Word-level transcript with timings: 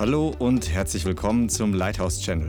Hallo 0.00 0.34
und 0.38 0.72
herzlich 0.72 1.04
willkommen 1.04 1.50
zum 1.50 1.74
Lighthouse 1.74 2.22
Channel. 2.22 2.48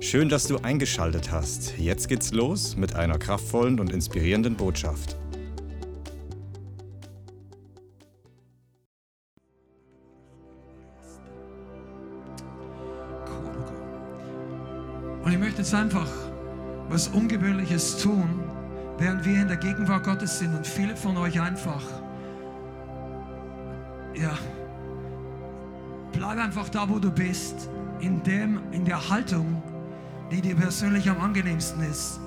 Schön, 0.00 0.30
dass 0.30 0.46
du 0.46 0.56
eingeschaltet 0.56 1.30
hast. 1.30 1.76
Jetzt 1.76 2.08
geht's 2.08 2.32
los 2.32 2.74
mit 2.74 2.96
einer 2.96 3.18
kraftvollen 3.18 3.78
und 3.80 3.92
inspirierenden 3.92 4.56
Botschaft. 4.56 5.14
Und 15.22 15.30
ich 15.30 15.38
möchte 15.38 15.58
jetzt 15.58 15.74
einfach 15.74 16.08
was 16.88 17.08
Ungewöhnliches 17.08 17.98
tun, 17.98 18.42
während 18.96 19.22
wir 19.26 19.42
in 19.42 19.48
der 19.48 19.58
Gegenwart 19.58 20.04
Gottes 20.04 20.38
sind 20.38 20.56
und 20.56 20.66
viele 20.66 20.96
von 20.96 21.18
euch 21.18 21.38
einfach, 21.38 21.82
ja, 24.14 24.38
bleib 26.26 26.44
einfach 26.44 26.68
da, 26.68 26.88
wo 26.88 26.98
du 26.98 27.10
bist, 27.10 27.68
in, 28.00 28.20
dem, 28.24 28.58
in 28.72 28.84
der 28.84 29.10
Haltung, 29.10 29.62
die 30.32 30.40
dir 30.40 30.56
persönlich 30.56 31.08
am 31.08 31.20
angenehmsten 31.20 31.80
ist. 31.88 32.18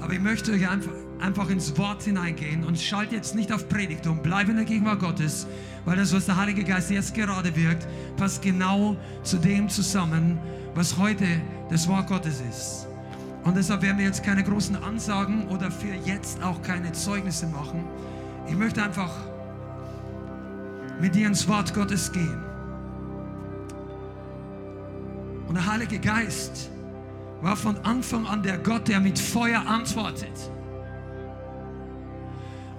Aber 0.00 0.12
ich 0.12 0.20
möchte 0.20 0.50
euch 0.50 0.68
einfach, 0.68 0.90
einfach 1.20 1.48
ins 1.48 1.78
Wort 1.78 2.02
hineingehen 2.02 2.64
und 2.64 2.80
schalt 2.80 3.12
jetzt 3.12 3.36
nicht 3.36 3.52
auf 3.52 3.68
Predigt 3.68 4.08
um. 4.08 4.20
Bleib 4.22 4.48
in 4.48 4.56
der 4.56 4.64
Gegenwart 4.64 4.98
Gottes, 4.98 5.46
weil 5.84 5.96
das, 5.96 6.12
was 6.12 6.26
der 6.26 6.36
Heilige 6.36 6.64
Geist 6.64 6.90
jetzt 6.90 7.14
gerade 7.14 7.54
wirkt, 7.54 7.86
passt 8.16 8.42
genau 8.42 8.96
zu 9.22 9.38
dem 9.38 9.68
zusammen, 9.68 10.40
was 10.74 10.98
heute 10.98 11.26
das 11.70 11.86
Wort 11.86 12.08
Gottes 12.08 12.42
ist. 12.50 12.88
Und 13.44 13.56
deshalb 13.56 13.82
werden 13.82 13.98
wir 13.98 14.06
jetzt 14.06 14.24
keine 14.24 14.42
großen 14.42 14.74
Ansagen 14.82 15.46
oder 15.46 15.70
für 15.70 15.94
jetzt 16.04 16.42
auch 16.42 16.60
keine 16.62 16.90
Zeugnisse 16.90 17.46
machen. 17.46 17.84
Ich 18.48 18.56
möchte 18.56 18.82
einfach 18.82 19.14
mit 21.00 21.14
dir 21.14 21.28
ins 21.28 21.46
Wort 21.46 21.72
Gottes 21.72 22.10
gehen. 22.10 22.51
Und 25.52 25.56
der 25.56 25.66
Heilige 25.70 25.98
Geist 25.98 26.70
war 27.42 27.58
von 27.58 27.76
Anfang 27.84 28.26
an 28.26 28.42
der 28.42 28.56
Gott, 28.56 28.88
der 28.88 29.00
mit 29.00 29.18
Feuer 29.18 29.60
antwortet. 29.60 30.32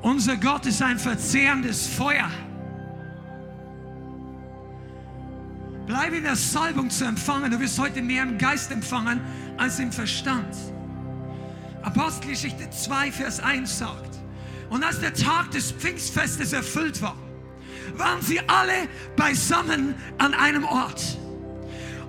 Unser 0.01 0.37
Gott 0.37 0.65
ist 0.65 0.81
ein 0.81 0.97
verzehrendes 0.97 1.85
Feuer. 1.85 2.31
Bleib 5.85 6.13
in 6.13 6.23
der 6.23 6.35
Salbung 6.35 6.89
zu 6.89 7.05
empfangen. 7.05 7.51
Du 7.51 7.59
wirst 7.59 7.77
heute 7.77 8.01
mehr 8.01 8.23
im 8.23 8.39
Geist 8.39 8.71
empfangen 8.71 9.21
als 9.59 9.77
im 9.77 9.91
Verstand. 9.91 10.55
Apostelgeschichte 11.83 12.71
2, 12.71 13.11
Vers 13.11 13.39
1 13.39 13.77
sagt, 13.77 14.17
und 14.71 14.83
als 14.83 14.99
der 14.99 15.13
Tag 15.13 15.51
des 15.51 15.71
Pfingstfestes 15.73 16.53
erfüllt 16.53 17.03
war, 17.03 17.17
waren 17.97 18.23
sie 18.23 18.39
alle 18.49 18.89
beisammen 19.15 19.93
an 20.17 20.33
einem 20.33 20.63
Ort. 20.63 21.19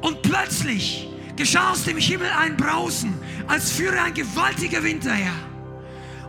Und 0.04 0.20
plötzlich 0.20 1.08
geschah 1.34 1.70
aus 1.70 1.84
dem 1.84 1.96
Himmel 1.96 2.28
ein 2.28 2.58
Brausen, 2.58 3.14
als 3.46 3.72
führe 3.72 4.02
ein 4.02 4.12
gewaltiger 4.12 4.82
Wind 4.82 5.06
daher 5.06 5.32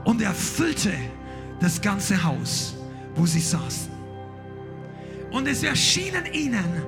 und 0.05 0.21
erfüllte 0.21 0.93
das 1.59 1.81
ganze 1.81 2.23
Haus, 2.23 2.75
wo 3.15 3.25
sie 3.25 3.41
saßen. 3.41 3.91
Und 5.29 5.45
es 5.49 5.61
erschienen 5.61 6.25
ihnen 6.31 6.83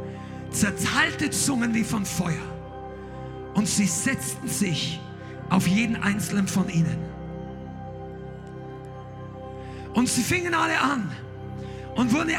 zerteilte 0.50 1.30
Zungen 1.30 1.74
wie 1.74 1.84
von 1.84 2.06
Feuer. 2.06 2.56
Und 3.54 3.68
sie 3.68 3.86
setzten 3.86 4.48
sich 4.48 5.02
auf 5.50 5.68
jeden 5.68 5.98
einzelnen 5.98 6.48
von 6.48 6.70
ihnen. 6.70 7.00
Und 9.94 10.08
sie 10.08 10.24
fingen 10.24 10.54
alle 10.54 10.80
an 10.80 11.12
und 11.98 12.14
wurden 12.14 12.32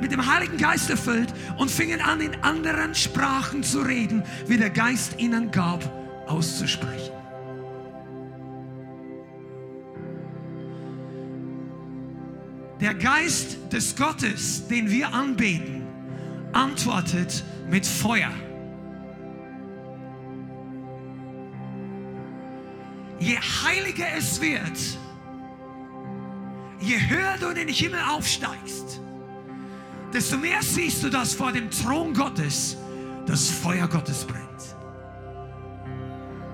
mit 0.00 0.10
dem 0.10 0.26
Heiligen 0.26 0.56
Geist 0.56 0.90
erfüllt 0.90 1.32
und 1.58 1.70
fingen 1.70 2.00
an, 2.00 2.20
in 2.20 2.34
anderen 2.42 2.94
Sprachen 2.94 3.62
zu 3.62 3.82
reden, 3.82 4.24
wie 4.46 4.56
der 4.56 4.70
Geist 4.70 5.20
ihnen 5.20 5.50
gab, 5.50 5.84
auszusprechen. 6.26 7.12
Der 12.80 12.94
Geist 12.94 13.58
des 13.72 13.94
Gottes, 13.94 14.66
den 14.66 14.90
wir 14.90 15.14
anbeten, 15.14 15.86
antwortet 16.52 17.44
mit 17.70 17.86
Feuer. 17.86 18.32
Je 23.20 23.36
heiliger 23.36 24.06
es 24.16 24.40
wird, 24.40 24.98
je 26.80 26.96
höher 27.08 27.36
du 27.38 27.50
in 27.50 27.54
den 27.54 27.68
Himmel 27.68 28.00
aufsteigst, 28.10 29.00
desto 30.12 30.36
mehr 30.36 30.62
siehst 30.62 31.02
du, 31.02 31.08
dass 31.08 31.34
vor 31.34 31.52
dem 31.52 31.70
Thron 31.70 32.12
Gottes 32.14 32.76
das 33.26 33.50
Feuer 33.50 33.88
Gottes 33.88 34.24
brennt. 34.24 34.42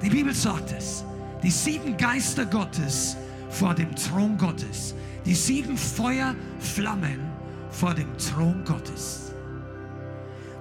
Die 0.03 0.11
Bibel 0.11 0.35
sagt 0.35 0.73
es. 0.73 1.05
Die 1.43 1.51
sieben 1.51 1.97
Geister 1.97 2.45
Gottes 2.47 3.17
vor 3.51 3.75
dem 3.75 3.95
Thron 3.95 4.37
Gottes. 4.37 4.95
Die 5.25 5.35
sieben 5.35 5.77
Feuerflammen 5.77 7.21
vor 7.71 7.95
dem 7.95 8.09
Thron 8.19 8.63
Gottes. 8.65 9.33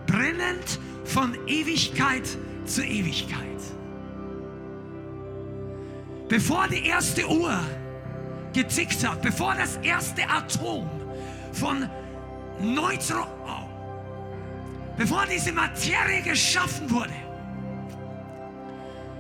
Brennend 0.06 0.80
von 1.04 1.36
Ewigkeit 1.48 2.28
zu 2.66 2.84
Ewigkeit. 2.84 3.42
Bevor 6.28 6.68
die 6.68 6.86
erste 6.86 7.28
Uhr 7.28 7.60
getickt 8.54 9.08
hat, 9.08 9.22
bevor 9.22 9.56
das 9.56 9.78
erste 9.78 10.28
Atom 10.30 10.90
von 11.54 11.88
Neutron, 12.60 13.28
oh, 13.46 13.68
bevor 14.98 15.26
diese 15.26 15.52
Materie 15.52 16.22
geschaffen 16.24 16.90
wurde, 16.90 17.14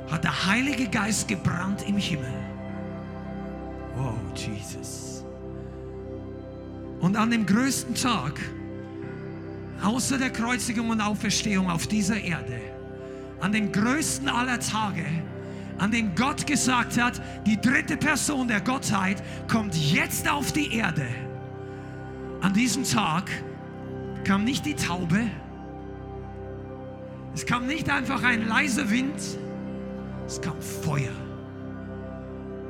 hat 0.09 0.23
der 0.23 0.45
Heilige 0.47 0.87
Geist 0.87 1.27
gebrannt 1.27 1.87
im 1.87 1.97
Himmel. 1.97 2.33
Oh, 3.97 4.13
Jesus. 4.35 5.23
Und 6.99 7.15
an 7.15 7.29
dem 7.29 7.45
größten 7.45 7.93
Tag, 7.93 8.39
außer 9.83 10.17
der 10.17 10.31
Kreuzigung 10.31 10.89
und 10.89 11.01
Auferstehung 11.01 11.69
auf 11.69 11.87
dieser 11.87 12.19
Erde, 12.19 12.59
an 13.39 13.51
dem 13.51 13.71
größten 13.71 14.29
aller 14.29 14.59
Tage, 14.59 15.05
an 15.77 15.91
dem 15.91 16.15
Gott 16.15 16.47
gesagt 16.47 16.99
hat, 16.99 17.21
die 17.45 17.59
dritte 17.59 17.97
Person 17.97 18.47
der 18.47 18.61
Gottheit 18.61 19.21
kommt 19.47 19.75
jetzt 19.75 20.29
auf 20.29 20.51
die 20.51 20.73
Erde. 20.73 21.05
An 22.41 22.53
diesem 22.53 22.83
Tag 22.83 23.29
kam 24.23 24.43
nicht 24.43 24.65
die 24.65 24.75
Taube, 24.75 25.29
es 27.33 27.45
kam 27.45 27.67
nicht 27.67 27.89
einfach 27.89 28.23
ein 28.23 28.47
leiser 28.47 28.89
Wind, 28.89 29.19
es 30.25 30.41
kam 30.41 30.59
Feuer. 30.61 31.13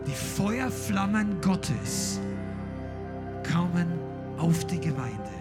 Die 0.06 0.12
Feuerflammen 0.12 1.42
Gottes 1.42 2.20
kamen 3.44 3.88
auf 4.38 4.66
die 4.68 4.80
Gemeinde. 4.80 5.38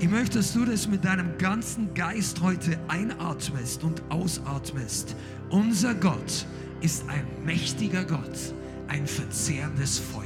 Ich 0.00 0.08
möchte, 0.08 0.38
dass 0.38 0.52
du 0.52 0.64
das 0.64 0.88
mit 0.88 1.04
deinem 1.04 1.38
ganzen 1.38 1.94
Geist 1.94 2.40
heute 2.42 2.78
einatmest 2.88 3.84
und 3.84 4.02
ausatmest. 4.10 5.14
Unser 5.50 5.94
Gott 5.94 6.46
ist 6.80 7.08
ein 7.08 7.24
mächtiger 7.44 8.04
Gott, 8.04 8.54
ein 8.88 9.06
verzehrendes 9.06 9.98
Feuer. 9.98 10.23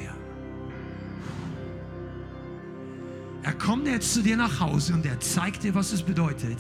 Er 3.42 3.52
kommt 3.54 3.86
jetzt 3.86 4.14
zu 4.14 4.22
dir 4.22 4.36
nach 4.36 4.60
Hause 4.60 4.94
und 4.94 5.06
er 5.06 5.20
zeigt 5.20 5.62
dir, 5.62 5.74
was 5.74 5.92
es 5.92 6.02
bedeutet, 6.02 6.58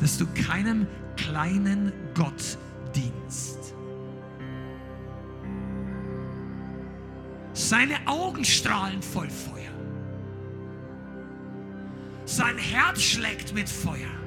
dass 0.00 0.18
du 0.18 0.26
keinem 0.48 0.86
kleinen 1.16 1.92
Gott 2.14 2.58
dienst. 2.94 3.74
Seine 7.52 7.94
Augen 8.06 8.44
strahlen 8.44 9.02
voll 9.02 9.30
Feuer. 9.30 9.72
Sein 12.26 12.58
Herz 12.58 13.00
schlägt 13.00 13.54
mit 13.54 13.68
Feuer. 13.68 14.25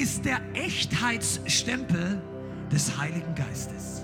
Ist 0.00 0.24
der 0.24 0.40
Echtheitsstempel 0.54 2.20
des 2.72 2.98
Heiligen 2.98 3.34
Geistes. 3.34 4.02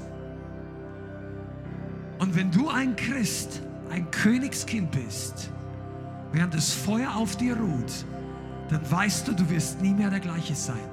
Und 2.18 2.34
wenn 2.36 2.50
du 2.50 2.68
ein 2.68 2.96
Christ, 2.96 3.62
ein 3.90 4.10
Königskind 4.10 4.90
bist, 4.90 5.50
während 6.32 6.54
das 6.54 6.72
Feuer 6.72 7.14
auf 7.14 7.36
dir 7.36 7.56
ruht, 7.56 8.04
dann 8.70 8.90
weißt 8.90 9.28
du, 9.28 9.32
du 9.32 9.48
wirst 9.50 9.80
nie 9.80 9.92
mehr 9.92 10.10
der 10.10 10.20
gleiche 10.20 10.54
sein. 10.54 10.88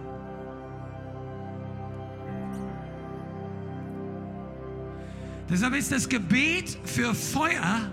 Deshalb 5.50 5.76
ist 5.76 5.92
das 5.92 6.08
Gebet 6.08 6.78
für 6.86 7.14
Feuer 7.14 7.92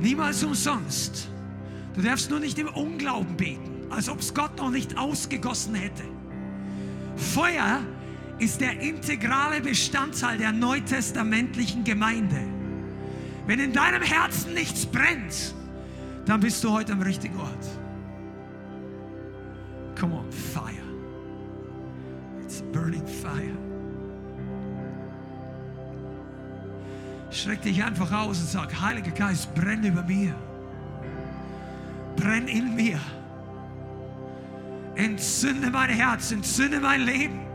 niemals 0.00 0.42
umsonst. 0.42 1.28
Du 1.94 2.02
darfst 2.02 2.30
nur 2.30 2.40
nicht 2.40 2.58
im 2.58 2.68
Unglauben 2.68 3.36
beten, 3.36 3.90
als 3.90 4.08
ob 4.08 4.20
es 4.20 4.32
Gott 4.32 4.56
noch 4.56 4.70
nicht 4.70 4.96
ausgegossen 4.96 5.74
hätte. 5.74 6.04
Feuer 7.20 7.80
ist 8.38 8.60
der 8.60 8.80
integrale 8.80 9.60
Bestandteil 9.60 10.38
der 10.38 10.52
neutestamentlichen 10.52 11.84
Gemeinde. 11.84 12.40
Wenn 13.46 13.60
in 13.60 13.72
deinem 13.72 14.02
Herzen 14.02 14.54
nichts 14.54 14.86
brennt, 14.86 15.54
dann 16.24 16.40
bist 16.40 16.64
du 16.64 16.70
heute 16.72 16.92
am 16.92 17.02
richtigen 17.02 17.38
Ort. 17.38 17.66
Come 19.98 20.14
on, 20.14 20.32
fire. 20.32 20.72
It's 22.42 22.62
burning 22.72 23.06
fire. 23.06 23.56
Schreck 27.30 27.62
dich 27.62 27.84
einfach 27.84 28.10
aus 28.10 28.40
und 28.40 28.48
sag, 28.48 28.80
Heiliger 28.80 29.12
Geist, 29.12 29.54
brenn 29.54 29.84
über 29.84 30.02
mir. 30.02 30.34
Brenn 32.16 32.48
in 32.48 32.74
mir. 32.74 32.98
Entzünde 34.96 35.70
mein 35.70 35.90
Herz, 35.90 36.32
entzünde 36.32 36.80
mein 36.80 37.02
Leben. 37.02 37.49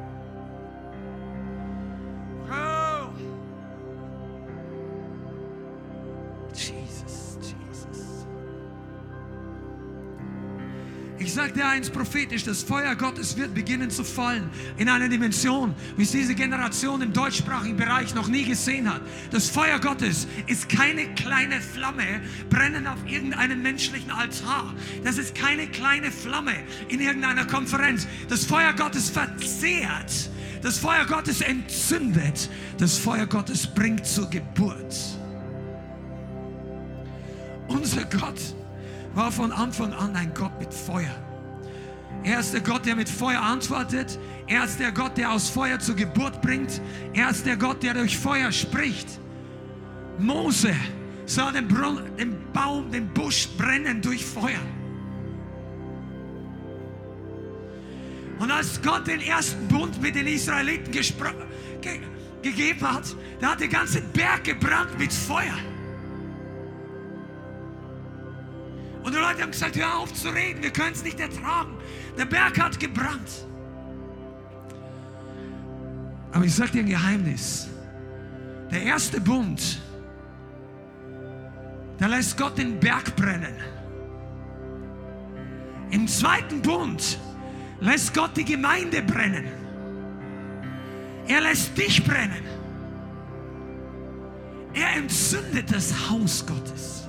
Ich 11.17 11.33
sage 11.33 11.53
dir 11.53 11.65
eins 11.65 11.89
prophetisch, 11.89 12.44
das 12.44 12.62
Feuer 12.62 12.94
Gottes 12.95 13.38
wird 13.38 13.53
beginnen 13.53 13.89
zu 13.89 14.03
fallen 14.03 14.50
in 14.77 14.89
einer 14.89 15.07
Dimension, 15.07 15.73
wie 15.95 16.03
es 16.03 16.12
diese 16.12 16.35
Generation 16.35 17.01
im 17.01 17.13
deutschsprachigen 17.13 17.77
Bereich 17.77 18.13
noch 18.13 18.27
nie 18.27 18.44
gesehen 18.44 18.94
hat. 18.94 19.01
Das 19.31 19.50
Feuer 19.50 19.79
Gottes 19.79 20.27
ist 20.47 20.67
keine 20.67 21.06
kleine 21.15 21.62
Flamme 21.62 22.21
brennen 22.50 22.85
auf 22.85 23.00
irgendeinem 23.07 23.62
menschlichen 23.62 24.12
Altar. 24.12 24.73
Das 25.06 25.17
ist 25.17 25.35
keine 25.35 25.67
kleine 25.67 26.12
Flamme 26.12 26.53
in 26.89 27.00
irgendeiner 27.00 27.45
Konferenz. 27.45 28.07
Das 28.27 28.44
Feuer 28.44 28.73
Gottes 28.73 29.09
verzehrt. 29.09 30.29
Das 30.62 30.79
Feuer 30.79 31.06
Gottes 31.06 31.39
entzündet. 31.39 32.50
Das 32.77 32.97
Feuer 32.97 33.25
Gottes 33.25 33.67
bringt 33.67 34.06
zur 34.06 34.29
Geburt. 34.29 34.95
Unser 37.69 38.03
Gott 38.06 38.56
war 39.15 39.31
von 39.31 39.51
Anfang 39.51 39.94
an 39.94 40.15
ein 40.15 40.33
Gott 40.33 40.59
mit 40.59 40.73
Feuer. 40.73 41.15
Er 42.23 42.39
ist 42.39 42.53
der 42.53 42.62
Gott, 42.62 42.85
der 42.85 42.95
mit 42.95 43.07
Feuer 43.07 43.39
antwortet. 43.39 44.19
Er 44.47 44.65
ist 44.65 44.79
der 44.79 44.91
Gott, 44.91 45.17
der 45.17 45.31
aus 45.31 45.50
Feuer 45.50 45.79
zur 45.79 45.95
Geburt 45.95 46.41
bringt. 46.41 46.81
Er 47.13 47.29
ist 47.29 47.45
der 47.45 47.56
Gott, 47.56 47.81
der 47.81 47.94
durch 47.94 48.17
Feuer 48.17 48.51
spricht. 48.51 49.07
Mose 50.17 50.73
sah 51.25 51.51
den, 51.51 51.67
Brun 51.67 52.01
den 52.17 52.35
Baum, 52.51 52.91
den 52.91 53.07
Busch 53.13 53.47
brennen 53.57 54.01
durch 54.01 54.25
Feuer. 54.25 54.59
Und 58.39 58.51
als 58.51 58.81
Gott 58.81 59.07
den 59.07 59.21
ersten 59.21 59.67
Bund 59.67 60.01
mit 60.01 60.15
den 60.15 60.27
Israeliten 60.27 60.91
ge 60.91 61.03
gegeben 62.41 62.81
hat, 62.81 63.15
da 63.39 63.51
hat 63.51 63.59
der 63.59 63.69
ganze 63.69 64.01
Berg 64.01 64.44
gebrannt 64.44 65.00
mit 65.00 65.12
Feuer. 65.12 65.57
Und 69.05 69.13
die 69.13 69.19
Leute 69.19 69.43
haben 69.43 69.51
gesagt, 69.51 69.77
hör 69.77 69.99
auf 69.99 70.11
zu 70.15 70.29
reden, 70.29 70.63
wir 70.63 70.71
können 70.71 70.93
es 70.93 71.03
nicht 71.03 71.19
ertragen. 71.19 71.77
Der 72.17 72.25
Berg 72.25 72.59
hat 72.59 72.79
gebrannt. 72.79 73.45
Aber 76.31 76.43
ich 76.43 76.55
sage 76.55 76.71
dir 76.71 76.79
ein 76.79 76.87
Geheimnis. 76.87 77.67
Der 78.71 78.81
erste 78.81 79.21
Bund, 79.21 79.79
da 81.99 82.07
lässt 82.07 82.35
Gott 82.35 82.57
den 82.57 82.79
Berg 82.79 83.15
brennen. 83.15 83.55
Im 85.91 86.07
zweiten 86.07 86.63
Bund 86.63 87.19
lässt 87.81 88.11
Gott 88.11 88.35
die 88.35 88.43
Gemeinde 88.43 89.03
brennen. 89.03 89.45
Er 91.27 91.41
lässt 91.41 91.77
dich 91.77 92.03
brennen. 92.03 92.43
Er 94.73 94.95
entzündet 94.97 95.71
das 95.71 95.93
Haus 96.09 96.43
Gottes. 96.43 97.04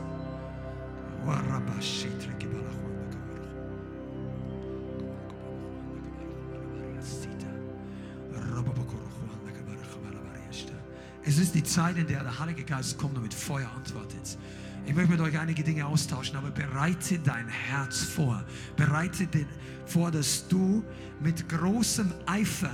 Es 11.29 11.39
ist 11.39 11.57
die 11.57 11.63
Zeit, 11.65 11.99
in 11.99 12.07
der 12.07 12.23
der 12.23 12.39
Heilige 12.39 12.63
Geist 12.63 12.97
kommt 12.99 13.17
und 13.17 13.25
mit 13.25 13.35
Feuer 13.35 13.69
antwortet. 13.75 14.39
Ich 14.87 14.95
möchte 14.95 15.11
mit 15.11 15.21
euch 15.21 15.37
einige 15.37 15.65
Dinge 15.65 15.85
austauschen, 15.85 16.37
aber 16.37 16.53
bereite 16.53 17.19
dein 17.19 17.49
Herz 17.49 18.05
vor. 18.05 18.45
Bereite 18.77 19.27
den 19.27 19.49
vor, 19.87 20.13
dass 20.13 20.47
du 20.47 20.85
mit 21.21 21.49
großem 21.49 22.13
Eifer 22.27 22.71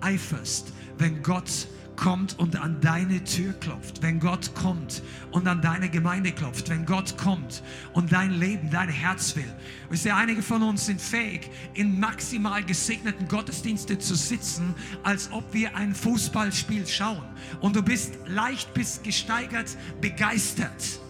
eiferst, 0.00 0.72
wenn 0.98 1.22
Gott 1.22 1.68
kommt 2.02 2.36
und 2.40 2.56
an 2.56 2.80
deine 2.80 3.22
Tür 3.22 3.52
klopft, 3.52 4.02
wenn 4.02 4.18
Gott 4.18 4.56
kommt 4.56 5.04
und 5.30 5.46
an 5.46 5.62
deine 5.62 5.88
Gemeinde 5.88 6.32
klopft, 6.32 6.68
wenn 6.68 6.84
Gott 6.84 7.16
kommt 7.16 7.62
und 7.92 8.10
dein 8.10 8.32
Leben, 8.32 8.70
dein 8.70 8.88
Herz 8.88 9.36
will. 9.36 9.52
Wisst 9.88 10.06
ihr, 10.06 10.16
einige 10.16 10.42
von 10.42 10.64
uns 10.64 10.86
sind 10.86 11.00
fähig, 11.00 11.48
in 11.74 12.00
maximal 12.00 12.64
gesegneten 12.64 13.28
Gottesdiensten 13.28 14.00
zu 14.00 14.16
sitzen, 14.16 14.74
als 15.04 15.30
ob 15.30 15.54
wir 15.54 15.76
ein 15.76 15.94
Fußballspiel 15.94 16.88
schauen. 16.88 17.24
Und 17.60 17.76
du 17.76 17.82
bist 17.82 18.14
leicht 18.26 18.74
bis 18.74 19.00
gesteigert 19.04 19.76
begeistert. 20.00 21.00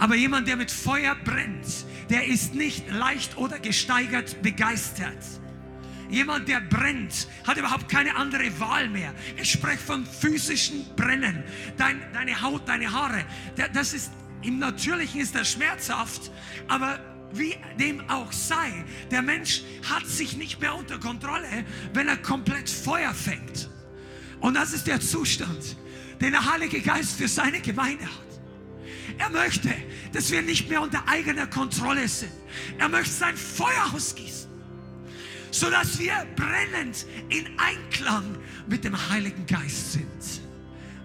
Aber 0.00 0.16
jemand, 0.16 0.48
der 0.48 0.56
mit 0.56 0.72
Feuer 0.72 1.14
brennt, 1.14 1.86
der 2.08 2.26
ist 2.26 2.56
nicht 2.56 2.90
leicht 2.90 3.36
oder 3.36 3.60
gesteigert 3.60 4.42
begeistert. 4.42 5.39
Jemand, 6.10 6.48
der 6.48 6.60
brennt, 6.60 7.28
hat 7.46 7.56
überhaupt 7.56 7.88
keine 7.88 8.16
andere 8.16 8.58
Wahl 8.58 8.88
mehr. 8.88 9.14
Ich 9.36 9.52
spreche 9.52 9.78
von 9.78 10.04
physischen 10.04 10.84
Brennen. 10.96 11.44
Dein, 11.76 12.00
deine 12.12 12.42
Haut, 12.42 12.68
deine 12.68 12.92
Haare, 12.92 13.24
das 13.72 13.94
ist 13.94 14.10
im 14.42 14.58
Natürlichen 14.58 15.20
ist 15.20 15.34
das 15.34 15.52
schmerzhaft, 15.52 16.30
aber 16.66 16.98
wie 17.32 17.54
dem 17.78 18.08
auch 18.08 18.32
sei, 18.32 18.84
der 19.10 19.22
Mensch 19.22 19.62
hat 19.88 20.06
sich 20.06 20.36
nicht 20.36 20.60
mehr 20.60 20.74
unter 20.74 20.98
Kontrolle, 20.98 21.64
wenn 21.92 22.08
er 22.08 22.16
komplett 22.16 22.68
Feuer 22.68 23.14
fängt. 23.14 23.70
Und 24.40 24.54
das 24.54 24.72
ist 24.72 24.86
der 24.86 25.00
Zustand, 25.00 25.76
den 26.20 26.32
der 26.32 26.50
Heilige 26.50 26.80
Geist 26.80 27.18
für 27.18 27.28
seine 27.28 27.60
Gemeinde 27.60 28.04
hat. 28.04 28.30
Er 29.18 29.28
möchte, 29.28 29.70
dass 30.12 30.30
wir 30.30 30.40
nicht 30.40 30.70
mehr 30.70 30.80
unter 30.80 31.06
eigener 31.06 31.46
Kontrolle 31.46 32.08
sind. 32.08 32.32
Er 32.78 32.88
möchte 32.88 33.12
sein 33.12 33.36
Feuer 33.36 33.92
ausgießen 33.94 34.39
sodass 35.50 35.98
wir 35.98 36.26
brennend 36.36 37.06
in 37.28 37.46
Einklang 37.58 38.36
mit 38.66 38.84
dem 38.84 38.96
Heiligen 39.10 39.46
Geist 39.46 39.92
sind. 39.92 40.42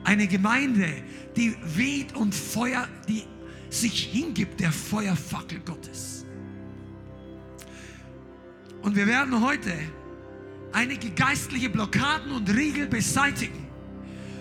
Eine 0.03 0.27
Gemeinde, 0.27 0.87
die 1.35 1.55
weht 1.75 2.15
und 2.15 2.33
Feuer, 2.33 2.87
die 3.07 3.23
sich 3.69 4.05
hingibt 4.05 4.59
der 4.59 4.71
Feuerfackel 4.71 5.59
Gottes. 5.59 6.25
Und 8.81 8.95
wir 8.95 9.07
werden 9.07 9.41
heute 9.41 9.73
einige 10.71 11.09
geistliche 11.09 11.69
Blockaden 11.69 12.31
und 12.31 12.49
Riegel 12.49 12.87
beseitigen. 12.87 13.67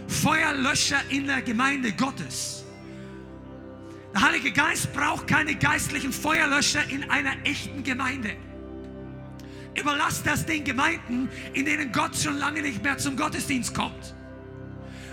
Feuerlöscher 0.07 1.01
in 1.09 1.27
der 1.27 1.41
Gemeinde 1.41 1.93
Gottes. 1.93 2.65
Der 4.13 4.23
Heilige 4.23 4.53
Geist 4.53 4.93
braucht 4.93 5.27
keine 5.27 5.55
geistlichen 5.55 6.13
Feuerlöscher 6.13 6.89
in 6.91 7.09
einer 7.11 7.33
echten 7.45 7.83
Gemeinde. 7.83 8.37
Überlass 9.79 10.23
das 10.23 10.47
den 10.47 10.65
Gemeinden, 10.65 11.29
in 11.53 11.65
denen 11.65 11.91
Gott 11.91 12.17
schon 12.17 12.39
lange 12.39 12.63
nicht 12.63 12.83
mehr 12.83 12.97
zum 12.99 13.17
Gottesdienst 13.17 13.75
kommt. 13.75 14.15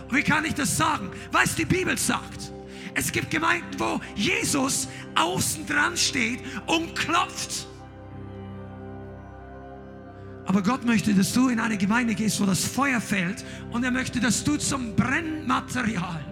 Und 0.07 0.15
wie 0.15 0.23
kann 0.23 0.45
ich 0.45 0.53
das 0.53 0.77
sagen? 0.77 1.09
Weil 1.31 1.45
es 1.45 1.55
die 1.55 1.65
Bibel 1.65 1.97
sagt. 1.97 2.51
Es 2.93 3.11
gibt 3.11 3.31
Gemeinden, 3.31 3.79
wo 3.79 4.01
Jesus 4.15 4.87
außen 5.15 5.65
dran 5.65 5.95
steht 5.95 6.41
und 6.67 6.95
klopft. 6.95 7.67
Aber 10.45 10.61
Gott 10.61 10.83
möchte, 10.85 11.13
dass 11.13 11.33
du 11.33 11.49
in 11.49 11.59
eine 11.59 11.77
Gemeinde 11.77 12.13
gehst, 12.13 12.41
wo 12.41 12.45
das 12.45 12.65
Feuer 12.65 12.99
fällt 12.99 13.45
und 13.71 13.83
er 13.83 13.91
möchte, 13.91 14.19
dass 14.19 14.43
du 14.43 14.57
zum 14.57 14.95
Brennmaterial, 14.95 16.25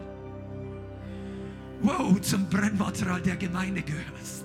wow, 1.82 2.20
zum 2.20 2.50
Brennmaterial 2.50 3.22
der 3.22 3.38
Gemeinde 3.38 3.82
gehörst. 3.82 4.39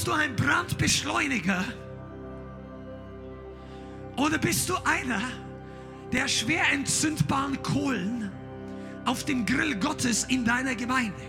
Bist 0.00 0.08
du 0.08 0.12
ein 0.12 0.34
Brandbeschleuniger? 0.34 1.62
Oder 4.16 4.38
bist 4.38 4.66
du 4.70 4.74
einer 4.82 5.20
der 6.10 6.26
schwer 6.26 6.62
entzündbaren 6.72 7.62
Kohlen 7.62 8.32
auf 9.04 9.24
dem 9.24 9.44
Grill 9.44 9.78
Gottes 9.78 10.24
in 10.24 10.42
deiner 10.42 10.74
Gemeinde? 10.74 11.20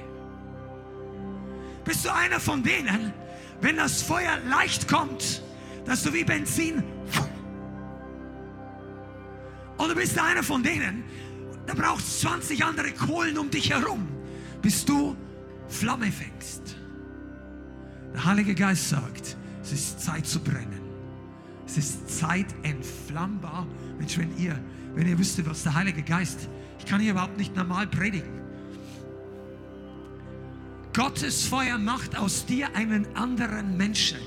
Bist 1.83 2.05
du 2.05 2.13
einer 2.13 2.39
von 2.39 2.63
denen, 2.63 3.11
wenn 3.59 3.75
das 3.75 4.01
Feuer 4.01 4.37
leicht 4.47 4.87
kommt, 4.87 5.41
dass 5.83 6.03
du 6.03 6.13
wie 6.13 6.23
Benzin 6.23 6.81
oder 9.79 9.95
bist 9.95 10.15
du 10.15 10.23
einer 10.23 10.43
von 10.43 10.63
denen, 10.63 11.03
da 11.67 11.73
brauchst 11.73 12.21
20 12.21 12.63
andere 12.63 12.91
Kohlen 12.93 13.37
um 13.37 13.51
dich 13.51 13.69
herum, 13.69 14.07
bis 14.61 14.85
du 14.85 15.17
Flamme 15.67 16.09
fängst? 16.09 16.80
Der 18.13 18.25
Heilige 18.25 18.55
Geist 18.55 18.89
sagt, 18.89 19.37
es 19.63 19.71
ist 19.71 20.01
Zeit 20.01 20.25
zu 20.25 20.39
brennen. 20.39 20.81
Es 21.65 21.77
ist 21.77 22.19
Zeit 22.19 22.47
entflammbar. 22.63 23.65
Mensch, 23.97 24.17
wenn 24.17 24.37
ihr, 24.37 24.59
wenn 24.93 25.07
ihr 25.07 25.17
wüsstet, 25.17 25.45
was 25.49 25.63
der 25.63 25.73
Heilige 25.73 26.01
Geist, 26.01 26.49
ich 26.79 26.85
kann 26.85 26.99
hier 26.99 27.11
überhaupt 27.11 27.37
nicht 27.37 27.55
normal 27.55 27.87
predigen. 27.87 28.41
Gottes 30.93 31.45
Feuer 31.45 31.77
macht 31.77 32.17
aus 32.17 32.45
dir 32.45 32.75
einen 32.75 33.15
anderen 33.15 33.77
Menschen. 33.77 34.19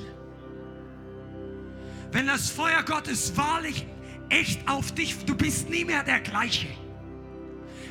Wenn 2.10 2.26
das 2.26 2.48
Feuer 2.48 2.82
Gottes 2.82 3.36
wahrlich 3.36 3.86
echt 4.30 4.66
auf 4.68 4.92
dich, 4.92 5.24
du 5.26 5.34
bist 5.34 5.68
nie 5.68 5.84
mehr 5.84 6.02
der 6.02 6.20
gleiche. 6.20 6.68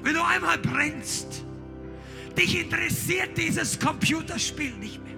Wenn 0.02 0.16
du 0.16 0.24
einmal 0.24 0.58
brennst, 0.58 1.44
dich 2.38 2.60
interessiert 2.60 3.38
dieses 3.38 3.80
Computerspiel 3.80 4.74
nicht 4.78 5.04
mehr. 5.04 5.13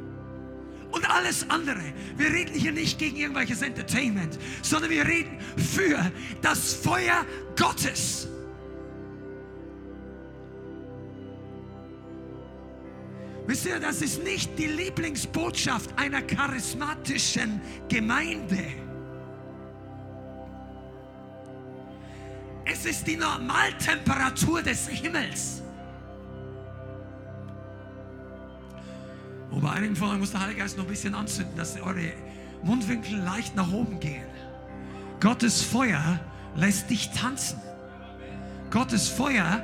Und 0.96 1.10
alles 1.10 1.50
andere. 1.50 1.84
Wir 2.16 2.30
reden 2.30 2.54
hier 2.54 2.72
nicht 2.72 2.98
gegen 2.98 3.18
irgendwelches 3.18 3.62
Entertainment, 3.62 4.40
sondern 4.62 4.90
wir 4.90 5.06
reden 5.06 5.38
für 5.58 6.00
das 6.42 6.74
Feuer 6.74 7.26
Gottes. 7.58 8.30
Wisst 13.46 13.66
ihr, 13.66 13.80
das 13.82 14.02
ist 14.02 14.24
nicht 14.24 14.58
die 14.58 14.68
Lieblingsbotschaft 14.68 15.90
einer 15.98 16.22
charismatischen 16.22 17.62
Gemeinde. 17.90 18.64
Es 22.64 22.86
ist 22.86 23.06
die 23.06 23.18
Normaltemperatur 23.18 24.62
des 24.62 24.88
Himmels. 24.88 25.62
Und 29.52 29.66
einigen 29.66 29.96
von 29.96 30.10
euch 30.10 30.20
muss 30.20 30.32
der 30.32 30.42
Heilige 30.42 30.62
Geist 30.62 30.78
noch 30.78 30.86
ein 30.86 30.90
bisschen 30.90 31.16
anzünden, 31.16 31.56
dass 31.56 31.80
eure 31.80 32.14
Mundwinkel 32.64 33.18
leicht 33.20 33.56
nach 33.56 33.72
oben 33.72 34.00
gehen. 34.00 34.26
Gottes 35.20 35.62
Feuer 35.62 36.20
lässt 36.56 36.90
dich 36.90 37.12
tanzen. 37.12 37.60
Gottes 38.72 39.08
Feuer 39.08 39.64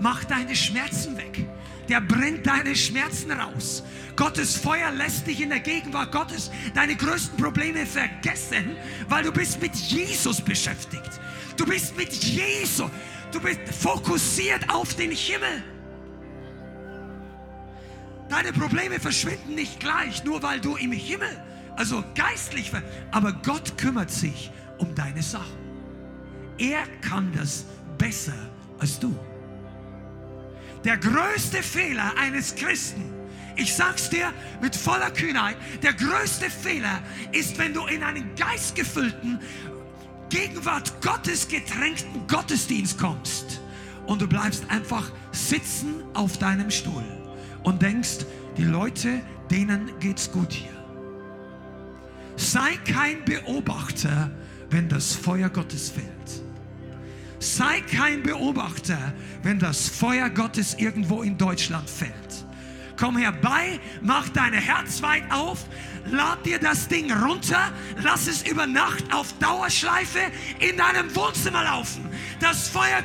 macht 0.00 0.30
deine 0.30 0.56
Schmerzen 0.56 1.16
weg. 1.16 1.46
Der 1.88 2.00
brennt 2.00 2.46
deine 2.46 2.74
Schmerzen 2.74 3.30
raus. 3.32 3.82
Gottes 4.16 4.56
Feuer 4.56 4.90
lässt 4.92 5.26
dich 5.26 5.40
in 5.40 5.50
der 5.50 5.60
Gegenwart 5.60 6.12
Gottes 6.12 6.50
deine 6.74 6.96
größten 6.96 7.36
Probleme 7.36 7.86
vergessen, 7.86 8.76
weil 9.08 9.24
du 9.24 9.32
bist 9.32 9.60
mit 9.60 9.74
Jesus 9.74 10.40
beschäftigt. 10.40 11.20
Du 11.56 11.64
bist 11.64 11.96
mit 11.96 12.12
Jesus. 12.12 12.90
Du 13.32 13.40
bist 13.40 13.60
fokussiert 13.80 14.68
auf 14.68 14.94
den 14.94 15.12
Himmel. 15.12 15.62
Deine 18.30 18.52
Probleme 18.52 19.00
verschwinden 19.00 19.56
nicht 19.56 19.80
gleich, 19.80 20.22
nur 20.24 20.40
weil 20.40 20.60
du 20.60 20.76
im 20.76 20.92
Himmel, 20.92 21.42
also 21.76 22.04
geistlich, 22.14 22.70
aber 23.10 23.32
Gott 23.32 23.76
kümmert 23.76 24.10
sich 24.10 24.52
um 24.78 24.94
deine 24.94 25.20
Sachen. 25.20 25.58
Er 26.56 26.86
kann 27.00 27.32
das 27.36 27.64
besser 27.98 28.38
als 28.78 29.00
du. 29.00 29.18
Der 30.84 30.96
größte 30.96 31.60
Fehler 31.60 32.12
eines 32.16 32.54
Christen, 32.54 33.12
ich 33.56 33.74
sag's 33.74 34.08
dir 34.08 34.32
mit 34.62 34.76
voller 34.76 35.10
Kühnheit, 35.10 35.56
der 35.82 35.92
größte 35.92 36.48
Fehler 36.48 37.02
ist, 37.32 37.58
wenn 37.58 37.74
du 37.74 37.84
in 37.86 38.04
einen 38.04 38.32
geistgefüllten, 38.36 39.40
Gegenwart 40.28 41.02
Gottes 41.02 41.48
getränkten 41.48 42.28
Gottesdienst 42.28 42.96
kommst 42.96 43.60
und 44.06 44.22
du 44.22 44.28
bleibst 44.28 44.70
einfach 44.70 45.10
sitzen 45.32 46.04
auf 46.14 46.38
deinem 46.38 46.70
Stuhl 46.70 47.19
und 47.62 47.82
denkst, 47.82 48.26
die 48.56 48.64
Leute, 48.64 49.20
denen 49.50 49.90
geht's 50.00 50.30
gut 50.30 50.52
hier. 50.52 50.70
Sei 52.36 52.76
kein 52.90 53.24
Beobachter, 53.24 54.30
wenn 54.70 54.88
das 54.88 55.14
Feuer 55.14 55.50
Gottes 55.50 55.90
fällt. 55.90 56.06
Sei 57.38 57.80
kein 57.80 58.22
Beobachter, 58.22 59.12
wenn 59.42 59.58
das 59.58 59.88
Feuer 59.88 60.30
Gottes 60.30 60.74
irgendwo 60.74 61.22
in 61.22 61.36
Deutschland 61.38 61.88
fällt. 61.88 62.46
Komm 62.98 63.16
herbei, 63.16 63.80
mach 64.02 64.28
dein 64.28 64.52
Herz 64.52 65.00
weit 65.00 65.22
auf, 65.30 65.64
lad 66.10 66.44
dir 66.44 66.58
das 66.58 66.86
Ding 66.86 67.10
runter, 67.10 67.72
lass 68.02 68.26
es 68.26 68.42
über 68.42 68.66
Nacht 68.66 69.04
auf 69.12 69.32
Dauerschleife 69.38 70.18
in 70.58 70.76
deinem 70.76 71.14
Wohnzimmer 71.16 71.64
laufen. 71.64 72.06
Das 72.40 72.68
Feuer 72.68 73.02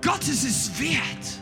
Gottes 0.00 0.44
ist 0.44 0.80
wert. 0.80 1.39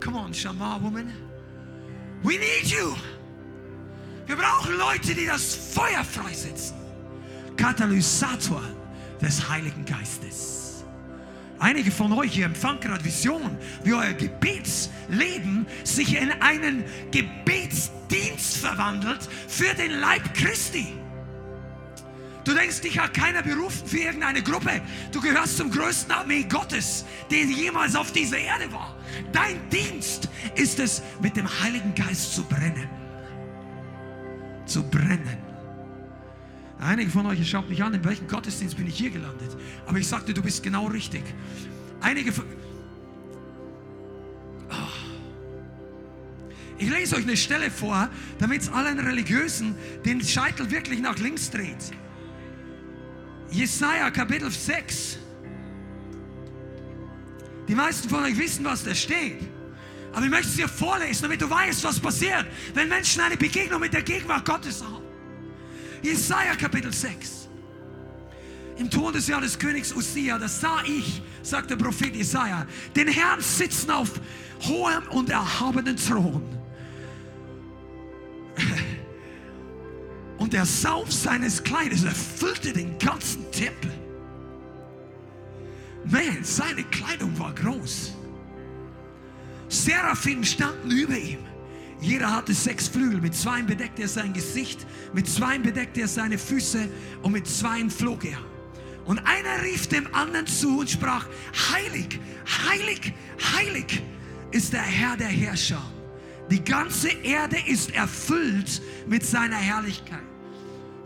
Come 0.00 0.16
on, 0.16 0.32
Shama 0.32 0.78
woman. 0.82 1.12
We 2.22 2.38
need 2.38 2.66
you. 2.66 2.96
Wir 4.26 4.36
brauchen 4.36 4.76
Leute, 4.78 5.14
die 5.14 5.26
das 5.26 5.54
Feuer 5.54 6.02
freisetzen. 6.04 6.76
Katalysator 7.56 8.62
des 9.20 9.48
Heiligen 9.48 9.84
Geistes. 9.84 10.84
Einige 11.58 11.90
von 11.90 12.12
euch 12.14 12.32
hier 12.32 12.46
empfangen 12.46 12.80
gerade 12.80 13.04
Visionen, 13.04 13.58
wie 13.84 13.92
euer 13.92 14.14
Gebetsleben 14.14 15.66
sich 15.84 16.16
in 16.16 16.30
einen 16.40 16.84
Gebetsdienst 17.10 18.56
verwandelt 18.56 19.28
für 19.46 19.74
den 19.74 20.00
Leib 20.00 20.32
Christi. 20.32 20.99
Du 22.50 22.56
denkst, 22.56 22.80
dich 22.80 22.98
hat 22.98 23.14
keiner 23.14 23.44
berufen 23.44 23.86
für 23.86 23.98
irgendeine 23.98 24.42
Gruppe. 24.42 24.82
Du 25.12 25.20
gehörst 25.20 25.56
zum 25.56 25.70
größten 25.70 26.10
Armee 26.10 26.42
Gottes, 26.42 27.04
der 27.30 27.44
jemals 27.44 27.94
auf 27.94 28.10
dieser 28.10 28.38
Erde 28.38 28.72
war. 28.72 28.96
Dein 29.30 29.56
Dienst 29.70 30.28
ist 30.56 30.80
es, 30.80 31.00
mit 31.22 31.36
dem 31.36 31.46
Heiligen 31.62 31.94
Geist 31.94 32.34
zu 32.34 32.42
brennen. 32.42 32.88
Zu 34.66 34.82
brennen. 34.82 35.38
Einige 36.80 37.08
von 37.12 37.24
euch 37.26 37.48
schaut 37.48 37.68
mich 37.68 37.84
an, 37.84 37.94
in 37.94 38.04
welchem 38.04 38.26
Gottesdienst 38.26 38.76
bin 38.76 38.88
ich 38.88 38.96
hier 38.96 39.10
gelandet. 39.10 39.56
Aber 39.86 39.98
ich 39.98 40.08
sagte, 40.08 40.34
du 40.34 40.42
bist 40.42 40.64
genau 40.64 40.86
richtig. 40.86 41.22
Einige 42.00 42.32
von... 42.32 42.46
Oh. 44.70 44.74
Ich 46.78 46.90
lese 46.90 47.14
euch 47.14 47.22
eine 47.22 47.36
Stelle 47.36 47.70
vor, 47.70 48.10
damit 48.40 48.62
es 48.62 48.72
allen 48.72 48.98
Religiösen 48.98 49.76
den 50.04 50.20
Scheitel 50.20 50.68
wirklich 50.72 50.98
nach 50.98 51.16
links 51.18 51.48
dreht. 51.52 51.92
Jesaja 53.50 54.10
Kapitel 54.10 54.50
6. 54.50 55.18
Die 57.68 57.74
meisten 57.74 58.08
von 58.08 58.24
euch 58.24 58.38
wissen, 58.38 58.64
was 58.64 58.84
da 58.84 58.94
steht. 58.94 59.40
Aber 60.12 60.24
ich 60.24 60.30
möchte 60.30 60.48
es 60.48 60.56
dir 60.56 60.68
vorlesen, 60.68 61.22
damit 61.22 61.40
du 61.40 61.48
weißt, 61.48 61.84
was 61.84 62.00
passiert, 62.00 62.46
wenn 62.74 62.88
Menschen 62.88 63.22
eine 63.22 63.36
Begegnung 63.36 63.80
mit 63.80 63.92
der 63.92 64.02
Gegenwart 64.02 64.44
Gottes 64.44 64.82
haben. 64.82 65.04
Jesaja 66.02 66.56
Kapitel 66.56 66.92
6. 66.92 67.48
Im 68.78 68.90
Todesjahr 68.90 69.40
des 69.40 69.58
Königs 69.58 69.92
Usia, 69.94 70.38
das 70.38 70.60
sah 70.60 70.82
ich, 70.84 71.22
sagt 71.42 71.70
der 71.70 71.76
Prophet 71.76 72.16
Jesaja, 72.16 72.66
den 72.96 73.08
Herrn 73.08 73.40
sitzen 73.40 73.90
auf 73.90 74.12
hohem 74.62 75.06
und 75.10 75.28
erhabenen 75.28 75.96
Thron. 75.96 76.42
Und 80.40 80.54
der 80.54 80.64
Saum 80.64 81.10
seines 81.10 81.62
Kleides 81.62 82.02
erfüllte 82.02 82.72
den 82.72 82.98
ganzen 82.98 83.52
Tempel. 83.52 83.90
Man, 86.06 86.42
seine 86.42 86.82
Kleidung 86.84 87.38
war 87.38 87.54
groß. 87.54 88.14
Seraphim 89.68 90.42
standen 90.42 90.90
über 90.90 91.14
ihm. 91.18 91.40
Jeder 92.00 92.34
hatte 92.34 92.54
sechs 92.54 92.88
Flügel. 92.88 93.20
Mit 93.20 93.34
zwei 93.34 93.60
bedeckte 93.60 94.00
er 94.00 94.08
sein 94.08 94.32
Gesicht, 94.32 94.86
mit 95.12 95.28
zwei 95.28 95.58
bedeckte 95.58 96.00
er 96.00 96.08
seine 96.08 96.38
Füße 96.38 96.88
und 97.20 97.32
mit 97.32 97.46
zwei 97.46 97.86
flog 97.90 98.24
er. 98.24 98.38
Und 99.04 99.18
einer 99.18 99.62
rief 99.62 99.88
dem 99.88 100.12
anderen 100.14 100.46
zu 100.46 100.78
und 100.78 100.88
sprach, 100.88 101.26
heilig, 101.70 102.18
heilig, 102.66 103.12
heilig 103.58 104.02
ist 104.52 104.72
der 104.72 104.80
Herr 104.80 105.18
der 105.18 105.28
Herrscher. 105.28 105.82
Die 106.50 106.64
ganze 106.64 107.10
Erde 107.10 107.58
ist 107.66 107.94
erfüllt 107.94 108.80
mit 109.06 109.22
seiner 109.22 109.58
Herrlichkeit. 109.58 110.29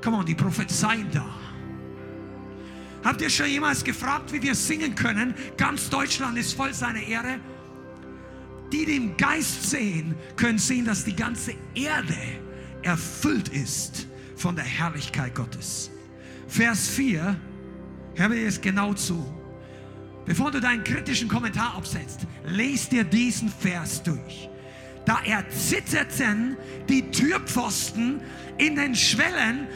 Komm 0.04 0.14
on, 0.14 0.26
die 0.26 0.34
prophezeien 0.34 1.10
da. 1.10 1.24
Habt 3.02 3.22
ihr 3.22 3.30
schon 3.30 3.46
jemals 3.46 3.82
gefragt, 3.82 4.32
wie 4.34 4.42
wir 4.42 4.54
singen 4.54 4.94
können? 4.94 5.34
Ganz 5.56 5.88
Deutschland 5.88 6.36
ist 6.36 6.52
voll 6.52 6.74
seiner 6.74 7.02
Ehre. 7.02 7.40
Die 8.70 8.84
den 8.84 9.16
Geist 9.16 9.70
sehen, 9.70 10.14
können 10.36 10.58
sehen, 10.58 10.84
dass 10.84 11.04
die 11.04 11.16
ganze 11.16 11.54
Erde 11.74 12.16
erfüllt 12.82 13.48
ist 13.48 14.06
von 14.36 14.54
der 14.54 14.64
Herrlichkeit 14.64 15.34
Gottes. 15.34 15.90
Vers 16.48 16.88
4, 16.90 17.36
hör 18.14 18.28
mir 18.28 18.42
jetzt 18.42 18.60
genau 18.60 18.92
zu. 18.92 19.24
Bevor 20.26 20.50
du 20.50 20.60
deinen 20.60 20.84
kritischen 20.84 21.28
Kommentar 21.28 21.76
absetzt, 21.76 22.26
lest 22.44 22.92
dir 22.92 23.04
diesen 23.04 23.48
Vers 23.48 24.02
durch. 24.02 24.50
Da 25.06 25.20
erzitterten 25.24 26.56
die 26.88 27.10
Türpfosten 27.10 28.20
in 28.58 28.76
den 28.76 28.94
Schwellen 28.94 29.66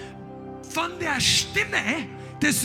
von 0.69 0.99
der 0.99 1.21
Stimme 1.21 2.07
des 2.43 2.65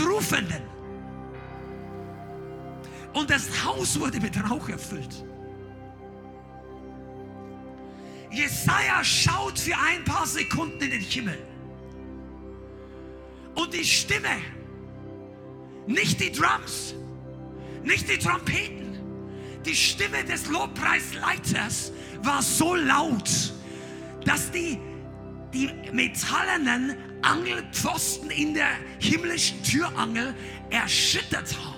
Jesaja 8.32 9.04
schaut 9.04 9.60
für 9.60 9.78
ein 9.78 10.04
paar 10.04 10.26
Sekunden 10.26 10.82
in 10.82 10.90
den 10.90 11.02
Himmel. 11.02 11.38
Und 13.56 13.74
die 13.74 13.86
Stimme, 13.86 14.42
nicht 15.86 16.20
die 16.20 16.32
Drums, 16.32 16.96
nicht 17.84 18.10
die 18.10 18.18
Trompeten, 18.18 18.98
die 19.64 19.76
Stimme 19.76 20.24
des 20.24 20.50
Lobpreisleiters 20.50 21.92
war 22.24 22.42
so 22.42 22.74
laut, 22.76 23.30
dass 24.26 24.50
die, 24.52 24.80
die 25.54 25.70
metallenen 25.92 27.13
Angelpfosten 27.24 28.30
in 28.30 28.54
der 28.54 28.70
himmlischen 29.00 29.62
Türangel 29.64 30.36
erschüttert 30.70 31.56
haben. 31.58 31.74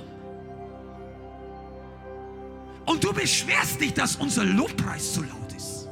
Und 2.86 3.04
du 3.04 3.12
beschwerst 3.14 3.82
dich, 3.82 3.94
dass 3.94 4.16
unser 4.18 4.46
Lobpreis 4.46 5.14
zu 5.14 5.22
laut 5.22 5.54
ist. 5.56 5.88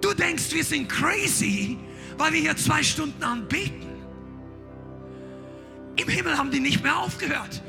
Du 0.00 0.14
denkst, 0.14 0.52
wir 0.52 0.64
sind 0.64 0.88
crazy, 0.88 1.78
weil 2.16 2.32
wir 2.32 2.40
hier 2.40 2.56
zwei 2.56 2.82
Stunden 2.82 3.22
anbeten. 3.22 3.86
Im 5.96 6.08
Himmel 6.08 6.36
haben 6.36 6.50
die 6.50 6.60
nicht 6.60 6.82
mehr 6.82 6.98
aufgehört. 6.98 7.62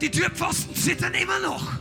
Die 0.00 0.10
Türpfosten 0.10 0.74
zittern 0.74 1.14
immer 1.14 1.38
noch. 1.40 1.72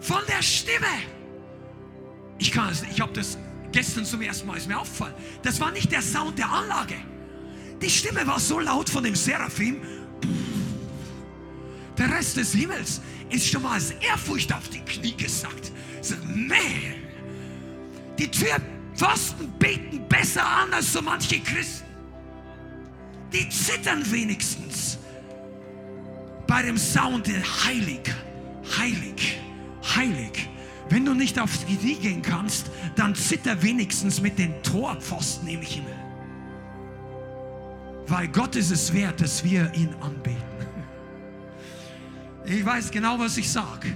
Von 0.00 0.20
der 0.26 0.42
Stimme. 0.42 0.86
Ich 2.38 2.52
kann 2.52 2.70
es, 2.70 2.82
ich 2.82 3.00
habe 3.00 3.12
das 3.12 3.36
gestern 3.72 4.04
zum 4.04 4.22
ersten 4.22 4.46
Mal 4.46 4.56
ist 4.56 4.68
mir 4.68 4.78
aufgefallen. 4.78 5.14
Das 5.42 5.60
war 5.60 5.70
nicht 5.70 5.90
der 5.92 6.02
Sound 6.02 6.38
der 6.38 6.50
Anlage. 6.50 6.94
Die 7.82 7.90
Stimme 7.90 8.26
war 8.26 8.40
so 8.40 8.58
laut 8.60 8.88
von 8.88 9.04
dem 9.04 9.14
Seraphim. 9.14 9.80
Der 11.96 12.10
Rest 12.10 12.36
des 12.36 12.52
Himmels 12.52 13.00
ist 13.30 13.46
schon 13.48 13.62
mal 13.62 13.72
als 13.72 13.90
Ehrfurcht 13.90 14.52
auf 14.52 14.68
die 14.68 14.80
Knie 14.80 15.16
gesackt. 15.16 15.72
So, 16.00 16.14
man, 16.24 16.58
die 18.18 18.30
Türpfosten 18.30 19.50
beten 19.58 20.06
besser 20.08 20.46
an 20.46 20.72
als 20.72 20.92
so 20.92 21.02
manche 21.02 21.40
Christen. 21.40 21.86
Die 23.32 23.48
zittern 23.48 24.10
wenigstens 24.10 24.98
bei 26.46 26.62
dem 26.62 26.78
Sound 26.78 27.28
heilig, 27.28 28.00
heilig, 28.78 29.38
heilig. 29.94 30.48
Wenn 30.90 31.04
du 31.04 31.14
nicht 31.14 31.38
aufs 31.38 31.66
Knie 31.66 31.96
gehen 31.96 32.22
kannst, 32.22 32.70
dann 32.96 33.14
zitter 33.14 33.62
wenigstens 33.62 34.20
mit 34.20 34.38
den 34.38 34.62
Torpfosten 34.62 35.48
im 35.48 35.60
Himmel. 35.60 35.94
Weil 38.06 38.28
Gott 38.28 38.56
ist 38.56 38.70
es 38.70 38.92
wert, 38.94 39.20
dass 39.20 39.44
wir 39.44 39.70
ihn 39.74 39.94
anbeten. 40.00 40.42
Ich 42.46 42.64
weiß 42.64 42.90
genau, 42.90 43.18
was 43.18 43.36
ich 43.36 43.50
sage. 43.50 43.94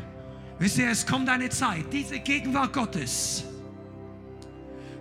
Wisst 0.59 0.77
ihr, 0.77 0.91
es 0.91 1.07
kommt 1.07 1.31
eine 1.31 1.49
Zeit, 1.49 1.87
diese 1.91 2.19
Gegenwart 2.19 2.75
Gottes. 2.75 3.45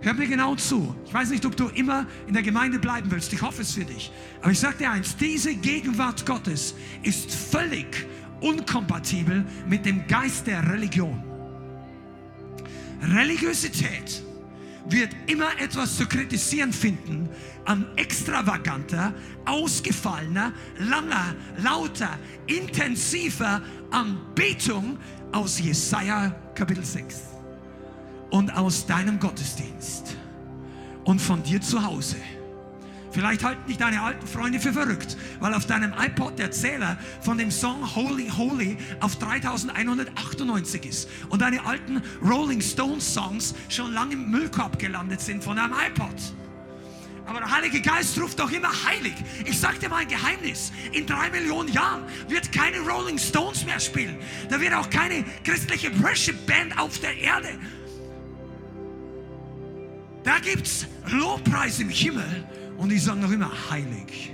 Hör 0.00 0.14
mir 0.14 0.26
genau 0.26 0.56
zu. 0.56 0.96
Ich 1.06 1.14
weiß 1.14 1.30
nicht, 1.30 1.44
ob 1.44 1.56
du 1.56 1.68
immer 1.68 2.06
in 2.26 2.32
der 2.32 2.42
Gemeinde 2.42 2.78
bleiben 2.78 3.10
willst. 3.10 3.32
Ich 3.32 3.42
hoffe 3.42 3.62
es 3.62 3.72
für 3.72 3.84
dich. 3.84 4.10
Aber 4.40 4.50
ich 4.50 4.58
sage 4.58 4.78
dir 4.78 4.90
eins, 4.90 5.16
diese 5.16 5.54
Gegenwart 5.54 6.26
Gottes 6.26 6.74
ist 7.02 7.30
völlig 7.30 8.06
unkompatibel 8.40 9.44
mit 9.68 9.86
dem 9.86 10.06
Geist 10.08 10.46
der 10.46 10.68
Religion. 10.68 11.31
Religiosität 13.02 14.22
wird 14.88 15.10
immer 15.26 15.60
etwas 15.60 15.96
zu 15.96 16.06
kritisieren 16.06 16.72
finden 16.72 17.28
an 17.64 17.86
extravaganter, 17.96 19.14
ausgefallener, 19.44 20.52
langer, 20.78 21.34
lauter, 21.58 22.18
intensiver 22.46 23.62
Anbetung 23.90 24.98
aus 25.32 25.60
Jesaja 25.60 26.30
Kapitel 26.54 26.84
6 26.84 27.20
und 28.30 28.50
aus 28.56 28.86
deinem 28.86 29.20
Gottesdienst 29.20 30.16
und 31.04 31.20
von 31.20 31.42
dir 31.42 31.60
zu 31.60 31.82
Hause. 31.84 32.16
Vielleicht 33.12 33.44
halten 33.44 33.66
dich 33.68 33.76
deine 33.76 34.00
alten 34.00 34.26
Freunde 34.26 34.58
für 34.58 34.72
verrückt, 34.72 35.18
weil 35.38 35.52
auf 35.52 35.66
deinem 35.66 35.92
iPod 35.92 36.38
der 36.38 36.50
Zähler 36.50 36.96
von 37.20 37.36
dem 37.36 37.50
Song 37.50 37.94
Holy 37.94 38.28
Holy 38.28 38.78
auf 39.00 39.16
3198 39.16 40.86
ist 40.86 41.08
und 41.28 41.42
deine 41.42 41.64
alten 41.66 42.02
Rolling 42.24 42.62
Stones 42.62 43.12
Songs 43.12 43.54
schon 43.68 43.92
lange 43.92 44.14
im 44.14 44.30
Müllkorb 44.30 44.78
gelandet 44.78 45.20
sind 45.20 45.44
von 45.44 45.56
deinem 45.56 45.74
iPod. 45.74 46.14
Aber 47.26 47.38
der 47.38 47.54
Heilige 47.54 47.82
Geist 47.82 48.20
ruft 48.20 48.40
doch 48.40 48.50
immer 48.50 48.70
heilig. 48.86 49.14
Ich 49.44 49.60
sag 49.60 49.78
dir 49.78 49.90
mal 49.90 49.98
ein 49.98 50.08
Geheimnis. 50.08 50.72
In 50.92 51.06
drei 51.06 51.30
Millionen 51.30 51.72
Jahren 51.72 52.02
wird 52.28 52.50
keine 52.50 52.80
Rolling 52.80 53.18
Stones 53.18 53.64
mehr 53.64 53.78
spielen. 53.78 54.16
Da 54.48 54.60
wird 54.60 54.74
auch 54.74 54.90
keine 54.90 55.24
christliche 55.44 56.02
Worship 56.02 56.46
Band 56.46 56.76
auf 56.78 56.98
der 56.98 57.16
Erde. 57.16 57.50
Da 60.24 60.38
gibt's 60.38 60.86
Lobpreis 61.10 61.78
im 61.78 61.90
Himmel 61.90 62.44
und 62.82 62.88
die 62.88 62.98
sagen 62.98 63.20
noch 63.20 63.30
immer 63.30 63.48
heilig, 63.70 64.32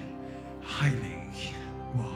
heilig. 0.80 1.54
Wow. 1.92 2.06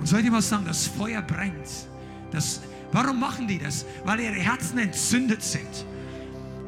Und 0.00 0.06
soll 0.06 0.18
ich 0.18 0.24
dir 0.24 0.32
mal 0.32 0.42
sagen, 0.42 0.64
das 0.66 0.88
Feuer 0.88 1.22
brennt. 1.22 1.86
Das, 2.32 2.62
warum 2.90 3.20
machen 3.20 3.46
die 3.46 3.60
das? 3.60 3.86
Weil 4.04 4.18
ihre 4.18 4.34
Herzen 4.34 4.78
entzündet 4.78 5.44
sind. 5.44 5.86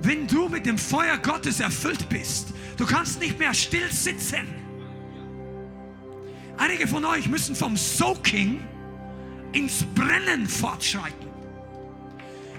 Wenn 0.03 0.29
du 0.29 0.49
mit 0.49 0.67
dem 0.67 0.79
Feuer 0.79 1.19
Gottes 1.19 1.59
erfüllt 1.59 2.09
bist, 2.09 2.55
du 2.77 2.87
kannst 2.87 3.19
nicht 3.19 3.41
mehr 3.41 3.53
still 3.55 3.91
sitzen. 3.91 4.47
Einige 6.57 6.87
von 6.87 7.05
euch 7.05 7.29
müssen 7.29 7.57
vom 7.57 7.77
Soaking 7.77 8.61
ins 9.51 9.85
Brennen 9.97 10.47
fortschreiten. 10.47 11.27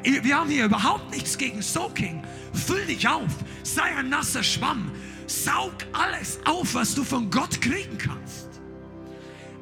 Wir 0.04 0.38
haben 0.38 0.50
hier 0.50 0.66
überhaupt 0.66 1.10
nichts 1.12 1.38
gegen 1.38 1.62
Soaking. 1.62 2.22
Füll 2.52 2.86
dich 2.86 3.08
auf, 3.08 3.32
sei 3.64 3.96
ein 3.96 4.10
nasser 4.10 4.44
Schwamm, 4.44 4.92
Saug 5.28 5.74
alles 5.94 6.40
auf, 6.46 6.74
was 6.74 6.96
du 6.96 7.04
von 7.04 7.30
Gott 7.30 7.62
kriegen 7.62 7.98
kannst. 7.98 8.50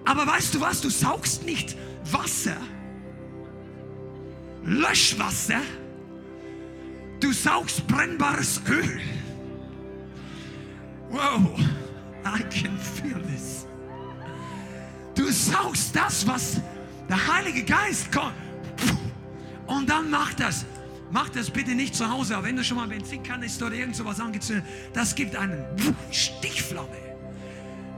Aber 0.05 0.25
weißt 0.25 0.55
du 0.55 0.61
was? 0.61 0.81
Du 0.81 0.89
saugst 0.89 1.45
nicht 1.45 1.75
Wasser, 2.11 2.57
Löschwasser, 4.63 5.61
du 7.19 7.31
saugst 7.31 7.87
brennbares 7.87 8.61
Öl. 8.67 8.99
Wow, 11.09 11.59
I 12.25 12.41
can 12.43 12.77
feel 12.77 13.21
this. 13.23 13.65
Du 15.13 15.29
saugst 15.31 15.95
das, 15.95 16.25
was 16.25 16.61
der 17.09 17.35
Heilige 17.35 17.63
Geist 17.63 18.11
kommt. 18.11 18.33
Und 19.67 19.89
dann 19.89 20.09
macht 20.09 20.39
das. 20.39 20.65
Mach 21.11 21.29
das 21.29 21.49
bitte 21.49 21.75
nicht 21.75 21.95
zu 21.95 22.09
Hause, 22.09 22.37
aber 22.37 22.47
wenn 22.47 22.55
du 22.55 22.63
schon 22.63 22.77
mal 22.77 22.87
Benzinkanister 22.87 23.67
oder 23.67 23.75
irgend 23.75 23.95
sowas 23.95 24.19
angezündet 24.19 24.65
das 24.93 25.15
gibt 25.15 25.35
einen 25.35 25.65
Stichflamme. 26.11 26.97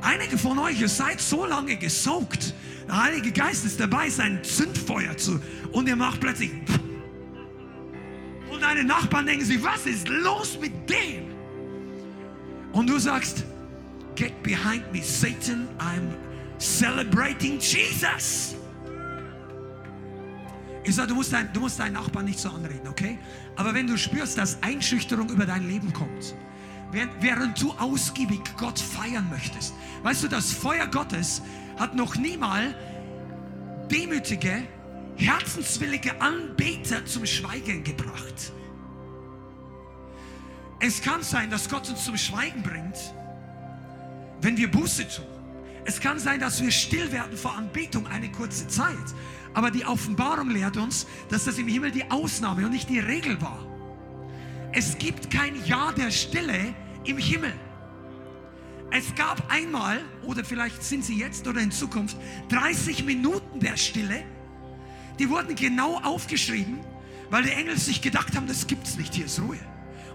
Einige 0.02 0.38
von 0.38 0.60
euch, 0.60 0.82
ihr 0.82 0.90
seid 0.90 1.22
so 1.22 1.46
lange 1.46 1.78
gesaugt. 1.78 2.54
Der 2.88 3.04
Heilige 3.04 3.32
Geist 3.32 3.66
ist 3.66 3.80
dabei, 3.80 4.10
sein 4.10 4.44
Zündfeuer 4.44 5.16
zu. 5.16 5.40
Und 5.72 5.88
ihr 5.88 5.96
macht 5.96 6.20
plötzlich. 6.20 6.52
Und 8.52 8.62
deine 8.62 8.84
Nachbarn 8.84 9.26
denken 9.26 9.46
sich, 9.46 9.64
was 9.64 9.86
ist 9.86 10.10
los 10.10 10.58
mit 10.60 10.74
dem? 10.90 11.34
Und 12.74 12.90
du 12.90 13.00
sagst, 13.00 13.46
get 14.16 14.44
behind 14.44 14.92
me, 14.92 15.02
Satan, 15.02 15.68
I'm 15.80 16.10
celebrating 16.60 17.60
Jesus. 17.60 18.56
Ich 20.84 20.96
sage, 20.96 21.10
du 21.10 21.16
musst, 21.16 21.32
dein, 21.32 21.52
du 21.54 21.62
musst 21.62 21.80
deinen 21.80 21.94
Nachbarn 21.94 22.26
nicht 22.26 22.40
so 22.40 22.50
anreden, 22.50 22.88
okay? 22.88 23.18
Aber 23.56 23.74
wenn 23.74 23.88
du 23.88 23.98
spürst, 23.98 24.38
dass 24.38 24.62
Einschüchterung 24.62 25.30
über 25.30 25.46
dein 25.46 25.68
Leben 25.68 25.94
kommt, 25.94 26.36
während, 26.92 27.12
während 27.22 27.62
du 27.62 27.72
ausgiebig 27.74 28.42
Gott 28.58 28.80
feiern 28.80 29.30
möchtest, 29.30 29.74
weißt 30.04 30.24
du, 30.24 30.28
das 30.28 30.52
Feuer 30.52 30.88
Gottes 30.88 31.42
hat 31.78 31.96
noch 31.96 32.16
niemals 32.16 32.76
demütige, 33.90 34.64
herzenswillige 35.16 36.20
Anbeter 36.22 37.06
zum 37.06 37.26
Schweigen 37.26 37.84
gebracht. 37.84 38.52
Es 40.80 41.02
kann 41.02 41.24
sein, 41.24 41.50
dass 41.50 41.70
Gott 41.70 41.90
uns 41.90 42.04
zum 42.04 42.18
Schweigen 42.18 42.62
bringt, 42.62 42.98
wenn 44.42 44.58
wir 44.58 44.70
Buße 44.70 45.08
tun. 45.08 45.26
Es 45.86 46.00
kann 46.00 46.20
sein, 46.20 46.40
dass 46.40 46.62
wir 46.62 46.72
still 46.72 47.12
werden 47.12 47.38
vor 47.38 47.56
Anbetung 47.56 48.08
eine 48.08 48.32
kurze 48.32 48.68
Zeit. 48.68 49.14
Aber 49.54 49.72
die 49.72 49.86
Offenbarung 49.86 50.50
lehrt 50.50 50.78
uns, 50.78 51.06
dass 51.30 51.46
das 51.46 51.58
im 51.58 51.68
Himmel 51.68 51.92
die 51.92 52.10
Ausnahme 52.10 52.66
und 52.66 52.72
nicht 52.72 52.90
die 52.90 53.00
Regel 53.00 53.42
war. 53.42 53.60
Es 54.72 54.98
gibt 54.98 55.30
kein 55.30 55.64
Jahr 55.66 55.94
der 55.94 56.10
Stille 56.10 56.74
im 57.06 57.18
Himmel. 57.18 57.54
Es 58.90 59.14
gab 59.16 59.52
einmal, 59.52 60.02
oder 60.24 60.44
vielleicht 60.44 60.84
sind 60.84 61.04
sie 61.04 61.18
jetzt 61.18 61.48
oder 61.48 61.62
in 61.62 61.72
Zukunft, 61.72 62.18
30 62.50 63.06
Minuten 63.06 63.60
der 63.60 63.78
Stille. 63.78 64.24
Die 65.20 65.30
wurden 65.30 65.56
genau 65.56 66.00
aufgeschrieben, 66.02 66.80
weil 67.30 67.44
die 67.44 67.52
Engel 67.52 67.78
sich 67.78 68.02
gedacht 68.02 68.36
haben, 68.36 68.48
das 68.48 68.68
gibt 68.68 68.88
es 68.88 68.98
nicht, 68.98 69.14
hier 69.14 69.26
ist 69.26 69.40
Ruhe. 69.40 69.60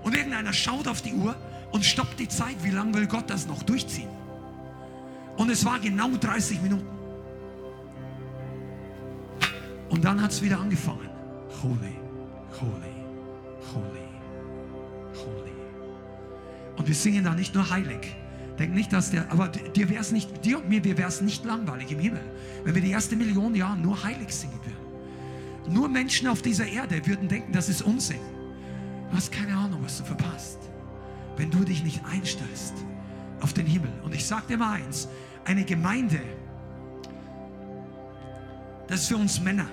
Und 0.03 0.17
irgendeiner 0.17 0.53
schaut 0.53 0.89
auf 0.89 1.03
die 1.03 1.13
Uhr 1.13 1.37
und 1.73 1.85
stoppt 1.85 2.19
die 2.19 2.29
Zeit. 2.29 2.57
Wie 2.63 2.71
lange 2.71 2.95
will 2.95 3.07
Gott 3.07 3.31
das 3.31 3.47
noch 3.47 3.63
durchziehen? 3.63 4.09
Und 5.37 5.51
es 5.51 5.65
war 5.65 5.79
genau 5.79 6.11
30 6.11 6.63
Minuten. 6.63 6.98
Und 9.99 10.05
dann 10.05 10.23
hat 10.23 10.31
es 10.31 10.41
wieder 10.41 10.61
angefangen. 10.61 11.09
holy, 11.61 11.99
holy, 12.61 12.95
holy, 13.75 14.09
holy. 15.13 15.53
Und 16.77 16.87
wir 16.87 16.95
singen 16.95 17.25
da 17.25 17.35
nicht 17.35 17.53
nur 17.53 17.69
heilig. 17.69 18.15
Denk 18.61 18.75
nicht, 18.75 18.93
dass 18.93 19.11
der, 19.11 19.29
aber 19.33 19.49
dir 19.49 19.89
wäre 19.89 20.01
es 20.01 20.13
nicht, 20.13 20.45
dir 20.45 20.59
und 20.59 20.69
mir 20.69 20.85
wäre 20.85 21.09
es 21.09 21.21
nicht 21.21 21.45
langweilig 21.45 21.91
im 21.91 21.99
Himmel, 21.99 22.23
wenn 22.63 22.77
wir 22.77 22.83
die 22.83 22.93
erste 22.93 23.17
Million 23.17 23.57
Jahre 23.57 23.77
nur 23.77 24.01
heilig 24.05 24.33
singen 24.33 24.61
würden. 24.63 25.75
Nur 25.75 25.89
Menschen 25.89 26.29
auf 26.29 26.43
dieser 26.43 26.69
Erde 26.69 27.05
würden 27.05 27.27
denken, 27.27 27.51
das 27.51 27.69
ist 27.69 27.83
Unsinn. 27.83 28.21
Du 29.11 29.17
hast 29.17 29.33
keine 29.33 29.57
Ahnung, 29.57 29.81
was 29.83 29.99
du 29.99 30.05
verpasst, 30.05 30.61
wenn 31.37 31.51
du 31.51 31.65
dich 31.65 31.83
nicht 31.83 32.05
einstellst 32.05 32.75
auf 33.41 33.53
den 33.53 33.67
Himmel. 33.67 33.91
Und 34.05 34.15
ich 34.15 34.25
sage 34.25 34.45
dir 34.51 34.59
mal 34.59 34.75
eins, 34.75 35.09
eine 35.45 35.65
Gemeinde, 35.65 36.21
das 38.87 39.01
ist 39.01 39.09
für 39.09 39.17
uns 39.17 39.41
Männer, 39.41 39.67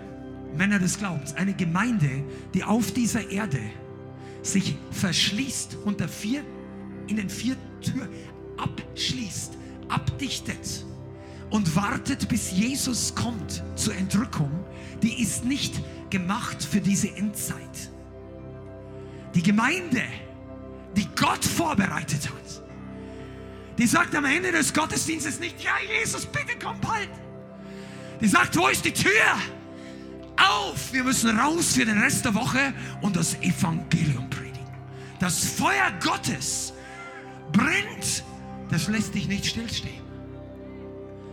Männer 0.57 0.79
des 0.79 0.97
Glaubens, 0.97 1.33
eine 1.33 1.53
Gemeinde, 1.53 2.23
die 2.53 2.63
auf 2.63 2.91
dieser 2.91 3.29
Erde 3.29 3.59
sich 4.41 4.75
verschließt 4.91 5.77
unter 5.85 6.07
vier, 6.07 6.43
in 7.07 7.17
den 7.17 7.29
vier 7.29 7.55
Türen, 7.81 8.09
abschließt, 8.57 9.53
abdichtet 9.89 10.85
und 11.49 11.75
wartet, 11.75 12.27
bis 12.29 12.51
Jesus 12.51 13.13
kommt 13.15 13.63
zur 13.75 13.95
Entrückung, 13.95 14.51
die 15.01 15.21
ist 15.21 15.45
nicht 15.45 15.81
gemacht 16.09 16.63
für 16.63 16.81
diese 16.81 17.09
Endzeit. 17.15 17.91
Die 19.33 19.43
Gemeinde, 19.43 20.03
die 20.95 21.07
Gott 21.15 21.43
vorbereitet 21.43 22.29
hat, 22.29 22.63
die 23.77 23.87
sagt 23.87 24.15
am 24.15 24.25
Ende 24.25 24.51
des 24.51 24.73
Gottesdienstes 24.73 25.39
nicht, 25.39 25.61
ja 25.61 25.73
Jesus, 25.99 26.25
bitte 26.25 26.53
komm 26.61 26.79
bald. 26.79 27.09
Die 28.21 28.27
sagt, 28.27 28.55
wo 28.55 28.67
ist 28.69 28.85
die 28.85 28.93
Tür? 28.93 29.11
Auf, 30.37 30.91
wir 30.93 31.03
müssen 31.03 31.37
raus 31.39 31.73
für 31.73 31.85
den 31.85 31.97
Rest 31.97 32.25
der 32.25 32.35
Woche 32.35 32.73
und 33.01 33.15
das 33.15 33.35
Evangelium 33.41 34.29
predigen. 34.29 34.65
Das 35.19 35.45
Feuer 35.45 35.91
Gottes 36.03 36.73
brennt, 37.51 38.23
das 38.69 38.87
lässt 38.87 39.15
dich 39.15 39.27
nicht 39.27 39.45
stillstehen. 39.45 40.03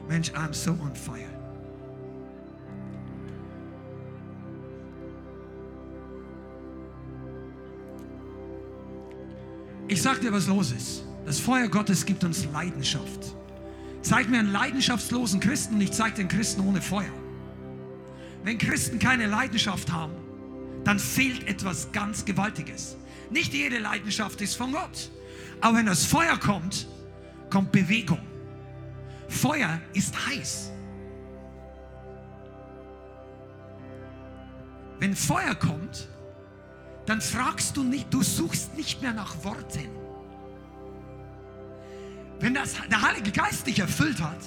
Mensch, 0.09 0.31
I'm 0.33 0.53
so 0.53 0.73
on 0.73 0.95
fire. 0.95 1.33
Ich 9.89 10.01
sag 10.01 10.21
dir, 10.21 10.33
was 10.33 10.47
los 10.47 10.73
ist. 10.73 11.05
Das 11.27 11.39
Feuer 11.39 11.69
Gottes 11.69 12.07
gibt 12.07 12.25
uns 12.25 12.47
Leidenschaft. 12.53 13.37
Zeig 14.01 14.29
mir 14.29 14.39
einen 14.39 14.51
leidenschaftslosen 14.51 15.39
Christen 15.39 15.75
und 15.75 15.81
ich 15.81 15.93
zeige 15.93 16.17
den 16.17 16.29
Christen 16.29 16.63
ohne 16.63 16.81
Feuer. 16.81 17.13
Wenn 18.45 18.59
Christen 18.59 18.99
keine 18.99 19.27
Leidenschaft 19.27 19.93
haben, 19.93 20.15
dann 20.85 20.99
fehlt 20.99 21.47
etwas 21.47 21.93
ganz 21.93 22.25
Gewaltiges. 22.25 22.97
Nicht 23.31 23.55
jede 23.55 23.79
Leidenschaft 23.79 24.41
ist 24.41 24.57
von 24.57 24.73
Gott. 24.73 25.11
Aber 25.61 25.79
wenn 25.79 25.87
das 25.87 26.05
Feuer 26.05 26.37
kommt, 26.39 26.89
kommt 27.51 27.71
Bewegung. 27.71 28.21
Feuer 29.29 29.81
ist 29.95 30.15
heiß. 30.27 30.73
Wenn 34.99 35.17
Feuer 35.17 35.55
kommt, 35.55 36.09
dann 37.07 37.21
fragst 37.21 37.77
du 37.77 37.83
nicht, 37.83 38.13
du 38.13 38.23
suchst 38.23 38.77
nicht 38.77 39.03
mehr 39.03 39.13
nach 39.13 39.43
Worten. 39.45 39.89
Wenn 42.41 42.55
das, 42.55 42.75
der 42.91 43.03
Heilige 43.03 43.31
Geist 43.31 43.67
dich 43.67 43.79
erfüllt 43.79 44.21
hat, 44.21 44.41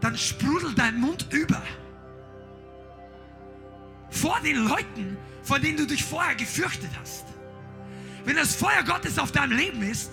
dann 0.00 0.16
sprudelt 0.16 0.78
dein 0.78 1.00
Mund 1.00 1.26
über. 1.30 1.62
Vor 4.12 4.38
den 4.44 4.68
Leuten, 4.68 5.16
vor 5.42 5.58
denen 5.58 5.78
du 5.78 5.86
dich 5.86 6.04
vorher 6.04 6.34
gefürchtet 6.34 6.90
hast. 7.00 7.24
Wenn 8.24 8.36
das 8.36 8.54
Feuer 8.54 8.84
Gottes 8.84 9.18
auf 9.18 9.32
deinem 9.32 9.56
Leben 9.56 9.82
ist, 9.82 10.12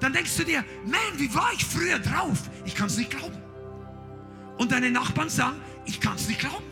dann 0.00 0.12
denkst 0.12 0.36
du 0.36 0.44
dir, 0.44 0.64
man, 0.84 1.18
wie 1.18 1.32
war 1.34 1.50
ich 1.54 1.64
früher 1.64 1.98
drauf? 1.98 2.38
Ich 2.64 2.74
kann 2.74 2.88
es 2.88 2.98
nicht 2.98 3.10
glauben. 3.10 3.40
Und 4.58 4.72
deine 4.72 4.90
Nachbarn 4.90 5.28
sagen, 5.28 5.56
ich 5.86 6.00
kann 6.00 6.16
es 6.16 6.28
nicht 6.28 6.40
glauben. 6.40 6.64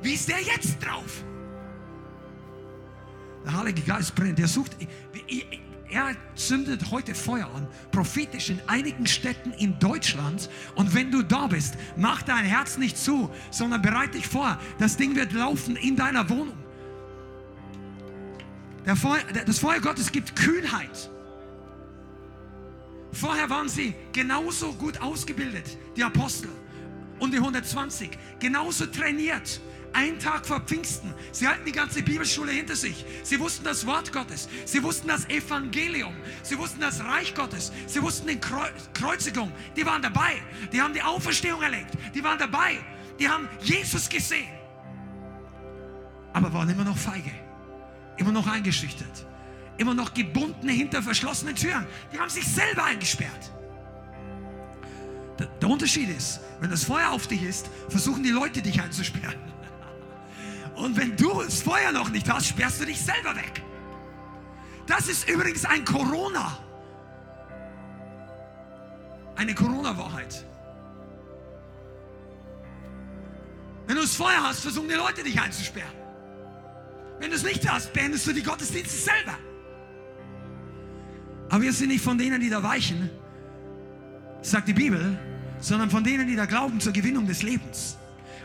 Wie 0.00 0.14
ist 0.14 0.28
der 0.28 0.40
jetzt 0.40 0.78
drauf? 0.80 1.24
Der 3.44 3.56
Heilige 3.56 3.82
Geist 3.82 4.14
brennt, 4.14 4.38
der 4.38 4.48
sucht. 4.48 4.76
Er 5.90 6.14
zündet 6.36 6.90
heute 6.90 7.14
Feuer 7.14 7.50
an, 7.54 7.66
prophetisch 7.90 8.50
in 8.50 8.60
einigen 8.66 9.06
Städten 9.06 9.52
in 9.52 9.78
Deutschland. 9.78 10.48
Und 10.76 10.94
wenn 10.94 11.10
du 11.10 11.22
da 11.22 11.48
bist, 11.48 11.74
mach 11.96 12.22
dein 12.22 12.44
Herz 12.44 12.78
nicht 12.78 12.96
zu, 12.96 13.30
sondern 13.50 13.82
bereite 13.82 14.18
dich 14.18 14.28
vor. 14.28 14.58
Das 14.78 14.96
Ding 14.96 15.16
wird 15.16 15.32
laufen 15.32 15.76
in 15.76 15.96
deiner 15.96 16.28
Wohnung. 16.28 16.56
Feuer, 18.96 19.22
das 19.46 19.58
Feuer 19.58 19.80
Gottes 19.80 20.10
gibt 20.10 20.34
Kühnheit. 20.34 21.10
Vorher 23.12 23.50
waren 23.50 23.68
sie 23.68 23.94
genauso 24.12 24.72
gut 24.72 25.00
ausgebildet, 25.00 25.76
die 25.96 26.04
Apostel 26.04 26.48
und 27.18 27.32
die 27.32 27.38
120, 27.38 28.10
genauso 28.38 28.86
trainiert 28.86 29.60
ein 29.92 30.18
Tag 30.18 30.46
vor 30.46 30.60
Pfingsten. 30.60 31.12
Sie 31.32 31.46
hatten 31.46 31.64
die 31.64 31.72
ganze 31.72 32.02
Bibelschule 32.02 32.52
hinter 32.52 32.76
sich. 32.76 33.04
Sie 33.22 33.38
wussten 33.40 33.64
das 33.64 33.86
Wort 33.86 34.12
Gottes. 34.12 34.48
Sie 34.64 34.82
wussten 34.82 35.08
das 35.08 35.28
Evangelium. 35.28 36.14
Sie 36.42 36.58
wussten 36.58 36.80
das 36.80 37.02
Reich 37.04 37.34
Gottes. 37.34 37.72
Sie 37.86 38.02
wussten 38.02 38.28
die 38.28 38.38
Kreuzigung. 38.38 39.52
Die 39.76 39.84
waren 39.84 40.02
dabei. 40.02 40.42
Die 40.72 40.80
haben 40.80 40.94
die 40.94 41.02
Auferstehung 41.02 41.62
erlebt. 41.62 41.90
Die 42.14 42.22
waren 42.22 42.38
dabei. 42.38 42.78
Die 43.18 43.28
haben 43.28 43.48
Jesus 43.60 44.08
gesehen. 44.08 44.48
Aber 46.32 46.52
waren 46.52 46.68
immer 46.70 46.84
noch 46.84 46.96
feige. 46.96 47.30
Immer 48.16 48.32
noch 48.32 48.46
eingeschüchtert. 48.46 49.26
Immer 49.76 49.94
noch 49.94 50.14
gebunden 50.14 50.68
hinter 50.68 51.02
verschlossenen 51.02 51.56
Türen. 51.56 51.86
Die 52.12 52.18
haben 52.18 52.30
sich 52.30 52.46
selber 52.46 52.84
eingesperrt. 52.84 53.50
Der 55.60 55.68
Unterschied 55.68 56.10
ist, 56.10 56.40
wenn 56.60 56.70
das 56.70 56.84
Feuer 56.84 57.10
auf 57.10 57.26
dich 57.26 57.42
ist, 57.42 57.70
versuchen 57.88 58.22
die 58.22 58.30
Leute 58.30 58.60
dich 58.60 58.80
einzusperren. 58.80 59.38
Und 60.80 60.96
wenn 60.96 61.14
du 61.14 61.42
das 61.42 61.62
Feuer 61.62 61.92
noch 61.92 62.08
nicht 62.08 62.30
hast, 62.32 62.46
sperrst 62.46 62.80
du 62.80 62.86
dich 62.86 63.00
selber 63.00 63.36
weg. 63.36 63.62
Das 64.86 65.08
ist 65.08 65.28
übrigens 65.28 65.64
ein 65.66 65.84
Corona. 65.84 66.58
Eine 69.36 69.54
Corona-Wahrheit. 69.54 70.46
Wenn 73.86 73.96
du 73.96 74.02
das 74.02 74.14
Feuer 74.14 74.42
hast, 74.42 74.60
versuchen 74.60 74.88
die 74.88 74.94
Leute 74.94 75.22
dich 75.22 75.38
einzusperren. 75.38 75.92
Wenn 77.18 77.28
du 77.28 77.36
es 77.36 77.42
nicht 77.42 77.70
hast, 77.70 77.92
beendest 77.92 78.26
du 78.26 78.32
die 78.32 78.42
Gottesdienste 78.42 78.96
selber. 78.96 79.36
Aber 81.50 81.62
wir 81.62 81.72
sind 81.72 81.88
nicht 81.88 82.02
von 82.02 82.16
denen, 82.16 82.40
die 82.40 82.48
da 82.48 82.62
weichen, 82.62 83.10
sagt 84.40 84.68
die 84.68 84.72
Bibel, 84.72 85.18
sondern 85.58 85.90
von 85.90 86.04
denen, 86.04 86.26
die 86.26 86.36
da 86.36 86.46
glauben 86.46 86.80
zur 86.80 86.94
Gewinnung 86.94 87.26
des 87.26 87.42
Lebens. 87.42 87.98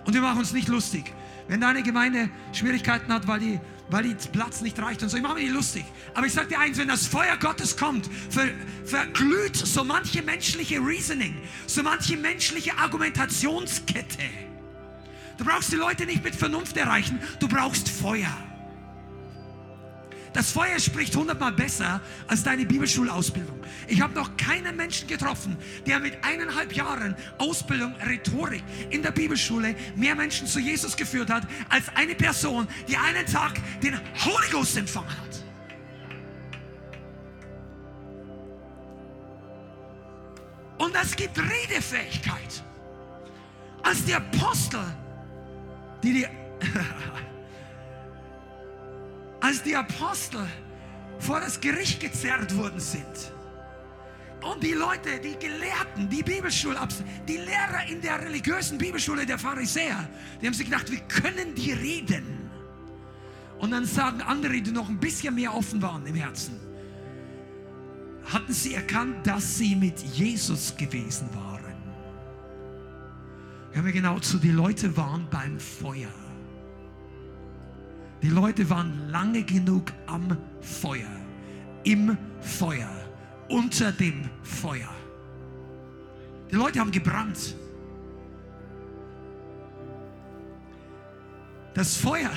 Und 0.06 0.14
wir 0.14 0.22
machen 0.22 0.40
uns 0.40 0.52
nicht 0.52 0.68
lustig. 0.68 1.14
Wenn 1.48 1.62
deine 1.62 1.84
Gemeinde 1.84 2.30
Schwierigkeiten 2.54 3.14
hat, 3.14 3.28
weil 3.28 3.40
die, 3.40 3.60
weil 3.90 4.04
die 4.04 4.16
Platz 4.32 4.62
nicht 4.62 4.80
reicht 4.80 5.04
und 5.04 5.10
so, 5.10 5.18
ich 5.18 5.24
mache 5.24 5.36
mir 5.36 5.42
nicht 5.42 5.54
lustig. 5.54 5.86
Aber 6.14 6.26
ich 6.26 6.34
sage 6.34 6.48
dir 6.50 6.60
eins, 6.60 6.78
wenn 6.78 6.88
das 6.88 7.06
Feuer 7.06 7.38
Gottes 7.38 7.78
kommt, 7.78 8.10
ver, 8.30 8.48
verglüht 8.84 9.56
so 9.56 9.84
manche 9.84 10.24
menschliche 10.24 10.80
Reasoning, 10.80 11.36
so 11.68 11.84
manche 11.84 12.18
menschliche 12.18 12.78
Argumentationskette. 12.78 14.24
Du 15.38 15.46
brauchst 15.46 15.72
die 15.72 15.76
Leute 15.76 16.06
nicht 16.06 16.24
mit 16.24 16.36
Vernunft 16.36 16.78
erreichen, 16.78 17.20
du 17.40 17.48
brauchst 17.48 17.90
Feuer. 17.90 18.34
Das 20.36 20.52
Feuer 20.52 20.78
spricht 20.80 21.16
hundertmal 21.16 21.54
besser 21.54 22.02
als 22.28 22.44
deine 22.44 22.66
Bibelschulausbildung. 22.66 23.58
Ich 23.88 24.02
habe 24.02 24.14
noch 24.14 24.36
keinen 24.36 24.76
Menschen 24.76 25.08
getroffen, 25.08 25.56
der 25.88 26.02
mit 26.02 26.26
eineinhalb 26.26 26.74
Jahren 26.74 27.16
Ausbildung 27.38 27.96
Rhetorik 28.06 28.62
in 28.90 29.02
der 29.02 29.12
Bibelschule 29.12 29.76
mehr 29.96 30.14
Menschen 30.14 30.46
zu 30.46 30.60
Jesus 30.60 30.98
geführt 30.98 31.30
hat, 31.30 31.48
als 31.70 31.86
eine 31.96 32.16
Person, 32.16 32.68
die 32.90 32.98
einen 32.98 33.26
Tag 33.26 33.54
den 33.82 33.98
Holy 34.26 34.50
Ghost 34.52 34.76
empfangen 34.76 35.10
hat. 35.10 35.46
Und 40.78 40.94
das 40.94 41.16
gibt 41.16 41.40
Redefähigkeit. 41.40 42.62
Als 43.84 44.04
die 44.04 44.14
Apostel, 44.14 44.84
die 46.04 46.12
die 46.12 46.28
als 49.46 49.62
die 49.62 49.76
Apostel 49.76 50.48
vor 51.20 51.40
das 51.40 51.62
Gericht 51.62 52.00
gezerrt 52.00 52.56
worden 52.58 52.80
sind. 52.80 53.32
Und 54.42 54.64
die 54.64 54.74
Leute, 54.74 55.20
die 55.24 55.36
Gelehrten, 55.38 56.10
die 56.10 56.24
Bibelschulabs, 56.24 57.04
die 57.28 57.38
Lehrer 57.38 57.88
in 57.90 58.02
der 58.02 58.22
religiösen 58.22 58.78
Bibelschule 58.78 59.26
der 59.26 59.38
Pharisäer, 59.38 60.10
die 60.42 60.48
haben 60.48 60.54
sich 60.54 60.66
gedacht, 60.66 60.92
wie 60.92 61.00
können 61.00 61.54
die 61.54 61.74
reden? 61.74 62.50
Und 63.60 63.72
dann 63.72 63.86
sagen 63.86 64.22
andere, 64.22 64.62
die 64.62 64.72
noch 64.72 64.90
ein 64.90 65.00
bisschen 65.00 65.36
mehr 65.36 65.54
offen 65.54 65.80
waren 65.82 66.06
im 66.08 66.16
Herzen, 66.16 66.60
hatten 68.26 68.52
sie 68.52 68.74
erkannt, 68.74 69.28
dass 69.28 69.58
sie 69.58 69.76
mit 69.76 70.00
Jesus 70.00 70.76
gewesen 70.76 71.30
waren. 71.34 71.76
Hören 73.72 73.86
wir 73.86 73.94
genau 73.94 74.20
zu, 74.20 74.40
die 74.40 74.52
Leute 74.52 74.98
waren 74.98 75.28
beim 75.30 75.60
Feuer. 75.60 76.25
Die 78.26 78.32
Leute 78.32 78.68
waren 78.72 79.12
lange 79.12 79.44
genug 79.44 79.94
am 80.08 80.36
Feuer, 80.60 81.16
im 81.84 82.18
Feuer, 82.42 82.90
unter 83.50 83.92
dem 83.92 84.28
Feuer. 84.42 84.90
Die 86.50 86.56
Leute 86.56 86.80
haben 86.80 86.90
gebrannt. 86.90 87.56
Das 91.76 91.98
Feuer 91.98 92.32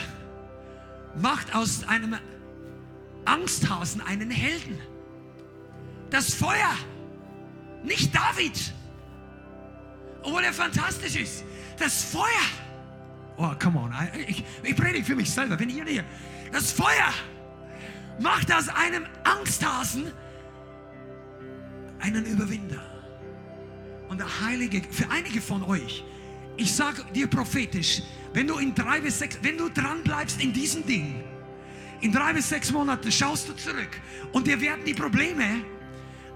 macht 1.17 1.55
aus 1.55 1.89
einem 1.89 2.17
Angsthasen 3.25 4.03
einen 4.03 4.31
Helden. 4.31 4.79
Das 6.11 6.35
Feuer, 6.35 6.75
nicht 7.83 8.15
David, 8.15 8.75
obwohl 10.23 10.45
er 10.45 10.53
fantastisch 10.53 11.17
ist. 11.17 11.45
Das 11.79 12.05
Feuer, 12.05 12.47
oh, 13.39 13.55
come 13.59 13.79
on, 13.79 13.95
ich, 14.27 14.45
ich 14.63 14.77
predige 14.77 15.05
für 15.05 15.17
mich 15.17 15.31
selber, 15.31 15.59
wenn 15.59 15.71
ihr 15.71 15.85
hier, 15.85 16.05
das 16.53 16.73
Feuer 16.73 17.13
macht 18.21 18.53
aus 18.53 18.69
einem 18.69 19.07
Angsthasen 19.25 20.13
einen 22.01 22.25
Überwinder. 22.25 22.83
Und 24.09 24.19
der 24.19 24.41
Heilige, 24.41 24.83
für 24.91 25.09
einige 25.11 25.41
von 25.41 25.63
euch, 25.63 26.05
ich 26.57 26.75
sage 26.75 27.05
dir 27.15 27.29
prophetisch, 27.29 28.03
wenn 28.33 28.47
du 28.47 28.59
in 28.59 28.75
drei 28.75 29.01
bis 29.01 29.19
sechs, 29.19 29.39
wenn 29.43 29.57
du 29.57 29.69
dran 29.69 30.03
bleibst 30.03 30.41
in 30.41 30.53
diesem 30.53 30.85
Ding, 30.87 31.23
in 32.01 32.13
drei 32.13 32.33
bis 32.33 32.49
sechs 32.49 32.73
Monaten 32.73 33.11
schaust 33.13 33.49
du 33.49 33.55
zurück 33.55 34.01
und 34.33 34.47
dir 34.47 34.61
werden 34.61 34.85
die 34.85 34.95
Probleme 34.95 35.65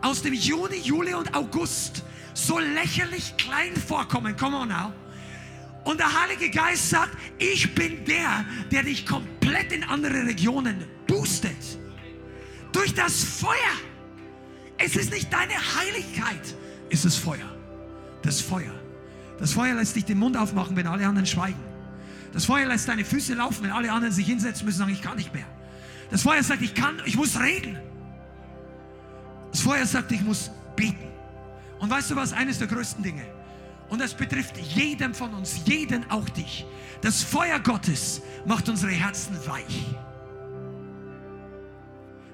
aus 0.01 0.23
dem 0.23 0.35
Juni, 0.35 0.77
Juli 0.77 1.15
und 1.15 1.35
August 1.35 2.05
so 2.35 2.59
lächerlich 2.59 3.37
klein 3.37 3.75
vorkommen. 3.77 4.37
Come 4.37 4.57
on 4.57 4.69
now. 4.69 4.93
Und 5.85 5.99
der 5.99 6.23
Heilige 6.23 6.51
Geist 6.51 6.90
sagt, 6.90 7.16
ich 7.38 7.75
bin 7.75 8.05
der, 8.05 8.45
der 8.71 8.85
dich 8.85 9.05
komplett 9.05 9.73
in 9.73 9.83
andere 9.85 10.25
Regionen 10.25 10.85
boostet. 11.07 11.57
Durch 12.73 12.95
das 12.95 13.25
Feuer. 13.25 13.57
Es 14.79 14.97
ist 14.97 15.12
nicht 15.12 15.33
deine 15.33 15.55
Heiligkeit, 15.55 16.57
es 16.90 17.05
ist 17.05 17.16
Feuer. 17.16 17.57
Das 18.23 18.40
Feuer. 18.40 18.73
Das 19.38 19.53
Feuer 19.53 19.75
lässt 19.75 19.97
dich 19.97 20.05
den 20.05 20.18
Mund 20.18 20.37
aufmachen, 20.37 20.77
wenn 20.77 20.87
alle 20.87 21.07
anderen 21.07 21.27
schweigen. 21.27 21.61
Das 22.33 22.45
Feuer 22.45 22.66
lässt 22.66 22.88
deine 22.88 23.05
Füße 23.05 23.35
laufen, 23.35 23.64
wenn 23.64 23.71
alle 23.71 23.92
anderen 23.92 24.12
sich 24.12 24.27
hinsetzen 24.27 24.64
müssen 24.64 24.83
und 24.83 24.88
sagen, 24.88 24.92
ich 24.92 25.03
kann 25.03 25.16
nicht 25.16 25.35
mehr. 25.35 25.47
Das 26.11 26.23
Feuer 26.23 26.42
sagt, 26.42 26.62
ich 26.62 26.75
kann, 26.75 27.01
ich 27.05 27.16
muss 27.16 27.38
reden. 27.40 27.79
Das 29.51 29.61
Feuer 29.61 29.85
sagt, 29.85 30.12
ich 30.12 30.23
muss 30.23 30.51
beten. 30.77 31.09
Und 31.79 31.90
weißt 31.90 32.11
du 32.11 32.16
was? 32.16 32.33
Eines 32.33 32.59
der 32.59 32.68
größten 32.68 33.03
Dinge. 33.03 33.23
Und 33.93 34.01
das 34.01 34.15
betrifft 34.15 34.57
jedem 34.57 35.13
von 35.13 35.35
uns, 35.35 35.67
jeden 35.67 36.11
auch 36.11 36.27
dich. 36.31 36.65
Das 37.03 37.23
Feuer 37.23 37.61
Gottes 37.61 38.23
macht 38.47 38.71
unsere 38.71 38.93
Herzen 38.93 39.37
weich. 39.47 39.85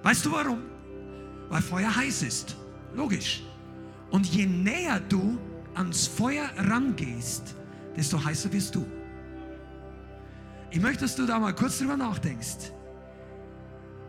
Weißt 0.04 0.24
du 0.24 0.30
warum? 0.30 0.62
Weil 1.48 1.60
Feuer 1.60 1.96
heiß 1.96 2.22
ist. 2.22 2.56
Logisch. 2.94 3.42
Und 4.10 4.26
je 4.26 4.46
näher 4.46 5.00
du 5.00 5.36
ans 5.74 6.06
Feuer 6.06 6.48
rangehst, 6.58 7.56
desto 7.96 8.24
heißer 8.24 8.52
wirst 8.52 8.76
du. 8.76 8.86
Ich 10.70 10.80
möchte, 10.80 11.00
dass 11.00 11.16
du 11.16 11.26
da 11.26 11.40
mal 11.40 11.56
kurz 11.56 11.78
drüber 11.78 11.96
nachdenkst. 11.96 12.70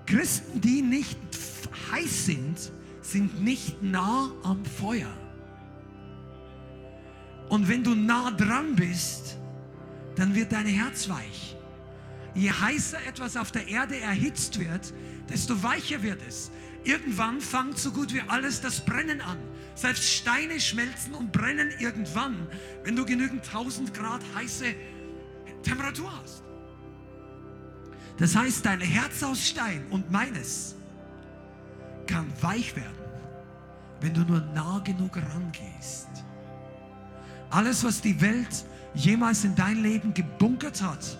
Christen, 0.05 0.61
die 0.61 0.83
nicht 0.83 1.17
heiß 1.91 2.27
sind, 2.27 2.71
sind 3.01 3.41
nicht 3.43 3.81
nah 3.81 4.29
am 4.43 4.63
Feuer. 4.63 5.09
Und 7.49 7.67
wenn 7.67 7.83
du 7.83 7.95
nah 7.95 8.31
dran 8.31 8.75
bist, 8.75 9.37
dann 10.15 10.35
wird 10.35 10.51
dein 10.51 10.67
Herz 10.67 11.09
weich. 11.09 11.55
Je 12.35 12.51
heißer 12.51 12.99
etwas 13.07 13.35
auf 13.35 13.51
der 13.51 13.67
Erde 13.67 13.99
erhitzt 13.99 14.59
wird, 14.59 14.93
desto 15.29 15.61
weicher 15.63 16.03
wird 16.03 16.21
es. 16.27 16.51
Irgendwann 16.83 17.41
fängt 17.41 17.77
so 17.77 17.91
gut 17.91 18.13
wie 18.13 18.21
alles 18.21 18.61
das 18.61 18.85
Brennen 18.85 19.19
an. 19.21 19.37
Selbst 19.75 20.03
Steine 20.03 20.59
schmelzen 20.59 21.13
und 21.13 21.31
brennen 21.31 21.71
irgendwann, 21.79 22.47
wenn 22.83 22.95
du 22.95 23.05
genügend 23.05 23.45
1000 23.45 23.93
Grad 23.93 24.21
heiße 24.35 24.75
Temperatur 25.63 26.11
hast. 26.21 26.43
Das 28.17 28.35
heißt, 28.35 28.65
dein 28.65 28.81
Herz 28.81 29.23
aus 29.23 29.47
Stein 29.47 29.85
und 29.89 30.11
meines 30.11 30.75
kann 32.05 32.27
weich 32.41 32.75
werden, 32.75 32.97
wenn 34.01 34.13
du 34.13 34.21
nur 34.21 34.41
nah 34.53 34.79
genug 34.79 35.15
rangehst. 35.15 36.08
Alles, 37.49 37.83
was 37.83 38.01
die 38.01 38.19
Welt 38.21 38.65
jemals 38.93 39.43
in 39.43 39.55
dein 39.55 39.81
Leben 39.81 40.13
gebunkert 40.13 40.81
hat. 40.81 41.17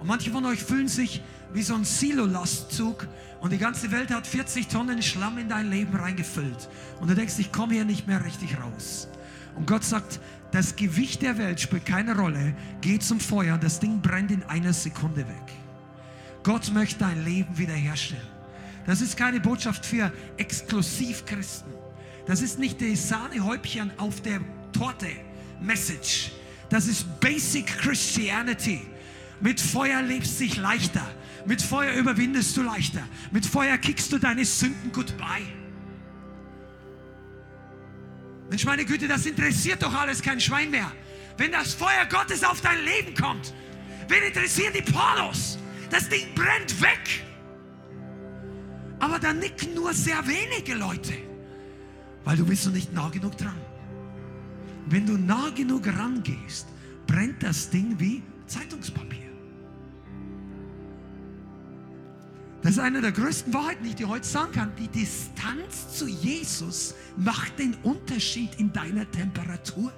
Und 0.00 0.08
manche 0.08 0.30
von 0.30 0.44
euch 0.46 0.62
fühlen 0.62 0.88
sich 0.88 1.22
wie 1.52 1.62
so 1.62 1.74
ein 1.74 1.84
Silo-Lastzug 1.84 3.06
und 3.40 3.52
die 3.52 3.58
ganze 3.58 3.90
Welt 3.90 4.10
hat 4.10 4.26
40 4.26 4.68
Tonnen 4.68 5.02
Schlamm 5.02 5.38
in 5.38 5.48
dein 5.48 5.70
Leben 5.70 5.94
reingefüllt. 5.94 6.68
Und 7.00 7.10
du 7.10 7.14
denkst, 7.14 7.34
ich 7.38 7.52
komme 7.52 7.74
hier 7.74 7.84
nicht 7.84 8.06
mehr 8.06 8.24
richtig 8.24 8.56
raus. 8.58 9.08
Und 9.54 9.66
Gott 9.66 9.84
sagt, 9.84 10.20
das 10.50 10.76
Gewicht 10.76 11.22
der 11.22 11.38
Welt 11.38 11.60
spielt 11.60 11.86
keine 11.86 12.16
Rolle. 12.16 12.54
Geh 12.80 12.98
zum 12.98 13.20
Feuer, 13.20 13.58
das 13.58 13.80
Ding 13.80 14.00
brennt 14.00 14.30
in 14.30 14.42
einer 14.44 14.72
Sekunde 14.72 15.26
weg. 15.28 15.52
Gott 16.42 16.72
möchte 16.72 17.00
dein 17.00 17.24
Leben 17.24 17.56
wiederherstellen. 17.56 18.26
Das 18.86 19.00
ist 19.00 19.16
keine 19.16 19.40
Botschaft 19.40 19.86
für 19.86 20.12
Exklusivchristen. 20.38 21.72
Das 22.26 22.42
ist 22.42 22.58
nicht 22.58 22.80
die 22.80 22.96
Sahnehäubchen 22.96 23.92
auf 23.98 24.20
der 24.22 24.40
Torte 24.72 25.08
Message. 25.62 26.32
Das 26.68 26.86
ist 26.86 27.20
Basic 27.20 27.66
Christianity. 27.66 28.80
Mit 29.40 29.60
Feuer 29.60 30.02
lebst 30.02 30.38
du 30.38 30.44
dich 30.44 30.56
leichter. 30.56 31.06
Mit 31.44 31.60
Feuer 31.60 31.94
überwindest 31.94 32.56
du 32.56 32.62
leichter. 32.62 33.02
Mit 33.30 33.44
Feuer 33.44 33.76
kickst 33.78 34.12
du 34.12 34.18
deine 34.18 34.44
Sünden 34.44 34.92
goodbye. 34.92 35.46
Mensch, 38.48 38.64
meine 38.64 38.84
Güte, 38.84 39.08
das 39.08 39.26
interessiert 39.26 39.82
doch 39.82 39.94
alles 39.94 40.22
kein 40.22 40.40
Schwein 40.40 40.70
mehr. 40.70 40.92
Wenn 41.38 41.52
das 41.52 41.74
Feuer 41.74 42.06
Gottes 42.08 42.44
auf 42.44 42.60
dein 42.60 42.84
Leben 42.84 43.14
kommt, 43.14 43.52
wen 44.08 44.22
interessieren 44.22 44.72
die 44.74 44.82
Pornos? 44.82 45.58
Das 45.90 46.08
Ding 46.08 46.26
brennt 46.34 46.80
weg. 46.80 47.24
Aber 48.98 49.18
da 49.18 49.32
nicken 49.32 49.74
nur 49.74 49.92
sehr 49.92 50.22
wenige 50.26 50.74
Leute, 50.74 51.14
weil 52.24 52.36
du 52.36 52.46
bist 52.46 52.66
noch 52.66 52.72
nicht 52.72 52.92
nah 52.92 53.08
genug 53.08 53.36
dran. 53.36 53.60
Wenn 54.86 55.06
du 55.06 55.16
nah 55.16 55.50
genug 55.50 55.86
rangehst, 55.86 56.66
brennt 57.06 57.42
das 57.42 57.70
Ding 57.70 57.94
wie 57.98 58.22
Zeitungspapier. 58.46 59.22
Das 62.62 62.72
ist 62.72 62.78
eine 62.78 63.00
der 63.00 63.10
größten 63.10 63.52
Wahrheiten, 63.52 63.82
die 63.82 63.90
ich 63.90 63.96
dir 63.96 64.08
heute 64.08 64.26
sagen 64.26 64.52
kann. 64.52 64.72
Die 64.78 64.86
Distanz 64.86 65.96
zu 65.98 66.06
Jesus 66.06 66.94
macht 67.16 67.58
den 67.58 67.74
Unterschied 67.82 68.54
in 68.58 68.72
deiner 68.72 69.10
Temperatur. 69.10 69.92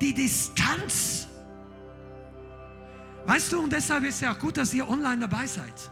Die 0.00 0.12
Distanz. 0.12 1.26
Weißt 3.26 3.52
du, 3.52 3.60
und 3.60 3.72
deshalb 3.72 4.04
ist 4.04 4.16
es 4.16 4.20
ja 4.20 4.34
auch 4.34 4.38
gut, 4.38 4.58
dass 4.58 4.74
ihr 4.74 4.88
online 4.88 5.20
dabei 5.20 5.46
seid. 5.46 5.90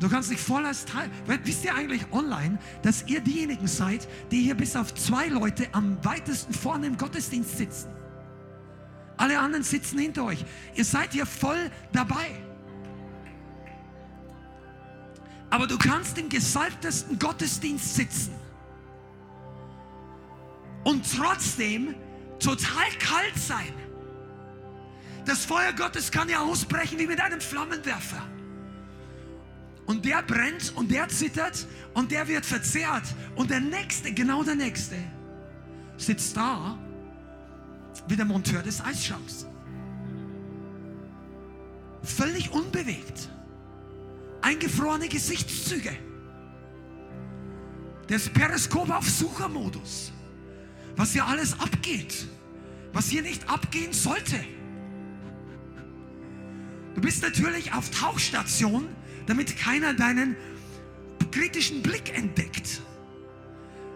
Du 0.00 0.08
kannst 0.08 0.30
dich 0.30 0.40
voll 0.40 0.64
als 0.64 0.86
Teil. 0.86 1.10
Wisst 1.44 1.62
ihr 1.62 1.74
eigentlich 1.74 2.10
online, 2.10 2.58
dass 2.82 3.04
ihr 3.06 3.20
diejenigen 3.20 3.66
seid, 3.66 4.08
die 4.30 4.40
hier 4.40 4.54
bis 4.54 4.74
auf 4.74 4.94
zwei 4.94 5.28
Leute 5.28 5.68
am 5.72 6.02
weitesten 6.02 6.54
vorne 6.54 6.86
im 6.86 6.96
Gottesdienst 6.96 7.58
sitzen? 7.58 7.90
Alle 9.18 9.38
anderen 9.38 9.62
sitzen 9.62 9.98
hinter 9.98 10.24
euch. 10.24 10.42
Ihr 10.74 10.86
seid 10.86 11.12
hier 11.12 11.26
voll 11.26 11.70
dabei. 11.92 12.30
Aber 15.50 15.66
du 15.66 15.76
kannst 15.76 16.16
im 16.16 16.30
gesalbtesten 16.30 17.18
Gottesdienst 17.18 17.96
sitzen 17.96 18.32
und 20.84 21.04
trotzdem 21.14 21.94
total 22.38 22.88
kalt 22.98 23.36
sein. 23.36 23.74
Das 25.26 25.44
Feuer 25.44 25.74
Gottes 25.74 26.10
kann 26.10 26.30
ja 26.30 26.40
ausbrechen 26.40 26.98
wie 26.98 27.06
mit 27.06 27.20
einem 27.20 27.42
Flammenwerfer. 27.42 28.22
Und 29.90 30.04
der 30.04 30.22
brennt 30.22 30.72
und 30.76 30.88
der 30.92 31.08
zittert 31.08 31.66
und 31.94 32.12
der 32.12 32.28
wird 32.28 32.46
verzehrt. 32.46 33.02
Und 33.34 33.50
der 33.50 33.58
Nächste, 33.58 34.12
genau 34.12 34.44
der 34.44 34.54
Nächste, 34.54 34.94
sitzt 35.96 36.36
da 36.36 36.78
wie 38.06 38.14
der 38.14 38.24
Monteur 38.24 38.62
des 38.62 38.80
Eisschranks. 38.80 39.46
Völlig 42.04 42.52
unbewegt 42.52 43.30
eingefrorene 44.42 45.08
Gesichtszüge. 45.08 45.90
Das 48.06 48.28
Periskop 48.28 48.90
auf 48.90 49.10
Suchermodus. 49.10 50.12
Was 50.94 51.14
hier 51.14 51.26
alles 51.26 51.58
abgeht. 51.58 52.28
Was 52.92 53.08
hier 53.08 53.22
nicht 53.22 53.50
abgehen 53.50 53.92
sollte. 53.92 54.36
Du 56.94 57.00
bist 57.00 57.24
natürlich 57.24 57.72
auf 57.72 57.90
Tauchstation, 57.90 58.86
damit 59.30 59.56
keiner 59.56 59.94
deinen 59.94 60.36
kritischen 61.30 61.82
Blick 61.82 62.16
entdeckt. 62.16 62.82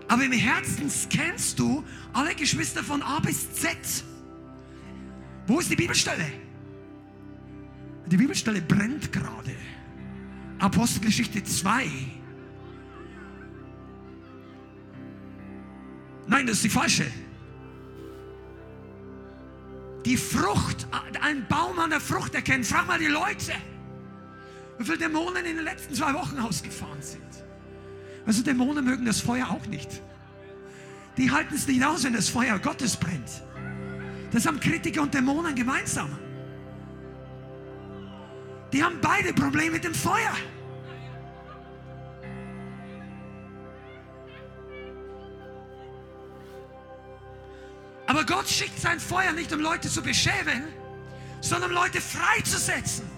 Aber 0.06 0.22
im 0.24 0.32
Herzen 0.32 0.88
scannst 0.88 1.58
du 1.58 1.84
alle 2.12 2.34
Geschwister 2.34 2.84
von 2.84 3.02
A 3.02 3.18
bis 3.20 3.52
Z. 3.52 3.76
Wo 5.46 5.58
ist 5.58 5.70
die 5.70 5.76
Bibelstelle? 5.76 6.24
die 8.06 8.16
Bibelstelle 8.16 8.60
brennt 8.60 9.12
gerade. 9.12 9.56
Apostelgeschichte 10.58 11.42
2. 11.42 11.88
Nein, 16.26 16.46
das 16.46 16.56
ist 16.56 16.64
die 16.64 16.68
falsche. 16.68 17.06
Die 20.04 20.16
Frucht, 20.16 20.86
ein 21.22 21.46
Baum 21.48 21.78
an 21.78 21.90
der 21.90 22.00
Frucht 22.00 22.34
erkennen. 22.34 22.62
Frag 22.62 22.86
mal 22.86 22.98
die 22.98 23.06
Leute, 23.06 23.52
wie 24.78 24.84
viele 24.84 24.98
Dämonen 24.98 25.44
in 25.44 25.56
den 25.56 25.64
letzten 25.64 25.94
zwei 25.94 26.14
Wochen 26.14 26.38
ausgefahren 26.38 27.00
sind. 27.00 27.22
Also 28.26 28.42
Dämonen 28.42 28.84
mögen 28.84 29.04
das 29.04 29.20
Feuer 29.20 29.50
auch 29.50 29.66
nicht. 29.66 30.00
Die 31.16 31.30
halten 31.30 31.54
es 31.54 31.66
nicht 31.66 31.84
aus, 31.84 32.04
wenn 32.04 32.14
das 32.14 32.28
Feuer 32.28 32.58
Gottes 32.58 32.96
brennt. 32.96 33.42
Das 34.32 34.46
haben 34.46 34.58
Kritiker 34.58 35.02
und 35.02 35.14
Dämonen 35.14 35.54
gemeinsam. 35.54 36.10
Die 38.72 38.82
haben 38.82 38.98
beide 39.00 39.32
Probleme 39.32 39.72
mit 39.72 39.84
dem 39.84 39.94
Feuer. 39.94 40.32
Aber 48.06 48.24
Gott 48.24 48.48
schickt 48.48 48.80
sein 48.80 48.98
Feuer 48.98 49.32
nicht, 49.32 49.52
um 49.52 49.60
Leute 49.60 49.88
zu 49.88 50.02
beschämen, 50.02 50.64
sondern 51.40 51.70
um 51.70 51.76
Leute 51.76 52.00
freizusetzen. 52.00 53.13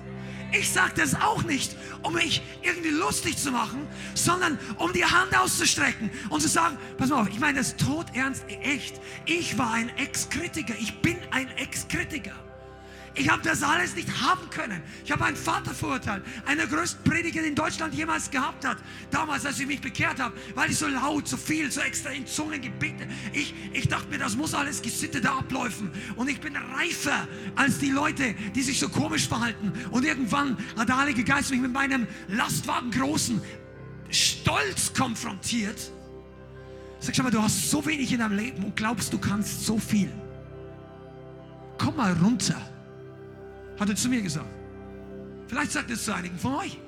Ich 0.52 0.70
sage 0.70 0.92
das 0.96 1.14
auch 1.14 1.42
nicht, 1.42 1.76
um 2.02 2.14
mich 2.14 2.42
irgendwie 2.62 2.90
lustig 2.90 3.36
zu 3.36 3.50
machen, 3.50 3.86
sondern 4.14 4.58
um 4.78 4.92
die 4.92 5.04
Hand 5.04 5.36
auszustrecken 5.36 6.10
und 6.30 6.40
zu 6.40 6.48
sagen, 6.48 6.78
pass 6.96 7.10
mal 7.10 7.22
auf, 7.22 7.28
ich 7.28 7.40
meine 7.40 7.58
das 7.58 7.76
tot 7.76 8.06
ernst, 8.14 8.44
echt. 8.62 9.00
Ich 9.26 9.58
war 9.58 9.72
ein 9.72 9.90
Ex-Kritiker, 9.96 10.74
ich 10.78 11.00
bin 11.02 11.16
ein 11.30 11.48
Ex-Kritiker. 11.56 12.45
Ich 13.18 13.30
habe 13.30 13.42
das 13.42 13.62
alles 13.62 13.96
nicht 13.96 14.08
haben 14.20 14.48
können. 14.50 14.82
Ich 15.02 15.10
habe 15.10 15.24
einen 15.24 15.36
Vater 15.36 15.72
verurteilt, 15.74 16.22
einer 16.44 16.66
der 16.66 16.78
größten 16.78 17.02
Prediger, 17.02 17.40
den 17.40 17.54
Deutschland 17.54 17.94
jemals 17.94 18.30
gehabt 18.30 18.66
hat. 18.66 18.76
Damals, 19.10 19.46
als 19.46 19.58
ich 19.58 19.66
mich 19.66 19.80
bekehrt 19.80 20.20
habe, 20.20 20.36
weil 20.54 20.70
ich 20.70 20.76
so 20.76 20.86
laut, 20.86 21.26
so 21.26 21.38
viel, 21.38 21.72
so 21.72 21.80
extra 21.80 22.10
in 22.10 22.26
Zungen 22.26 22.60
gebeten. 22.60 23.08
Ich, 23.32 23.54
ich 23.72 23.88
dachte 23.88 24.08
mir, 24.08 24.18
das 24.18 24.36
muss 24.36 24.52
alles 24.52 24.82
gesittet 24.82 25.24
abläufen. 25.24 25.90
Und 26.16 26.28
ich 26.28 26.40
bin 26.40 26.54
reifer 26.56 27.26
als 27.56 27.78
die 27.78 27.90
Leute, 27.90 28.34
die 28.54 28.62
sich 28.62 28.78
so 28.78 28.90
komisch 28.90 29.26
verhalten. 29.26 29.72
Und 29.90 30.04
irgendwann 30.04 30.58
hat 30.76 30.90
der 30.90 30.98
Heilige 30.98 31.24
Geist 31.24 31.50
mich 31.50 31.60
mit 31.60 31.72
meinem 31.72 32.06
Lastwagen 32.28 32.90
großen 32.90 33.40
Stolz 34.10 34.92
konfrontiert. 34.92 35.90
Sag 37.00 37.16
schon 37.16 37.24
mal, 37.24 37.30
du 37.30 37.42
hast 37.42 37.70
so 37.70 37.84
wenig 37.86 38.12
in 38.12 38.18
deinem 38.18 38.36
Leben 38.36 38.62
und 38.62 38.76
glaubst, 38.76 39.10
du 39.10 39.18
kannst 39.18 39.64
so 39.64 39.78
viel. 39.78 40.12
Komm 41.78 41.96
mal 41.96 42.12
runter 42.12 42.60
hat 43.78 43.88
er 43.88 43.96
zu 43.96 44.08
mir 44.08 44.22
gesagt. 44.22 44.46
Vielleicht 45.46 45.72
sagt 45.72 45.90
es 45.90 46.04
zu 46.04 46.14
einigen 46.14 46.38
von 46.38 46.54
euch. 46.56 46.78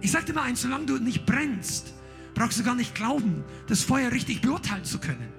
Ich 0.00 0.12
sagte 0.12 0.32
mal 0.32 0.42
eins, 0.42 0.62
solange 0.62 0.86
du 0.86 0.98
nicht 0.98 1.26
brennst, 1.26 1.94
brauchst 2.34 2.58
du 2.58 2.64
gar 2.64 2.74
nicht 2.74 2.94
glauben, 2.94 3.44
das 3.66 3.82
Feuer 3.82 4.12
richtig 4.12 4.40
beurteilen 4.40 4.84
zu 4.84 4.98
können. 4.98 5.32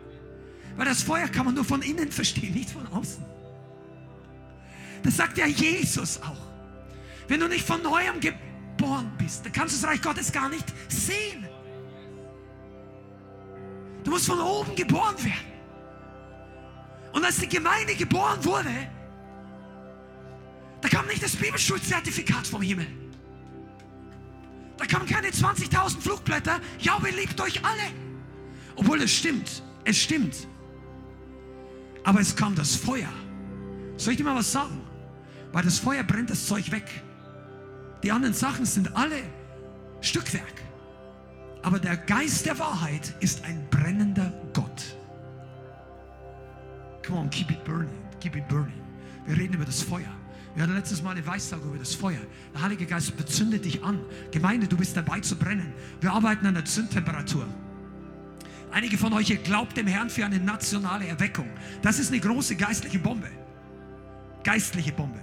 Weil 0.75 0.85
das 0.85 1.03
Feuer 1.03 1.27
kann 1.27 1.45
man 1.45 1.55
nur 1.55 1.65
von 1.65 1.81
innen 1.81 2.11
verstehen, 2.11 2.53
nicht 2.53 2.69
von 2.69 2.85
außen. 2.87 3.23
Das 5.03 5.17
sagt 5.17 5.37
ja 5.37 5.47
Jesus 5.47 6.21
auch. 6.21 6.47
Wenn 7.27 7.39
du 7.39 7.47
nicht 7.47 7.65
von 7.65 7.81
neuem 7.81 8.19
geboren 8.19 9.11
bist, 9.17 9.45
dann 9.45 9.51
kannst 9.51 9.75
du 9.75 9.81
das 9.81 9.91
Reich 9.91 10.01
Gottes 10.01 10.31
gar 10.31 10.49
nicht 10.49 10.65
sehen. 10.87 11.47
Du 14.03 14.11
musst 14.11 14.27
von 14.27 14.39
oben 14.39 14.75
geboren 14.75 15.15
werden. 15.23 15.57
Und 17.13 17.25
als 17.25 17.37
die 17.37 17.49
Gemeinde 17.49 17.95
geboren 17.95 18.43
wurde, 18.43 18.69
da 20.81 20.89
kam 20.89 21.07
nicht 21.07 21.23
das 21.23 21.35
Bibelschulzertifikat 21.35 22.47
vom 22.47 22.61
Himmel. 22.61 22.87
Da 24.77 24.85
kamen 24.85 25.07
keine 25.07 25.29
20.000 25.29 25.99
Flugblätter. 25.99 26.59
Ja, 26.79 27.01
wir 27.03 27.11
liebt 27.11 27.39
euch 27.41 27.63
alle. 27.65 27.91
Obwohl 28.75 29.01
es 29.01 29.11
stimmt. 29.11 29.63
Es 29.83 29.97
stimmt. 29.97 30.47
Aber 32.03 32.19
es 32.19 32.35
kam 32.35 32.55
das 32.55 32.75
Feuer. 32.75 33.09
Soll 33.97 34.13
ich 34.13 34.17
dir 34.17 34.23
mal 34.23 34.35
was 34.35 34.51
sagen? 34.51 34.79
Weil 35.51 35.63
das 35.63 35.79
Feuer 35.79 36.03
brennt 36.03 36.29
das 36.29 36.45
Zeug 36.45 36.71
weg. 36.71 36.87
Die 38.03 38.11
anderen 38.11 38.35
Sachen 38.35 38.65
sind 38.65 38.95
alle 38.95 39.23
Stückwerk. 40.01 40.61
Aber 41.63 41.79
der 41.79 41.97
Geist 41.97 42.45
der 42.45 42.59
Wahrheit 42.59 43.15
ist 43.19 43.43
ein 43.43 43.67
brennender 43.71 44.31
Gott. 44.53 44.95
Come 47.05 47.19
on, 47.19 47.29
keep 47.29 47.49
it 47.49 47.63
burning. 47.63 47.89
Keep 48.19 48.35
it 48.35 48.47
burning. 48.47 48.79
Wir 49.25 49.37
reden 49.37 49.55
über 49.55 49.65
das 49.65 49.81
Feuer. 49.81 50.16
Wir 50.57 50.63
hatten 50.63 50.73
letztes 50.73 51.03
Mal 51.03 51.11
eine 51.11 51.27
Weissage 51.27 51.67
über 51.67 51.77
das 51.77 51.93
Feuer. 51.93 52.19
Der 52.55 52.63
Heilige 52.63 52.87
Geist 52.87 53.15
bezündet 53.15 53.63
dich 53.63 53.83
an. 53.83 53.99
Gemeinde, 54.31 54.67
du 54.67 54.75
bist 54.75 54.97
dabei 54.97 55.19
zu 55.19 55.35
brennen. 55.35 55.71
Wir 56.01 56.11
arbeiten 56.11 56.47
an 56.47 56.55
der 56.55 56.65
Zündtemperatur. 56.65 57.45
Einige 58.71 58.97
von 58.97 59.13
euch, 59.13 59.29
ihr 59.29 59.37
glaubt 59.37 59.77
dem 59.77 59.85
Herrn 59.85 60.09
für 60.09 60.25
eine 60.25 60.39
nationale 60.39 61.05
Erweckung. 61.05 61.47
Das 61.83 61.99
ist 61.99 62.11
eine 62.11 62.19
große 62.19 62.55
geistliche 62.55 62.97
Bombe. 62.97 63.29
Geistliche 64.43 64.93
Bombe. 64.93 65.19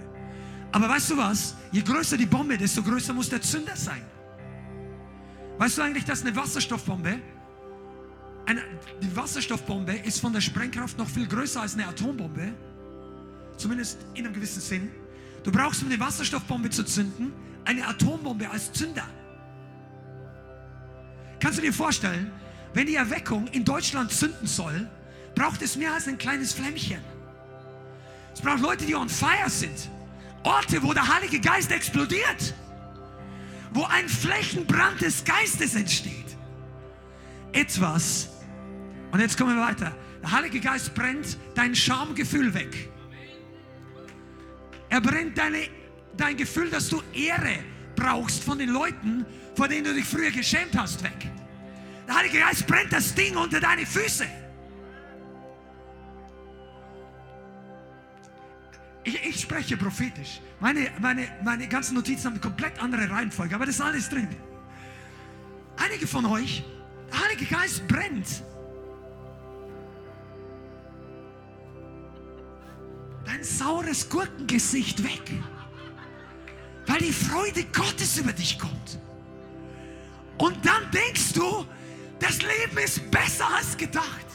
Aber 0.71 0.87
weißt 0.87 1.11
du 1.11 1.17
was? 1.17 1.57
Je 1.73 1.81
größer 1.81 2.15
die 2.15 2.27
Bombe, 2.27 2.57
desto 2.57 2.81
größer 2.81 3.13
muss 3.13 3.27
der 3.27 3.41
Zünder 3.41 3.75
sein. 3.75 4.03
Weißt 5.57 5.77
du 5.77 5.81
eigentlich, 5.81 6.05
dass 6.05 6.21
eine 6.21 6.33
Wasserstoffbombe, 6.33 7.19
eine, 8.45 8.61
die 9.03 9.13
Wasserstoffbombe 9.13 9.95
ist 9.95 10.21
von 10.21 10.31
der 10.31 10.39
Sprengkraft 10.39 10.97
noch 10.97 11.09
viel 11.09 11.27
größer 11.27 11.61
als 11.61 11.73
eine 11.73 11.87
Atombombe? 11.87 12.53
Zumindest 13.57 13.97
in 14.13 14.23
einem 14.23 14.33
gewissen 14.33 14.61
Sinn. 14.61 14.91
Du 15.45 15.51
brauchst, 15.51 15.83
um 15.83 15.89
eine 15.89 15.99
Wasserstoffbombe 15.99 16.71
zu 16.71 16.83
zünden, 16.83 17.31
eine 17.65 17.87
Atombombe 17.87 18.49
als 18.49 18.73
Zünder. 18.73 19.07
Kannst 21.39 21.59
du 21.59 21.61
dir 21.61 21.71
vorstellen, 21.71 22.31
wenn 22.73 22.87
die 22.87 22.95
Erweckung 22.95 23.45
in 23.49 23.63
Deutschland 23.63 24.11
zünden 24.11 24.47
soll, 24.47 24.89
braucht 25.35 25.61
es 25.61 25.75
mehr 25.75 25.93
als 25.93 26.07
ein 26.07 26.17
kleines 26.17 26.51
Flämmchen. 26.53 26.99
Es 28.33 28.41
braucht 28.41 28.61
Leute, 28.61 28.85
die 28.85 28.95
on 28.95 29.07
fire 29.07 29.47
sind. 29.47 29.91
Orte, 30.41 30.81
wo 30.81 30.93
der 30.93 31.07
Heilige 31.07 31.39
Geist 31.39 31.71
explodiert. 31.71 32.55
Wo 33.71 33.83
ein 33.83 34.09
Flächenbrand 34.09 35.01
des 35.01 35.23
Geistes 35.23 35.75
entsteht. 35.75 36.37
Etwas. 37.51 38.29
Und 39.11 39.19
jetzt 39.19 39.37
kommen 39.37 39.55
wir 39.55 39.63
weiter. 39.63 39.95
Der 40.23 40.31
Heilige 40.31 40.59
Geist 40.59 40.95
brennt 40.95 41.37
dein 41.53 41.75
Schamgefühl 41.75 42.51
weg. 42.55 42.89
Er 44.89 45.01
brennt 45.01 45.37
deine, 45.37 45.67
dein 46.15 46.37
Gefühl, 46.37 46.69
dass 46.69 46.89
du 46.89 47.01
Ehre 47.13 47.59
brauchst 47.95 48.43
von 48.43 48.57
den 48.57 48.69
Leuten, 48.69 49.25
vor 49.55 49.67
denen 49.67 49.85
du 49.85 49.93
dich 49.93 50.05
früher 50.05 50.31
geschämt 50.31 50.77
hast, 50.77 51.03
weg. 51.03 51.29
Der 52.07 52.15
Heilige 52.15 52.39
Geist 52.39 52.67
brennt 52.67 52.93
das 52.93 53.13
Ding 53.15 53.35
unter 53.35 53.59
deine 53.59 53.85
Füße. 53.85 54.25
Ich, 59.03 59.23
ich, 59.23 59.39
spreche 59.41 59.77
prophetisch. 59.77 60.41
Meine, 60.59 60.91
meine, 60.99 61.27
meine 61.43 61.67
ganzen 61.67 61.93
Notizen 61.93 62.25
haben 62.25 62.33
eine 62.33 62.41
komplett 62.41 62.81
andere 62.81 63.09
Reihenfolge, 63.09 63.53
aber 63.53 63.65
das 63.65 63.75
ist 63.75 63.81
alles 63.81 64.09
drin. 64.09 64.27
Einige 65.77 66.07
von 66.07 66.25
euch, 66.25 66.63
der 67.11 67.23
Heilige 67.23 67.45
Geist 67.45 67.87
brennt 67.87 68.43
dein 73.35 73.43
saures 73.43 74.09
Gurkengesicht 74.09 75.03
weg. 75.03 75.31
Weil 76.85 76.99
die 76.99 77.13
Freude 77.13 77.63
Gottes 77.65 78.17
über 78.17 78.31
dich 78.31 78.59
kommt. 78.59 78.99
Und 80.37 80.65
dann 80.65 80.89
denkst 80.91 81.33
du, 81.33 81.65
das 82.19 82.39
Leben 82.41 82.77
ist 82.77 83.09
besser 83.11 83.47
als 83.55 83.75
gedacht. 83.75 84.25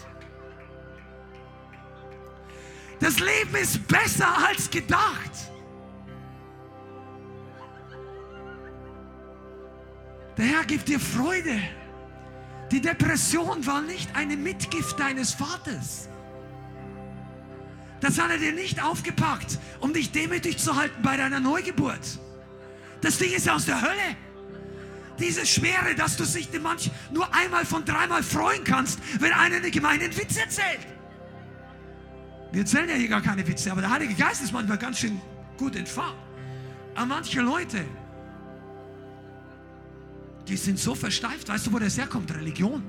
Das 2.99 3.19
Leben 3.19 3.55
ist 3.55 3.87
besser 3.87 4.29
als 4.47 4.69
gedacht. 4.69 5.31
Der 10.37 10.45
Herr 10.45 10.65
gibt 10.65 10.89
dir 10.89 11.01
Freude. 11.01 11.61
Die 12.71 12.81
Depression 12.81 13.67
war 13.67 13.83
nicht 13.83 14.15
eine 14.15 14.37
Mitgift 14.37 14.99
deines 14.99 15.35
Vaters. 15.35 16.10
Das 18.01 18.19
hat 18.19 18.31
er 18.31 18.39
dir 18.39 18.53
nicht 18.53 18.83
aufgepackt, 18.83 19.59
um 19.81 19.93
dich 19.93 20.11
demütig 20.11 20.59
zu 20.59 20.77
halten 20.77 21.03
bei 21.03 21.17
deiner 21.17 21.41
Neugeburt. 21.41 22.19
Das 23.01 23.19
Ding 23.19 23.33
ist 23.33 23.49
aus 23.49 23.67
der 23.67 23.81
Hölle. 23.81 24.17
Diese 25.19 25.45
Schwere, 25.45 25.95
dass 25.97 26.17
du 26.17 26.25
sich 26.25 26.49
manch 26.63 26.91
nur 27.13 27.33
einmal 27.35 27.67
von 27.67 27.85
dreimal 27.85 28.23
freuen 28.23 28.65
kannst, 28.65 28.99
wenn 29.21 29.33
einer 29.33 29.57
eine 29.57 29.71
gemeinen 29.71 30.17
Witz 30.17 30.37
erzählt. 30.37 30.87
Wir 32.53 32.63
erzählen 32.63 32.89
ja 32.89 32.95
hier 32.95 33.09
gar 33.09 33.21
keine 33.21 33.47
Witze, 33.47 33.71
aber 33.71 33.83
der 33.83 33.91
Heilige 33.91 34.15
Geist 34.15 34.43
ist 34.43 34.53
manchmal 34.53 34.79
ganz 34.79 34.99
schön 34.99 35.21
gut 35.59 35.77
in 35.77 35.87
Fahrt. 35.87 36.17
Aber 36.95 37.07
manche 37.07 37.43
Leute, 37.43 37.85
die 40.49 40.57
sind 40.57 40.79
so 40.79 40.95
versteift. 40.95 41.49
Weißt 41.49 41.67
du, 41.67 41.73
wo 41.73 41.79
das 41.79 41.97
herkommt? 41.97 42.35
Religion. 42.35 42.83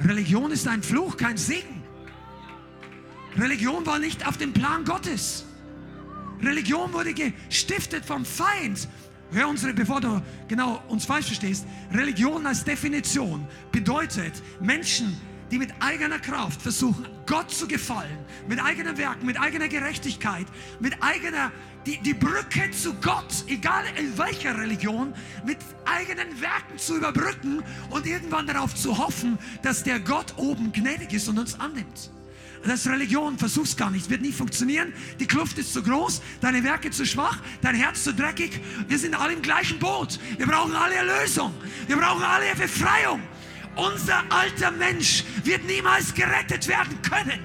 Religion 0.00 0.50
ist 0.50 0.68
ein 0.68 0.82
Fluch, 0.82 1.16
kein 1.16 1.36
Segen. 1.36 1.81
Religion 3.38 3.86
war 3.86 3.98
nicht 3.98 4.26
auf 4.26 4.36
dem 4.36 4.52
Plan 4.52 4.84
Gottes. 4.84 5.44
Religion 6.42 6.92
wurde 6.92 7.14
gestiftet 7.14 8.04
vom 8.04 8.24
Feind. 8.24 8.88
Hör 9.32 9.48
unsere, 9.48 9.72
bevor 9.72 10.00
du 10.00 10.20
genau 10.48 10.82
uns 10.88 11.06
falsch 11.06 11.26
verstehst. 11.26 11.66
Religion 11.92 12.46
als 12.46 12.64
Definition 12.64 13.46
bedeutet 13.70 14.34
Menschen, 14.60 15.16
die 15.50 15.58
mit 15.58 15.70
eigener 15.80 16.18
Kraft 16.18 16.60
versuchen, 16.60 17.06
Gott 17.26 17.50
zu 17.50 17.66
gefallen, 17.66 18.18
mit 18.48 18.62
eigenen 18.62 18.96
Werken, 18.98 19.24
mit 19.26 19.40
eigener 19.40 19.68
Gerechtigkeit, 19.68 20.46
mit 20.80 20.94
eigener, 21.02 21.52
die, 21.86 21.98
die 21.98 22.14
Brücke 22.14 22.70
zu 22.70 22.94
Gott, 22.94 23.44
egal 23.46 23.84
in 23.98 24.16
welcher 24.18 24.56
Religion, 24.58 25.14
mit 25.46 25.58
eigenen 25.84 26.40
Werken 26.40 26.78
zu 26.78 26.96
überbrücken 26.96 27.62
und 27.90 28.06
irgendwann 28.06 28.46
darauf 28.46 28.74
zu 28.74 28.98
hoffen, 28.98 29.38
dass 29.62 29.82
der 29.84 30.00
Gott 30.00 30.34
oben 30.36 30.72
gnädig 30.72 31.12
ist 31.12 31.28
und 31.28 31.38
uns 31.38 31.58
annimmt. 31.58 32.10
Das 32.64 32.86
ist 32.86 32.86
Religion, 32.86 33.38
versuch's 33.38 33.76
gar 33.76 33.90
nicht, 33.90 34.08
wird 34.08 34.22
nie 34.22 34.32
funktionieren. 34.32 34.92
Die 35.18 35.26
Kluft 35.26 35.58
ist 35.58 35.72
zu 35.72 35.82
groß, 35.82 36.22
deine 36.40 36.62
Werke 36.62 36.90
zu 36.90 37.04
schwach, 37.04 37.38
dein 37.60 37.74
Herz 37.74 38.04
zu 38.04 38.14
dreckig. 38.14 38.60
Wir 38.86 38.98
sind 38.98 39.14
alle 39.14 39.32
im 39.32 39.42
gleichen 39.42 39.78
Boot. 39.78 40.20
Wir 40.38 40.46
brauchen 40.46 40.74
alle 40.74 40.94
Erlösung. 40.94 41.52
Wir 41.88 41.96
brauchen 41.96 42.22
alle 42.22 42.54
Befreiung. 42.54 43.20
Unser 43.74 44.22
alter 44.28 44.70
Mensch 44.70 45.24
wird 45.42 45.64
niemals 45.64 46.14
gerettet 46.14 46.68
werden 46.68 47.00
können. 47.02 47.40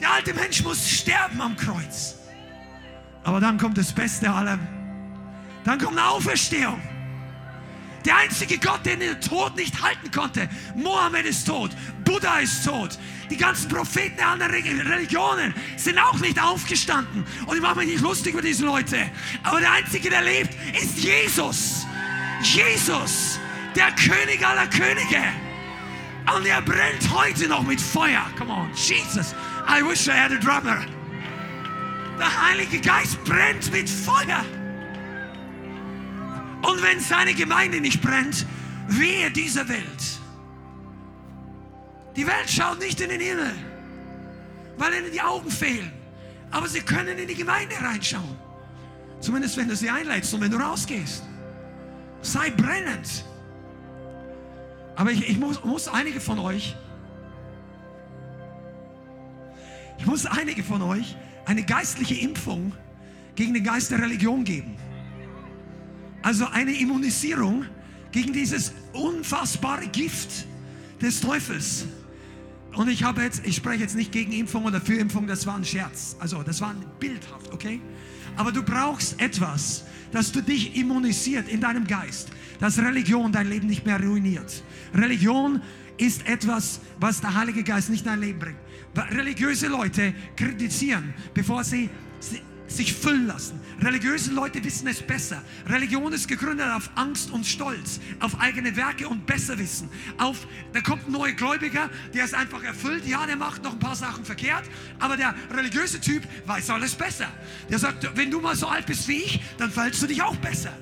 Der 0.00 0.12
alte 0.14 0.34
Mensch 0.34 0.62
muss 0.64 0.88
sterben 0.88 1.40
am 1.40 1.56
Kreuz. 1.56 2.16
Aber 3.22 3.38
dann 3.38 3.58
kommt 3.58 3.76
das 3.78 3.92
Beste 3.92 4.30
aller. 4.30 4.58
Dann 5.64 5.78
kommt 5.78 5.98
eine 5.98 6.08
Auferstehung. 6.08 6.80
Der 8.04 8.16
einzige 8.16 8.58
Gott, 8.58 8.84
den 8.86 9.00
der 9.00 9.20
Tod 9.20 9.56
nicht 9.56 9.82
halten 9.82 10.10
konnte. 10.10 10.48
Mohammed 10.74 11.26
ist 11.26 11.46
tot, 11.46 11.70
Buddha 12.04 12.38
ist 12.38 12.64
tot, 12.64 12.98
die 13.28 13.36
ganzen 13.36 13.68
Propheten 13.68 14.16
der 14.16 14.28
anderen 14.28 14.80
Religionen 14.80 15.54
sind 15.76 15.98
auch 15.98 16.18
nicht 16.18 16.42
aufgestanden. 16.42 17.24
Und 17.46 17.56
ich 17.56 17.62
mache 17.62 17.78
mich 17.78 17.88
nicht 17.88 18.00
lustig 18.00 18.32
über 18.32 18.42
diese 18.42 18.64
Leute. 18.64 19.10
Aber 19.42 19.60
der 19.60 19.72
Einzige, 19.72 20.10
der 20.10 20.22
lebt, 20.22 20.54
ist 20.80 20.98
Jesus. 20.98 21.86
Jesus, 22.42 23.38
der 23.76 23.92
König 23.92 24.44
aller 24.44 24.66
Könige. 24.66 25.22
Und 26.34 26.46
er 26.46 26.62
brennt 26.62 27.10
heute 27.12 27.48
noch 27.48 27.62
mit 27.62 27.80
Feuer. 27.80 28.24
Come 28.38 28.52
on, 28.52 28.70
Jesus. 28.74 29.34
I 29.68 29.82
wish 29.82 30.08
I 30.08 30.12
had 30.12 30.32
a 30.32 30.36
drummer. 30.36 30.84
Der 32.18 32.48
Heilige 32.48 32.80
Geist 32.80 33.22
brennt 33.24 33.70
mit 33.72 33.88
Feuer. 33.88 34.44
Und 36.62 36.82
wenn 36.82 37.00
seine 37.00 37.34
Gemeinde 37.34 37.80
nicht 37.80 38.02
brennt, 38.02 38.46
wehe 38.88 39.30
dieser 39.30 39.68
Welt. 39.68 40.20
Die 42.16 42.26
Welt 42.26 42.50
schaut 42.50 42.80
nicht 42.80 43.00
in 43.00 43.08
den 43.08 43.20
Himmel, 43.20 43.52
weil 44.76 44.94
ihnen 44.94 45.12
die 45.12 45.20
Augen 45.20 45.50
fehlen. 45.50 45.92
Aber 46.50 46.68
sie 46.68 46.80
können 46.80 47.16
in 47.16 47.28
die 47.28 47.34
Gemeinde 47.34 47.76
reinschauen. 47.80 48.36
Zumindest 49.20 49.56
wenn 49.56 49.68
du 49.68 49.76
sie 49.76 49.88
einleitest 49.88 50.34
und 50.34 50.40
wenn 50.40 50.50
du 50.50 50.56
rausgehst. 50.56 51.22
Sei 52.22 52.50
brennend. 52.50 53.24
Aber 54.96 55.10
ich, 55.10 55.28
ich 55.28 55.38
muss, 55.38 55.62
muss 55.64 55.88
einige 55.88 56.20
von 56.20 56.38
euch, 56.38 56.76
ich 59.98 60.06
muss 60.06 60.26
einige 60.26 60.62
von 60.62 60.82
euch 60.82 61.16
eine 61.46 61.62
geistliche 61.62 62.14
Impfung 62.16 62.72
gegen 63.34 63.54
den 63.54 63.64
Geist 63.64 63.90
der 63.90 64.00
Religion 64.00 64.44
geben. 64.44 64.76
Also 66.22 66.46
eine 66.46 66.78
Immunisierung 66.78 67.64
gegen 68.12 68.32
dieses 68.32 68.72
unfassbare 68.92 69.86
Gift 69.88 70.46
des 71.00 71.20
Teufels. 71.20 71.86
Und 72.74 72.88
ich 72.88 73.02
habe 73.02 73.22
jetzt, 73.22 73.46
ich 73.46 73.56
spreche 73.56 73.82
jetzt 73.82 73.96
nicht 73.96 74.12
gegen 74.12 74.32
Impfung 74.32 74.64
oder 74.64 74.80
für 74.80 74.94
Impfung, 74.94 75.26
das 75.26 75.46
war 75.46 75.56
ein 75.56 75.64
Scherz. 75.64 76.16
Also, 76.20 76.42
das 76.42 76.60
war 76.60 76.74
bildhaft, 77.00 77.52
okay? 77.52 77.80
Aber 78.36 78.52
du 78.52 78.62
brauchst 78.62 79.20
etwas, 79.20 79.84
das 80.12 80.30
du 80.30 80.40
dich 80.40 80.76
immunisiert 80.76 81.48
in 81.48 81.60
deinem 81.60 81.86
Geist, 81.86 82.28
dass 82.60 82.78
Religion 82.78 83.32
dein 83.32 83.48
Leben 83.48 83.66
nicht 83.66 83.86
mehr 83.86 84.00
ruiniert. 84.00 84.62
Religion 84.94 85.60
ist 85.96 86.26
etwas, 86.26 86.80
was 86.98 87.20
der 87.20 87.34
Heilige 87.34 87.62
Geist 87.62 87.90
nicht 87.90 88.04
in 88.04 88.12
dein 88.12 88.20
Leben 88.20 88.38
bringt. 88.38 88.58
Religiöse 89.12 89.68
Leute 89.68 90.14
kritisieren, 90.36 91.12
bevor 91.34 91.64
sie 91.64 91.90
sich 92.66 92.92
füllen 92.92 93.26
lassen. 93.26 93.60
Religiöse 93.82 94.32
Leute 94.32 94.62
wissen 94.62 94.86
es 94.88 95.00
besser. 95.00 95.42
Religion 95.66 96.12
ist 96.12 96.28
gegründet 96.28 96.68
auf 96.68 96.90
Angst 96.96 97.30
und 97.30 97.46
Stolz, 97.46 97.98
auf 98.20 98.38
eigene 98.38 98.76
Werke 98.76 99.08
und 99.08 99.24
Besserwissen. 99.24 99.88
Auf, 100.18 100.46
da 100.72 100.80
kommt 100.82 101.08
ein 101.08 101.12
neuer 101.12 101.32
Gläubiger, 101.32 101.88
der 102.12 102.24
ist 102.24 102.34
einfach 102.34 102.62
erfüllt. 102.62 103.06
Ja, 103.06 103.24
der 103.26 103.36
macht 103.36 103.62
noch 103.62 103.72
ein 103.72 103.78
paar 103.78 103.96
Sachen 103.96 104.24
verkehrt, 104.24 104.64
aber 104.98 105.16
der 105.16 105.34
religiöse 105.50 105.98
Typ 106.00 106.22
weiß 106.46 106.70
alles 106.70 106.94
besser. 106.94 107.28
Der 107.70 107.78
sagt, 107.78 108.06
wenn 108.16 108.30
du 108.30 108.40
mal 108.40 108.54
so 108.54 108.66
alt 108.66 108.84
bist 108.84 109.08
wie 109.08 109.22
ich, 109.22 109.40
dann 109.56 109.70
fällst 109.70 110.02
du 110.02 110.06
dich 110.06 110.20
auch 110.20 110.36
besser. 110.36 110.72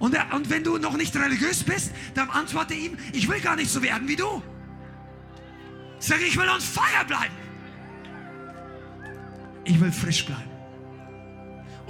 Und, 0.00 0.14
der, 0.14 0.32
und 0.34 0.50
wenn 0.50 0.64
du 0.64 0.78
noch 0.78 0.96
nicht 0.96 1.14
religiös 1.14 1.62
bist, 1.62 1.92
dann 2.14 2.30
antworte 2.30 2.74
ihm, 2.74 2.96
ich 3.12 3.28
will 3.28 3.40
gar 3.40 3.54
nicht 3.54 3.70
so 3.70 3.80
werden 3.82 4.08
wie 4.08 4.16
du. 4.16 4.42
Sag, 6.00 6.20
ich 6.22 6.36
will 6.36 6.48
uns 6.48 6.64
Feier 6.64 7.04
bleiben. 7.06 7.34
Ich 9.64 9.78
will 9.78 9.92
frisch 9.92 10.24
bleiben. 10.24 10.49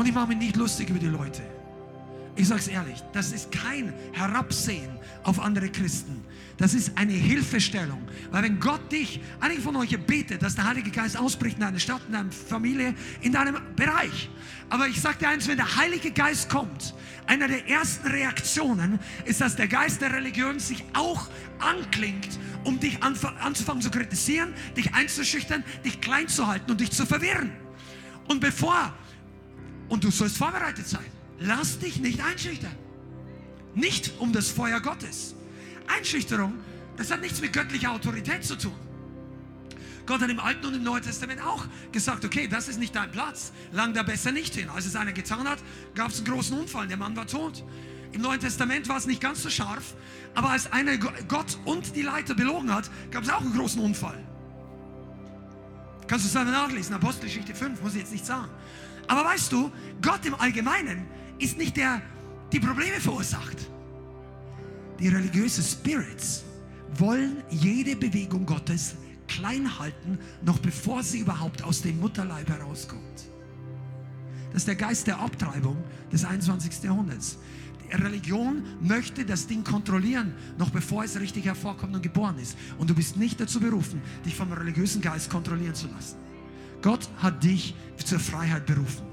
Und 0.01 0.07
ich 0.07 0.15
mache 0.15 0.29
mich 0.29 0.39
nicht 0.39 0.57
lustig 0.57 0.89
über 0.89 0.99
die 0.99 1.09
Leute. 1.09 1.43
Ich 2.35 2.49
sage 2.49 2.61
es 2.61 2.69
ehrlich, 2.69 3.03
das 3.13 3.33
ist 3.33 3.53
kein 3.53 3.93
Herabsehen 4.13 4.99
auf 5.25 5.39
andere 5.39 5.69
Christen. 5.69 6.25
Das 6.57 6.73
ist 6.73 6.97
eine 6.97 7.13
Hilfestellung. 7.13 8.09
Weil 8.31 8.45
wenn 8.45 8.61
Gott 8.61 8.91
dich, 8.91 9.21
einige 9.41 9.61
von 9.61 9.77
euch 9.77 9.91
betet, 10.07 10.43
dass 10.43 10.55
der 10.55 10.65
Heilige 10.65 10.91
Geist 10.91 11.19
ausbricht 11.19 11.57
in 11.57 11.61
deiner 11.61 11.79
Stadt, 11.79 12.01
in 12.07 12.15
deiner 12.15 12.33
Familie, 12.33 12.95
in 13.21 13.33
deinem 13.33 13.59
Bereich. 13.77 14.31
Aber 14.71 14.89
ich 14.89 14.99
sage 14.99 15.19
dir 15.19 15.29
eins, 15.29 15.47
wenn 15.49 15.59
der 15.59 15.77
Heilige 15.77 16.13
Geist 16.13 16.49
kommt, 16.49 16.95
einer 17.27 17.47
der 17.47 17.69
ersten 17.69 18.09
Reaktionen 18.09 18.99
ist, 19.27 19.43
dass 19.43 19.55
der 19.55 19.69
Geist 19.69 20.01
der 20.01 20.15
Religion 20.15 20.61
sich 20.61 20.83
auch 20.95 21.29
anklingt, 21.59 22.39
um 22.65 22.81
dich 22.81 23.03
anzufangen 23.03 23.83
zu 23.83 23.91
kritisieren, 23.91 24.55
dich 24.79 24.95
einzuschüchtern, 24.95 25.63
dich 25.85 26.01
klein 26.01 26.27
zu 26.27 26.47
halten 26.47 26.71
und 26.71 26.81
dich 26.81 26.91
zu 26.91 27.05
verwirren. 27.05 27.53
Und 28.29 28.41
bevor 28.41 28.95
und 29.91 30.03
du 30.05 30.11
sollst 30.11 30.39
vorbereitet 30.39 30.89
sein. 30.89 31.05
Lass 31.39 31.79
dich 31.79 32.01
nicht 32.01 32.23
einschüchtern. 32.25 32.75
Nicht 33.75 34.13
um 34.19 34.33
das 34.33 34.49
Feuer 34.49 34.81
Gottes. 34.81 35.35
Einschüchterung, 35.87 36.55
das 36.97 37.11
hat 37.11 37.21
nichts 37.21 37.41
mit 37.41 37.53
göttlicher 37.53 37.93
Autorität 37.93 38.45
zu 38.45 38.57
tun. 38.57 38.75
Gott 40.07 40.23
hat 40.23 40.31
im 40.31 40.41
Alten 40.41 40.67
und 40.67 40.75
im 40.75 40.83
Neuen 40.83 41.03
Testament 41.03 41.41
auch 41.43 41.67
gesagt, 41.93 42.25
okay, 42.25 42.49
das 42.49 42.69
ist 42.69 42.79
nicht 42.79 42.95
dein 42.95 43.11
Platz, 43.11 43.53
lang 43.73 43.95
da 43.95 44.03
besser 44.03 44.33
nicht 44.33 44.55
hin. 44.55 44.69
Als 44.69 44.87
es 44.87 44.97
einer 44.97 45.13
getan 45.13 45.49
hat, 45.49 45.59
gab 45.95 46.11
es 46.11 46.19
einen 46.19 46.27
großen 46.27 46.59
Unfall, 46.59 46.89
der 46.89 46.97
Mann 46.97 47.17
war 47.17 47.27
tot. 47.27 47.65
Im 48.13 48.23
Neuen 48.23 48.41
Testament 48.41 48.89
war 48.89 48.97
es 48.97 49.07
nicht 49.07 49.21
ganz 49.21 49.43
so 49.43 49.51
scharf, 49.51 49.95
aber 50.35 50.51
als 50.51 50.73
einer 50.73 50.97
Gott 50.97 51.59
und 51.65 51.95
die 51.95 52.03
Leiter 52.03 52.35
belogen 52.35 52.75
hat, 52.75 52.91
gab 53.11 53.23
es 53.23 53.31
auch 53.31 53.41
einen 53.41 53.55
großen 53.55 53.81
Unfall. 53.81 54.19
Kannst 56.09 56.25
du 56.25 56.29
es 56.29 56.35
dann 56.35 56.51
nachlesen, 56.51 56.95
Apostelgeschichte 56.95 57.55
5, 57.55 57.81
muss 57.83 57.93
ich 57.93 58.01
jetzt 58.01 58.13
nicht 58.13 58.27
sagen. 58.27 58.51
Aber 59.11 59.25
weißt 59.25 59.51
du, 59.51 59.73
Gott 60.01 60.25
im 60.25 60.37
Allgemeinen 60.37 61.05
ist 61.41 61.59
nicht 61.59 61.77
der, 61.77 62.01
die 62.53 62.61
Probleme 62.61 63.01
verursacht. 63.01 63.57
Die 65.01 65.09
religiösen 65.09 65.65
Spirits 65.65 66.45
wollen 66.97 67.43
jede 67.51 67.97
Bewegung 67.97 68.47
Gottes 68.47 68.95
klein 69.27 69.81
halten, 69.81 70.17
noch 70.43 70.61
bevor 70.61 71.03
sie 71.03 71.19
überhaupt 71.19 71.65
aus 71.65 71.83
dem 71.83 71.99
Mutterleib 71.99 72.49
herauskommt. 72.49 73.25
Das 74.53 74.63
ist 74.63 74.69
der 74.69 74.77
Geist 74.77 75.09
der 75.09 75.19
Abtreibung 75.19 75.77
des 76.13 76.25
21. 76.25 76.85
Jahrhunderts. 76.85 77.39
Die 77.83 77.97
Religion 77.97 78.63
möchte 78.81 79.25
das 79.25 79.49
Ding 79.49 79.65
kontrollieren, 79.65 80.35
noch 80.57 80.71
bevor 80.71 81.03
es 81.03 81.19
richtig 81.19 81.47
hervorkommt 81.47 81.97
und 81.97 82.03
geboren 82.03 82.39
ist. 82.39 82.57
Und 82.79 82.89
du 82.89 82.95
bist 82.95 83.17
nicht 83.17 83.41
dazu 83.41 83.59
berufen, 83.59 84.01
dich 84.25 84.37
vom 84.37 84.53
religiösen 84.53 85.03
Geist 85.03 85.31
kontrollieren 85.31 85.75
zu 85.75 85.89
lassen. 85.89 86.30
Gott 86.83 87.09
hat 87.19 87.43
dich 87.43 87.75
zur 88.05 88.19
Freiheit 88.19 88.67
berufen. 88.67 89.07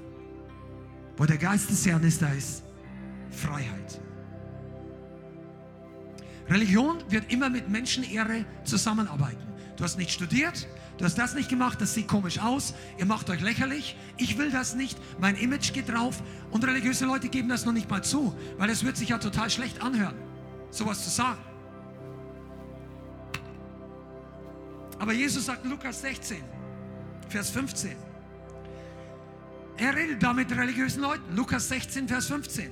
Wo 1.17 1.25
der 1.25 1.37
Geist 1.37 1.69
des 1.69 1.85
Herrn 1.85 2.03
ist, 2.03 2.21
da 2.21 2.29
ist 2.29 2.63
Freiheit. 3.31 4.01
Religion 6.49 6.97
wird 7.09 7.31
immer 7.31 7.49
mit 7.49 7.69
Menschenehre 7.69 8.45
zusammenarbeiten. 8.63 9.45
Du 9.75 9.83
hast 9.83 9.97
nicht 9.97 10.11
studiert, 10.11 10.67
du 10.97 11.05
hast 11.05 11.17
das 11.17 11.35
nicht 11.35 11.49
gemacht, 11.49 11.81
das 11.81 11.93
sieht 11.93 12.07
komisch 12.07 12.39
aus, 12.39 12.73
ihr 12.97 13.05
macht 13.05 13.29
euch 13.29 13.41
lächerlich, 13.41 13.95
ich 14.17 14.37
will 14.37 14.49
das 14.49 14.73
nicht, 14.73 14.97
mein 15.19 15.35
Image 15.35 15.73
geht 15.73 15.89
drauf 15.89 16.23
und 16.49 16.65
religiöse 16.65 17.05
Leute 17.05 17.29
geben 17.29 17.49
das 17.49 17.65
noch 17.65 17.73
nicht 17.73 17.89
mal 17.89 18.03
zu, 18.03 18.35
weil 18.57 18.69
es 18.69 18.83
wird 18.83 18.97
sich 18.97 19.09
ja 19.09 19.17
total 19.17 19.49
schlecht 19.49 19.83
anhören, 19.83 20.15
sowas 20.71 21.03
zu 21.03 21.09
sagen. 21.09 21.41
Aber 24.97 25.13
Jesus 25.13 25.45
sagt 25.45 25.63
in 25.63 25.69
Lukas 25.69 26.01
16, 26.01 26.37
Vers 27.29 27.49
15. 27.49 27.95
Er 29.77 29.95
redet 29.95 30.23
da 30.23 30.33
mit 30.33 30.51
religiösen 30.51 31.01
Leuten. 31.01 31.35
Lukas 31.35 31.69
16, 31.69 32.07
Vers 32.07 32.27
15. 32.27 32.71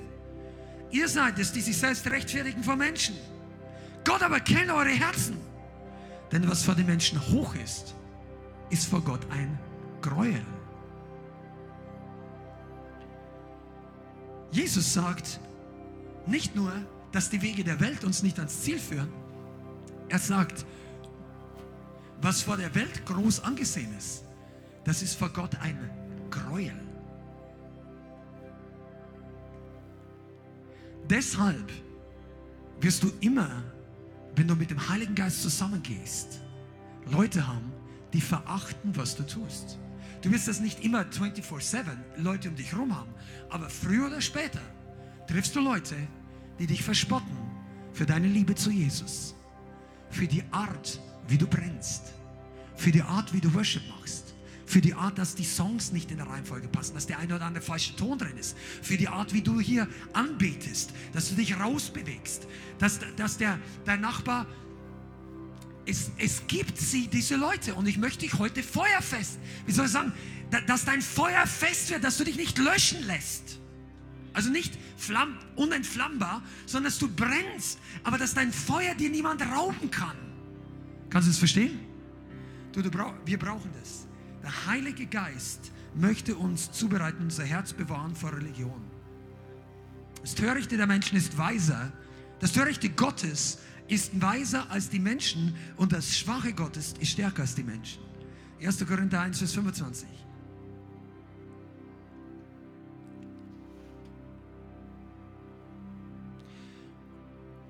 Ihr 0.91 1.07
seid 1.07 1.37
es, 1.39 1.51
die 1.51 1.61
sich 1.61 1.77
selbst 1.77 2.09
rechtfertigen 2.09 2.63
vor 2.63 2.75
Menschen. 2.75 3.15
Gott 4.03 4.23
aber 4.23 4.39
kennt 4.39 4.71
eure 4.71 4.89
Herzen. 4.89 5.37
Denn 6.31 6.47
was 6.49 6.63
vor 6.63 6.75
den 6.75 6.85
Menschen 6.85 7.19
hoch 7.29 7.55
ist, 7.55 7.95
ist 8.69 8.87
vor 8.87 9.01
Gott 9.01 9.21
ein 9.31 9.59
Gräuel. 10.01 10.45
Jesus 14.51 14.93
sagt 14.93 15.39
nicht 16.25 16.55
nur, 16.55 16.71
dass 17.11 17.29
die 17.29 17.41
Wege 17.41 17.63
der 17.63 17.79
Welt 17.79 18.03
uns 18.03 18.23
nicht 18.23 18.37
ans 18.39 18.61
Ziel 18.61 18.79
führen, 18.79 19.09
er 20.09 20.19
sagt, 20.19 20.65
was 22.21 22.41
vor 22.41 22.57
der 22.57 22.73
Welt 22.75 23.05
groß 23.05 23.41
angesehen 23.41 23.95
ist, 23.97 24.24
das 24.85 25.01
ist 25.01 25.15
vor 25.15 25.29
Gott 25.29 25.55
ein 25.61 25.77
Gräuel. 26.29 26.73
Deshalb 31.09 31.71
wirst 32.79 33.03
du 33.03 33.11
immer, 33.19 33.63
wenn 34.35 34.47
du 34.47 34.55
mit 34.55 34.71
dem 34.71 34.89
Heiligen 34.89 35.15
Geist 35.15 35.41
zusammengehst, 35.41 36.39
Leute 37.11 37.47
haben, 37.47 37.71
die 38.13 38.21
verachten, 38.21 38.95
was 38.95 39.15
du 39.15 39.23
tust. 39.23 39.77
Du 40.21 40.31
wirst 40.31 40.47
das 40.47 40.59
nicht 40.59 40.83
immer 40.83 41.05
24/7 41.05 41.97
Leute 42.17 42.49
um 42.49 42.55
dich 42.55 42.71
herum 42.71 42.95
haben, 42.95 43.13
aber 43.49 43.69
früher 43.69 44.07
oder 44.07 44.21
später 44.21 44.61
triffst 45.27 45.55
du 45.55 45.59
Leute, 45.59 45.95
die 46.59 46.67
dich 46.67 46.83
verspotten 46.83 47.37
für 47.93 48.05
deine 48.05 48.27
Liebe 48.27 48.55
zu 48.55 48.71
Jesus, 48.71 49.35
für 50.09 50.27
die 50.27 50.43
Art, 50.51 50.99
wie 51.27 51.37
du 51.37 51.47
brennst, 51.47 52.13
für 52.75 52.91
die 52.91 53.01
Art, 53.01 53.33
wie 53.33 53.41
du 53.41 53.53
Worship 53.53 53.83
machst, 53.89 54.34
für 54.65 54.81
die 54.81 54.93
Art, 54.93 55.17
dass 55.17 55.35
die 55.35 55.43
Songs 55.43 55.91
nicht 55.91 56.11
in 56.11 56.17
der 56.17 56.27
Reihenfolge 56.27 56.67
passen, 56.67 56.95
dass 56.95 57.05
der 57.05 57.19
eine 57.19 57.35
oder 57.35 57.45
andere 57.45 57.63
falsche 57.63 57.95
Ton 57.95 58.17
drin 58.17 58.37
ist, 58.37 58.57
für 58.81 58.97
die 58.97 59.07
Art, 59.07 59.33
wie 59.33 59.41
du 59.41 59.59
hier 59.59 59.87
anbetest, 60.13 60.91
dass 61.13 61.29
du 61.29 61.35
dich 61.35 61.59
rausbewegst, 61.59 62.47
dass, 62.79 62.99
dass 63.15 63.37
der, 63.37 63.59
dein 63.85 64.01
Nachbar 64.01 64.47
es, 65.85 66.11
es, 66.17 66.41
gibt 66.47 66.79
sie, 66.79 67.07
diese 67.07 67.35
Leute. 67.35 67.75
Und 67.75 67.87
ich 67.87 67.97
möchte 67.97 68.21
dich 68.21 68.33
heute 68.39 68.63
feuerfest, 68.63 69.37
wie 69.67 69.71
soll 69.71 69.85
ich 69.85 69.91
sagen, 69.91 70.13
dass 70.67 70.85
dein 70.85 71.01
Feuer 71.01 71.45
fest 71.45 71.91
wird, 71.91 72.03
dass 72.03 72.17
du 72.17 72.23
dich 72.23 72.37
nicht 72.37 72.57
löschen 72.57 73.05
lässt. 73.05 73.59
Also 74.33 74.49
nicht 74.49 74.77
flamm, 74.97 75.37
unentflammbar, 75.55 76.43
sondern 76.65 76.91
dass 76.91 76.99
du 76.99 77.07
brennst, 77.07 77.79
aber 78.03 78.17
dass 78.17 78.33
dein 78.33 78.51
Feuer 78.51 78.95
dir 78.95 79.09
niemand 79.09 79.41
rauben 79.41 79.89
kann. 79.91 80.17
Kannst 81.09 81.27
du 81.27 81.31
es 81.31 81.37
verstehen? 81.37 81.79
Du, 82.73 82.81
du 82.81 82.91
brauch, 82.91 83.13
wir 83.25 83.39
brauchen 83.39 83.71
das. 83.79 84.04
Der 84.45 84.67
Heilige 84.67 85.07
Geist 85.07 85.71
möchte 85.95 86.35
uns 86.35 86.71
zubereiten, 86.71 87.23
unser 87.23 87.43
Herz 87.43 87.73
bewahren 87.73 88.15
vor 88.15 88.31
Religion. 88.31 88.79
Das 90.21 90.35
Törichte 90.35 90.77
der 90.77 90.85
Menschen 90.85 91.17
ist 91.17 91.35
weiser. 91.35 91.91
Das 92.39 92.51
Törichte 92.51 92.89
Gottes 92.89 93.57
ist 93.87 94.21
weiser 94.21 94.69
als 94.69 94.89
die 94.89 94.99
Menschen 94.99 95.55
und 95.77 95.93
das 95.93 96.15
Schwache 96.15 96.53
Gottes 96.53 96.93
ist 96.99 97.13
stärker 97.13 97.41
als 97.41 97.55
die 97.55 97.63
Menschen. 97.63 98.03
1. 98.61 98.85
Korinther 98.85 99.21
1, 99.21 99.39
Vers 99.39 99.53
25. 99.53 100.07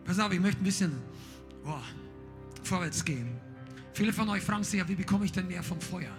Pass 0.03 0.19
auf, 0.19 0.33
ich 0.33 0.41
möchte 0.41 0.59
ein 0.59 0.65
bisschen 0.65 0.91
oh, 1.65 1.79
vorwärts 2.63 3.05
gehen. 3.05 3.29
Viele 3.93 4.11
von 4.11 4.27
euch 4.27 4.43
fragen 4.43 4.65
sich 4.65 4.77
ja, 4.81 4.89
wie 4.89 4.95
bekomme 4.95 5.23
ich 5.23 5.31
denn 5.31 5.47
mehr 5.47 5.63
vom 5.63 5.79
Feuer? 5.79 6.11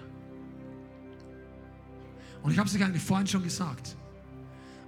Und 2.47 2.53
ich 2.53 2.59
habe 2.61 2.69
es 2.69 2.77
euch 2.77 2.85
eigentlich 2.85 3.03
vorhin 3.03 3.27
schon 3.27 3.43
gesagt. 3.43 3.97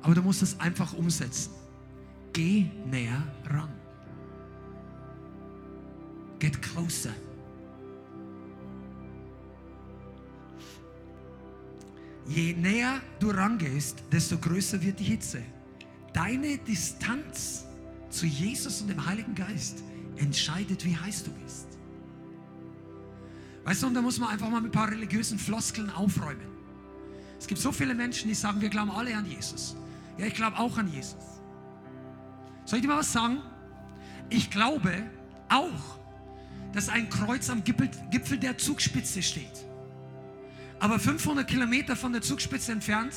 Aber 0.02 0.14
du 0.14 0.22
musst 0.22 0.42
es 0.42 0.60
einfach 0.60 0.92
umsetzen. 0.92 1.50
Geh 2.32 2.70
näher 2.88 3.20
ran. 3.46 3.68
Get 6.38 6.62
closer. 6.62 7.10
Je 12.28 12.52
näher 12.52 13.00
du 13.18 13.30
rangehst, 13.30 14.04
desto 14.12 14.38
größer 14.38 14.80
wird 14.80 15.00
die 15.00 15.04
Hitze. 15.04 15.42
Deine 16.12 16.58
Distanz 16.58 17.64
zu 18.08 18.26
Jesus 18.26 18.82
und 18.82 18.86
dem 18.86 19.04
Heiligen 19.04 19.34
Geist 19.34 19.82
entscheidet, 20.14 20.84
wie 20.84 20.96
heiß 20.96 21.24
du 21.24 21.32
bist. 21.42 21.66
Weißt 23.64 23.82
du, 23.82 23.88
und 23.88 23.94
da 23.94 24.00
muss 24.00 24.20
man 24.20 24.28
einfach 24.28 24.48
mal 24.48 24.60
mit 24.60 24.70
ein 24.70 24.78
paar 24.78 24.92
religiösen 24.92 25.40
Floskeln 25.40 25.90
aufräumen. 25.90 26.57
Es 27.38 27.46
gibt 27.46 27.60
so 27.60 27.72
viele 27.72 27.94
Menschen, 27.94 28.28
die 28.28 28.34
sagen, 28.34 28.60
wir 28.60 28.68
glauben 28.68 28.90
alle 28.90 29.16
an 29.16 29.26
Jesus. 29.26 29.76
Ja, 30.16 30.26
ich 30.26 30.34
glaube 30.34 30.58
auch 30.58 30.76
an 30.76 30.92
Jesus. 30.92 31.16
Soll 32.64 32.78
ich 32.78 32.82
dir 32.82 32.88
mal 32.88 32.98
was 32.98 33.12
sagen? 33.12 33.40
Ich 34.28 34.50
glaube 34.50 34.92
auch, 35.48 35.98
dass 36.72 36.88
ein 36.88 37.08
Kreuz 37.08 37.48
am 37.48 37.62
Gipfel, 37.64 38.38
der 38.38 38.58
Zugspitze 38.58 39.22
steht. 39.22 39.66
Aber 40.80 40.98
500 40.98 41.46
Kilometer 41.46 41.96
von 41.96 42.12
der 42.12 42.22
Zugspitze 42.22 42.72
entfernt 42.72 43.14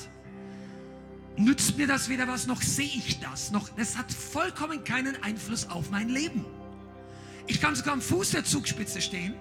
nützt 1.38 1.78
mir 1.78 1.88
das 1.88 2.10
weder 2.10 2.28
was, 2.28 2.48
noch 2.48 2.62
sehe 2.62 2.86
ich 2.86 3.20
das. 3.20 3.52
Noch, 3.52 3.70
das 3.70 3.98
hat 3.98 4.12
vollkommen 4.12 4.84
keinen 4.84 5.22
Einfluss 5.24 5.70
auf 5.70 5.92
mein 5.92 6.10
Leben. 6.10 6.46
Ich 7.48 7.60
kann 7.60 7.76
sogar 7.76 7.94
am 7.94 8.02
Fuß 8.02 8.32
der 8.32 8.46
Zugspitze 8.46 9.02
stehen 9.02 9.34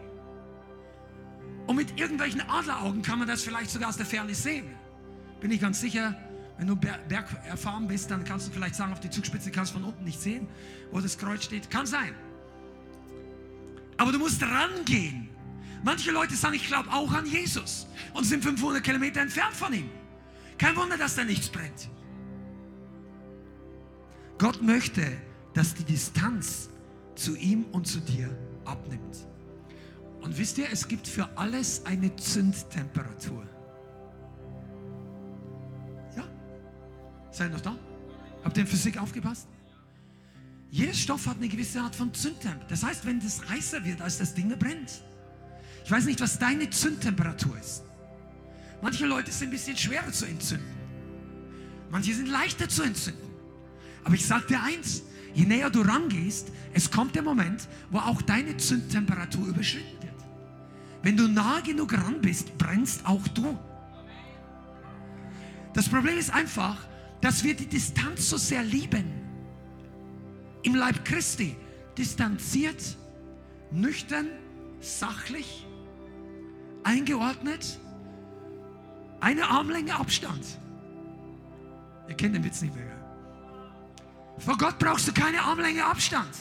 und 1.71 1.77
mit 1.77 2.01
irgendwelchen 2.01 2.41
Adleraugen 2.41 3.01
kann 3.01 3.21
man 3.21 3.29
das 3.29 3.45
vielleicht 3.45 3.71
sogar 3.71 3.91
aus 3.91 3.97
der 3.97 4.05
Ferne 4.05 4.35
sehen. 4.35 4.75
Bin 5.41 5.53
ich 5.53 5.61
ganz 5.61 5.81
sicher, 5.81 6.17
wenn 6.59 6.67
du 6.67 6.75
bergerfahren 6.75 7.87
bist, 7.87 8.11
dann 8.11 8.25
kannst 8.25 8.49
du 8.49 8.51
vielleicht 8.51 8.75
sagen, 8.75 8.93
auf 8.93 8.99
die 8.99 9.09
Zugspitze 9.09 9.53
kannst 9.53 9.73
du 9.73 9.79
von 9.79 9.85
unten 9.85 10.03
nicht 10.03 10.21
sehen, 10.21 10.49
wo 10.91 10.99
das 10.99 11.17
Kreuz 11.17 11.45
steht. 11.45 11.71
Kann 11.71 11.87
sein. 11.87 12.13
Aber 13.99 14.11
du 14.11 14.19
musst 14.19 14.43
rangehen. 14.43 15.29
Manche 15.85 16.11
Leute 16.11 16.35
sagen, 16.35 16.55
ich 16.55 16.67
glaube 16.67 16.93
auch 16.93 17.13
an 17.13 17.25
Jesus 17.25 17.87
und 18.15 18.25
sind 18.25 18.43
500 18.43 18.83
Kilometer 18.83 19.21
entfernt 19.21 19.55
von 19.55 19.73
ihm. 19.73 19.89
Kein 20.59 20.75
Wunder, 20.75 20.99
dass 20.99 21.15
da 21.15 21.23
nichts 21.23 21.49
brennt. 21.49 21.89
Gott 24.39 24.61
möchte, 24.61 25.07
dass 25.55 25.75
die 25.75 25.85
Distanz 25.85 26.69
zu 27.15 27.37
ihm 27.37 27.67
und 27.71 27.87
zu 27.87 28.01
dir 28.01 28.29
abnimmt. 28.65 29.31
Und 30.21 30.37
wisst 30.37 30.59
ihr, 30.59 30.67
es 30.71 30.87
gibt 30.87 31.07
für 31.09 31.29
alles 31.37 31.85
eine 31.87 32.15
Zündtemperatur. 32.17 33.47
Ja? 36.17 36.25
Seid 37.31 37.51
ihr 37.51 37.55
noch 37.55 37.61
da? 37.61 37.77
Habt 38.45 38.57
ihr 38.57 38.63
in 38.63 38.67
Physik 38.67 38.99
aufgepasst? 38.99 39.49
Jeder 40.71 40.95
Stoff 40.95 41.27
hat 41.27 41.39
eine 41.39 41.49
gewisse 41.49 41.81
Art 41.81 41.95
von 41.95 42.13
Zündtemperatur. 42.15 42.69
Das 42.69 42.85
heißt, 42.85 43.05
wenn 43.07 43.21
das 43.21 43.49
heißer 43.49 43.85
wird, 43.85 44.01
als 44.01 44.19
das 44.19 44.35
Ding 44.35 44.57
brennt. 44.59 45.03
Ich 45.85 45.91
weiß 45.91 46.05
nicht, 46.05 46.21
was 46.21 46.39
deine 46.39 46.71
Zündtemperatur 46.71 47.59
ist. 47.59 47.83
Manche 48.83 49.07
Leute 49.07 49.33
sind 49.33 49.49
ein 49.49 49.51
bisschen 49.51 49.77
schwerer 49.77 50.13
zu 50.13 50.27
entzünden. 50.27 50.67
Manche 51.91 52.15
sind 52.15 52.29
leichter 52.29 52.69
zu 52.69 52.83
entzünden. 52.83 53.29
Aber 54.05 54.15
ich 54.15 54.25
sage 54.25 54.47
dir 54.47 54.63
eins, 54.63 55.03
je 55.35 55.45
näher 55.45 55.71
du 55.71 55.81
rangehst, 55.81 56.49
es 56.73 56.91
kommt 56.91 57.15
der 57.15 57.23
Moment, 57.23 57.69
wo 57.91 57.99
auch 57.99 58.23
deine 58.23 58.57
Zündtemperatur 58.57 59.49
überschritten. 59.49 60.00
Wenn 61.03 61.17
du 61.17 61.29
nah 61.29 61.61
genug 61.61 61.95
ran 61.95 62.21
bist, 62.21 62.57
brennst 62.59 63.07
auch 63.07 63.27
du. 63.29 63.59
Das 65.73 65.89
Problem 65.89 66.19
ist 66.19 66.31
einfach, 66.31 66.77
dass 67.21 67.45
wir 67.45 67.55
die 67.55 67.67
Distanz 67.67 68.29
so 68.29 68.37
sehr 68.37 68.63
lieben. 68.63 69.05
Im 70.63 70.75
Leib 70.75 71.05
Christi 71.05 71.57
distanziert, 71.97 72.97
nüchtern, 73.71 74.27
sachlich, 74.81 75.67
eingeordnet 76.83 77.79
eine 79.21 79.49
Armlänge 79.49 79.95
Abstand. 79.95 80.59
Ihr 82.09 82.15
kennt 82.15 82.35
den 82.35 82.45
Witz 82.45 82.63
nicht 82.63 82.75
mehr. 82.75 82.91
Vor 84.39 84.57
Gott 84.57 84.79
brauchst 84.79 85.07
du 85.07 85.13
keine 85.13 85.41
Armlänge 85.43 85.85
Abstand. 85.85 86.35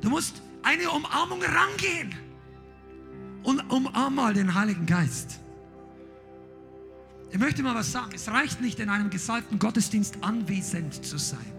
Du 0.00 0.08
musst 0.10 0.40
eine 0.62 0.90
Umarmung 0.90 1.42
rangehen 1.42 2.14
und 3.48 3.60
umarm 3.72 4.14
mal 4.14 4.34
den 4.34 4.54
Heiligen 4.54 4.84
Geist. 4.84 5.40
Ich 7.30 7.38
möchte 7.38 7.62
mal 7.62 7.74
was 7.74 7.90
sagen. 7.90 8.10
Es 8.14 8.28
reicht 8.28 8.60
nicht, 8.60 8.78
in 8.78 8.90
einem 8.90 9.08
gesalbten 9.08 9.58
Gottesdienst 9.58 10.22
anwesend 10.22 11.02
zu 11.02 11.16
sein. 11.16 11.52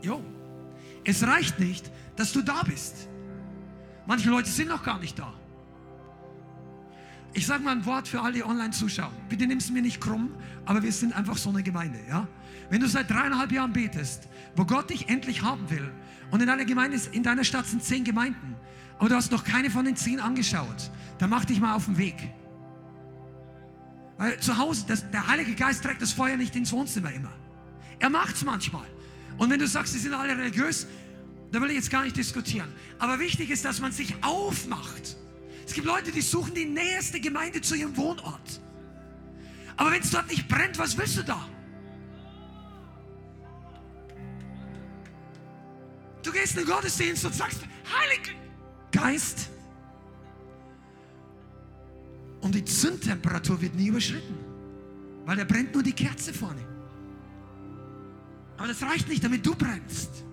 Jo, 0.00 0.22
es 1.02 1.26
reicht 1.26 1.58
nicht, 1.58 1.90
dass 2.14 2.32
du 2.32 2.40
da 2.40 2.62
bist. 2.62 3.08
Manche 4.06 4.30
Leute 4.30 4.48
sind 4.48 4.68
noch 4.68 4.84
gar 4.84 5.00
nicht 5.00 5.18
da. 5.18 5.34
Ich 7.32 7.48
sage 7.48 7.64
mal 7.64 7.72
ein 7.72 7.84
Wort 7.84 8.06
für 8.06 8.20
alle, 8.20 8.34
die 8.34 8.44
online 8.44 8.70
zuschauen. 8.70 9.12
Bitte 9.28 9.48
nimm 9.48 9.58
es 9.58 9.72
mir 9.72 9.82
nicht 9.82 10.00
krumm, 10.00 10.30
aber 10.66 10.84
wir 10.84 10.92
sind 10.92 11.16
einfach 11.16 11.36
so 11.36 11.50
eine 11.50 11.64
Gemeinde. 11.64 11.98
Ja? 12.08 12.28
Wenn 12.70 12.80
du 12.80 12.86
seit 12.86 13.10
dreieinhalb 13.10 13.50
Jahren 13.50 13.72
betest, 13.72 14.28
wo 14.54 14.64
Gott 14.64 14.88
dich 14.90 15.08
endlich 15.08 15.42
haben 15.42 15.68
will, 15.68 15.90
und 16.30 16.40
in 16.40 16.46
deiner 16.46 16.64
Gemeinde, 16.64 16.96
in 17.10 17.24
deiner 17.24 17.42
Stadt 17.42 17.66
sind 17.66 17.82
zehn 17.82 18.04
Gemeinden, 18.04 18.54
aber 19.00 19.08
du 19.08 19.16
hast 19.16 19.32
noch 19.32 19.42
keine 19.42 19.68
von 19.68 19.84
den 19.84 19.96
zehn 19.96 20.20
angeschaut, 20.20 20.92
dann 21.18 21.28
mach 21.28 21.44
dich 21.44 21.58
mal 21.58 21.74
auf 21.74 21.86
den 21.86 21.98
Weg. 21.98 22.14
Weil 24.16 24.38
zu 24.38 24.56
Hause, 24.56 24.84
das, 24.86 25.10
der 25.10 25.26
Heilige 25.26 25.56
Geist 25.56 25.82
trägt 25.82 26.00
das 26.00 26.12
Feuer 26.12 26.36
nicht 26.36 26.54
ins 26.54 26.70
Wohnzimmer 26.70 27.10
immer. 27.10 27.32
Er 27.98 28.10
macht 28.10 28.36
es 28.36 28.44
manchmal. 28.44 28.86
Und 29.38 29.50
wenn 29.50 29.58
du 29.58 29.66
sagst, 29.66 29.94
sie 29.94 29.98
sind 29.98 30.14
alle 30.14 30.36
religiös, 30.36 30.86
da 31.50 31.60
will 31.60 31.70
ich 31.70 31.76
jetzt 31.76 31.90
gar 31.90 32.04
nicht 32.04 32.16
diskutieren. 32.16 32.72
Aber 33.00 33.18
wichtig 33.18 33.50
ist, 33.50 33.64
dass 33.64 33.80
man 33.80 33.90
sich 33.90 34.14
aufmacht 34.22 35.16
es 35.70 35.74
gibt 35.74 35.86
Leute, 35.86 36.10
die 36.10 36.20
suchen 36.20 36.52
die 36.52 36.64
nächste 36.64 37.20
Gemeinde 37.20 37.60
zu 37.60 37.76
ihrem 37.76 37.96
Wohnort. 37.96 38.60
Aber 39.76 39.92
wenn 39.92 40.02
es 40.02 40.10
dort 40.10 40.26
nicht 40.26 40.48
brennt, 40.48 40.76
was 40.80 40.98
willst 40.98 41.18
du 41.18 41.22
da? 41.22 41.48
Du 46.24 46.32
gehst 46.32 46.56
in 46.56 46.64
den 46.64 46.74
Gottesdienst 46.74 47.24
und 47.24 47.36
sagst, 47.36 47.60
Heiliger 47.96 48.32
Geist. 48.92 49.50
Und 52.40 52.54
die 52.54 52.64
Zündtemperatur 52.64 53.60
wird 53.60 53.74
nie 53.74 53.88
überschritten, 53.88 54.34
weil 55.26 55.36
da 55.36 55.44
brennt 55.44 55.74
nur 55.74 55.82
die 55.82 55.92
Kerze 55.92 56.32
vorne. 56.32 56.62
Aber 58.56 58.68
das 58.68 58.82
reicht 58.82 59.08
nicht, 59.08 59.22
damit 59.22 59.44
du 59.44 59.54
brennst. 59.54 60.24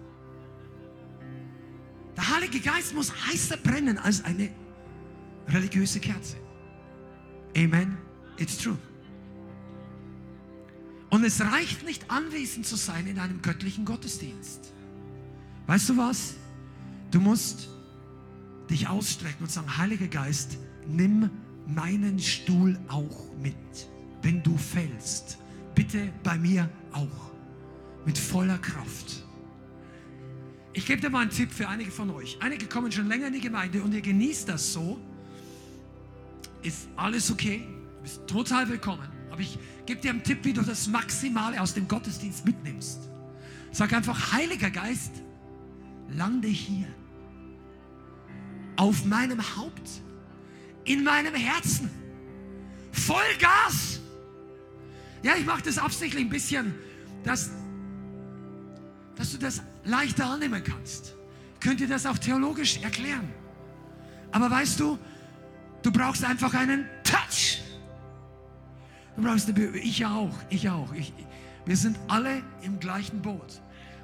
Der 2.15 2.35
Heilige 2.35 2.59
Geist 2.59 2.93
muss 2.95 3.11
heißer 3.27 3.57
brennen 3.57 3.97
als 3.97 4.23
eine 4.25 4.49
religiöse 5.47 5.99
Kerze. 5.99 6.35
Amen. 7.55 7.97
It's 8.37 8.57
true. 8.57 8.77
Und 11.09 11.23
es 11.23 11.39
reicht 11.41 11.85
nicht, 11.85 12.09
anwesend 12.11 12.65
zu 12.65 12.75
sein 12.75 13.07
in 13.07 13.19
einem 13.19 13.41
göttlichen 13.41 13.85
Gottesdienst. 13.85 14.73
Weißt 15.67 15.89
du 15.89 15.97
was? 15.97 16.35
Du 17.11 17.19
musst 17.19 17.69
dich 18.70 18.88
ausstrecken 18.88 19.43
und 19.43 19.51
sagen, 19.51 19.78
Heiliger 19.78 20.07
Geist, 20.07 20.57
nimm 20.88 21.30
meinen 21.68 22.20
Stuhl 22.20 22.80
auch 22.88 23.36
mit. 23.41 23.55
Wenn 24.22 24.41
du 24.43 24.57
fällst, 24.57 25.38
bitte 25.76 26.11
bei 26.24 26.38
mir 26.38 26.70
auch. 26.91 27.32
Mit 28.05 28.18
voller 28.18 28.57
Kraft. 28.57 29.24
Ich 30.74 30.86
gebe 30.86 31.01
dir 31.01 31.09
mal 31.09 31.22
einen 31.22 31.32
Tipp 31.32 31.51
für 31.51 31.68
einige 31.68 31.91
von 31.91 32.09
euch. 32.11 32.38
Einige 32.39 32.68
kommen 32.68 32.91
schon 32.91 33.07
länger 33.07 33.28
in 33.28 33.34
die 33.34 33.41
Gemeinde 33.41 33.82
und 33.82 33.93
ihr 33.93 34.01
genießt 34.01 34.47
das 34.47 34.74
so. 34.74 34.99
Ist 36.61 36.88
alles 36.95 37.32
okay. 37.32 37.63
Du 37.97 38.03
bist 38.03 38.28
total 38.28 38.70
willkommen. 38.70 39.07
Aber 39.32 39.41
ich 39.41 39.57
gebe 39.86 40.01
dir 40.01 40.11
einen 40.11 40.24
Tipp, 40.24 40.39
wie 40.43 40.53
du 40.53 40.61
das 40.61 40.88
Maximale 40.88 41.61
aus 41.61 41.74
dem 41.74 41.88
Gottesdienst 41.88 42.45
mitnimmst. 42.45 42.99
Sag 43.72 43.93
einfach, 43.93 44.34
Heiliger 44.34 44.70
Geist, 44.70 45.11
lande 46.09 46.47
hier. 46.47 46.88
Auf 48.78 49.03
meinem 49.05 49.41
Haupt. 49.57 49.89
In 50.86 51.03
meinem 51.03 51.36
Herzen. 51.36 51.89
Voll 52.91 53.36
Gas. 53.39 53.99
Ja, 55.23 55.36
ich 55.36 55.45
mache 55.45 55.63
das 55.63 55.78
absichtlich 55.78 56.23
ein 56.23 56.30
bisschen, 56.30 56.73
dass, 57.23 57.51
dass 59.15 59.32
du 59.32 59.38
das 59.38 59.61
leichter 59.84 60.25
annehmen 60.28 60.63
kannst. 60.63 61.15
Könnt 61.59 61.82
ihr 61.82 61.88
das 61.88 62.05
auch 62.05 62.17
theologisch 62.17 62.82
erklären? 62.82 63.30
Aber 64.32 64.49
weißt 64.49 64.80
du, 64.80 64.97
du 65.82 65.91
brauchst 65.91 66.23
einfach 66.23 66.53
einen 66.53 66.86
Touch. 67.03 67.61
Du 69.15 69.23
brauchst 69.23 69.49
eine, 69.49 69.78
ich 69.78 70.05
auch, 70.05 70.36
ich 70.49 70.69
auch. 70.69 70.93
Ich, 70.93 71.11
wir 71.65 71.75
sind 71.75 71.97
alle 72.07 72.43
im 72.61 72.80
gleichen 72.80 73.21
Boot. 73.21 73.61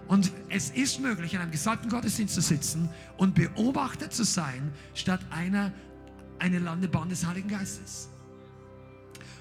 Und 0.08 0.32
es 0.50 0.70
ist 0.70 1.00
möglich, 1.00 1.34
in 1.34 1.40
einem 1.40 1.52
gesalbten 1.52 1.90
Gottesdienst 1.90 2.36
zu 2.36 2.42
sitzen 2.42 2.90
und 3.18 3.36
Beobachter 3.36 4.10
zu 4.10 4.24
sein, 4.24 4.72
statt 4.94 5.22
einer 5.30 5.72
eine 6.40 6.60
Landebahn 6.60 7.10
des 7.10 7.26
Heiligen 7.26 7.48
Geistes. 7.48 8.10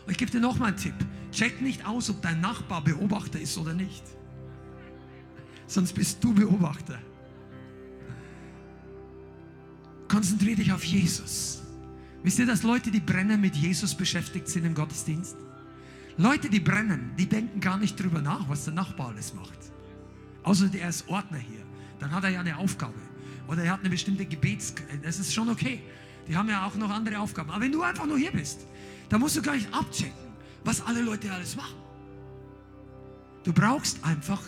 Und 0.07 0.13
ich 0.13 0.19
gebe 0.19 0.31
dir 0.31 0.41
noch 0.41 0.59
mal 0.59 0.67
einen 0.67 0.77
Tipp. 0.77 0.95
Check 1.33 1.61
nicht 1.61 1.87
aus, 1.87 2.11
ob 2.11 2.23
dein 2.23 2.41
Nachbar 2.41 2.83
Beobachter 2.83 3.41
ist 3.41 3.59
oder 3.59 3.75
nicht. 3.75 4.03
Sonst 5.67 5.95
bist 5.95 6.23
du 6.23 6.35
Beobachter. 6.35 6.99
Konzentriere 10.09 10.57
dich 10.57 10.73
auf 10.73 10.85
Jesus. 10.85 11.63
Wisst 12.23 12.39
ihr, 12.39 12.47
dass 12.47 12.63
Leute, 12.63 12.91
die 12.91 13.01
brennen, 13.01 13.41
mit 13.41 13.57
Jesus 13.57 13.95
beschäftigt 13.95 14.49
sind 14.49 14.65
im 14.65 14.75
Gottesdienst? 14.75 15.37
Leute, 16.19 16.51
die 16.51 16.61
brennen, 16.61 17.13
die 17.19 17.27
denken 17.27 17.61
gar 17.61 17.79
nicht 17.79 17.99
drüber 17.99 18.21
nach, 18.21 18.49
was 18.49 18.65
der 18.65 18.75
Nachbar 18.75 19.09
alles 19.09 19.33
macht. 19.35 19.59
Außer 20.43 20.69
der 20.69 20.89
ist 20.89 21.09
Ordner 21.09 21.39
hier. 21.39 21.65
Dann 21.99 22.11
hat 22.11 22.25
er 22.25 22.31
ja 22.31 22.41
eine 22.41 22.57
Aufgabe. 22.59 22.99
Oder 23.49 23.65
er 23.65 23.73
hat 23.73 23.81
eine 23.81 23.91
bestimmte 23.91 24.25
Gebets... 24.25 24.75
Das 25.03 25.19
ist 25.19 25.33
schon 25.33 25.49
okay. 25.49 25.83
Die 26.29 26.37
haben 26.37 26.49
ja 26.49 26.67
auch 26.67 26.75
noch 26.75 26.91
andere 26.91 27.19
Aufgaben. 27.19 27.51
Aber 27.51 27.61
wenn 27.61 27.73
du 27.73 27.83
einfach 27.83 28.07
nur 28.07 28.19
hier 28.19 28.33
bist, 28.33 28.67
dann 29.09 29.21
musst 29.21 29.37
du 29.37 29.43
gar 29.43 29.55
nicht 29.55 29.73
abchecken, 29.73 30.33
was 30.65 30.81
alle 30.81 31.03
Leute 31.03 31.33
alles 31.33 31.57
machen. 31.57 31.77
Du 33.45 33.53
brauchst 33.53 34.03
einfach 34.05 34.41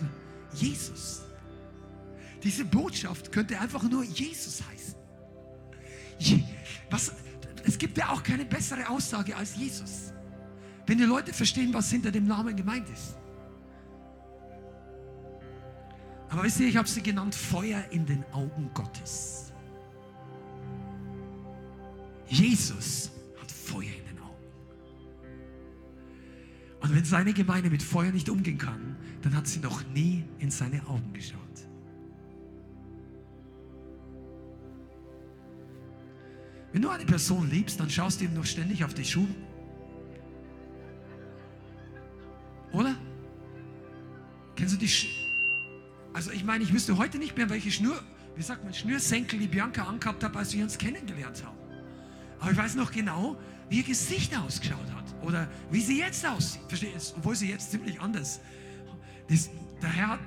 Jesus. 0.54 1.22
Diese 2.42 2.64
Botschaft 2.64 3.32
könnte 3.32 3.58
einfach 3.58 3.82
nur 3.82 4.04
Jesus 4.04 4.62
heißen. 4.70 4.94
Was, 6.90 7.12
es 7.64 7.78
gibt 7.78 7.98
ja 7.98 8.10
auch 8.10 8.22
keine 8.22 8.44
bessere 8.44 8.88
Aussage 8.88 9.36
als 9.36 9.56
Jesus. 9.56 10.12
Wenn 10.86 10.98
die 10.98 11.04
Leute 11.04 11.32
verstehen, 11.32 11.72
was 11.72 11.90
hinter 11.90 12.12
dem 12.12 12.26
Namen 12.26 12.54
gemeint 12.54 12.88
ist. 12.90 13.16
Aber 16.34 16.42
wisst 16.42 16.58
ihr, 16.58 16.66
ich 16.66 16.76
habe 16.76 16.88
sie 16.88 17.00
genannt 17.00 17.32
Feuer 17.32 17.84
in 17.92 18.06
den 18.06 18.24
Augen 18.32 18.68
Gottes. 18.74 19.52
Jesus 22.26 23.12
hat 23.40 23.48
Feuer 23.52 23.84
in 23.84 24.04
den 24.04 24.18
Augen. 24.18 24.42
Und 26.80 26.92
wenn 26.92 27.04
seine 27.04 27.32
Gemeinde 27.32 27.70
mit 27.70 27.84
Feuer 27.84 28.10
nicht 28.10 28.28
umgehen 28.28 28.58
kann, 28.58 28.96
dann 29.22 29.36
hat 29.36 29.46
sie 29.46 29.60
noch 29.60 29.86
nie 29.94 30.24
in 30.40 30.50
seine 30.50 30.84
Augen 30.88 31.12
geschaut. 31.12 31.38
Wenn 36.72 36.82
du 36.82 36.88
eine 36.88 37.04
Person 37.04 37.48
liebst, 37.48 37.78
dann 37.78 37.88
schaust 37.88 38.20
du 38.20 38.24
ihm 38.24 38.34
noch 38.34 38.44
ständig 38.44 38.82
auf 38.82 38.92
die 38.92 39.04
Schuhe. 39.04 39.28
Oder? 42.72 42.96
Kennst 44.56 44.74
du 44.74 44.78
die 44.78 44.88
Schuhe? 44.88 45.23
Also 46.14 46.30
ich 46.30 46.44
meine, 46.44 46.62
ich 46.62 46.72
wüsste 46.72 46.96
heute 46.96 47.18
nicht 47.18 47.36
mehr, 47.36 47.50
welche 47.50 47.72
Schnur, 47.72 48.00
wie 48.36 48.42
sagt 48.42 48.64
man, 48.64 48.72
Schnürsenkel 48.72 49.38
die 49.38 49.48
Bianca 49.48 49.82
angehabt 49.82 50.22
hat, 50.22 50.36
als 50.36 50.54
wir 50.54 50.62
uns 50.62 50.78
kennengelernt 50.78 51.44
haben. 51.44 51.58
Aber 52.38 52.52
ich 52.52 52.56
weiß 52.56 52.76
noch 52.76 52.92
genau, 52.92 53.36
wie 53.68 53.78
ihr 53.78 53.82
Gesicht 53.82 54.36
ausgeschaut 54.38 54.90
hat 54.94 55.04
oder 55.22 55.48
wie 55.70 55.80
sie 55.80 55.98
jetzt 55.98 56.24
aussieht. 56.24 56.62
Verstehst 56.68 57.14
Obwohl 57.16 57.34
sie 57.34 57.50
jetzt 57.50 57.72
ziemlich 57.72 58.00
anders. 58.00 58.40
Das, 59.28 59.50
der 59.82 59.88
Herr 59.88 60.08
hat 60.10 60.20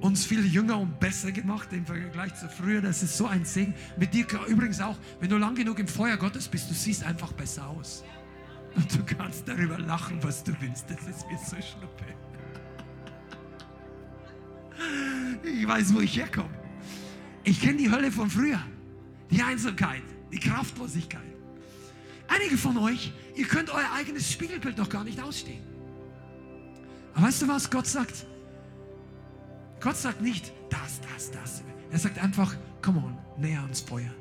uns 0.00 0.26
viel 0.26 0.44
jünger 0.44 0.78
und 0.78 1.00
besser 1.00 1.32
gemacht 1.32 1.68
im 1.72 1.86
Vergleich 1.86 2.34
zu 2.34 2.48
früher. 2.48 2.82
Das 2.82 3.02
ist 3.02 3.16
so 3.16 3.26
ein 3.26 3.44
Segen. 3.44 3.74
Mit 3.96 4.12
dir 4.12 4.26
übrigens 4.48 4.80
auch, 4.80 4.98
wenn 5.20 5.30
du 5.30 5.38
lang 5.38 5.54
genug 5.54 5.78
im 5.78 5.88
Feuer 5.88 6.18
Gottes 6.18 6.48
bist, 6.48 6.68
du 6.68 6.74
siehst 6.74 7.04
einfach 7.04 7.32
besser 7.32 7.68
aus. 7.68 8.04
Und 8.74 8.92
du 8.92 9.02
kannst 9.16 9.48
darüber 9.48 9.78
lachen, 9.78 10.18
was 10.22 10.44
du 10.44 10.52
willst. 10.60 10.90
Das 10.90 11.00
ist 11.06 11.26
mir 11.30 11.38
so 11.38 11.56
schnuppe. 11.56 12.04
Ich 15.62 15.68
weiß, 15.68 15.94
wo 15.94 16.00
ich 16.00 16.16
herkomme. 16.16 16.50
Ich 17.44 17.60
kenne 17.60 17.76
die 17.76 17.88
Hölle 17.88 18.10
von 18.10 18.28
früher. 18.28 18.60
Die 19.30 19.40
Einsamkeit, 19.40 20.02
die 20.32 20.40
Kraftlosigkeit. 20.40 21.22
Einige 22.26 22.58
von 22.58 22.76
euch, 22.78 23.12
ihr 23.36 23.46
könnt 23.46 23.70
euer 23.70 23.88
eigenes 23.94 24.32
Spiegelbild 24.32 24.76
noch 24.76 24.88
gar 24.88 25.04
nicht 25.04 25.22
ausstehen. 25.22 25.62
Aber 27.14 27.28
weißt 27.28 27.42
du 27.42 27.48
was 27.48 27.70
Gott 27.70 27.86
sagt? 27.86 28.26
Gott 29.78 29.96
sagt 29.96 30.20
nicht 30.20 30.52
das, 30.68 31.00
das, 31.12 31.30
das. 31.30 31.62
Er 31.92 31.98
sagt 32.00 32.18
einfach, 32.18 32.56
komm 32.82 32.96
on, 32.96 33.16
näher 33.38 33.60
ans 33.60 33.82
Feuer. 33.82 34.12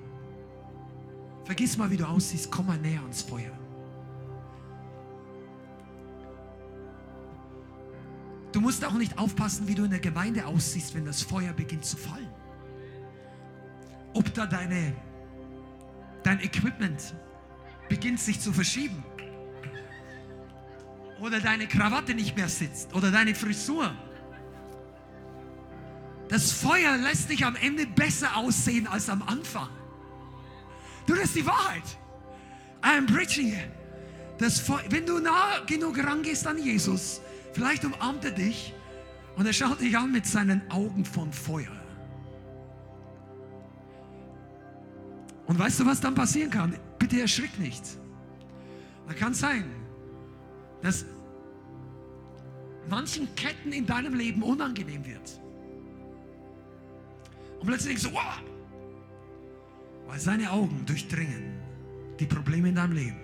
Vergiss 1.45 1.75
mal, 1.75 1.89
wie 1.89 1.97
du 1.97 2.05
aussiehst, 2.05 2.51
komm 2.51 2.67
mal 2.67 2.77
näher 2.77 3.01
ans 3.01 3.23
Feuer. 3.23 3.57
Du 8.61 8.67
musst 8.67 8.85
auch 8.85 8.93
nicht 8.93 9.17
aufpassen, 9.17 9.67
wie 9.67 9.73
du 9.73 9.85
in 9.85 9.89
der 9.89 9.99
Gemeinde 9.99 10.45
aussiehst, 10.45 10.93
wenn 10.93 11.03
das 11.03 11.23
Feuer 11.23 11.51
beginnt 11.51 11.83
zu 11.83 11.97
fallen. 11.97 12.29
Ob 14.13 14.31
da 14.35 14.45
deine, 14.45 14.93
dein 16.21 16.39
Equipment 16.41 17.15
beginnt 17.89 18.19
sich 18.19 18.39
zu 18.39 18.53
verschieben. 18.53 19.03
Oder 21.19 21.39
deine 21.39 21.65
Krawatte 21.65 22.13
nicht 22.13 22.35
mehr 22.35 22.47
sitzt. 22.47 22.93
Oder 22.93 23.09
deine 23.09 23.33
Frisur. 23.33 23.95
Das 26.29 26.51
Feuer 26.51 26.97
lässt 26.97 27.31
dich 27.31 27.43
am 27.43 27.55
Ende 27.55 27.87
besser 27.87 28.37
aussehen 28.37 28.85
als 28.85 29.09
am 29.09 29.23
Anfang. 29.23 29.69
Du, 31.07 31.15
das 31.15 31.23
ist 31.23 31.35
die 31.35 31.47
Wahrheit. 31.47 31.97
I 32.85 32.99
am 32.99 33.07
preaching. 33.07 33.57
Das 34.37 34.59
Feuer, 34.59 34.83
wenn 34.89 35.07
du 35.07 35.17
nah 35.17 35.61
genug 35.65 35.97
rangehst 35.97 36.45
an 36.45 36.59
Jesus, 36.59 37.21
Vielleicht 37.53 37.83
umarmt 37.85 38.23
er 38.25 38.31
dich 38.31 38.73
und 39.35 39.45
er 39.45 39.53
schaut 39.53 39.81
dich 39.81 39.97
an 39.97 40.11
mit 40.11 40.25
seinen 40.25 40.61
Augen 40.71 41.05
von 41.05 41.31
Feuer. 41.31 41.71
Und 45.47 45.59
weißt 45.59 45.81
du, 45.81 45.85
was 45.85 45.99
dann 45.99 46.15
passieren 46.15 46.49
kann? 46.49 46.75
Bitte 46.97 47.19
erschrick 47.19 47.59
nicht. 47.59 47.83
Da 49.07 49.13
kann 49.13 49.33
sein, 49.33 49.65
dass 50.81 51.05
manchen 52.89 53.33
Ketten 53.35 53.71
in 53.73 53.85
deinem 53.85 54.13
Leben 54.13 54.43
unangenehm 54.43 55.05
wird. 55.05 55.41
Und 57.59 57.67
plötzlich 57.67 57.99
denkst 57.99 58.03
du, 58.03 58.13
wow, 58.13 58.41
weil 60.07 60.19
seine 60.19 60.51
Augen 60.51 60.85
durchdringen 60.85 61.59
die 62.19 62.25
Probleme 62.25 62.69
in 62.69 62.75
deinem 62.75 62.93
Leben. 62.93 63.19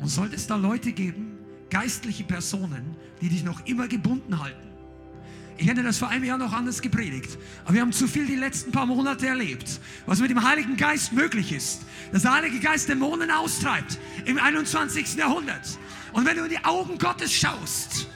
Und 0.00 0.08
sollte 0.08 0.36
es 0.36 0.46
da 0.46 0.56
Leute 0.56 0.92
geben, 0.92 1.35
geistliche 1.70 2.24
Personen, 2.24 2.96
die 3.20 3.28
dich 3.28 3.44
noch 3.44 3.64
immer 3.66 3.88
gebunden 3.88 4.42
halten. 4.42 4.66
Ich 5.58 5.66
hätte 5.66 5.82
das 5.82 5.98
vor 5.98 6.08
einem 6.08 6.24
Jahr 6.24 6.38
noch 6.38 6.52
anders 6.52 6.82
gepredigt. 6.82 7.38
Aber 7.64 7.74
wir 7.74 7.80
haben 7.80 7.92
zu 7.92 8.06
viel 8.06 8.26
die 8.26 8.36
letzten 8.36 8.72
paar 8.72 8.86
Monate 8.86 9.26
erlebt, 9.26 9.80
was 10.04 10.20
mit 10.20 10.30
dem 10.30 10.42
Heiligen 10.42 10.76
Geist 10.76 11.12
möglich 11.12 11.52
ist. 11.52 11.82
Dass 12.12 12.22
der 12.22 12.34
Heilige 12.34 12.60
Geist 12.60 12.88
Dämonen 12.88 13.30
austreibt 13.30 13.98
im 14.26 14.38
21. 14.38 15.14
Jahrhundert. 15.14 15.78
Und 16.12 16.26
wenn 16.26 16.36
du 16.36 16.44
in 16.44 16.50
die 16.50 16.64
Augen 16.64 16.98
Gottes 16.98 17.32
schaust, 17.32 18.06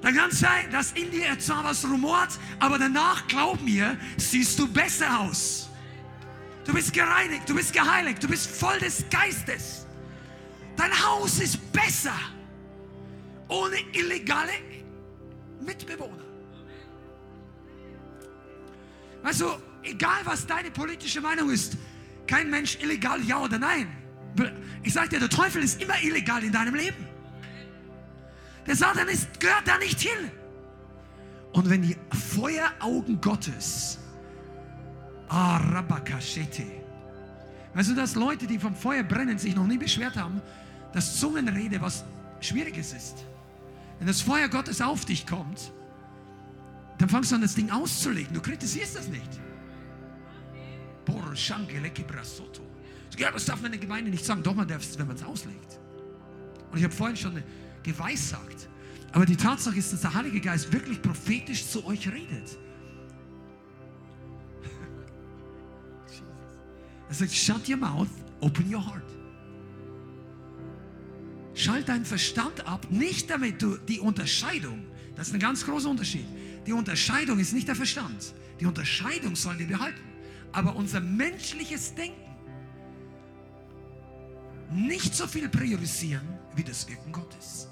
dann 0.00 0.14
kann 0.14 0.30
es 0.30 0.38
sein, 0.38 0.70
dass 0.70 0.92
in 0.92 1.10
dir 1.10 1.38
zwar 1.38 1.64
was 1.64 1.84
rumort, 1.84 2.38
aber 2.58 2.78
danach, 2.78 3.26
glaub 3.26 3.60
mir, 3.60 3.98
siehst 4.16 4.58
du 4.58 4.66
besser 4.66 5.20
aus. 5.20 5.68
Du 6.64 6.72
bist 6.72 6.92
gereinigt, 6.92 7.48
du 7.48 7.54
bist 7.54 7.72
geheiligt, 7.72 8.22
du 8.22 8.28
bist 8.28 8.48
voll 8.48 8.78
des 8.78 9.04
Geistes. 9.10 9.86
Dein 10.76 10.92
Haus 11.04 11.40
ist 11.40 11.72
besser 11.72 12.14
ohne 13.50 13.76
illegale 13.92 14.52
Mitbewohner. 15.60 16.24
Also, 19.22 19.60
egal 19.82 20.20
was 20.24 20.46
deine 20.46 20.70
politische 20.70 21.20
Meinung 21.20 21.50
ist, 21.50 21.76
kein 22.26 22.48
Mensch 22.48 22.78
illegal, 22.80 23.20
ja 23.22 23.40
oder 23.40 23.58
nein. 23.58 23.88
Ich 24.82 24.94
sage 24.94 25.10
dir, 25.10 25.18
der 25.18 25.28
Teufel 25.28 25.62
ist 25.62 25.82
immer 25.82 26.00
illegal 26.02 26.42
in 26.42 26.52
deinem 26.52 26.74
Leben. 26.74 27.06
Der 28.66 28.76
Satan 28.76 29.08
ist, 29.08 29.40
gehört 29.40 29.66
da 29.66 29.76
nicht 29.78 30.00
hin. 30.00 30.30
Und 31.52 31.68
wenn 31.68 31.82
die 31.82 31.96
Feueraugen 32.34 33.20
Gottes, 33.20 33.98
Arabakashete, 35.28 36.64
weißt 37.74 37.90
du, 37.90 37.94
dass 37.94 38.14
Leute, 38.14 38.46
die 38.46 38.58
vom 38.58 38.74
Feuer 38.74 39.02
brennen, 39.02 39.38
sich 39.38 39.56
noch 39.56 39.66
nie 39.66 39.78
beschwert 39.78 40.16
haben, 40.16 40.40
dass 40.92 41.18
Zungenrede 41.18 41.80
was 41.80 42.04
Schwieriges 42.40 42.92
ist. 42.92 43.24
Wenn 44.00 44.06
das 44.06 44.22
Feuer 44.22 44.48
Gottes 44.48 44.80
auf 44.80 45.04
dich 45.04 45.26
kommt, 45.26 45.72
dann 46.98 47.10
fangst 47.10 47.30
du 47.30 47.36
an, 47.36 47.42
das 47.42 47.54
Ding 47.54 47.70
auszulegen. 47.70 48.32
Du 48.32 48.40
kritisierst 48.40 48.96
das 48.96 49.08
nicht. 49.08 49.38
Ja, 53.18 53.30
das 53.30 53.44
darf 53.44 53.60
man 53.60 53.66
in 53.66 53.78
der 53.78 53.86
Gemeinde 53.86 54.10
nicht 54.10 54.24
sagen. 54.24 54.42
Doch, 54.42 54.54
man 54.54 54.66
darf 54.66 54.82
es, 54.82 54.98
wenn 54.98 55.06
man 55.06 55.16
es 55.16 55.22
auslegt. 55.22 55.78
Und 56.70 56.78
ich 56.78 56.84
habe 56.84 56.94
vorhin 56.94 57.16
schon 57.16 57.42
geweissagt. 57.82 58.68
Aber 59.12 59.26
die 59.26 59.36
Tatsache 59.36 59.76
ist, 59.76 59.92
dass 59.92 60.00
der 60.00 60.14
Heilige 60.14 60.40
Geist 60.40 60.72
wirklich 60.72 61.02
prophetisch 61.02 61.66
zu 61.66 61.84
euch 61.84 62.08
redet. 62.08 62.56
Er 67.08 67.14
sagt, 67.14 67.32
shut 67.32 67.68
your 67.68 67.76
mouth, 67.76 68.08
open 68.40 68.72
your 68.72 68.82
heart. 68.82 69.19
Schalt 71.60 71.88
deinen 71.88 72.06
Verstand 72.06 72.66
ab, 72.66 72.86
nicht 72.90 73.28
damit 73.28 73.60
du 73.60 73.76
die 73.76 74.00
Unterscheidung, 74.00 74.86
das 75.14 75.28
ist 75.28 75.34
ein 75.34 75.40
ganz 75.40 75.66
großer 75.66 75.90
Unterschied. 75.90 76.24
Die 76.66 76.72
Unterscheidung 76.72 77.38
ist 77.38 77.52
nicht 77.52 77.68
der 77.68 77.76
Verstand. 77.76 78.32
Die 78.58 78.64
Unterscheidung 78.64 79.36
sollen 79.36 79.58
wir 79.58 79.66
behalten. 79.66 80.00
Aber 80.52 80.74
unser 80.76 81.00
menschliches 81.00 81.94
Denken 81.94 82.30
nicht 84.72 85.14
so 85.14 85.26
viel 85.26 85.48
priorisieren 85.48 86.26
wie 86.56 86.64
das 86.64 86.88
Wirken 86.88 87.12
Gottes. 87.12 87.68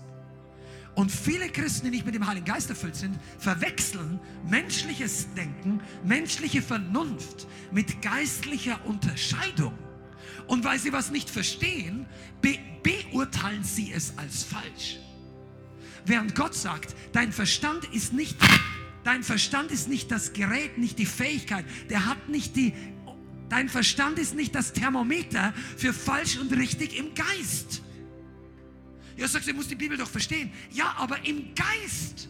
Und 0.95 1.11
viele 1.11 1.49
Christen, 1.49 1.86
die 1.86 1.93
nicht 1.93 2.07
mit 2.07 2.14
dem 2.14 2.26
Heiligen 2.26 2.45
Geist 2.45 2.68
erfüllt 2.68 2.97
sind, 2.97 3.18
verwechseln 3.39 4.20
menschliches 4.47 5.32
Denken, 5.34 5.80
menschliche 6.05 6.61
Vernunft 6.61 7.47
mit 7.70 8.03
geistlicher 8.03 8.78
Unterscheidung. 8.84 9.72
Und 10.49 10.64
weil 10.64 10.78
sie 10.78 10.92
was 10.92 11.11
nicht 11.11 11.30
verstehen, 11.30 12.07
be 12.42 12.59
beurteilen 12.82 13.64
sie 13.64 13.92
es 13.92 14.14
als 14.16 14.44
falsch. 14.44 14.99
Während 16.07 16.34
Gott 16.34 16.55
sagt, 16.55 16.94
dein 17.12 17.32
Verstand 17.32 17.84
ist 17.92 18.12
nicht 18.12 18.36
dein 19.05 19.22
Verstand 19.22 19.70
ist 19.70 19.88
nicht 19.88 20.11
das 20.11 20.32
Gerät, 20.32 20.78
nicht 20.78 20.99
die 20.99 21.07
Fähigkeit, 21.07 21.64
der 21.90 22.07
hat 22.07 22.28
nicht 22.28 22.57
die 22.57 22.74
dein 23.49 23.68
Verstand 23.68 24.18
ist 24.18 24.34
nicht 24.34 24.55
das 24.55 24.72
Thermometer 24.72 25.55
für 25.76 25.92
falsch 25.92 26.38
und 26.38 26.53
richtig 26.53 26.99
im 26.99 27.14
Geist. 27.14 27.82
Ja, 29.16 29.26
sagst 29.26 29.49
du, 29.49 29.55
musst 29.55 29.70
die 29.70 29.74
Bibel 29.74 29.96
doch 29.96 30.09
verstehen. 30.09 30.53
Ja, 30.70 30.94
aber 30.99 31.24
im 31.26 31.55
Geist. 31.55 32.28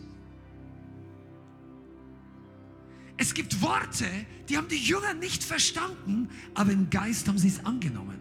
Es 3.19 3.35
gibt 3.35 3.61
Worte, 3.61 4.07
die 4.49 4.57
haben 4.57 4.69
die 4.69 4.77
Jünger 4.77 5.13
nicht 5.13 5.43
verstanden, 5.43 6.31
aber 6.55 6.71
im 6.71 6.89
Geist 6.89 7.29
haben 7.29 7.37
sie 7.37 7.49
es 7.49 7.65
angenommen. 7.65 8.19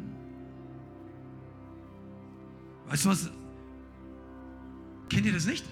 Weißt 2.88 3.06
du 3.06 3.10
was? 3.10 3.30
Kennt 5.10 5.26
ihr 5.26 5.34
das 5.34 5.46
nicht? 5.46 5.64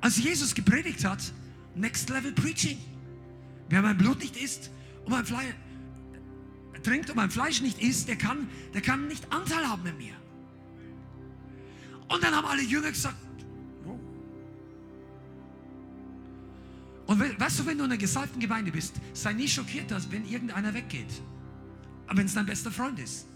Als 0.00 0.16
Jesus 0.16 0.54
gepredigt 0.54 1.04
hat, 1.04 1.32
Next 1.74 2.10
Level 2.10 2.32
Preaching. 2.32 2.78
Wer 3.68 3.80
mein 3.80 3.96
Blut 3.96 4.18
nicht 4.18 4.36
isst 4.36 4.70
und 5.04 5.12
mein 5.12 5.24
Fleisch 5.24 5.54
trinkt 6.82 7.10
und 7.10 7.16
mein 7.16 7.30
Fleisch 7.30 7.60
nicht 7.60 7.80
isst, 7.80 8.08
der 8.08 8.16
kann, 8.16 8.48
der 8.74 8.80
kann 8.80 9.06
nicht 9.06 9.32
Anteil 9.32 9.68
haben 9.68 9.84
mit 9.84 9.96
mir. 9.96 10.14
Und 12.08 12.22
dann 12.24 12.34
haben 12.34 12.46
alle 12.46 12.62
Jünger 12.62 12.90
gesagt, 12.90 13.16
Und 17.12 17.20
weißt 17.38 17.58
du, 17.58 17.66
wenn 17.66 17.76
du 17.76 17.84
in 17.84 17.90
einer 17.90 17.98
gesalbten 17.98 18.40
Gemeinde 18.40 18.72
bist, 18.72 18.94
sei 19.12 19.34
nie 19.34 19.46
schockiert, 19.46 19.90
dass 19.90 20.10
wenn 20.10 20.26
irgendeiner 20.26 20.72
weggeht. 20.72 21.12
Aber 22.06 22.16
wenn 22.16 22.24
es 22.24 22.32
dein 22.32 22.46
bester 22.46 22.70
Freund 22.70 22.98
ist. 22.98 23.26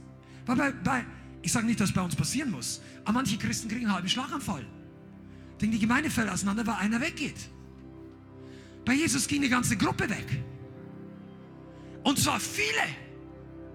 Weil 0.46 0.56
bei, 0.56 0.70
bei, 0.72 1.04
ich 1.42 1.52
sage 1.52 1.66
nicht, 1.66 1.78
dass 1.78 1.92
bei 1.92 2.00
uns 2.00 2.16
passieren 2.16 2.50
muss, 2.50 2.80
aber 3.04 3.12
manche 3.12 3.36
Christen 3.36 3.68
kriegen 3.68 3.84
einen 3.84 3.94
halben 3.94 4.08
Schlaganfall. 4.08 4.64
Denn 5.60 5.72
die 5.72 5.78
Gemeinde 5.78 6.08
fällt 6.08 6.30
auseinander, 6.30 6.66
weil 6.66 6.76
einer 6.76 7.02
weggeht. 7.02 7.36
Bei 8.86 8.94
Jesus 8.94 9.28
ging 9.28 9.42
die 9.42 9.50
ganze 9.50 9.76
Gruppe 9.76 10.08
weg. 10.08 10.42
Und 12.02 12.18
zwar 12.18 12.40
viele. 12.40 13.05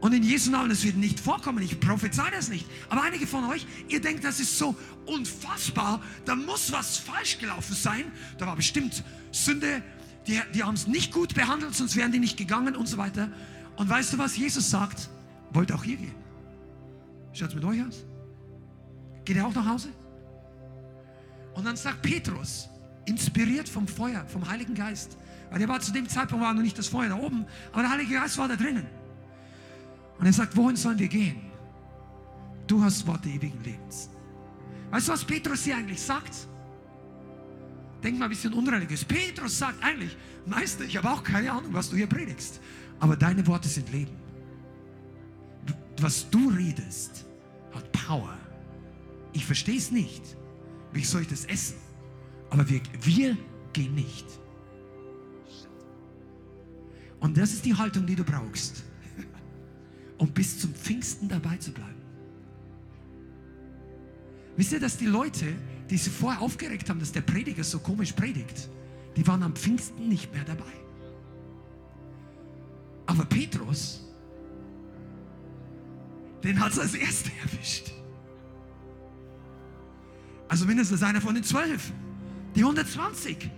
Und 0.02 0.14
in 0.14 0.24
Jesu 0.24 0.50
Namen, 0.50 0.70
das 0.70 0.84
wird 0.84 0.98
nicht 0.98 1.20
vorkommen. 1.20 1.64
Ich 1.64 1.80
prophezei 1.80 2.30
das 2.32 2.50
nicht. 2.50 2.66
Aber 2.90 3.04
einige 3.04 3.28
von 3.28 3.44
euch, 3.46 3.68
ihr 3.88 4.02
denkt, 4.02 4.24
das 4.24 4.40
ist 4.40 4.58
so 4.58 4.76
unfassbar. 5.06 6.02
Da 6.26 6.36
muss 6.36 6.72
was 6.72 6.98
falsch 6.98 7.38
gelaufen 7.38 7.76
sein. 7.76 8.12
Da 8.40 8.48
war 8.48 8.56
bestimmt 8.56 9.04
Sünde. 9.32 9.84
Die, 10.26 10.42
die 10.56 10.64
haben 10.64 10.74
es 10.74 10.88
nicht 10.88 11.14
gut 11.14 11.36
behandelt, 11.36 11.76
sonst 11.76 11.96
wären 11.96 12.12
die 12.12 12.20
nicht 12.20 12.36
gegangen 12.36 12.76
und 12.76 12.88
so 12.88 12.98
weiter. 12.98 13.30
Und 13.76 13.90
weißt 13.90 14.14
du, 14.14 14.18
was 14.18 14.36
Jesus 14.36 14.72
sagt? 14.72 15.08
Wollt 15.52 15.72
auch 15.72 15.84
ihr 15.84 15.98
gehen? 15.98 16.16
Schaut 17.34 17.54
mit 17.54 17.64
euch 17.64 17.86
aus? 17.86 18.04
Geht 19.24 19.38
er 19.38 19.46
auch 19.46 19.54
nach 19.54 19.68
Hause? 19.68 19.90
Und 21.54 21.66
dann 21.66 21.76
sagt 21.76 22.02
Petrus, 22.02 22.70
inspiriert 23.06 23.70
vom 23.70 23.88
Feuer, 23.88 24.26
vom 24.28 24.50
Heiligen 24.50 24.74
Geist. 24.74 25.16
Weil 25.52 25.62
er 25.62 25.68
war 25.68 25.80
zu 25.80 25.92
dem 25.92 26.10
Zeitpunkt 26.10 26.44
war 26.44 26.54
noch 26.54 26.62
nicht 26.62 26.78
das 26.78 26.88
Feuer 26.88 27.10
da 27.10 27.16
oben, 27.16 27.46
aber 27.72 27.82
der 27.84 27.92
Heilige 27.92 28.16
Geist 28.16 28.38
war 28.38 28.48
da 28.48 28.56
drinnen. 28.56 28.86
Und 30.22 30.28
er 30.28 30.34
sagt, 30.34 30.56
wohin 30.56 30.76
sollen 30.76 31.00
wir 31.00 31.08
gehen? 31.08 31.42
Du 32.68 32.82
hast 32.84 33.06
Worte 33.08 33.28
ewigen 33.28 33.60
Lebens. 33.64 34.08
Weißt 34.92 35.08
du, 35.08 35.14
was 35.14 35.26
Petrus 35.26 35.64
hier 35.64 35.76
eigentlich 35.76 36.00
sagt? 36.00 36.48
Denk 38.04 38.20
mal 38.20 38.26
ein 38.26 38.30
bisschen 38.30 38.54
unreligiös. 38.54 39.04
Petrus 39.04 39.58
sagt 39.58 39.84
eigentlich, 39.84 40.16
Meister, 40.46 40.84
ich 40.84 40.96
habe 40.96 41.10
auch 41.10 41.24
keine 41.24 41.52
Ahnung, 41.52 41.74
was 41.74 41.90
du 41.90 41.96
hier 41.96 42.06
predigst, 42.06 42.62
aber 43.00 43.16
deine 43.16 43.46
Worte 43.48 43.68
sind 43.68 43.92
Leben. 43.92 44.16
Was 46.00 46.30
du 46.30 46.50
redest, 46.50 47.26
hat 47.74 47.92
Power. 47.92 48.38
Ich 49.34 49.44
verstehe 49.44 49.78
es 49.78 49.90
nicht. 49.90 50.38
Wie 50.94 51.04
soll 51.04 51.24
ich 51.24 51.30
das 51.30 51.46
essen? 51.46 51.78
Aber 52.52 52.70
wir, 52.70 52.80
wir 53.02 53.36
gehen 53.74 53.96
nicht. 53.96 54.28
Und 57.20 57.36
das 57.38 57.54
ist 57.54 57.66
die 57.66 57.74
Haltung, 57.74 58.06
die 58.06 58.16
du 58.16 58.24
brauchst, 58.24 58.84
um 60.22 60.30
bis 60.30 60.60
zum 60.60 60.72
Pfingsten 60.76 61.28
dabei 61.28 61.58
zu 61.58 61.72
bleiben. 61.72 62.00
Wisst 64.56 64.72
ihr, 64.72 64.80
dass 64.80 64.96
die 64.96 65.08
Leute, 65.08 65.52
die 65.90 65.98
sich 65.98 66.14
vorher 66.14 66.42
aufgeregt 66.42 66.92
haben, 66.92 67.00
dass 67.00 67.12
der 67.12 67.22
Prediger 67.22 67.64
so 67.64 67.80
komisch 67.80 68.12
predigt, 68.12 68.70
die 69.16 69.26
waren 69.26 69.42
am 69.42 69.56
Pfingsten 69.56 70.08
nicht 70.08 70.32
mehr 70.32 70.44
dabei. 70.44 70.72
Aber 73.08 73.26
Petrus, 73.26 74.08
den 76.44 76.60
hat 76.60 76.74
es 76.74 76.78
als 76.78 76.94
Erster 76.94 77.32
erwischt. 77.42 77.92
Also 80.48 80.68
mindestens 80.68 81.02
einer 81.02 81.20
von 81.20 81.34
den 81.34 81.44
zwölf. 81.44 81.92
Die 82.54 82.60
120. 82.60 83.50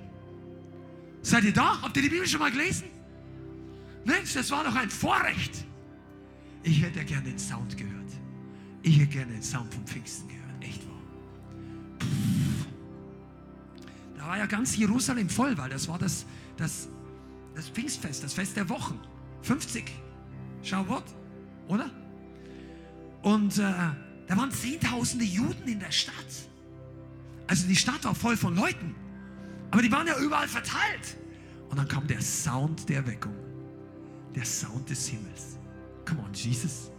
Seid 1.24 1.44
ihr 1.44 1.54
da? 1.54 1.82
Habt 1.82 1.98
ihr 1.98 2.04
die 2.04 2.10
Bibel 2.10 2.26
schon 2.26 2.40
mal 2.40 2.52
gelesen? 2.52 2.86
Mensch, 4.06 4.34
das 4.34 4.50
war 4.50 4.64
doch 4.64 4.76
ein 4.76 4.90
Vorrecht. 4.90 5.66
Ich 6.64 6.82
hätte 6.82 7.04
gerne 7.04 7.30
den 7.30 7.38
Sound 7.40 7.78
gehört. 7.78 8.12
Ich 8.82 9.00
hätte 9.00 9.12
gerne 9.12 9.34
den 9.34 9.44
Sound 9.44 9.74
vom 9.74 9.86
Pfingsten 9.86 10.28
gehört. 10.30 10.64
Echt 10.64 10.82
wahr. 10.88 12.08
Da 14.18 14.28
war 14.28 14.38
ja 14.38 14.46
ganz 14.46 14.76
Jerusalem 14.78 15.30
voll, 15.30 15.58
weil 15.58 15.70
das 15.70 15.88
war 15.88 16.00
das, 16.00 16.26
das, 16.56 16.88
das 17.54 17.70
Pfingstfest, 17.70 18.24
das 18.24 18.34
Fest 18.34 18.56
der 18.56 18.70
Wochen. 18.70 19.00
50. 19.42 19.92
Schau 20.62 20.88
Wort, 20.88 21.14
oder? 21.68 21.90
Und 23.22 23.58
äh, 23.58 23.62
da 23.62 24.38
waren 24.38 24.52
zehntausende 24.52 25.26
Juden 25.26 25.68
in 25.68 25.80
der 25.80 25.92
Stadt. 25.92 26.14
Also 27.48 27.68
die 27.68 27.76
Stadt 27.76 28.04
war 28.06 28.16
voll 28.16 28.38
von 28.38 28.56
Leuten. 28.56 28.96
Aber 29.72 29.82
die 29.82 29.92
waren 29.92 30.08
ja 30.08 30.18
überall 30.18 30.48
verteilt. 30.48 31.18
Und 31.70 31.78
dann 31.78 31.88
kam 31.88 32.08
der 32.08 32.22
Sound 32.22 32.88
der 32.88 32.98
Erweckung. 32.98 33.36
Der 34.34 34.46
Sound 34.46 34.90
des 34.90 35.08
Himmels. 35.08 35.58
Come 36.06 36.22
on, 36.22 36.34
Jesus. 36.34 36.92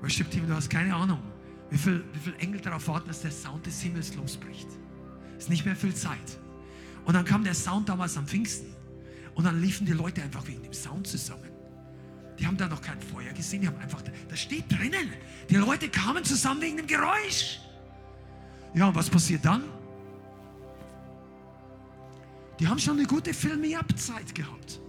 Worship 0.00 0.30
Team, 0.30 0.46
du 0.46 0.54
hast 0.54 0.70
keine 0.70 0.94
Ahnung, 0.94 1.20
wie 1.70 1.78
viele 1.78 2.04
wie 2.12 2.18
viel 2.18 2.34
Engel 2.38 2.60
darauf 2.60 2.86
warten, 2.88 3.08
dass 3.08 3.22
der 3.22 3.30
Sound 3.30 3.66
des 3.66 3.80
Himmels 3.80 4.14
losbricht. 4.14 4.68
Es 5.36 5.44
ist 5.44 5.50
nicht 5.50 5.64
mehr 5.64 5.76
viel 5.76 5.94
Zeit. 5.94 6.38
Und 7.04 7.14
dann 7.14 7.24
kam 7.24 7.44
der 7.44 7.54
Sound 7.54 7.88
damals 7.88 8.16
am 8.16 8.26
Pfingsten. 8.26 8.74
Und 9.34 9.44
dann 9.44 9.60
liefen 9.60 9.86
die 9.86 9.92
Leute 9.92 10.22
einfach 10.22 10.46
wegen 10.46 10.62
dem 10.62 10.72
Sound 10.72 11.06
zusammen. 11.06 11.50
Die 12.38 12.46
haben 12.46 12.56
da 12.56 12.68
noch 12.68 12.82
kein 12.82 13.00
Feuer 13.00 13.32
gesehen, 13.32 13.62
die 13.62 13.66
haben 13.66 13.78
einfach, 13.78 14.02
das 14.28 14.38
steht 14.38 14.70
drinnen. 14.70 15.12
Die 15.48 15.56
Leute 15.56 15.88
kamen 15.88 16.24
zusammen 16.24 16.60
wegen 16.60 16.76
dem 16.76 16.86
Geräusch. 16.86 17.60
Ja, 18.74 18.88
und 18.88 18.94
was 18.94 19.10
passiert 19.10 19.44
dann? 19.44 19.64
Die 22.60 22.66
haben 22.66 22.78
schon 22.78 22.98
eine 22.98 23.06
gute 23.06 23.32
Film-Up-Zeit 23.32 24.34
gehabt. 24.34 24.80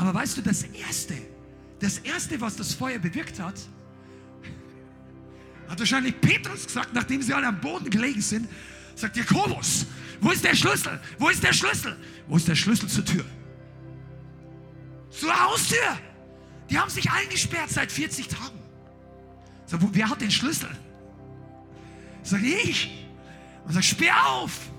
Aber 0.00 0.14
weißt 0.14 0.38
du, 0.38 0.40
das 0.40 0.62
Erste, 0.62 1.14
das 1.78 1.98
Erste, 1.98 2.40
was 2.40 2.56
das 2.56 2.72
Feuer 2.72 2.98
bewirkt 2.98 3.38
hat, 3.38 3.60
hat 5.68 5.78
wahrscheinlich 5.78 6.18
Petrus 6.22 6.66
gesagt, 6.66 6.94
nachdem 6.94 7.20
sie 7.20 7.34
alle 7.34 7.46
am 7.46 7.60
Boden 7.60 7.90
gelegen 7.90 8.22
sind, 8.22 8.48
sagt 8.94 9.18
Jakobus, 9.18 9.84
wo 10.22 10.30
ist 10.30 10.42
der 10.42 10.54
Schlüssel? 10.54 10.98
Wo 11.18 11.28
ist 11.28 11.42
der 11.42 11.52
Schlüssel? 11.52 11.98
Wo 12.26 12.36
ist 12.38 12.48
der 12.48 12.54
Schlüssel 12.54 12.88
zur 12.88 13.04
Tür? 13.04 13.24
Zur 15.10 15.38
Haustür. 15.38 15.98
Die 16.70 16.78
haben 16.78 16.88
sich 16.88 17.10
eingesperrt 17.10 17.68
seit 17.68 17.92
40 17.92 18.28
Tagen. 18.28 18.58
Sag, 19.66 19.80
wer 19.92 20.08
hat 20.08 20.22
den 20.22 20.30
Schlüssel? 20.30 20.70
Sag 22.22 22.42
ich. 22.42 23.06
Und 23.66 23.74
sag, 23.74 23.84
sperr 23.84 24.26
auf. 24.26 24.70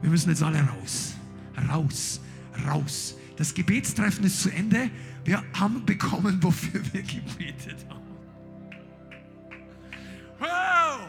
Wir 0.00 0.08
müssen 0.08 0.30
jetzt 0.30 0.42
alle 0.42 0.60
raus. 0.60 1.12
Raus, 1.68 2.20
raus. 2.66 3.14
Das 3.40 3.54
Gebetstreffen 3.54 4.22
ist 4.24 4.42
zu 4.42 4.50
Ende. 4.50 4.90
Wir 5.24 5.42
haben 5.58 5.82
bekommen, 5.86 6.42
wofür 6.42 6.78
wir 6.92 7.00
gebetet 7.00 7.86
haben. 7.88 8.04
Wow. 10.38 11.08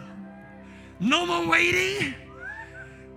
No 0.97 1.25
more 1.25 1.45
waiting. 1.49 2.13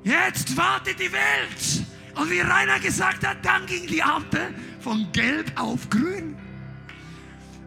Jetzt 0.03 0.57
wartet 0.57 0.99
die 0.99 1.13
Welt. 1.13 1.87
Und 2.17 2.29
wie 2.29 2.41
Rainer 2.41 2.81
gesagt 2.81 3.25
hat, 3.25 3.37
dann 3.45 3.65
ging 3.67 3.87
die 3.87 4.03
Ampel 4.03 4.53
von 4.81 5.07
gelb 5.13 5.53
auf 5.55 5.89
grün. 5.91 6.35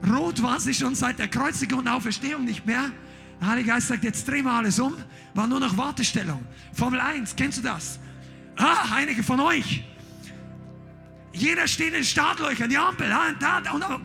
Rot 0.06 0.44
war 0.44 0.60
sie 0.60 0.74
schon 0.74 0.96
seit 0.96 1.18
der 1.18 1.30
Kreuzigung 1.30 1.80
und 1.80 1.88
Auferstehung 1.88 2.44
nicht 2.44 2.66
mehr. 2.66 2.92
Der 3.40 3.48
Heilige 3.48 3.70
Geist 3.70 3.88
sagt, 3.88 4.04
jetzt 4.04 4.28
drehen 4.28 4.44
wir 4.44 4.52
alles 4.52 4.82
um. 4.82 4.98
War 5.34 5.48
nur 5.48 5.62
noch 5.62 5.78
Wartestellung. 5.78 6.46
Formel 6.74 7.00
1, 7.00 7.38
kennst 7.38 7.60
du 7.60 7.62
das? 7.62 8.00
Ah, 8.58 8.94
einige 8.94 9.24
von 9.24 9.40
euch. 9.40 9.86
Jeder 11.38 11.68
steht 11.68 11.90
in 11.90 11.94
den 11.94 12.04
Startlöchern, 12.04 12.70
die 12.70 12.78
Ampel. 12.78 13.10
Da, 13.10 13.62
da, 13.62 13.72
und 13.72 13.82
da. 13.82 14.02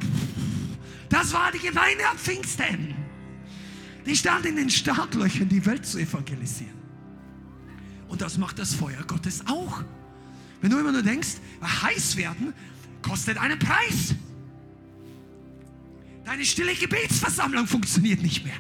Das 1.09 1.33
war 1.33 1.51
die 1.51 1.59
Gemeinde 1.59 2.07
am 2.09 2.19
Pfingsten. 2.19 2.95
Die 4.05 4.17
stand 4.17 4.47
in 4.47 4.57
den 4.57 4.69
Startlöchern, 4.69 5.49
die 5.49 5.65
Welt 5.65 5.87
zu 5.87 5.99
evangelisieren. 5.99 6.75
Und 8.09 8.21
das 8.21 8.37
macht 8.37 8.59
das 8.59 8.75
Feuer 8.75 9.03
Gottes 9.07 9.47
auch. 9.47 9.83
Wenn 10.61 10.71
du 10.71 10.79
immer 10.79 10.93
nur 10.93 11.03
denkst, 11.03 11.37
heiß 11.63 12.17
werden 12.17 12.53
kostet 13.01 13.39
einen 13.39 13.59
Preis. 13.59 14.15
Deine 16.25 16.45
stille 16.45 16.75
Gebetsversammlung 16.75 17.67
funktioniert 17.67 18.23
nicht 18.23 18.45
mehr. 18.45 18.55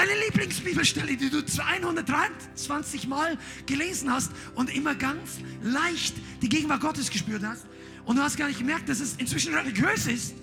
Deine 0.00 0.18
Lieblingsbibelstelle, 0.28 1.14
die 1.14 1.28
du 1.28 1.44
223 1.44 3.06
Mal 3.06 3.36
gelesen 3.66 4.10
hast 4.10 4.32
und 4.54 4.74
immer 4.74 4.94
ganz 4.94 5.40
leicht 5.62 6.14
die 6.40 6.48
Gegenwart 6.48 6.80
Gottes 6.80 7.10
gespürt 7.10 7.42
hast 7.44 7.66
und 8.06 8.16
du 8.16 8.22
hast 8.22 8.38
gar 8.38 8.48
nicht 8.48 8.60
gemerkt, 8.60 8.88
dass 8.88 9.00
es 9.00 9.16
inzwischen 9.16 9.52
religiös 9.52 10.06
ist, 10.06 10.36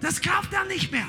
das 0.00 0.20
klappt 0.20 0.52
dann 0.52 0.68
nicht 0.68 0.92
mehr. 0.92 1.08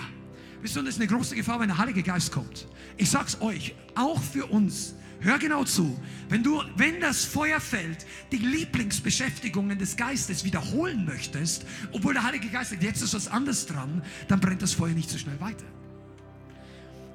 Wisst 0.64 0.76
ihr, 0.76 0.82
das 0.82 0.96
ist 0.96 1.02
eine 1.02 1.08
große 1.08 1.36
Gefahr, 1.36 1.60
wenn 1.60 1.68
der 1.68 1.78
Heilige 1.78 2.02
Geist 2.02 2.32
kommt. 2.32 2.68
Ich 2.98 3.12
sag's 3.12 3.39
euch, 3.41 3.76
auch 3.94 4.24
für 4.24 4.48
uns. 4.48 4.96
Hör 5.20 5.38
genau 5.38 5.64
zu. 5.64 5.96
Wenn 6.30 6.41
du, 6.41 6.64
wenn 6.76 7.00
das 7.00 7.26
Feuer 7.26 7.60
fällt, 7.60 8.08
die 8.32 8.38
Lieblingsbeschäftigungen 8.38 9.78
des 9.78 9.98
Geistes 9.98 10.44
wiederholen 10.44 11.06
möchtest, 11.06 11.64
obwohl 11.91 12.16
der 12.16 12.24
Heilige 12.24 12.50
Geist 12.50 12.72
sagt, 12.72 12.82
jetzt 12.82 13.04
ist 13.04 13.14
was 13.14 13.28
anderes 13.28 13.68
dran, 13.68 14.02
dann 14.30 14.39
brennt 14.39 14.64
das 14.64 14.74
Feuer 14.74 14.94
nicht 14.94 15.12
so 15.12 15.20
schnell 15.20 15.39
weiter. 15.39 15.66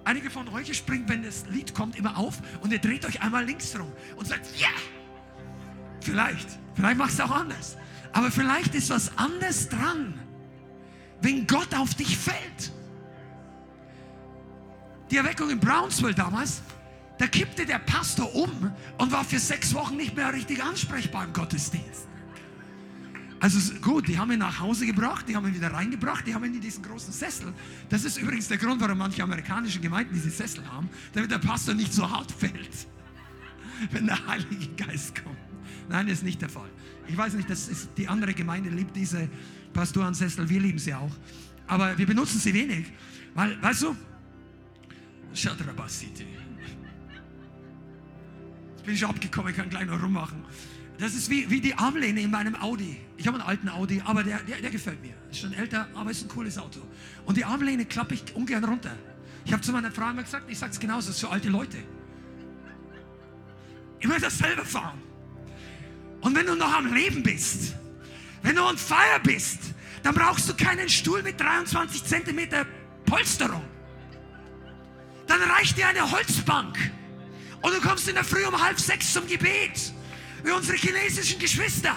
Einige 0.08 0.30
von 0.30 0.48
euch 0.48 0.74
springt, 0.74 1.06
wenn 1.10 1.22
das 1.22 1.44
Lied 1.50 1.74
kommt, 1.74 1.98
immer 1.98 2.16
auf 2.16 2.38
und 2.62 2.72
ihr 2.72 2.78
dreht 2.78 3.04
euch 3.04 3.20
einmal 3.20 3.44
links 3.44 3.78
rum 3.78 3.92
und 4.16 4.26
sagt, 4.26 4.46
ja! 4.56 4.68
Yeah! 4.68 4.78
Vielleicht, 6.00 6.48
vielleicht 6.74 6.96
machst 6.96 7.18
du 7.18 7.24
auch 7.24 7.30
anders. 7.30 7.76
Aber 8.14 8.30
vielleicht 8.30 8.74
ist 8.74 8.88
was 8.88 9.18
anderes 9.18 9.68
dran, 9.68 10.18
wenn 11.20 11.46
Gott 11.46 11.74
auf 11.74 11.94
dich 11.94 12.16
fällt. 12.16 12.72
Die 15.10 15.18
Erweckung 15.18 15.50
in 15.50 15.60
Brownsville 15.60 16.14
damals, 16.14 16.62
da 17.18 17.26
kippte 17.26 17.66
der 17.66 17.78
Pastor 17.78 18.34
um 18.34 18.72
und 18.96 19.12
war 19.12 19.24
für 19.24 19.38
sechs 19.38 19.74
Wochen 19.74 19.98
nicht 19.98 20.16
mehr 20.16 20.32
richtig 20.32 20.64
ansprechbar 20.64 21.24
im 21.24 21.34
Gottesdienst. 21.34 22.08
Also 23.40 23.74
gut, 23.80 24.08
die 24.08 24.18
haben 24.18 24.32
ihn 24.32 24.40
nach 24.40 24.58
Hause 24.58 24.84
gebracht, 24.84 25.26
die 25.28 25.36
haben 25.36 25.46
ihn 25.46 25.54
wieder 25.54 25.72
reingebracht, 25.72 26.26
die 26.26 26.34
haben 26.34 26.44
ihn 26.44 26.54
in 26.54 26.60
diesen 26.60 26.82
großen 26.82 27.12
Sessel. 27.12 27.52
Das 27.88 28.04
ist 28.04 28.18
übrigens 28.18 28.48
der 28.48 28.58
Grund, 28.58 28.80
warum 28.80 28.98
manche 28.98 29.22
amerikanische 29.22 29.78
Gemeinden 29.78 30.12
diese 30.14 30.30
Sessel 30.30 30.66
haben, 30.68 30.88
damit 31.12 31.30
der 31.30 31.38
Pastor 31.38 31.74
nicht 31.74 31.92
so 31.92 32.08
hart 32.10 32.32
fällt, 32.32 32.88
wenn 33.92 34.06
der 34.06 34.26
Heilige 34.26 34.66
Geist 34.76 35.22
kommt. 35.22 35.38
Nein, 35.88 36.06
das 36.06 36.18
ist 36.18 36.24
nicht 36.24 36.42
der 36.42 36.48
Fall. 36.48 36.68
Ich 37.06 37.16
weiß 37.16 37.34
nicht, 37.34 37.48
das 37.48 37.68
ist, 37.68 37.90
die 37.96 38.08
andere 38.08 38.34
Gemeinde 38.34 38.70
liebt 38.70 38.96
diese 38.96 39.28
Pastorensessel, 39.72 40.48
wir 40.48 40.60
lieben 40.60 40.78
sie 40.78 40.94
auch. 40.94 41.12
Aber 41.66 41.96
wir 41.96 42.06
benutzen 42.06 42.40
sie 42.40 42.52
wenig, 42.52 42.86
weil, 43.34 43.60
weißt 43.62 43.82
du, 43.82 43.96
Shadrabasiti. 45.32 46.26
Jetzt 48.74 48.84
bin 48.84 48.94
ich 48.94 49.06
abgekommen, 49.06 49.50
ich 49.50 49.56
kann 49.56 49.70
gleich 49.70 49.86
noch 49.86 50.02
rummachen. 50.02 50.44
Das 50.98 51.14
ist 51.14 51.30
wie, 51.30 51.48
wie 51.48 51.60
die 51.60 51.74
Armlehne 51.74 52.20
in 52.20 52.30
meinem 52.30 52.56
Audi. 52.56 52.96
Ich 53.16 53.26
habe 53.26 53.38
einen 53.38 53.46
alten 53.46 53.68
Audi, 53.68 54.02
aber 54.04 54.24
der, 54.24 54.38
der, 54.40 54.60
der 54.60 54.70
gefällt 54.70 55.00
mir. 55.00 55.14
Ist 55.30 55.40
schon 55.40 55.52
älter, 55.52 55.88
aber 55.94 56.10
ist 56.10 56.22
ein 56.22 56.28
cooles 56.28 56.58
Auto. 56.58 56.80
Und 57.24 57.36
die 57.36 57.44
Armlehne 57.44 57.84
klappe 57.84 58.14
ich 58.14 58.34
ungern 58.34 58.64
runter. 58.64 58.96
Ich 59.44 59.52
habe 59.52 59.62
zu 59.62 59.72
meiner 59.72 59.92
Frau 59.92 60.10
immer 60.10 60.22
gesagt, 60.22 60.50
ich 60.50 60.58
sage 60.58 60.72
es 60.72 60.80
genauso, 60.80 61.10
es 61.10 61.16
ist 61.16 61.20
für 61.20 61.30
alte 61.30 61.48
Leute. 61.48 61.78
Ich 64.00 64.08
will 64.08 64.20
das 64.20 64.38
selber 64.38 64.64
fahren. 64.64 65.00
Und 66.20 66.34
wenn 66.34 66.46
du 66.46 66.56
noch 66.56 66.72
am 66.72 66.92
Leben 66.92 67.22
bist, 67.22 67.74
wenn 68.42 68.56
du 68.56 68.62
on 68.62 68.76
fire 68.76 69.20
bist, 69.22 69.74
dann 70.02 70.14
brauchst 70.14 70.48
du 70.48 70.54
keinen 70.54 70.88
Stuhl 70.88 71.22
mit 71.22 71.40
23 71.40 72.04
Zentimeter 72.04 72.66
Polsterung 73.06 73.64
dann 75.28 75.42
reicht 75.42 75.76
dir 75.76 75.86
eine 75.86 76.10
Holzbank. 76.10 76.76
Und 77.60 77.74
du 77.74 77.80
kommst 77.80 78.08
in 78.08 78.14
der 78.14 78.24
Früh 78.24 78.44
um 78.46 78.60
halb 78.60 78.80
sechs 78.80 79.12
zum 79.12 79.26
Gebet. 79.26 79.92
Wie 80.44 80.50
unsere 80.50 80.76
chinesischen 80.76 81.38
Geschwister. 81.38 81.94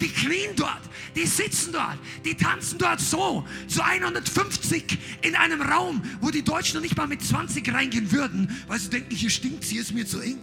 Die 0.00 0.08
knien 0.08 0.56
dort, 0.56 0.80
die 1.14 1.26
sitzen 1.26 1.72
dort, 1.72 1.98
die 2.24 2.34
tanzen 2.34 2.78
dort 2.78 3.00
so 3.00 3.46
zu 3.68 3.82
150 3.82 4.98
in 5.20 5.36
einem 5.36 5.60
Raum, 5.60 6.02
wo 6.22 6.30
die 6.30 6.42
Deutschen 6.42 6.76
noch 6.76 6.82
nicht 6.82 6.96
mal 6.96 7.06
mit 7.06 7.22
20 7.22 7.70
reingehen 7.72 8.10
würden, 8.10 8.50
weil 8.66 8.78
sie 8.78 8.88
denken, 8.88 9.14
hier 9.14 9.28
stinkt 9.28 9.64
hier 9.64 9.82
ist 9.82 9.92
mir 9.92 10.06
zu 10.06 10.20
eng. 10.20 10.38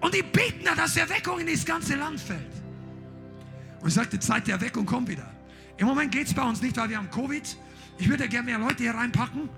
Und 0.00 0.14
die 0.14 0.22
beten 0.22 0.64
da, 0.64 0.74
dass 0.74 0.96
Erweckung 0.96 1.40
in 1.40 1.46
das 1.46 1.64
ganze 1.64 1.96
Land 1.96 2.20
fällt. 2.20 2.52
Und 3.80 3.88
ich 3.88 3.94
sagte, 3.94 4.18
Zeit 4.18 4.46
der 4.46 4.56
Erweckung 4.56 4.84
kommt 4.84 5.08
wieder. 5.08 5.32
Im 5.78 5.86
Moment 5.86 6.12
geht 6.12 6.26
es 6.26 6.34
bei 6.34 6.42
uns 6.42 6.60
nicht, 6.60 6.76
weil 6.76 6.90
wir 6.90 6.98
haben 6.98 7.10
Covid. 7.10 7.56
Ich 7.98 8.08
würde 8.08 8.28
gerne 8.28 8.44
mehr 8.44 8.58
Leute 8.58 8.82
hier 8.82 8.94
reinpacken. 8.94 9.48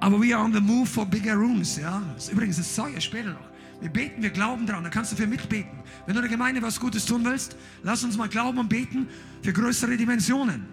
Aber 0.00 0.20
we 0.20 0.34
are 0.34 0.42
on 0.42 0.52
the 0.52 0.60
move 0.60 0.86
for 0.86 1.06
bigger 1.06 1.34
rooms. 1.34 1.76
Ja? 1.76 2.02
Übrigens, 2.30 2.56
das 2.56 2.74
sage 2.74 2.94
ich 2.96 3.04
später 3.04 3.30
noch. 3.30 3.51
Wir 3.82 3.90
beten, 3.90 4.22
wir 4.22 4.30
glauben 4.30 4.64
dran. 4.64 4.84
Da 4.84 4.90
kannst 4.90 5.10
du 5.10 5.16
für 5.16 5.26
mitbeten. 5.26 5.80
Wenn 6.06 6.14
du 6.14 6.20
der 6.20 6.30
Gemeinde 6.30 6.62
was 6.62 6.78
Gutes 6.78 7.04
tun 7.04 7.24
willst, 7.24 7.56
lass 7.82 8.04
uns 8.04 8.16
mal 8.16 8.28
glauben 8.28 8.58
und 8.58 8.68
beten 8.68 9.08
für 9.42 9.52
größere 9.52 9.96
Dimensionen. 9.96 10.64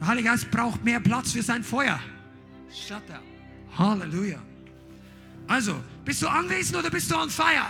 Der 0.00 0.06
Heilige 0.06 0.30
Geist 0.30 0.50
braucht 0.50 0.82
mehr 0.82 1.00
Platz 1.00 1.32
für 1.32 1.42
sein 1.42 1.62
Feuer. 1.62 2.00
Shut 2.72 3.02
up. 3.10 3.22
Halleluja. 3.76 4.40
Also, 5.46 5.76
bist 6.04 6.22
du 6.22 6.28
anwesend 6.28 6.78
oder 6.78 6.88
bist 6.88 7.10
du 7.10 7.16
on 7.16 7.28
fire? 7.28 7.66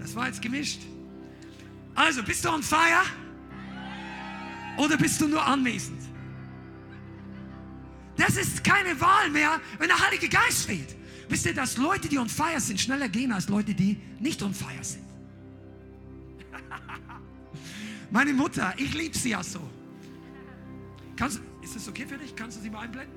Das 0.00 0.14
war 0.14 0.28
jetzt 0.28 0.40
gemischt. 0.40 0.80
Also, 1.94 2.22
bist 2.22 2.42
du 2.42 2.48
on 2.48 2.62
fire? 2.62 3.04
Oder 4.78 4.96
bist 4.96 5.20
du 5.20 5.28
nur 5.28 5.44
anwesend? 5.44 6.00
Das 8.16 8.36
ist 8.36 8.64
keine 8.64 8.98
Wahl 8.98 9.28
mehr, 9.28 9.60
wenn 9.78 9.88
der 9.88 10.06
Heilige 10.06 10.28
Geist 10.28 10.66
weht. 10.68 10.96
Wisst 11.30 11.46
ihr, 11.46 11.54
dass 11.54 11.76
Leute, 11.76 12.08
die 12.08 12.18
on 12.18 12.28
fire 12.28 12.60
sind, 12.60 12.80
schneller 12.80 13.08
gehen 13.08 13.30
als 13.30 13.48
Leute, 13.48 13.72
die 13.72 13.96
nicht 14.18 14.42
on 14.42 14.52
fire 14.52 14.82
sind? 14.82 15.04
Meine 18.10 18.32
Mutter, 18.32 18.74
ich 18.76 18.92
liebe 18.92 19.16
sie 19.16 19.30
ja 19.30 19.42
so. 19.42 19.60
Kannst, 21.14 21.40
ist 21.62 21.76
das 21.76 21.88
okay 21.88 22.04
für 22.04 22.18
dich? 22.18 22.34
Kannst 22.34 22.58
du 22.58 22.62
sie 22.62 22.68
mal 22.68 22.80
einblenden? 22.80 23.14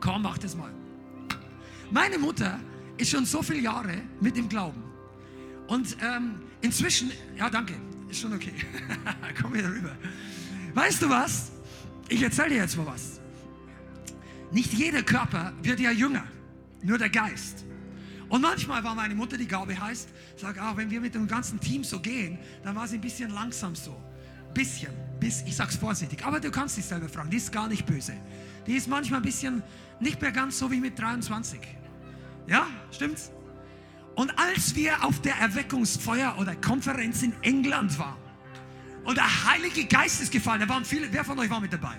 Komm, 0.00 0.22
mach 0.22 0.36
das 0.36 0.56
mal. 0.56 0.72
Meine 1.92 2.18
Mutter 2.18 2.58
ist 2.96 3.10
schon 3.12 3.24
so 3.24 3.40
viele 3.40 3.60
Jahre 3.60 4.02
mit 4.20 4.36
dem 4.36 4.48
Glauben. 4.48 4.82
Und 5.68 5.96
ähm, 6.02 6.40
inzwischen, 6.62 7.12
ja 7.36 7.48
danke, 7.48 7.74
ist 8.08 8.20
schon 8.20 8.32
okay. 8.32 8.54
Komm 9.40 9.54
wieder 9.54 9.70
rüber. 9.70 9.96
Weißt 10.74 11.00
du 11.00 11.08
was? 11.08 11.52
Ich 12.08 12.20
erzähle 12.20 12.48
dir 12.48 12.56
jetzt 12.56 12.76
mal 12.76 12.86
was. 12.86 13.20
Nicht 14.54 14.72
jeder 14.72 15.02
Körper 15.02 15.52
wird 15.62 15.80
ja 15.80 15.90
jünger, 15.90 16.22
nur 16.80 16.96
der 16.96 17.10
Geist. 17.10 17.64
Und 18.28 18.40
manchmal 18.40 18.84
war 18.84 18.94
meine 18.94 19.16
Mutter, 19.16 19.36
die 19.36 19.48
Gabe 19.48 19.78
heißt, 19.78 20.08
sag, 20.36 20.60
ah, 20.60 20.76
wenn 20.76 20.92
wir 20.92 21.00
mit 21.00 21.16
dem 21.16 21.26
ganzen 21.26 21.58
Team 21.58 21.82
so 21.82 21.98
gehen, 21.98 22.38
dann 22.62 22.76
war 22.76 22.86
sie 22.86 22.98
ein 22.98 23.00
bisschen 23.00 23.30
langsam 23.30 23.74
so. 23.74 24.00
Bisschen, 24.54 24.92
bis, 25.18 25.42
ich 25.42 25.56
sag's 25.56 25.74
vorsichtig, 25.74 26.24
aber 26.24 26.38
du 26.38 26.52
kannst 26.52 26.76
dich 26.76 26.84
selber 26.84 27.08
fragen, 27.08 27.30
die 27.30 27.38
ist 27.38 27.50
gar 27.50 27.66
nicht 27.66 27.84
böse. 27.84 28.12
Die 28.68 28.74
ist 28.74 28.86
manchmal 28.86 29.18
ein 29.18 29.24
bisschen 29.24 29.60
nicht 29.98 30.22
mehr 30.22 30.30
ganz 30.30 30.60
so 30.60 30.70
wie 30.70 30.78
mit 30.78 30.96
23. 30.96 31.58
Ja, 32.46 32.68
stimmt's? 32.92 33.32
Und 34.14 34.38
als 34.38 34.76
wir 34.76 35.04
auf 35.04 35.20
der 35.20 35.34
Erweckungsfeuer 35.34 36.36
oder 36.38 36.54
Konferenz 36.54 37.24
in 37.24 37.34
England 37.42 37.98
waren 37.98 38.22
und 39.02 39.16
der 39.16 39.50
Heilige 39.50 39.84
Geist 39.86 40.22
ist 40.22 40.30
gefallen, 40.30 40.60
da 40.60 40.68
waren 40.68 40.84
viele, 40.84 41.12
wer 41.12 41.24
von 41.24 41.36
euch 41.40 41.50
war 41.50 41.60
mit 41.60 41.72
dabei? 41.72 41.96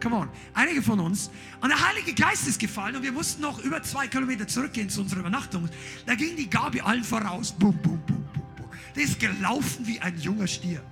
Come 0.00 0.16
on, 0.16 0.30
einige 0.54 0.82
von 0.82 0.98
uns. 0.98 1.30
Und 1.60 1.68
der 1.68 1.88
Heilige 1.88 2.14
Geist 2.14 2.48
ist 2.48 2.58
gefallen 2.58 2.96
und 2.96 3.02
wir 3.02 3.12
mussten 3.12 3.42
noch 3.42 3.62
über 3.62 3.82
zwei 3.82 4.08
Kilometer 4.08 4.48
zurückgehen 4.48 4.88
zu 4.88 5.02
unserer 5.02 5.20
Übernachtung. 5.20 5.68
Da 6.06 6.14
ging 6.14 6.36
die 6.36 6.48
Gabi 6.48 6.80
allen 6.80 7.04
voraus. 7.04 7.52
Bum, 7.52 7.76
bum, 7.82 8.00
bum, 8.06 8.24
bum, 8.32 8.42
bum. 8.56 8.70
Die 8.96 9.02
ist 9.02 9.20
gelaufen 9.20 9.86
wie 9.86 10.00
ein 10.00 10.18
junger 10.18 10.46
Stier. 10.46 10.82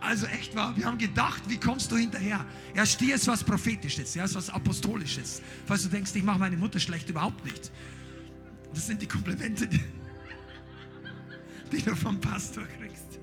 Also 0.00 0.26
echt 0.26 0.54
wahr, 0.54 0.76
wir 0.76 0.84
haben 0.84 0.98
gedacht, 0.98 1.42
wie 1.48 1.58
kommst 1.58 1.90
du 1.90 1.96
hinterher? 1.96 2.44
Ja, 2.74 2.84
Stier 2.84 3.14
ist 3.14 3.26
was 3.26 3.42
Prophetisches, 3.42 4.14
ja, 4.14 4.24
ist 4.24 4.34
was 4.34 4.50
Apostolisches. 4.50 5.40
Falls 5.64 5.84
du 5.84 5.88
denkst, 5.88 6.10
ich 6.14 6.22
mache 6.22 6.38
meine 6.38 6.58
Mutter 6.58 6.78
schlecht, 6.78 7.08
überhaupt 7.08 7.42
nicht. 7.46 7.72
Das 8.74 8.86
sind 8.86 9.00
die 9.00 9.06
Komplimente, 9.06 9.66
die, 9.66 9.80
die 11.72 11.80
du 11.80 11.96
vom 11.96 12.20
Pastor 12.20 12.64
kriegst. 12.78 13.18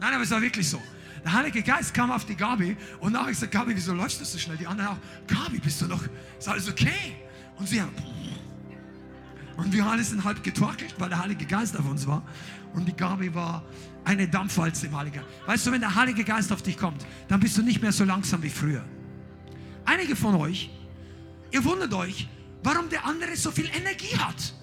Nein, 0.00 0.14
aber 0.14 0.24
es 0.24 0.30
war 0.32 0.42
wirklich 0.42 0.68
so. 0.68 0.82
Der 1.24 1.32
Heilige 1.32 1.62
Geist 1.62 1.94
kam 1.94 2.10
auf 2.10 2.24
die 2.24 2.34
Gabi 2.34 2.76
und 3.00 3.12
nachher 3.12 3.28
gesagt, 3.28 3.52
Gabi, 3.52 3.76
wieso 3.76 3.94
läufst 3.94 4.20
du 4.20 4.24
so 4.24 4.38
schnell? 4.38 4.56
Die 4.56 4.66
anderen 4.66 4.90
auch, 4.90 4.98
Gabi, 5.26 5.58
bist 5.58 5.80
du 5.80 5.86
noch, 5.86 6.02
ist 6.38 6.48
alles 6.48 6.68
okay? 6.68 7.16
Und 7.56 7.68
sie 7.68 7.80
haben, 7.80 7.92
und 9.56 9.72
wir 9.72 9.86
alle 9.86 10.02
sind 10.02 10.24
halb 10.24 10.42
getorkelt, 10.42 10.94
weil 10.98 11.08
der 11.08 11.22
Heilige 11.22 11.44
Geist 11.44 11.78
auf 11.78 11.88
uns 11.88 12.06
war. 12.06 12.22
Und 12.74 12.86
die 12.86 12.96
Gabi 12.96 13.34
war 13.34 13.62
eine 14.04 14.26
Dampfwalze 14.26 14.86
im 14.86 14.96
Heiligen 14.96 15.16
Geist. 15.16 15.28
Weißt 15.46 15.66
du, 15.66 15.72
wenn 15.72 15.80
der 15.80 15.94
Heilige 15.94 16.24
Geist 16.24 16.52
auf 16.52 16.62
dich 16.62 16.76
kommt, 16.76 17.06
dann 17.28 17.38
bist 17.40 17.56
du 17.58 17.62
nicht 17.62 17.82
mehr 17.82 17.92
so 17.92 18.04
langsam 18.04 18.42
wie 18.42 18.50
früher. 18.50 18.84
Einige 19.84 20.16
von 20.16 20.34
euch, 20.36 20.70
ihr 21.50 21.64
wundert 21.64 21.92
euch, 21.92 22.28
warum 22.62 22.88
der 22.88 23.04
andere 23.04 23.36
so 23.36 23.50
viel 23.50 23.66
Energie 23.66 24.16
hat. 24.18 24.54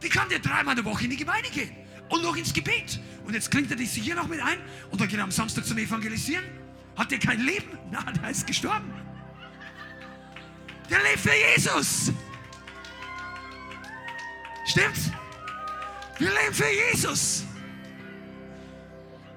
Wie 0.00 0.08
kann 0.08 0.28
der 0.28 0.38
dreimal 0.38 0.76
in 0.76 0.84
der 0.84 0.92
Woche 0.92 1.04
in 1.04 1.10
die 1.10 1.16
Gemeinde 1.16 1.48
gehen? 1.50 1.70
Und 2.08 2.22
noch 2.22 2.36
ins 2.36 2.52
Gebet. 2.52 3.00
Und 3.24 3.34
jetzt 3.34 3.50
klingt 3.50 3.70
er 3.70 3.76
dich 3.76 3.92
hier 3.92 4.14
noch 4.14 4.26
mit 4.28 4.40
ein 4.40 4.58
und 4.90 5.00
dann 5.00 5.08
geht 5.08 5.18
er 5.18 5.24
am 5.24 5.30
Samstag 5.30 5.66
zum 5.66 5.76
Evangelisieren. 5.78 6.44
Hat 6.96 7.10
der 7.10 7.18
kein 7.18 7.40
Leben? 7.40 7.78
Nein, 7.90 8.18
der 8.22 8.30
ist 8.30 8.46
gestorben. 8.46 8.92
Der 10.88 10.98
lebt 11.02 11.20
für 11.20 11.34
Jesus. 11.54 12.12
Stimmt's? 14.66 15.10
Wir 16.18 16.30
leben 16.30 16.54
für 16.54 16.70
Jesus. 16.90 17.44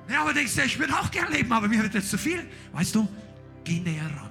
Ja, 0.09 0.21
aber 0.21 0.33
denkst 0.33 0.55
du, 0.55 0.63
ich 0.63 0.79
würde 0.79 0.97
auch 0.97 1.11
gern 1.11 1.31
leben, 1.31 1.51
aber 1.51 1.67
mir 1.67 1.81
wird 1.83 1.93
jetzt 1.93 2.09
zu 2.09 2.17
viel. 2.17 2.45
Weißt 2.73 2.95
du, 2.95 3.07
geh 3.63 3.79
näher 3.79 4.05
ran. 4.05 4.29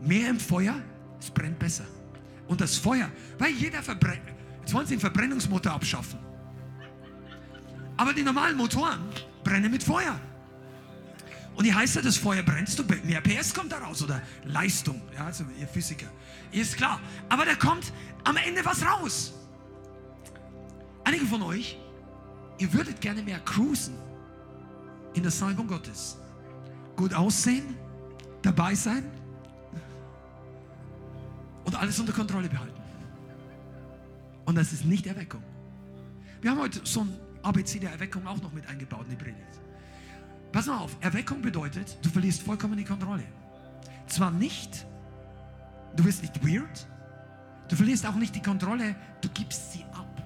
Mehr 0.00 0.30
im 0.30 0.40
Feuer, 0.40 0.80
es 1.20 1.30
brennt 1.30 1.58
besser. 1.58 1.86
Und 2.48 2.60
das 2.60 2.76
Feuer, 2.76 3.10
weil 3.38 3.52
jeder 3.52 3.82
verbrennt. 3.82 4.22
Jetzt 4.60 4.72
wollen 4.72 4.86
sie 4.86 4.94
den 4.94 5.00
Verbrennungsmotor 5.00 5.72
abschaffen. 5.72 6.18
Aber 8.00 8.14
die 8.14 8.22
normalen 8.22 8.56
Motoren 8.56 8.98
brennen 9.44 9.70
mit 9.70 9.82
Feuer. 9.82 10.18
Und 11.54 11.66
je 11.66 11.74
heißer 11.74 12.00
das 12.00 12.16
Feuer 12.16 12.42
brennt, 12.42 12.66
desto 12.66 12.82
mehr 13.04 13.20
PS 13.20 13.52
kommt 13.52 13.72
da 13.72 13.76
raus 13.76 14.02
oder 14.02 14.22
Leistung. 14.46 15.02
Ja, 15.14 15.26
also 15.26 15.44
ihr 15.60 15.68
Physiker. 15.68 16.06
Ist 16.50 16.78
klar. 16.78 16.98
Aber 17.28 17.44
da 17.44 17.54
kommt 17.56 17.92
am 18.24 18.38
Ende 18.38 18.64
was 18.64 18.82
raus. 18.86 19.34
Einige 21.04 21.26
von 21.26 21.42
euch, 21.42 21.76
ihr 22.56 22.72
würdet 22.72 23.02
gerne 23.02 23.22
mehr 23.22 23.38
cruisen 23.40 23.92
in 25.12 25.22
der 25.22 25.30
Salbung 25.30 25.66
Gottes. 25.66 26.16
Gut 26.96 27.12
aussehen, 27.12 27.76
dabei 28.40 28.74
sein 28.74 29.04
und 31.64 31.74
alles 31.78 32.00
unter 32.00 32.14
Kontrolle 32.14 32.48
behalten. 32.48 32.80
Und 34.46 34.54
das 34.54 34.72
ist 34.72 34.86
nicht 34.86 35.06
Erweckung. 35.06 35.42
Wir 36.40 36.52
haben 36.52 36.60
heute 36.60 36.80
so 36.84 37.02
ein 37.02 37.29
ABC 37.42 37.78
der 37.78 37.92
Erweckung 37.92 38.26
auch 38.26 38.40
noch 38.42 38.52
mit 38.52 38.68
eingebaut 38.68 39.04
in 39.04 39.10
die 39.10 39.24
Predigt. 39.24 39.60
Pass 40.52 40.66
mal 40.66 40.78
auf, 40.78 40.96
Erweckung 41.00 41.40
bedeutet, 41.42 41.98
du 42.02 42.08
verlierst 42.08 42.42
vollkommen 42.42 42.76
die 42.76 42.84
Kontrolle. 42.84 43.24
Zwar 44.06 44.30
nicht, 44.30 44.86
du 45.96 46.04
wirst 46.04 46.22
nicht 46.22 46.44
weird, 46.44 46.86
du 47.68 47.76
verlierst 47.76 48.06
auch 48.06 48.16
nicht 48.16 48.34
die 48.34 48.42
Kontrolle, 48.42 48.96
du 49.20 49.28
gibst 49.28 49.72
sie 49.72 49.84
ab 49.92 50.22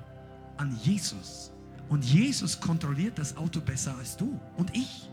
an 0.57 0.77
Jesus. 0.83 1.53
Und 1.89 2.05
Jesus 2.05 2.59
kontrolliert 2.59 3.19
das 3.19 3.37
Auto 3.37 3.61
besser 3.61 3.95
als 3.99 4.17
du 4.17 4.41
und 4.57 4.75
ich. 4.75 5.11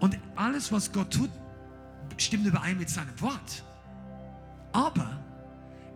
Und 0.00 0.18
alles, 0.34 0.72
was 0.72 0.90
Gott 0.92 1.12
tut, 1.12 1.30
stimmt 2.16 2.46
überein 2.46 2.78
mit 2.78 2.88
seinem 2.88 3.20
Wort. 3.20 3.62
Aber 4.72 5.20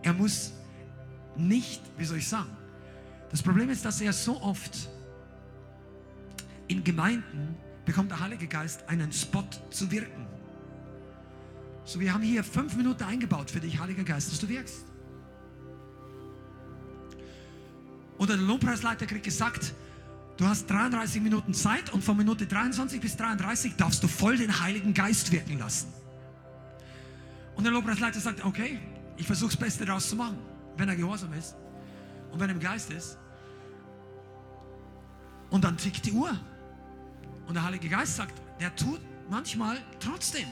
er 0.03 0.13
muss 0.13 0.53
nicht, 1.35 1.81
wie 1.97 2.05
soll 2.05 2.17
ich 2.17 2.27
sagen, 2.27 2.49
das 3.31 3.41
Problem 3.41 3.69
ist, 3.69 3.85
dass 3.85 4.01
er 4.01 4.13
so 4.13 4.41
oft 4.41 4.89
in 6.67 6.83
Gemeinden 6.83 7.55
bekommt 7.85 8.11
der 8.11 8.19
Heilige 8.19 8.47
Geist 8.47 8.87
einen 8.87 9.11
Spot 9.11 9.47
zu 9.69 9.89
wirken. 9.89 10.27
So, 11.85 11.99
wir 11.99 12.13
haben 12.13 12.21
hier 12.21 12.43
fünf 12.43 12.75
Minuten 12.75 13.03
eingebaut 13.03 13.49
für 13.49 13.59
dich, 13.59 13.79
Heiliger 13.79 14.03
Geist, 14.03 14.31
dass 14.31 14.39
du 14.39 14.47
wirkst. 14.47 14.85
Oder 18.17 18.37
der 18.37 18.45
Lobpreisleiter 18.45 19.07
kriegt 19.07 19.25
gesagt, 19.25 19.73
du 20.37 20.45
hast 20.45 20.69
33 20.69 21.21
Minuten 21.21 21.53
Zeit 21.53 21.91
und 21.91 22.03
von 22.03 22.15
Minute 22.15 22.45
23 22.45 23.01
bis 23.01 23.17
33 23.17 23.75
darfst 23.77 24.03
du 24.03 24.07
voll 24.07 24.37
den 24.37 24.61
Heiligen 24.61 24.93
Geist 24.93 25.31
wirken 25.31 25.57
lassen. 25.57 25.91
Und 27.55 27.63
der 27.63 27.73
Lobpreisleiter 27.73 28.19
sagt, 28.19 28.45
okay, 28.45 28.79
ich 29.17 29.25
versuche 29.25 29.51
das 29.51 29.59
Beste 29.59 29.85
daraus 29.85 30.07
zu 30.07 30.15
machen, 30.15 30.37
wenn 30.77 30.87
er 30.87 30.95
gehorsam 30.95 31.33
ist 31.33 31.55
und 32.31 32.39
wenn 32.39 32.49
er 32.49 32.55
im 32.55 32.61
Geist 32.61 32.91
ist. 32.91 33.17
Und 35.51 35.63
dann 35.63 35.77
tickt 35.77 36.05
die 36.05 36.13
Uhr. 36.13 36.31
Und 37.47 37.53
der 37.53 37.63
Heilige 37.63 37.89
Geist 37.89 38.15
sagt, 38.15 38.41
der 38.59 38.75
tut 38.75 38.99
manchmal 39.29 39.77
trotzdem. 39.99 40.47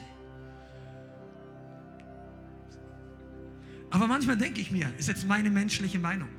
Aber 3.89 4.08
manchmal 4.08 4.38
denke 4.38 4.62
ich 4.62 4.72
mir, 4.72 4.91
ist 4.97 5.08
jetzt 5.08 5.28
meine 5.28 5.50
menschliche 5.50 5.97
Meinung, 5.97 6.30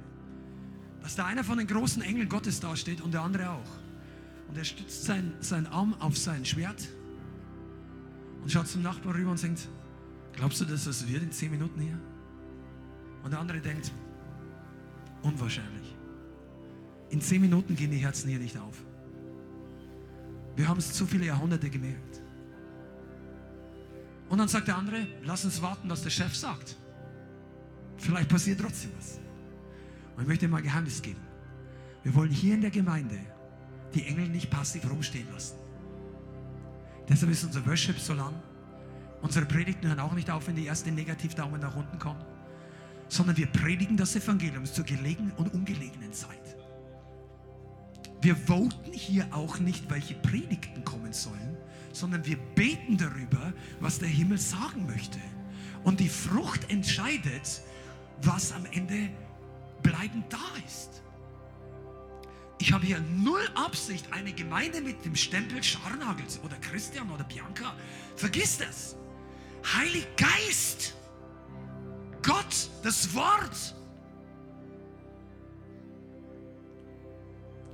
dass 1.03 1.17
da 1.17 1.27
einer 1.27 1.43
von 1.43 1.59
den 1.59 1.67
großen 1.67 2.03
Engeln 2.03 2.29
Gottes 2.29 2.61
dasteht 2.61 3.01
und 3.01 3.13
der 3.13 3.23
andere 3.23 3.51
auch. 3.51 3.71
Und 4.49 4.57
er 4.57 4.65
stützt 4.65 5.05
sein, 5.05 5.33
seinen 5.41 5.67
Arm 5.67 5.95
auf 6.01 6.17
sein 6.17 6.45
Schwert 6.45 6.89
und 8.43 8.51
schaut 8.51 8.69
zum 8.69 8.83
Nachbarn 8.83 9.17
rüber 9.17 9.31
und 9.31 9.39
sagt, 9.39 9.69
glaubst 10.35 10.61
du, 10.61 10.65
dass 10.65 10.85
das 10.85 11.09
wird 11.09 11.23
in 11.23 11.33
zehn 11.33 11.51
Minuten 11.51 11.81
hier? 11.81 11.99
Und 13.23 13.33
der 13.33 13.41
andere 13.41 13.61
denkt, 13.61 13.91
unwahrscheinlich. 15.23 15.80
In 17.11 17.21
zehn 17.21 17.41
Minuten 17.41 17.77
gehen 17.77 17.91
die 17.91 17.99
Herzen 17.99 18.31
hier 18.31 18.39
nicht 18.39 18.57
auf. 18.57 18.77
Wir 20.57 20.69
haben 20.69 20.79
es 20.79 20.93
zu 20.93 21.07
viele 21.07 21.27
Jahrhunderte 21.27 21.69
gemerkt. 21.69 22.23
Und 24.29 24.39
dann 24.39 24.49
sagt 24.49 24.69
der 24.69 24.77
andere, 24.77 25.07
lass 25.25 25.45
uns 25.45 25.61
warten, 25.61 25.91
was 25.91 26.03
der 26.03 26.11
Chef 26.11 26.35
sagt. 26.35 26.77
Vielleicht 27.97 28.29
passiert 28.29 28.61
trotzdem 28.61 28.93
was. 28.97 29.19
Und 30.17 30.23
ich 30.23 30.29
möchte 30.29 30.49
mal 30.49 30.59
ein 30.59 30.63
Geheimnis 30.63 31.03
geben. 31.03 31.21
Wir 32.03 32.15
wollen 32.15 32.31
hier 32.31 32.55
in 32.55 32.61
der 32.61 32.71
Gemeinde 32.71 33.19
die 33.93 34.07
Engel 34.07 34.29
nicht 34.29 34.49
passiv 34.49 34.89
rumstehen 34.89 35.27
lassen. 35.33 35.57
Deshalb 37.09 37.33
ist 37.33 37.43
unser 37.45 37.67
Worship 37.67 37.99
so 37.99 38.15
lang. 38.15 38.35
Unsere 39.21 39.45
Predigten 39.45 39.89
hören 39.89 40.01
auch 40.01 40.15
nicht 40.15 40.31
auf, 40.31 40.47
wenn 40.47 40.55
die 40.55 40.67
ersten 40.67 40.95
Negativdaumen 40.95 41.61
nach 41.61 41.75
unten 41.75 41.99
kommen. 41.99 42.25
Sondern 43.09 43.37
wir 43.37 43.47
predigen 43.47 43.97
das 43.97 44.15
Evangelium 44.15 44.65
zur 44.65 44.85
gelegenen 44.85 45.33
und 45.33 45.53
ungelegenen 45.53 46.13
Zeit. 46.13 46.40
Wir 48.21 48.37
voten 48.37 48.93
hier 48.93 49.27
auch 49.33 49.59
nicht, 49.59 49.91
welche 49.91 50.15
Predigten 50.15 50.85
kommen 50.85 51.13
sollen, 51.13 51.57
sondern 51.93 52.25
wir 52.27 52.37
beten 52.37 52.97
darüber, 52.99 53.53
was 53.81 53.99
der 53.99 54.09
Himmel 54.09 54.39
sagen 54.39 54.87
möchte. 54.87 55.19
Und 55.85 56.01
die 56.01 56.09
Frucht 56.09 56.71
entscheidet, 56.71 57.63
was 58.23 58.53
am 58.53 58.67
Ende 58.67 59.09
bleibend 59.83 60.31
da 60.31 60.39
ist. 60.67 61.03
Ich 62.59 62.73
habe 62.75 62.85
hier 62.85 63.01
null 63.01 63.49
Absicht, 63.55 64.13
eine 64.13 64.35
Gemeinde 64.35 64.83
mit 64.83 65.03
dem 65.07 65.17
Stempel 65.17 65.63
Scharnagels 65.63 66.41
oder 66.45 66.57
Christian 66.57 67.11
oder 67.11 67.25
Bianca. 67.25 67.75
Vergiss 68.17 68.59
das. 68.59 68.97
Heilig 69.75 70.07
Geist. 70.17 70.95
Gott, 72.23 72.69
das 72.83 73.15
Wort. 73.15 73.75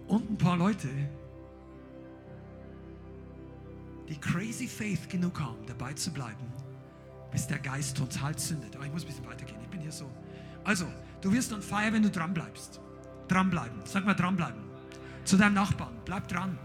Und 0.08 0.30
ein 0.30 0.38
paar 0.38 0.56
Leute, 0.56 0.88
die 4.08 4.16
crazy 4.16 4.68
faith 4.68 5.08
genug 5.08 5.40
haben, 5.40 5.58
dabei 5.66 5.92
zu 5.94 6.12
bleiben, 6.12 6.52
bis 7.32 7.46
der 7.46 7.58
Geist 7.58 7.96
total 7.96 8.36
zündet. 8.36 8.76
Aber 8.76 8.86
ich 8.86 8.92
muss 8.92 9.02
ein 9.02 9.08
bisschen 9.08 9.26
weitergehen. 9.26 9.58
Ich 9.62 9.68
bin 9.68 9.80
hier 9.80 9.92
so. 9.92 10.10
Also, 10.64 10.86
du 11.20 11.32
wirst 11.32 11.52
dann 11.52 11.62
feiern, 11.62 11.94
wenn 11.94 12.02
du 12.02 12.10
dran 12.10 12.32
bleibst. 12.32 12.80
Dranbleiben. 13.28 13.80
Sag 13.84 14.04
mal 14.04 14.14
dranbleiben. 14.14 14.62
Zu 15.24 15.36
deinem 15.36 15.54
Nachbarn. 15.54 15.94
Bleib 16.04 16.28
dran. 16.28 16.58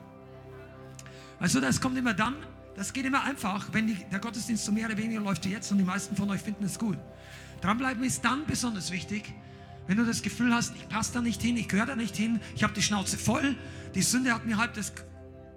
Also, 1.40 1.60
das 1.60 1.82
kommt 1.82 1.98
immer 1.98 2.14
dann, 2.14 2.36
das 2.76 2.94
geht 2.94 3.06
immer 3.06 3.24
einfach, 3.24 3.68
wenn 3.72 3.88
die, 3.88 3.98
der 4.12 4.20
Gottesdienst 4.20 4.64
so 4.64 4.72
mehr 4.72 4.86
oder 4.86 4.98
weniger 4.98 5.20
läuft 5.20 5.46
wie 5.46 5.50
jetzt 5.50 5.72
und 5.72 5.80
die 5.80 5.84
meisten 5.84 6.16
von 6.16 6.30
euch 6.30 6.42
finden 6.42 6.64
es 6.64 6.78
gut. 6.78 6.98
Dranbleiben 7.62 8.04
ist 8.04 8.24
dann 8.24 8.46
besonders 8.46 8.92
wichtig, 8.92 9.34
wenn 9.88 9.98
du 9.98 10.06
das 10.06 10.22
Gefühl 10.22 10.54
hast, 10.54 10.76
ich 10.76 10.88
passe 10.90 11.14
da 11.14 11.22
nicht 11.22 11.42
hin, 11.42 11.58
ich 11.58 11.68
gehöre 11.68 11.88
da 11.88 11.96
nicht 11.96 12.16
hin, 12.16 12.40
ich 12.56 12.64
habe 12.64 12.74
die 12.74 12.82
Schnauze 12.82 13.18
voll, 13.18 13.56
die 13.96 14.02
Sünde 14.02 14.34
hat 14.34 14.46
mir 14.46 14.58
halb 14.58 14.74
das 14.74 14.94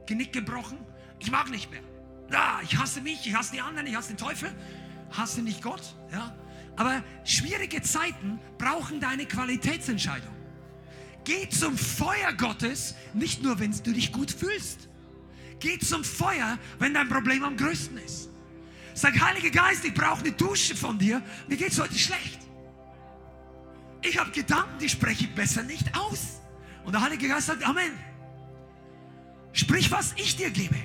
Genick 0.07 0.33
gebrochen, 0.33 0.79
ich 1.19 1.31
mag 1.31 1.51
nicht 1.51 1.71
mehr. 1.71 1.83
Ja, 2.31 2.61
ich 2.63 2.77
hasse 2.79 3.01
mich, 3.01 3.27
ich 3.27 3.35
hasse 3.35 3.53
die 3.53 3.61
anderen, 3.61 3.87
ich 3.87 3.95
hasse 3.95 4.09
den 4.09 4.17
Teufel, 4.17 4.51
hasse 5.11 5.43
nicht 5.43 5.63
Gott. 5.63 5.95
Ja? 6.13 6.35
Aber 6.77 7.03
schwierige 7.25 7.83
Zeiten 7.83 8.41
brauchen 8.59 9.01
deine 9.01 9.27
Qualitätsentscheidung. 9.27 10.35
Geh 11.25 11.49
zum 11.49 11.79
Feuer 11.79 12.33
Gottes, 12.37 12.95
nicht 13.15 13.43
nur, 13.43 13.59
wenn 13.59 13.73
du 13.73 13.93
dich 13.93 14.13
gut 14.13 14.31
fühlst. 14.31 14.89
Geh 15.61 15.79
zum 15.79 16.05
Feuer, 16.05 16.59
wenn 16.79 16.93
dein 16.93 17.09
Problem 17.09 17.45
am 17.45 17.57
größten 17.57 17.97
ist. 17.99 18.29
Sag, 18.93 19.19
Heiliger 19.19 19.51
Geist, 19.51 19.85
ich 19.85 19.95
brauche 19.95 20.21
eine 20.21 20.33
Dusche 20.33 20.77
von 20.77 20.99
dir. 20.99 21.23
Mir 21.49 21.57
geht 21.57 21.73
es 21.73 21.81
heute 21.81 21.99
schlecht. 21.99 22.44
Ich 24.07 24.19
habe 24.19 24.31
Gedanken, 24.31 24.79
die 24.79 24.89
spreche 24.89 25.25
ich 25.25 25.35
besser 25.35 25.63
nicht 25.63 25.97
aus. 25.97 26.41
Und 26.85 26.93
der 26.93 27.01
Heilige 27.01 27.27
Geist 27.29 27.47
sagt, 27.47 27.67
Amen. 27.67 27.93
Sprich, 29.53 29.91
was 29.91 30.13
ich 30.17 30.37
dir 30.37 30.51
gebe. 30.51 30.77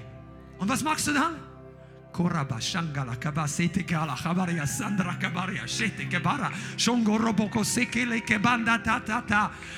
Und 0.58 0.70
was 0.70 0.84
machst 0.84 1.08
du 1.08 1.14
dann? 1.14 1.36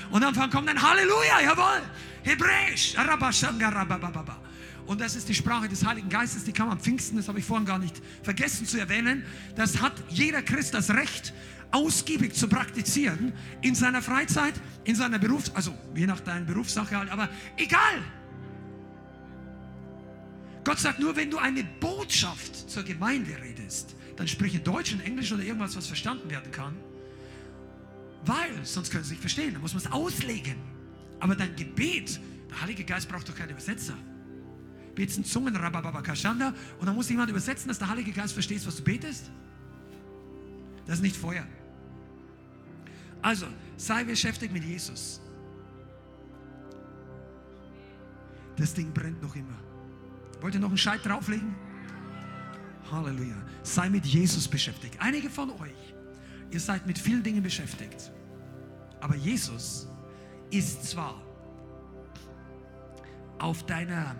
Und 0.09 0.21
dann 0.21 0.49
kommt 0.49 0.69
ein 0.69 0.81
Halleluja, 0.81 1.41
jawohl, 1.43 1.81
Hebräisch. 2.23 2.95
Und 4.87 5.01
das 5.01 5.15
ist 5.15 5.29
die 5.29 5.35
Sprache 5.35 5.69
des 5.69 5.85
Heiligen 5.85 6.09
Geistes, 6.09 6.43
die 6.43 6.53
kam 6.53 6.69
am 6.69 6.79
Pfingsten, 6.79 7.17
das 7.17 7.27
habe 7.27 7.39
ich 7.39 7.45
vorhin 7.45 7.65
gar 7.65 7.79
nicht 7.79 8.01
vergessen 8.23 8.65
zu 8.65 8.79
erwähnen. 8.79 9.23
Das 9.55 9.81
hat 9.81 9.93
jeder 10.09 10.41
Christ 10.41 10.73
das 10.73 10.89
Recht, 10.89 11.33
ausgiebig 11.71 12.33
zu 12.33 12.47
praktizieren 12.47 13.33
in 13.61 13.75
seiner 13.75 14.01
Freizeit, 14.01 14.53
in 14.83 14.95
seiner 14.95 15.19
Berufs-, 15.19 15.51
also 15.55 15.73
je 15.95 16.05
nach 16.05 16.19
deiner 16.19 16.45
Berufssache 16.45 16.97
halt, 16.97 17.09
aber 17.09 17.29
egal. 17.57 18.03
Gott 20.63 20.79
sagt 20.79 20.99
nur, 20.99 21.15
wenn 21.15 21.31
du 21.31 21.37
eine 21.37 21.63
Botschaft 21.63 22.69
zur 22.69 22.83
Gemeinde 22.83 23.31
redest, 23.41 23.95
dann 24.15 24.27
sprich 24.27 24.53
in 24.53 24.63
Deutsch, 24.63 24.93
in 24.93 25.01
Englisch 25.01 25.31
oder 25.31 25.43
irgendwas, 25.43 25.75
was 25.75 25.87
verstanden 25.87 26.29
werden 26.29 26.51
kann. 26.51 26.75
Weil, 28.25 28.51
sonst 28.63 28.91
können 28.91 29.03
sie 29.03 29.11
nicht 29.11 29.21
verstehen, 29.21 29.53
dann 29.53 29.61
muss 29.61 29.73
man 29.73 29.83
es 29.83 29.91
auslegen. 29.91 30.57
Aber 31.19 31.35
dein 31.35 31.55
Gebet, 31.55 32.19
der 32.49 32.61
Heilige 32.61 32.83
Geist 32.83 33.09
braucht 33.09 33.27
doch 33.27 33.35
keinen 33.35 33.51
Übersetzer. 33.51 33.97
Betest 34.93 35.25
Zungen, 35.25 35.55
Rabababakashanda, 35.55 36.53
und 36.79 36.85
dann 36.85 36.95
muss 36.95 37.09
jemand 37.09 37.29
übersetzen, 37.31 37.69
dass 37.69 37.79
der 37.79 37.89
Heilige 37.89 38.11
Geist 38.11 38.33
versteht, 38.33 38.65
was 38.67 38.75
du 38.75 38.83
betest. 38.83 39.31
Das 40.85 40.95
ist 40.95 41.01
nicht 41.01 41.15
Feuer. 41.15 41.47
Also, 43.21 43.47
sei 43.77 44.03
beschäftigt 44.03 44.51
mit 44.51 44.63
Jesus. 44.63 45.21
Das 48.57 48.73
Ding 48.73 48.93
brennt 48.93 49.21
noch 49.21 49.35
immer. 49.35 49.57
Wollt 50.41 50.55
ihr 50.55 50.59
noch 50.59 50.69
einen 50.69 50.77
Scheit 50.77 51.05
drauflegen? 51.05 51.55
Halleluja. 52.91 53.37
Sei 53.63 53.89
mit 53.89 54.05
Jesus 54.05 54.47
beschäftigt. 54.47 54.95
Einige 54.99 55.29
von 55.29 55.51
euch, 55.51 55.93
ihr 56.49 56.59
seid 56.59 56.85
mit 56.85 56.97
vielen 56.97 57.23
Dingen 57.23 57.43
beschäftigt. 57.43 58.11
Aber 58.99 59.15
Jesus 59.15 59.87
ist 60.49 60.83
zwar 60.83 61.21
auf 63.39 63.65
deiner, 63.65 64.15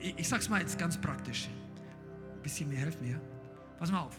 ich, 0.00 0.18
ich 0.18 0.28
sag's 0.28 0.48
mal 0.48 0.60
jetzt 0.60 0.78
ganz 0.78 0.96
praktisch, 0.96 1.48
ein 2.34 2.42
bisschen 2.42 2.68
mehr 2.68 2.78
helft 2.78 3.00
mir. 3.02 3.20
Pass 3.78 3.90
mal 3.90 4.00
auf. 4.00 4.16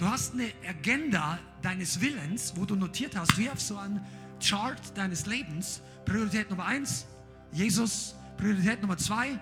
Du 0.00 0.08
hast 0.08 0.32
eine 0.32 0.50
Agenda 0.66 1.38
deines 1.60 2.00
Willens, 2.00 2.54
wo 2.56 2.64
du 2.64 2.74
notiert 2.74 3.14
hast, 3.14 3.36
wie 3.36 3.50
auf 3.50 3.60
so 3.60 3.76
einem 3.76 4.00
Chart 4.42 4.80
deines 4.96 5.26
Lebens. 5.26 5.82
Priorität 6.06 6.48
Nummer 6.48 6.64
eins, 6.64 7.04
Jesus. 7.52 8.14
Priorität 8.38 8.80
Nummer 8.80 8.96
zwei, 8.96 9.38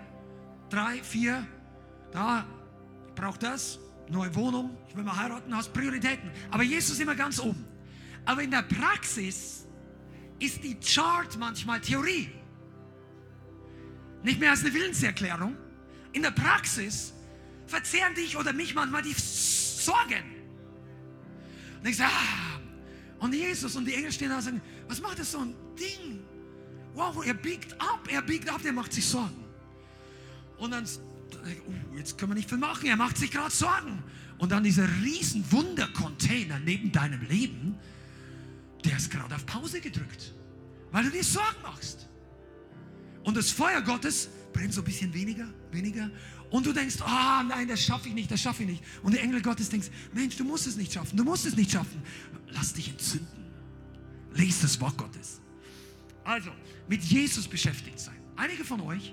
drei, 0.68 1.00
vier. 1.04 1.46
Da, 2.10 2.44
ich 3.06 3.14
brauche 3.14 3.38
das. 3.38 3.78
Neue 4.08 4.34
Wohnung, 4.34 4.76
ich 4.88 4.96
will 4.96 5.04
mal 5.04 5.16
heiraten, 5.16 5.54
hast 5.54 5.72
Prioritäten. 5.72 6.28
Aber 6.50 6.64
Jesus 6.64 6.98
immer 6.98 7.14
ganz 7.14 7.38
oben. 7.38 7.64
Aber 8.24 8.42
in 8.42 8.50
der 8.50 8.62
Praxis 8.62 9.64
ist 10.40 10.64
die 10.64 10.74
Chart 10.80 11.38
manchmal 11.38 11.80
Theorie. 11.80 12.32
Nicht 14.24 14.40
mehr 14.40 14.50
als 14.50 14.62
eine 14.62 14.74
Willenserklärung. 14.74 15.56
In 16.12 16.22
der 16.22 16.32
Praxis 16.32 17.14
verzehren 17.68 18.16
dich 18.16 18.36
oder 18.36 18.52
mich 18.52 18.74
manchmal 18.74 19.02
die 19.02 19.14
Sorgen. 19.14 20.37
Und 21.80 21.88
ich 21.88 21.96
sage, 21.96 22.12
ah. 22.12 22.58
Und 23.24 23.34
Jesus 23.34 23.74
und 23.76 23.84
die 23.84 23.94
Engel 23.94 24.12
stehen 24.12 24.28
da 24.28 24.36
und 24.36 24.42
sagen, 24.42 24.62
was 24.86 25.00
macht 25.00 25.18
das 25.18 25.32
so 25.32 25.38
ein 25.38 25.54
Ding? 25.78 26.20
Wow, 26.94 27.24
er 27.24 27.34
biegt 27.34 27.72
ab, 27.80 28.08
er 28.08 28.22
biegt 28.22 28.48
ab, 28.48 28.60
der 28.62 28.72
macht 28.72 28.92
sich 28.92 29.04
Sorgen. 29.04 29.44
Und 30.56 30.72
dann, 30.72 30.84
uh, 30.84 31.96
jetzt 31.96 32.18
können 32.18 32.32
wir 32.32 32.36
nicht 32.36 32.48
viel 32.48 32.58
machen, 32.58 32.86
er 32.86 32.96
macht 32.96 33.18
sich 33.18 33.30
gerade 33.30 33.50
Sorgen. 33.50 34.02
Und 34.38 34.52
dann 34.52 34.62
dieser 34.62 34.88
riesen 35.02 35.44
Wundercontainer 35.50 36.58
neben 36.60 36.92
deinem 36.92 37.22
Leben, 37.22 37.76
der 38.84 38.96
ist 38.96 39.10
gerade 39.10 39.34
auf 39.34 39.44
Pause 39.46 39.80
gedrückt, 39.80 40.32
weil 40.92 41.04
du 41.04 41.10
dir 41.10 41.24
Sorgen 41.24 41.62
machst. 41.62 42.08
Und 43.24 43.36
das 43.36 43.50
Feuer 43.50 43.82
Gottes 43.82 44.30
brennt 44.52 44.72
so 44.72 44.80
ein 44.80 44.84
bisschen 44.84 45.12
weniger, 45.12 45.48
weniger. 45.72 46.10
Und 46.50 46.64
du 46.64 46.72
denkst, 46.72 46.96
ah 47.00 47.40
oh, 47.40 47.46
nein, 47.46 47.68
das 47.68 47.80
schaffe 47.82 48.08
ich 48.08 48.14
nicht, 48.14 48.30
das 48.30 48.40
schaffe 48.40 48.62
ich 48.62 48.68
nicht. 48.70 48.84
Und 49.02 49.12
der 49.12 49.22
Engel 49.22 49.42
Gottes 49.42 49.68
denkt, 49.68 49.90
Mensch, 50.14 50.36
du 50.36 50.44
musst 50.44 50.66
es 50.66 50.76
nicht 50.76 50.92
schaffen, 50.92 51.16
du 51.16 51.24
musst 51.24 51.44
es 51.44 51.56
nicht 51.56 51.70
schaffen. 51.70 52.02
Lass 52.48 52.72
dich 52.72 52.88
entzünden. 52.88 53.44
Lies 54.34 54.60
das 54.60 54.80
Wort 54.80 54.96
Gottes. 54.96 55.40
Also, 56.24 56.50
mit 56.88 57.02
Jesus 57.02 57.46
beschäftigt 57.46 57.98
sein. 57.98 58.16
Einige 58.36 58.64
von 58.64 58.80
euch 58.80 59.12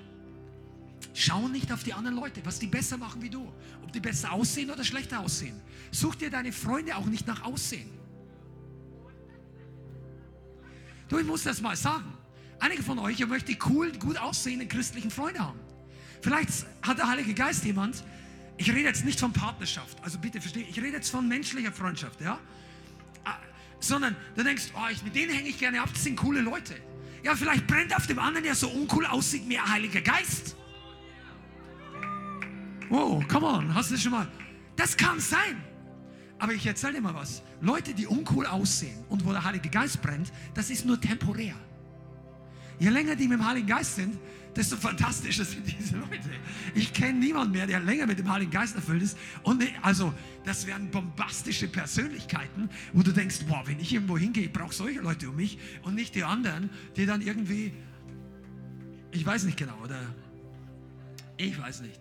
schauen 1.14 1.52
nicht 1.52 1.72
auf 1.72 1.84
die 1.84 1.94
anderen 1.94 2.16
Leute, 2.16 2.42
was 2.46 2.60
die 2.60 2.68
besser 2.68 2.98
machen 2.98 3.22
wie 3.22 3.30
du. 3.30 3.52
Ob 3.84 3.92
die 3.92 4.00
besser 4.00 4.32
aussehen 4.32 4.70
oder 4.70 4.84
schlechter 4.84 5.20
aussehen. 5.20 5.60
Such 5.92 6.16
dir 6.16 6.30
deine 6.30 6.52
Freunde 6.52 6.96
auch 6.96 7.06
nicht 7.06 7.28
nach 7.28 7.44
Aussehen. 7.44 7.90
Du, 11.10 11.18
ich 11.18 11.26
muss 11.26 11.44
das 11.44 11.62
mal 11.62 11.76
sagen. 11.76 12.14
Einige 12.60 12.82
von 12.82 12.98
euch, 13.00 13.20
ihr 13.20 13.28
möchtet 13.28 13.66
cool, 13.68 13.92
gut 13.94 14.18
aussehende 14.18 14.68
christlichen 14.68 15.12
Freunde 15.12 15.40
haben. 15.40 15.60
Vielleicht 16.26 16.66
hat 16.82 16.98
der 16.98 17.08
Heilige 17.08 17.36
Geist 17.36 17.64
jemand, 17.66 18.04
ich 18.58 18.68
rede 18.68 18.80
jetzt 18.80 19.06
nicht 19.06 19.20
von 19.20 19.32
Partnerschaft, 19.32 19.96
also 20.02 20.18
bitte 20.18 20.42
verstehe, 20.42 20.64
ich 20.64 20.76
rede 20.78 20.98
jetzt 20.98 21.12
von 21.12 21.28
menschlicher 21.28 21.72
Freundschaft, 21.72 22.20
ja? 22.20 22.40
Ah, 23.24 23.36
sondern 23.80 24.16
du 24.36 24.44
denkst, 24.44 24.72
oh, 24.74 24.90
ich, 24.92 25.04
mit 25.04 25.16
denen 25.16 25.32
hänge 25.32 25.50
ich 25.50 25.60
gerne 25.60 25.80
ab, 25.80 25.90
das 25.94 26.04
sind 26.04 26.16
coole 26.16 26.42
Leute. 26.42 26.74
Ja, 27.22 27.36
vielleicht 27.36 27.68
brennt 27.68 27.96
auf 27.96 28.08
dem 28.08 28.18
anderen, 28.18 28.44
der 28.44 28.56
so 28.56 28.68
uncool 28.70 29.06
aussieht, 29.06 29.48
mehr 29.48 29.72
Heiliger 29.72 30.02
Geist. 30.02 30.56
Wow, 32.90 33.24
come 33.28 33.46
on, 33.46 33.76
hast 33.76 33.92
du 33.92 33.94
das 33.94 34.02
schon 34.02 34.14
mal? 34.14 34.28
Das 34.76 34.98
kann 34.98 35.20
sein. 35.20 35.64
Aber 36.40 36.54
ich 36.54 36.66
erzähle 36.66 36.94
dir 36.94 37.02
mal 37.02 37.14
was. 37.14 37.44
Leute, 37.62 37.94
die 37.94 38.08
uncool 38.08 38.48
aussehen 38.48 39.06
und 39.10 39.24
wo 39.28 39.32
der 39.32 39.44
Heilige 39.44 39.70
Geist 39.70 40.02
brennt, 40.02 40.34
das 40.56 40.72
ist 40.72 40.86
nur 40.86 41.00
temporär. 41.00 41.54
Je 42.80 42.90
länger 42.90 43.16
die 43.16 43.28
mit 43.28 43.38
dem 43.38 43.48
Heiligen 43.48 43.68
Geist 43.68 43.96
sind, 43.96 44.18
desto 44.56 44.78
fantastischer 44.78 45.44
sind 45.44 45.66
diese 45.68 45.98
Leute. 45.98 46.30
Ich 46.74 46.94
kenne 46.94 47.20
niemanden 47.20 47.52
mehr, 47.52 47.68
der 47.68 47.80
länger 47.80 48.06
mit 48.08 48.20
dem 48.20 48.32
Heiligen 48.32 48.52
Geist 48.52 48.76
erfüllt 48.76 49.04
ist. 49.04 49.18
Und 49.44 49.64
also, 49.82 50.14
das 50.46 50.66
wären 50.66 50.90
bombastische 50.92 51.68
Persönlichkeiten, 51.68 52.70
wo 52.94 53.02
du 53.02 53.12
denkst, 53.12 53.46
boah, 53.48 53.64
wenn 53.66 53.80
ich 53.80 53.94
irgendwo 53.94 54.18
hingehe, 54.18 54.46
ich 54.46 54.54
brauche 54.54 54.74
solche 54.74 55.02
Leute 55.02 55.30
um 55.30 55.36
mich 55.36 55.58
und 55.84 55.96
nicht 55.96 56.16
die 56.16 56.24
anderen, 56.24 56.70
die 56.96 57.06
dann 57.06 57.22
irgendwie, 57.22 57.74
ich 59.12 59.26
weiß 59.26 59.44
nicht 59.44 59.58
genau, 59.58 59.78
oder 59.84 60.00
ich 61.38 61.60
weiß 61.60 61.82
nicht. 61.82 62.00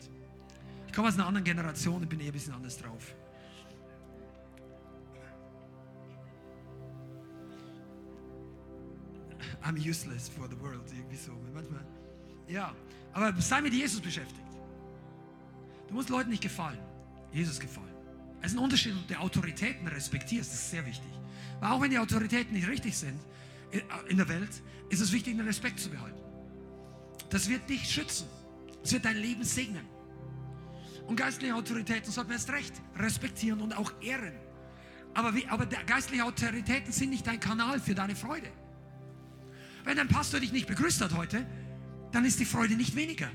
Ich 0.86 0.93
komme 0.93 1.09
aus 1.09 1.14
einer 1.14 1.26
anderen 1.26 1.44
Generation 1.44 2.02
und 2.02 2.09
bin 2.09 2.20
eher 2.20 2.26
ein 2.26 2.32
bisschen 2.32 2.55
anders 2.55 2.78
drauf. 2.78 3.14
I'm 9.62 9.78
useless 9.78 10.28
for 10.28 10.47
the 10.48 10.60
world. 10.60 10.82
Irgendwie 10.93 11.16
so. 11.16 11.32
Manchmal. 11.55 11.93
Ja, 12.48 12.74
aber 13.12 13.32
sei 13.40 13.60
mit 13.60 13.72
Jesus 13.72 14.00
beschäftigt. 14.00 14.40
Du 15.88 15.94
musst 15.94 16.08
Leuten 16.08 16.30
nicht 16.30 16.42
gefallen, 16.42 16.78
Jesus 17.32 17.58
gefallen. 17.58 17.94
Es 18.40 18.52
ist 18.52 18.58
ein 18.58 18.64
Unterschied, 18.64 18.94
ob 18.94 19.08
du 19.08 19.14
Autoritäten 19.18 19.86
respektierst, 19.88 20.52
das 20.52 20.58
ist 20.58 20.70
sehr 20.70 20.84
wichtig. 20.84 21.10
Weil 21.60 21.70
auch 21.70 21.80
wenn 21.80 21.90
die 21.90 21.98
Autoritäten 21.98 22.52
nicht 22.52 22.68
richtig 22.68 22.96
sind 22.96 23.18
äh, 23.70 23.80
in 24.08 24.18
der 24.18 24.28
Welt, 24.28 24.50
ist 24.90 25.00
es 25.00 25.12
wichtig, 25.12 25.36
den 25.36 25.46
Respekt 25.46 25.80
zu 25.80 25.88
behalten. 25.88 26.20
Das 27.30 27.48
wird 27.48 27.68
dich 27.70 27.88
schützen. 27.88 28.26
Es 28.82 28.92
wird 28.92 29.04
dein 29.04 29.16
Leben 29.16 29.44
segnen. 29.44 29.86
Und 31.06 31.16
geistliche 31.16 31.54
Autoritäten 31.54 32.10
sollten 32.10 32.30
wir 32.30 32.36
erst 32.36 32.50
recht 32.50 32.74
respektieren 32.98 33.60
und 33.60 33.76
auch 33.76 33.92
ehren. 34.02 34.34
Aber, 35.14 35.34
wie, 35.34 35.46
aber 35.46 35.66
geistliche 35.66 36.24
Autoritäten 36.24 36.92
sind 36.92 37.10
nicht 37.10 37.26
dein 37.26 37.40
Kanal 37.40 37.80
für 37.80 37.94
deine 37.94 38.16
Freude. 38.16 38.50
Wenn 39.84 39.96
dein 39.96 40.08
Pastor 40.08 40.40
dich 40.40 40.52
nicht 40.52 40.66
begrüßt 40.66 41.00
hat 41.00 41.14
heute, 41.14 41.46
dann 42.15 42.24
ist 42.24 42.39
die 42.39 42.45
Freude 42.45 42.77
nicht 42.77 42.95
weniger. 42.95 43.28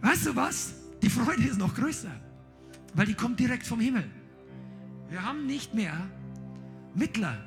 Weißt 0.00 0.26
du 0.26 0.34
was? 0.34 0.74
Die 1.00 1.08
Freude 1.08 1.44
ist 1.44 1.56
noch 1.56 1.72
größer, 1.72 2.10
weil 2.94 3.06
die 3.06 3.14
kommt 3.14 3.38
direkt 3.38 3.64
vom 3.64 3.78
Himmel. 3.78 4.04
Wir 5.08 5.22
haben 5.24 5.46
nicht 5.46 5.72
mehr 5.72 6.10
Mittler. 6.96 7.38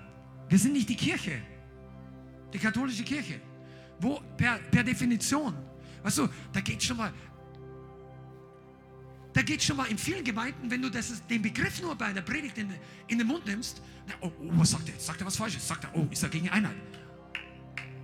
Wir 0.47 0.57
sind 0.57 0.71
nicht 0.71 0.87
die 0.87 0.95
Kirche, 0.95 1.41
die 2.53 2.59
katholische 2.59 3.03
Kirche, 3.03 3.41
wo 3.99 4.21
per, 4.37 4.59
per 4.71 4.83
Definition, 4.85 5.53
weißt 6.03 6.19
du, 6.19 6.29
da 6.53 6.61
geht 6.61 6.81
schon 6.81 6.97
mal, 6.97 7.11
da 9.33 9.41
geht 9.41 9.63
schon 9.63 9.77
mal 9.77 9.85
in 9.85 9.97
vielen 9.97 10.23
Gemeinden, 10.23 10.69
wenn 10.69 10.81
du 10.81 10.89
das, 10.89 11.25
den 11.27 11.41
Begriff 11.41 11.81
nur 11.81 11.95
bei 11.95 12.05
einer 12.05 12.21
Predigt 12.21 12.57
in, 12.57 12.73
in 13.07 13.17
den 13.17 13.27
Mund 13.27 13.45
nimmst, 13.45 13.81
na, 14.07 14.13
oh, 14.21 14.31
oh, 14.39 14.49
was 14.51 14.71
sagt 14.71 14.87
er? 14.89 14.99
Sagt 14.99 15.21
er 15.21 15.27
was 15.27 15.35
Falsches? 15.35 15.67
Sagt 15.67 15.85
er, 15.85 15.95
oh, 15.95 16.07
ist 16.11 16.21
er 16.21 16.29
gegen 16.29 16.49
Einheit? 16.49 16.75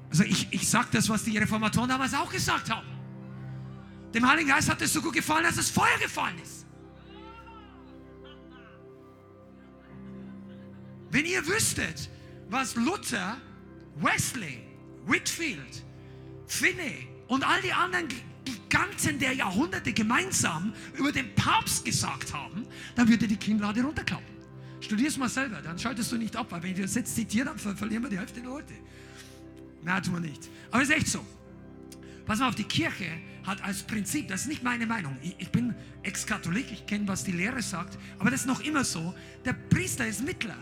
Also 0.10 0.24
ich, 0.24 0.48
ich 0.52 0.68
sage 0.68 0.88
das, 0.92 1.08
was 1.08 1.24
die 1.24 1.38
Reformatoren 1.38 1.88
damals 1.88 2.16
auch 2.16 2.32
gesagt 2.32 2.70
haben. 2.70 2.88
Dem 4.14 4.28
Heiligen 4.28 4.50
Geist 4.50 4.70
hat 4.70 4.82
es 4.82 4.92
so 4.92 5.02
gut 5.02 5.14
gefallen, 5.14 5.44
dass 5.44 5.56
das 5.56 5.70
Feuer 5.70 5.98
gefallen 6.02 6.40
ist. 6.42 6.66
Wenn 11.12 11.26
ihr 11.26 11.46
wüsstet, 11.46 12.10
was 12.50 12.76
Luther, 12.76 13.38
Wesley, 13.98 14.64
Whitfield, 15.06 15.84
Finney 16.48 17.08
und 17.28 17.44
all 17.48 17.62
die 17.62 17.74
anderen 17.74 18.08
Giganten 18.50 19.20
der 19.20 19.34
Jahrhunderte 19.34 19.94
gemeinsam 19.94 20.74
über 20.98 21.12
den 21.12 21.34
Papst 21.36 21.86
gesagt 21.86 22.34
haben, 22.34 22.66
dann 22.96 23.08
würde 23.08 23.28
die 23.28 23.38
Kinnlade 23.38 23.82
runterklappen. 23.82 24.40
Studier 24.82 25.08
es 25.08 25.18
mal 25.18 25.30
selber, 25.30 25.62
dann 25.62 25.78
schaltest 25.78 26.12
du 26.12 26.18
nicht 26.18 26.36
ab, 26.36 26.48
weil 26.50 26.64
wenn 26.64 26.72
ich 26.72 26.82
das 26.82 26.96
jetzt 26.96 27.16
zitiere, 27.16 27.46
dann 27.46 27.58
verlieren 27.58 28.04
wir 28.04 28.10
die 28.10 28.18
Hälfte 28.18 28.42
der 28.42 28.50
Leute. 28.50 28.74
Nein, 29.84 30.04
tun 30.04 30.14
wir 30.16 30.20
nicht. 30.22 30.50
Aber 30.72 30.82
ist 30.82 30.92
echt 30.92 31.08
so. 31.08 31.26
Pass 32.26 32.40
mal 32.40 32.50
auf, 32.50 32.56
die 32.56 32.64
Kirche 32.64 33.10
hat 33.44 33.64
als 33.64 33.84
Prinzip, 33.84 34.28
das 34.28 34.42
ist 34.42 34.48
nicht 34.48 34.64
meine 34.64 34.86
Meinung, 34.86 35.18
ich 35.22 35.50
bin 35.50 35.74
Ex-Katholik, 36.04 36.72
ich 36.72 36.86
kenne, 36.86 37.08
was 37.08 37.24
die 37.24 37.32
Lehre 37.32 37.62
sagt, 37.62 37.98
aber 38.20 38.30
das 38.30 38.42
ist 38.42 38.46
noch 38.46 38.62
immer 38.62 38.84
so, 38.84 39.16
der 39.46 39.54
Priester 39.54 40.06
ist 40.06 40.24
Mittler. 40.24 40.58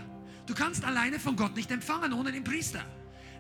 Du 0.46 0.54
kannst 0.54 0.86
alleine 0.86 1.20
von 1.20 1.36
Gott 1.36 1.56
nicht 1.56 1.70
empfangen 1.70 2.14
ohne 2.14 2.32
den 2.32 2.44
Priester. 2.44 2.86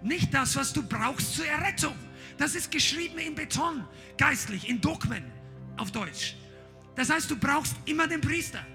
Nicht 0.03 0.33
das, 0.33 0.55
was 0.57 0.73
du 0.73 0.83
brauchst 0.83 1.35
zur 1.35 1.45
Errettung. 1.45 1.95
Das 2.37 2.55
ist 2.55 2.71
geschrieben 2.71 3.17
in 3.17 3.35
Beton, 3.35 3.85
geistlich, 4.17 4.69
in 4.69 4.79
Dogmen 4.79 5.23
auf 5.77 5.91
Deutsch. 5.91 6.35
Das 6.95 7.09
heißt, 7.09 7.29
du 7.29 7.35
brauchst 7.35 7.75
immer 7.85 8.07
den 8.07 8.21
Priester. 8.21 8.65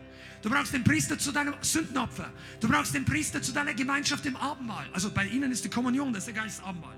Du 0.43 0.51
brauchst 0.51 0.73
den 0.73 0.83
Priester 0.83 1.19
zu 1.19 1.31
deinem 1.31 1.55
Sündenopfer. 1.61 2.33
Du 2.61 2.69
brauchst 2.69 2.95
den 2.95 3.05
Priester 3.05 3.41
zu 3.41 3.53
deiner 3.53 3.75
Gemeinschaft 3.75 4.27
im 4.27 4.37
Abendmahl. 4.37 4.89
Also 4.93 5.11
bei 5.11 5.27
ihnen 5.27 5.53
ist 5.53 5.65
die 5.65 5.71
Kommunion, 5.71 6.13
das 6.13 6.27
ist 6.27 6.35
der 6.35 6.43
Geist 6.43 6.63
Abendmahl. 6.65 6.97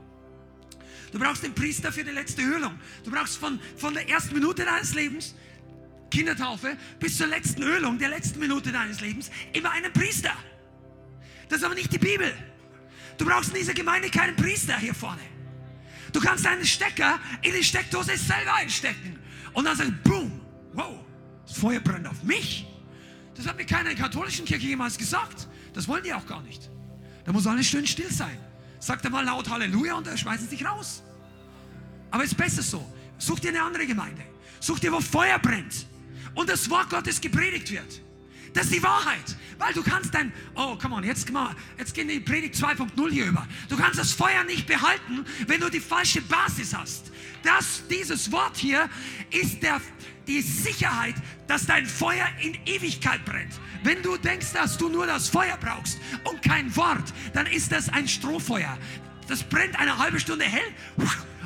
Du 1.12 1.18
brauchst 1.18 1.42
den 1.42 1.54
Priester 1.54 1.92
für 1.92 2.02
die 2.02 2.10
letzte 2.10 2.42
Ölung. 2.42 2.78
Du 3.04 3.10
brauchst 3.10 3.36
von, 3.36 3.60
von 3.76 3.94
der 3.94 4.08
ersten 4.08 4.34
Minute 4.34 4.64
deines 4.64 4.94
Lebens, 4.94 5.34
Kindertaufe, 6.10 6.76
bis 6.98 7.18
zur 7.18 7.26
letzten 7.26 7.62
Ölung, 7.62 7.98
der 7.98 8.08
letzten 8.08 8.40
Minute 8.40 8.72
deines 8.72 9.00
Lebens, 9.00 9.30
immer 9.52 9.70
einen 9.72 9.92
Priester. 9.92 10.32
Das 11.48 11.58
ist 11.58 11.64
aber 11.64 11.74
nicht 11.74 11.92
die 11.92 11.98
Bibel. 11.98 12.32
Du 13.18 13.26
brauchst 13.26 13.50
in 13.50 13.56
dieser 13.56 13.74
Gemeinde 13.74 14.10
keinen 14.10 14.34
Priester 14.36 14.76
hier 14.78 14.94
vorne. 14.94 15.33
Du 16.14 16.20
kannst 16.20 16.46
einen 16.46 16.64
Stecker 16.64 17.18
in 17.42 17.52
die 17.52 17.64
Steckdose 17.64 18.16
selber 18.16 18.54
einstecken 18.54 19.18
und 19.52 19.64
dann 19.64 19.76
sagen, 19.76 19.98
boom, 20.04 20.40
wow, 20.72 21.00
das 21.44 21.58
Feuer 21.58 21.80
brennt 21.80 22.06
auf 22.06 22.22
mich. 22.22 22.66
Das 23.34 23.48
hat 23.48 23.56
mir 23.56 23.66
keiner 23.66 23.90
in 23.90 23.96
der 23.96 24.04
katholischen 24.06 24.44
Kirche 24.44 24.68
jemals 24.68 24.96
gesagt. 24.96 25.48
Das 25.72 25.88
wollen 25.88 26.04
die 26.04 26.14
auch 26.14 26.24
gar 26.24 26.40
nicht. 26.42 26.70
Da 27.24 27.32
muss 27.32 27.48
alles 27.48 27.66
schön 27.66 27.84
still 27.84 28.12
sein. 28.12 28.38
Sagt 28.78 29.04
er 29.04 29.10
mal 29.10 29.24
laut 29.24 29.50
Halleluja 29.50 29.94
und 29.94 30.06
er 30.06 30.16
schmeißen 30.16 30.48
sich 30.48 30.64
raus. 30.64 31.02
Aber 32.12 32.22
es 32.22 32.30
ist 32.30 32.36
besser 32.36 32.62
so. 32.62 32.88
Such 33.18 33.40
dir 33.40 33.48
eine 33.48 33.62
andere 33.62 33.84
Gemeinde. 33.84 34.22
Such 34.60 34.78
dir, 34.78 34.92
wo 34.92 35.00
Feuer 35.00 35.40
brennt 35.40 35.86
und 36.36 36.48
das 36.48 36.70
Wort 36.70 36.90
Gottes 36.90 37.20
gepredigt 37.20 37.72
wird. 37.72 38.02
Das 38.54 38.66
ist 38.66 38.74
die 38.74 38.82
Wahrheit. 38.82 39.36
Weil 39.58 39.72
du 39.72 39.82
kannst 39.82 40.14
dein, 40.14 40.32
oh, 40.54 40.76
come 40.76 40.94
on, 40.96 41.04
jetzt, 41.04 41.30
jetzt 41.78 41.94
gehen 41.94 42.08
die 42.08 42.20
Predigt 42.20 42.54
2.0 42.54 43.10
hier 43.10 43.26
über. 43.26 43.46
Du 43.68 43.76
kannst 43.76 43.98
das 43.98 44.12
Feuer 44.12 44.42
nicht 44.44 44.66
behalten, 44.66 45.24
wenn 45.46 45.60
du 45.60 45.68
die 45.68 45.80
falsche 45.80 46.22
Basis 46.22 46.74
hast. 46.74 47.12
Das, 47.42 47.82
dieses 47.88 48.32
Wort 48.32 48.56
hier 48.56 48.88
ist 49.30 49.62
der, 49.62 49.80
die 50.26 50.40
Sicherheit, 50.40 51.14
dass 51.46 51.66
dein 51.66 51.86
Feuer 51.86 52.26
in 52.40 52.56
Ewigkeit 52.66 53.24
brennt. 53.24 53.52
Wenn 53.82 54.02
du 54.02 54.16
denkst, 54.16 54.52
dass 54.52 54.78
du 54.78 54.88
nur 54.88 55.06
das 55.06 55.28
Feuer 55.28 55.56
brauchst 55.60 55.98
und 56.24 56.42
kein 56.42 56.74
Wort, 56.74 57.12
dann 57.32 57.46
ist 57.46 57.70
das 57.70 57.88
ein 57.88 58.08
Strohfeuer. 58.08 58.78
Das 59.28 59.42
brennt 59.42 59.78
eine 59.78 59.98
halbe 59.98 60.20
Stunde 60.20 60.44
hell 60.44 60.74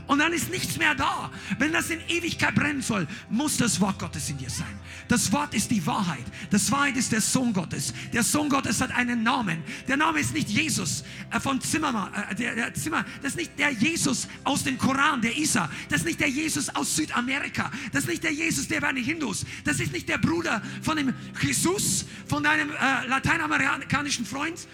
und 0.09 0.19
dann 0.19 0.33
ist 0.33 0.51
nichts 0.51 0.79
mehr 0.79 0.95
da. 0.95 1.31
Wenn 1.59 1.73
das 1.73 1.91
in 1.91 2.01
Ewigkeit 2.09 2.55
brennen 2.55 2.81
soll, 2.81 3.07
muss 3.29 3.59
das 3.59 3.81
Wort 3.81 3.99
Gottes 3.99 4.29
in 4.31 4.39
dir 4.39 4.49
sein. 4.51 4.81
Das 5.07 5.31
Wort 5.33 5.55
ist 5.55 5.71
die 5.71 5.87
Wahrheit. 5.87 6.25
Das 6.51 6.73
Wahrheit 6.73 6.97
ist 6.97 7.13
der 7.13 7.21
Sohn 7.21 7.53
Gottes. 7.53 7.93
Der 8.13 8.23
Sohn 8.23 8.49
Gottes 8.49 8.81
hat 8.81 8.91
einen 8.91 9.23
Namen. 9.23 9.63
Der 9.87 9.99
Name 9.99 10.19
ist 10.21 10.33
nicht 10.33 10.49
Jesus 10.49 11.05
äh, 11.31 11.39
von 11.39 11.61
Zimmermann, 11.61 12.13
äh, 12.31 12.35
der, 12.35 12.55
der 12.55 12.75
Zimmer. 12.75 13.05
Das 13.23 13.33
ist 13.33 13.37
nicht 13.37 13.59
der 13.59 13.71
Jesus 13.71 14.29
aus 14.45 14.65
dem 14.65 14.79
Koran, 14.79 15.21
der 15.21 15.37
Isa. 15.37 15.71
Das 15.91 16.01
ist 16.01 16.07
nicht 16.07 16.21
der 16.21 16.29
Jesus 16.29 16.71
aus 16.71 16.97
Südamerika. 16.97 17.71
Das 17.93 18.05
ist 18.05 18.09
nicht 18.09 18.25
der 18.25 18.33
Jesus 18.33 18.67
der 18.67 18.81
bei 18.81 18.93
den 18.93 19.05
Hindus. 19.05 19.45
Das 19.65 19.79
ist 19.79 19.93
nicht 19.93 20.09
der 20.09 20.19
Bruder 20.19 20.63
von 20.83 20.97
dem 20.97 21.13
Jesus, 21.43 22.07
von 22.27 22.43
deinem 22.43 22.71
äh, 22.71 23.07
lateinamerikanischen 23.09 24.25
Freund. 24.25 24.67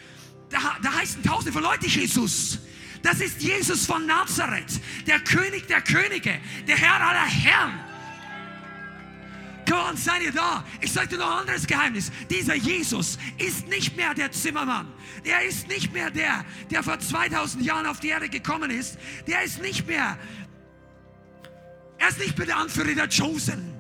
Da, 0.51 0.59
da 0.81 0.95
heißen 0.95 1.25
tausende 1.25 1.53
von 1.53 1.65
Leuten 1.65 1.87
Jesus. 1.87 2.61
Das 3.05 3.21
ist 3.21 3.43
Jesus 3.43 3.85
von 3.85 4.07
Nazareth, 4.07 4.81
der 5.07 5.21
König 5.21 5.69
der 5.69 5.83
Könige, 5.83 6.41
der 6.67 6.77
Herr 6.77 7.07
aller 7.07 7.27
Herren. 7.27 7.79
Come 9.69 9.83
on, 9.91 9.97
seid 9.97 10.23
ihr 10.23 10.33
da? 10.33 10.65
Ich 10.81 10.91
sage 10.91 11.09
dir 11.09 11.19
noch 11.19 11.31
ein 11.31 11.41
anderes 11.41 11.67
Geheimnis. 11.67 12.11
Dieser 12.31 12.55
Jesus 12.55 13.19
ist 13.37 13.69
nicht 13.69 13.95
mehr 13.95 14.15
der 14.15 14.33
Zimmermann. 14.33 14.91
Der 15.27 15.43
ist 15.45 15.69
nicht 15.69 15.93
mehr 15.93 16.11
der, 16.11 16.47
der 16.71 16.83
vor 16.83 16.99
2000 16.99 17.63
Jahren 17.63 17.87
auf 17.87 18.01
die 18.01 18.09
Erde 18.09 18.31
gekommen 18.31 18.71
ist. 18.71 18.97
Der 19.27 19.43
ist 19.43 19.61
nicht 19.61 19.87
mehr, 19.87 20.19
er 21.99 22.09
ist 22.09 22.19
nicht 22.19 22.39
mehr 22.39 22.47
der 22.47 22.57
Anführer 22.57 22.95
der 22.95 23.09
Chosen. 23.09 23.74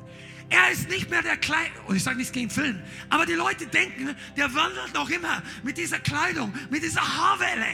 Er 0.55 0.71
ist 0.71 0.89
nicht 0.89 1.11
mehr 1.11 1.21
der 1.21 1.37
Kleid, 1.37 1.73
und 1.89 1.97
ich 1.97 2.05
sage 2.05 2.17
nichts 2.17 2.33
gegen 2.33 2.49
Film, 2.49 2.81
aber 3.11 3.27
die 3.27 3.33
Leute 3.33 3.67
denken, 3.67 4.15
der 4.37 4.55
wandelt 4.55 4.95
noch 4.95 5.11
immer 5.11 5.43
mit 5.65 5.77
dieser 5.77 5.99
Kleidung, 5.99 6.55
mit 6.71 6.85
dieser 6.85 7.01
Haarwelle. 7.01 7.67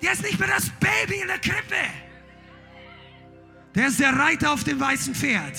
Der 0.00 0.12
ist 0.12 0.22
nicht 0.22 0.38
mehr 0.38 0.46
das 0.46 0.70
Baby 0.78 1.20
in 1.20 1.26
der 1.26 1.40
Krippe. 1.40 1.74
Der 3.74 3.88
ist 3.88 3.98
der 3.98 4.16
Reiter 4.16 4.52
auf 4.52 4.62
dem 4.62 4.78
weißen 4.78 5.16
Pferd. 5.16 5.58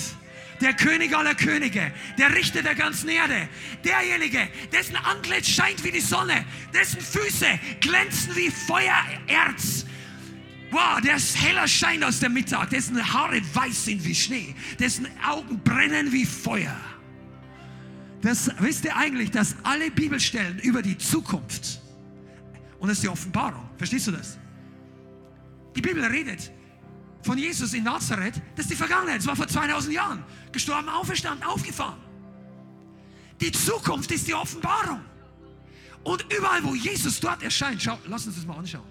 Der 0.62 0.72
König 0.72 1.14
aller 1.14 1.34
Könige, 1.34 1.92
der 2.18 2.34
Richter 2.34 2.62
der 2.62 2.74
ganzen 2.74 3.10
Erde, 3.10 3.48
derjenige, 3.84 4.48
dessen 4.72 4.96
Antlitz 4.96 5.48
scheint 5.48 5.84
wie 5.84 5.90
die 5.90 6.00
Sonne, 6.00 6.46
dessen 6.72 7.00
Füße 7.02 7.60
glänzen 7.80 8.34
wie 8.36 8.50
Feuererz, 8.50 9.84
Wow, 10.70 11.00
der 11.00 11.16
ist 11.16 11.36
heller 11.36 11.66
Schein 11.66 12.04
aus 12.04 12.20
dem 12.20 12.32
Mittag, 12.32 12.70
dessen 12.70 13.12
Haare 13.12 13.40
weiß 13.54 13.86
sind 13.86 14.04
wie 14.04 14.14
Schnee, 14.14 14.54
dessen 14.78 15.08
Augen 15.26 15.58
brennen 15.64 16.12
wie 16.12 16.24
Feuer. 16.24 16.76
Das 18.22 18.50
wisst 18.60 18.84
ihr 18.84 18.96
eigentlich, 18.96 19.30
dass 19.30 19.56
alle 19.62 19.90
Bibelstellen 19.90 20.58
über 20.60 20.82
die 20.82 20.96
Zukunft 20.96 21.80
und 22.80 22.88
das 22.88 22.98
ist 22.98 23.04
die 23.04 23.08
Offenbarung. 23.08 23.68
Verstehst 23.76 24.06
du 24.06 24.12
das? 24.12 24.38
Die 25.76 25.82
Bibel 25.82 26.04
redet 26.04 26.50
von 27.22 27.36
Jesus 27.36 27.74
in 27.74 27.84
Nazareth, 27.84 28.40
das 28.56 28.64
ist 28.64 28.70
die 28.70 28.76
Vergangenheit. 28.76 29.18
Das 29.18 29.26
war 29.26 29.36
vor 29.36 29.46
2000 29.46 29.94
Jahren. 29.94 30.24
Gestorben, 30.50 30.88
auferstanden, 30.88 31.46
aufgefahren. 31.46 32.00
Die 33.40 33.52
Zukunft 33.52 34.10
ist 34.10 34.26
die 34.26 34.34
Offenbarung. 34.34 35.00
Und 36.02 36.24
überall, 36.34 36.64
wo 36.64 36.74
Jesus 36.74 37.20
dort 37.20 37.42
erscheint, 37.42 37.82
schau, 37.82 37.98
lass 38.06 38.26
uns 38.26 38.36
das 38.36 38.46
mal 38.46 38.56
anschauen. 38.56 38.88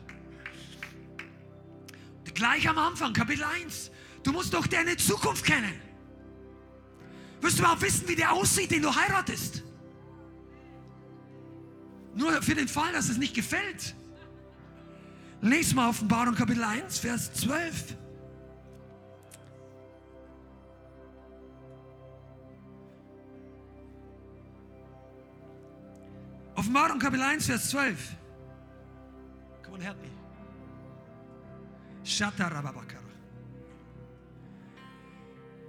Gleich 2.34 2.68
am 2.70 2.78
Anfang, 2.78 3.14
Kapitel 3.14 3.44
1. 3.44 3.92
Du 4.24 4.32
musst 4.32 4.54
doch 4.54 4.68
deine 4.68 4.98
Zukunft 4.98 5.46
kennen. 5.46 5.74
Wirst 7.42 7.58
du 7.58 7.64
überhaupt 7.64 7.82
wissen, 7.82 8.08
wie 8.08 8.16
der 8.16 8.34
aussieht, 8.34 8.72
den 8.72 8.82
du 8.82 8.94
heiratest? 8.94 9.64
Nur 12.16 12.42
für 12.42 12.56
den 12.56 12.68
Fall, 12.68 12.92
dass 12.92 13.10
es 13.10 13.18
nicht 13.18 13.34
gefällt. 13.34 13.96
Lies 15.42 15.74
mal 15.74 15.90
Offenbarung 15.90 16.36
Kapitel 16.36 16.64
1, 16.64 17.00
Vers 17.00 17.34
12. 17.34 17.96
Offenbarung 26.56 27.00
Kapitel 27.00 27.24
1, 27.24 27.46
Vers 27.46 27.70
12. 27.70 28.16
Come 29.64 29.78
on, 29.78 29.82
help 29.82 30.02
me. 30.02 30.19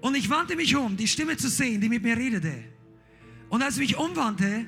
Und 0.01 0.17
ich 0.17 0.31
wandte 0.31 0.57
mich 0.57 0.75
um, 0.77 0.97
die 0.97 1.09
Stimme 1.09 1.37
zu 1.37 1.49
sehen, 1.49 1.81
die 1.81 1.89
mit 1.89 2.03
mir 2.03 2.17
redete. 2.17 2.55
Und 3.49 3.63
als 3.63 3.75
ich 3.75 3.81
mich 3.81 3.97
umwandte, 3.97 4.67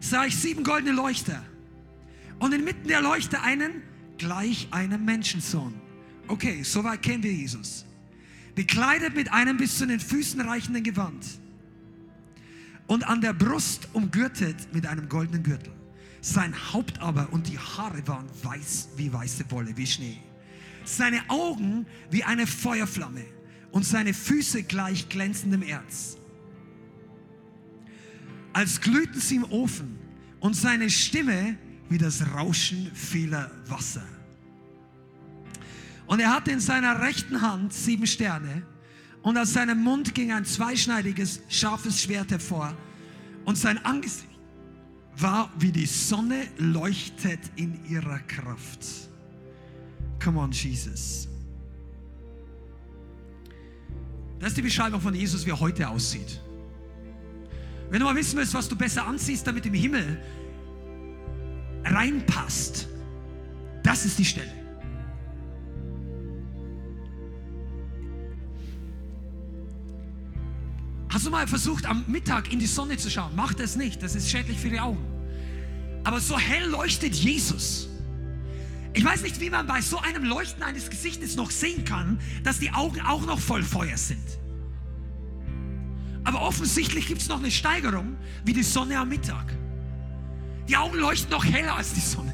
sah 0.00 0.26
ich 0.26 0.36
sieben 0.36 0.64
goldene 0.64 0.92
Leuchter. 0.92 1.42
Und 2.38 2.52
inmitten 2.52 2.88
der 2.88 3.00
Leuchter 3.00 3.42
einen 3.42 3.82
gleich 4.18 4.68
einem 4.70 5.04
Menschensohn. 5.04 5.74
Okay, 6.28 6.62
soweit 6.62 7.02
kennen 7.02 7.22
wir 7.22 7.32
Jesus. 7.32 7.86
Bekleidet 8.54 9.14
mit 9.14 9.32
einem 9.32 9.56
bis 9.56 9.78
zu 9.78 9.86
den 9.86 10.00
Füßen 10.00 10.40
reichenden 10.40 10.82
Gewand. 10.82 11.24
Und 12.86 13.06
an 13.08 13.20
der 13.20 13.32
Brust 13.32 13.88
umgürtet 13.94 14.72
mit 14.72 14.86
einem 14.86 15.08
goldenen 15.08 15.42
Gürtel. 15.42 15.72
Sein 16.20 16.54
Haupt 16.72 17.00
aber 17.00 17.32
und 17.32 17.48
die 17.48 17.58
Haare 17.58 18.06
waren 18.06 18.28
weiß 18.42 18.90
wie 18.96 19.12
weiße 19.12 19.50
Wolle, 19.50 19.76
wie 19.76 19.86
Schnee. 19.86 20.18
Seine 20.84 21.22
Augen 21.28 21.86
wie 22.10 22.24
eine 22.24 22.46
Feuerflamme 22.46 23.24
und 23.72 23.84
seine 23.84 24.14
Füße 24.14 24.62
gleich 24.62 25.08
glänzendem 25.08 25.62
Erz. 25.62 26.16
Als 28.52 28.80
glühten 28.80 29.20
sie 29.20 29.36
im 29.36 29.44
Ofen 29.44 29.98
und 30.40 30.54
seine 30.54 30.90
Stimme 30.90 31.58
wie 31.88 31.98
das 31.98 32.24
Rauschen 32.34 32.90
vieler 32.94 33.50
Wasser. 33.66 34.04
Und 36.06 36.20
er 36.20 36.32
hatte 36.32 36.50
in 36.50 36.60
seiner 36.60 37.00
rechten 37.00 37.40
Hand 37.40 37.72
sieben 37.72 38.06
Sterne 38.06 38.62
und 39.22 39.38
aus 39.38 39.54
seinem 39.54 39.82
Mund 39.82 40.14
ging 40.14 40.32
ein 40.32 40.44
zweischneidiges, 40.44 41.40
scharfes 41.48 42.02
Schwert 42.02 42.30
hervor 42.30 42.76
und 43.44 43.56
sein 43.56 43.84
Angesicht 43.84 44.28
war 45.16 45.52
wie 45.58 45.72
die 45.72 45.86
Sonne 45.86 46.46
leuchtet 46.58 47.40
in 47.56 47.84
ihrer 47.88 48.18
Kraft. 48.20 49.03
Come 50.22 50.38
on, 50.38 50.52
Jesus. 50.52 51.28
Das 54.38 54.50
ist 54.50 54.56
die 54.56 54.62
Beschreibung 54.62 55.00
von 55.00 55.14
Jesus, 55.14 55.46
wie 55.46 55.50
er 55.50 55.60
heute 55.60 55.88
aussieht. 55.88 56.40
Wenn 57.90 58.00
du 58.00 58.06
mal 58.06 58.16
wissen 58.16 58.36
willst, 58.38 58.54
was 58.54 58.68
du 58.68 58.76
besser 58.76 59.06
anziehst, 59.06 59.46
damit 59.46 59.66
im 59.66 59.74
Himmel 59.74 60.20
reinpasst, 61.84 62.88
das 63.82 64.04
ist 64.04 64.18
die 64.18 64.24
Stelle. 64.24 64.50
Hast 71.08 71.26
du 71.26 71.30
mal 71.30 71.46
versucht, 71.46 71.86
am 71.86 72.04
Mittag 72.08 72.52
in 72.52 72.58
die 72.58 72.66
Sonne 72.66 72.96
zu 72.96 73.08
schauen? 73.08 73.32
Mach 73.36 73.54
das 73.54 73.76
nicht, 73.76 74.02
das 74.02 74.16
ist 74.16 74.28
schädlich 74.28 74.58
für 74.58 74.68
die 74.68 74.80
Augen. 74.80 75.04
Aber 76.02 76.18
so 76.20 76.36
hell 76.36 76.68
leuchtet 76.68 77.14
Jesus. 77.14 77.88
Ich 78.94 79.04
weiß 79.04 79.22
nicht, 79.22 79.40
wie 79.40 79.50
man 79.50 79.66
bei 79.66 79.80
so 79.80 79.98
einem 79.98 80.24
Leuchten 80.24 80.62
eines 80.62 80.88
Gesichtes 80.88 81.34
noch 81.36 81.50
sehen 81.50 81.84
kann, 81.84 82.20
dass 82.44 82.60
die 82.60 82.70
Augen 82.70 83.00
auch 83.00 83.26
noch 83.26 83.40
voll 83.40 83.62
Feuer 83.62 83.96
sind. 83.96 84.38
Aber 86.22 86.42
offensichtlich 86.42 87.06
gibt 87.06 87.20
es 87.20 87.28
noch 87.28 87.38
eine 87.38 87.50
Steigerung 87.50 88.16
wie 88.44 88.52
die 88.52 88.62
Sonne 88.62 88.98
am 88.98 89.08
Mittag. 89.08 89.52
Die 90.68 90.76
Augen 90.76 90.96
leuchten 90.96 91.30
noch 91.30 91.44
heller 91.44 91.76
als 91.76 91.92
die 91.92 92.00
Sonne. 92.00 92.32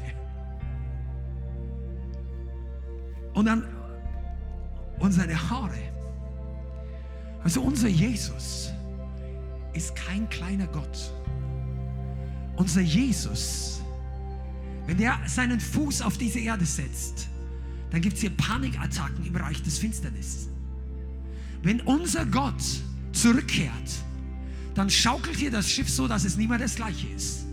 Und 3.33 3.45
dann 3.45 3.67
und 4.99 5.11
seine 5.11 5.49
Haare. 5.49 5.79
Also 7.43 7.61
unser 7.61 7.87
Jesus 7.87 8.71
ist 9.73 9.95
kein 9.95 10.29
kleiner 10.29 10.67
Gott. 10.67 11.11
Unser 12.55 12.81
Jesus, 12.81 13.80
wenn 14.87 14.99
er 14.99 15.19
seinen 15.25 15.59
Fuß 15.59 16.01
auf 16.01 16.17
diese 16.17 16.39
Erde 16.39 16.65
setzt, 16.65 17.29
dann 17.91 18.01
gibt 18.01 18.15
es 18.15 18.21
hier 18.21 18.31
Panikattacken 18.31 19.25
im 19.25 19.35
Reich 19.35 19.61
des 19.61 19.77
Finsternisses. 19.77 20.49
Wenn 21.63 21.81
unser 21.81 22.25
Gott 22.25 22.63
zurückkehrt, 23.11 23.71
dann 24.73 24.89
schaukelt 24.89 25.37
hier 25.37 25.51
das 25.51 25.69
Schiff 25.69 25.89
so, 25.89 26.07
dass 26.07 26.23
es 26.23 26.37
nicht 26.37 26.49
mehr 26.49 26.57
das 26.57 26.75
gleiche 26.75 27.07
ist. 27.07 27.45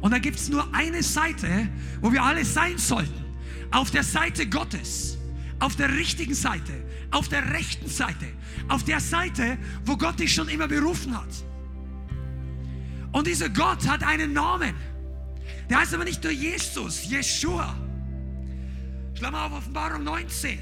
Und 0.00 0.12
da 0.12 0.18
gibt 0.18 0.38
es 0.38 0.48
nur 0.48 0.72
eine 0.74 1.02
Seite, 1.02 1.68
wo 2.00 2.12
wir 2.12 2.22
alle 2.22 2.44
sein 2.44 2.78
sollten. 2.78 3.24
Auf 3.70 3.90
der 3.90 4.04
Seite 4.04 4.46
Gottes. 4.46 5.18
Auf 5.58 5.76
der 5.76 5.92
richtigen 5.92 6.34
Seite. 6.34 6.72
Auf 7.10 7.28
der 7.28 7.52
rechten 7.52 7.88
Seite. 7.88 8.26
Auf 8.68 8.84
der 8.84 9.00
Seite, 9.00 9.58
wo 9.84 9.96
Gott 9.96 10.20
dich 10.20 10.32
schon 10.34 10.48
immer 10.48 10.68
berufen 10.68 11.16
hat. 11.16 11.44
Und 13.12 13.26
dieser 13.26 13.48
Gott 13.48 13.88
hat 13.88 14.02
einen 14.02 14.32
Namen. 14.32 14.74
Der 15.68 15.80
heißt 15.80 15.94
aber 15.94 16.04
nicht 16.04 16.22
nur 16.22 16.32
Jesus, 16.32 17.04
Jeshua. 17.08 17.74
Schau 19.14 19.30
mal 19.30 19.46
auf 19.46 19.52
Offenbarung 19.52 20.04
19. 20.04 20.58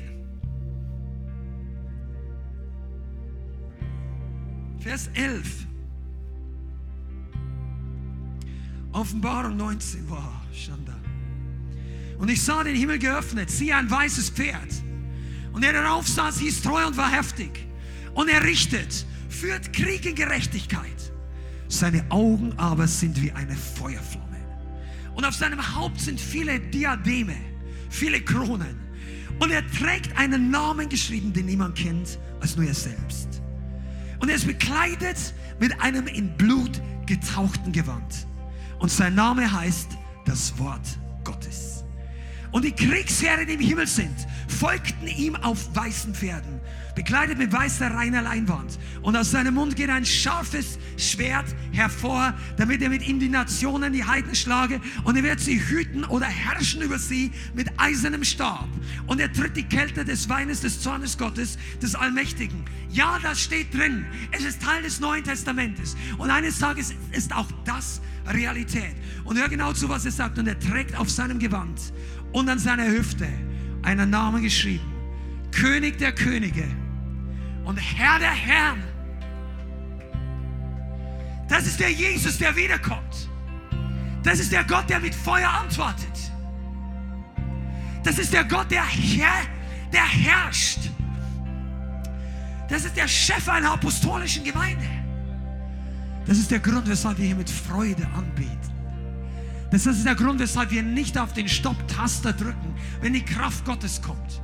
Vers 4.80 5.10
11. 5.14 5.66
Offenbarung 8.92 9.56
19. 9.56 10.08
Wow, 10.08 10.18
Schanda. 10.52 10.96
Und 12.18 12.28
ich 12.28 12.42
sah 12.42 12.62
den 12.62 12.76
Himmel 12.76 12.98
geöffnet, 12.98 13.50
siehe 13.50 13.74
ein 13.74 13.90
weißes 13.90 14.30
Pferd. 14.30 14.82
Und 15.52 15.64
der 15.64 15.72
darauf 15.72 16.06
saß, 16.06 16.38
hieß 16.38 16.62
treu 16.62 16.86
und 16.86 16.96
war 16.96 17.10
heftig. 17.10 17.66
Und 18.14 18.28
er 18.28 18.44
richtet, 18.44 19.06
führt 19.28 19.72
Krieg 19.72 20.04
in 20.06 20.14
Gerechtigkeit. 20.14 21.12
Seine 21.68 22.04
Augen 22.10 22.52
aber 22.58 22.86
sind 22.86 23.20
wie 23.22 23.32
eine 23.32 23.56
Feuerflamme. 23.56 24.21
Und 25.14 25.24
auf 25.24 25.34
seinem 25.34 25.76
Haupt 25.76 26.00
sind 26.00 26.20
viele 26.20 26.58
Diademe, 26.58 27.36
viele 27.90 28.20
Kronen. 28.20 28.80
Und 29.38 29.50
er 29.50 29.66
trägt 29.72 30.16
einen 30.16 30.50
Namen 30.50 30.88
geschrieben, 30.88 31.32
den 31.32 31.46
niemand 31.46 31.76
kennt, 31.76 32.18
als 32.40 32.56
nur 32.56 32.66
er 32.66 32.74
selbst. 32.74 33.42
Und 34.20 34.28
er 34.28 34.36
ist 34.36 34.46
bekleidet 34.46 35.34
mit 35.58 35.80
einem 35.80 36.06
in 36.06 36.36
Blut 36.36 36.80
getauchten 37.06 37.72
Gewand. 37.72 38.26
Und 38.78 38.90
sein 38.90 39.14
Name 39.14 39.50
heißt 39.50 39.88
das 40.24 40.56
Wort 40.58 40.98
Gottes. 41.24 41.84
Und 42.52 42.64
die 42.64 42.72
Kriegsherren, 42.72 43.46
die 43.46 43.54
im 43.54 43.60
Himmel 43.60 43.86
sind, 43.86 44.14
folgten 44.46 45.08
ihm 45.08 45.34
auf 45.36 45.74
weißen 45.74 46.14
Pferden, 46.14 46.60
bekleidet 46.94 47.38
mit 47.38 47.52
weißer 47.52 47.90
reiner 47.90 48.22
Leinwand. 48.22 48.78
Und 49.02 49.16
aus 49.16 49.30
seinem 49.30 49.54
Mund 49.54 49.76
geht 49.76 49.90
ein 49.90 50.04
scharfes 50.04 50.78
Schwert 50.96 51.46
hervor, 51.72 52.34
damit 52.56 52.82
er 52.82 52.90
mit 52.90 53.06
ihm 53.06 53.18
die 53.18 53.28
Nationen, 53.28 53.92
die 53.92 54.04
Heiden 54.04 54.34
schlage. 54.34 54.80
Und 55.04 55.16
er 55.16 55.22
wird 55.22 55.40
sie 55.40 55.60
hüten 55.60 56.04
oder 56.04 56.26
herrschen 56.26 56.82
über 56.82 56.98
sie 56.98 57.30
mit 57.54 57.68
eisernem 57.78 58.24
Stab. 58.24 58.68
Und 59.06 59.20
er 59.20 59.32
tritt 59.32 59.56
die 59.56 59.64
Kälte 59.64 60.04
des 60.04 60.28
Weines 60.28 60.60
des 60.60 60.80
Zornes 60.80 61.16
Gottes, 61.16 61.58
des 61.80 61.94
Allmächtigen. 61.94 62.64
Ja, 62.90 63.18
das 63.22 63.40
steht 63.40 63.72
drin. 63.74 64.04
Es 64.30 64.44
ist 64.44 64.62
Teil 64.62 64.82
des 64.82 65.00
Neuen 65.00 65.24
Testamentes. 65.24 65.96
Und 66.18 66.30
eines 66.30 66.58
Tages 66.58 66.94
ist 67.12 67.34
auch 67.34 67.48
das 67.64 68.00
Realität. 68.26 68.94
Und 69.24 69.38
hör 69.38 69.48
genau 69.48 69.72
zu, 69.72 69.88
was 69.88 70.04
er 70.04 70.12
sagt. 70.12 70.38
Und 70.38 70.46
er 70.46 70.58
trägt 70.58 70.96
auf 70.96 71.10
seinem 71.10 71.38
Gewand 71.38 71.92
und 72.32 72.48
an 72.48 72.58
seiner 72.58 72.86
Hüfte 72.86 73.28
einen 73.82 74.10
Namen 74.10 74.42
geschrieben. 74.42 74.92
König 75.52 75.98
der 75.98 76.12
Könige 76.12 76.64
und 77.64 77.76
Herr 77.76 78.18
der 78.18 78.30
Herren. 78.30 78.82
Das 81.48 81.66
ist 81.66 81.80
der 81.80 81.90
Jesus, 81.90 82.38
der 82.38 82.54
wiederkommt. 82.56 83.28
Das 84.22 84.38
ist 84.38 84.52
der 84.52 84.64
Gott, 84.64 84.88
der 84.88 85.00
mit 85.00 85.14
Feuer 85.14 85.50
antwortet. 85.50 86.32
Das 88.02 88.18
ist 88.18 88.32
der 88.32 88.44
Gott, 88.44 88.70
der, 88.70 88.84
Herr, 88.84 89.46
der 89.92 90.04
herrscht. 90.04 90.90
Das 92.68 92.84
ist 92.84 92.96
der 92.96 93.06
Chef 93.06 93.48
einer 93.48 93.72
apostolischen 93.72 94.44
Gemeinde. 94.44 94.86
Das 96.26 96.38
ist 96.38 96.50
der 96.50 96.60
Grund, 96.60 96.88
weshalb 96.88 97.18
wir 97.18 97.26
hier 97.26 97.36
mit 97.36 97.50
Freude 97.50 98.06
anbeten. 98.16 98.58
Das 99.70 99.86
ist 99.86 100.04
der 100.04 100.14
Grund, 100.14 100.38
weshalb 100.38 100.70
wir 100.70 100.82
nicht 100.82 101.18
auf 101.18 101.32
den 101.32 101.48
Stopp-Taster 101.48 102.32
drücken, 102.32 102.74
wenn 103.00 103.12
die 103.12 103.24
Kraft 103.24 103.64
Gottes 103.64 104.00
kommt. 104.00 104.42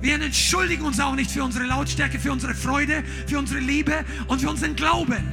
Wir 0.00 0.20
entschuldigen 0.20 0.84
uns 0.84 0.98
auch 0.98 1.14
nicht 1.14 1.30
für 1.30 1.44
unsere 1.44 1.66
Lautstärke, 1.66 2.18
für 2.18 2.32
unsere 2.32 2.54
Freude, 2.54 3.04
für 3.26 3.38
unsere 3.38 3.60
Liebe 3.60 4.04
und 4.28 4.40
für 4.40 4.48
unseren 4.48 4.74
Glauben. 4.74 5.28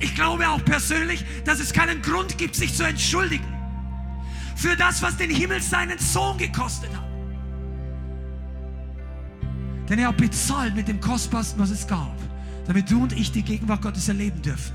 Ich 0.00 0.14
glaube 0.14 0.48
auch 0.48 0.64
persönlich, 0.64 1.24
dass 1.44 1.60
es 1.60 1.72
keinen 1.72 2.02
Grund 2.02 2.36
gibt, 2.36 2.54
sich 2.54 2.74
zu 2.74 2.82
entschuldigen 2.82 3.46
für 4.56 4.76
das, 4.76 5.02
was 5.02 5.16
den 5.16 5.30
Himmel 5.30 5.60
seinen 5.60 5.98
Sohn 5.98 6.38
gekostet 6.38 6.90
hat. 6.94 7.04
Denn 9.88 9.98
er 9.98 10.08
hat 10.08 10.16
bezahlt 10.16 10.74
mit 10.74 10.88
dem 10.88 11.00
Kostbarsten, 11.00 11.60
was 11.60 11.70
es 11.70 11.86
gab, 11.86 12.16
damit 12.66 12.90
du 12.90 13.02
und 13.02 13.12
ich 13.12 13.32
die 13.32 13.42
Gegenwart 13.42 13.82
Gottes 13.82 14.08
erleben 14.08 14.40
dürfen. 14.40 14.72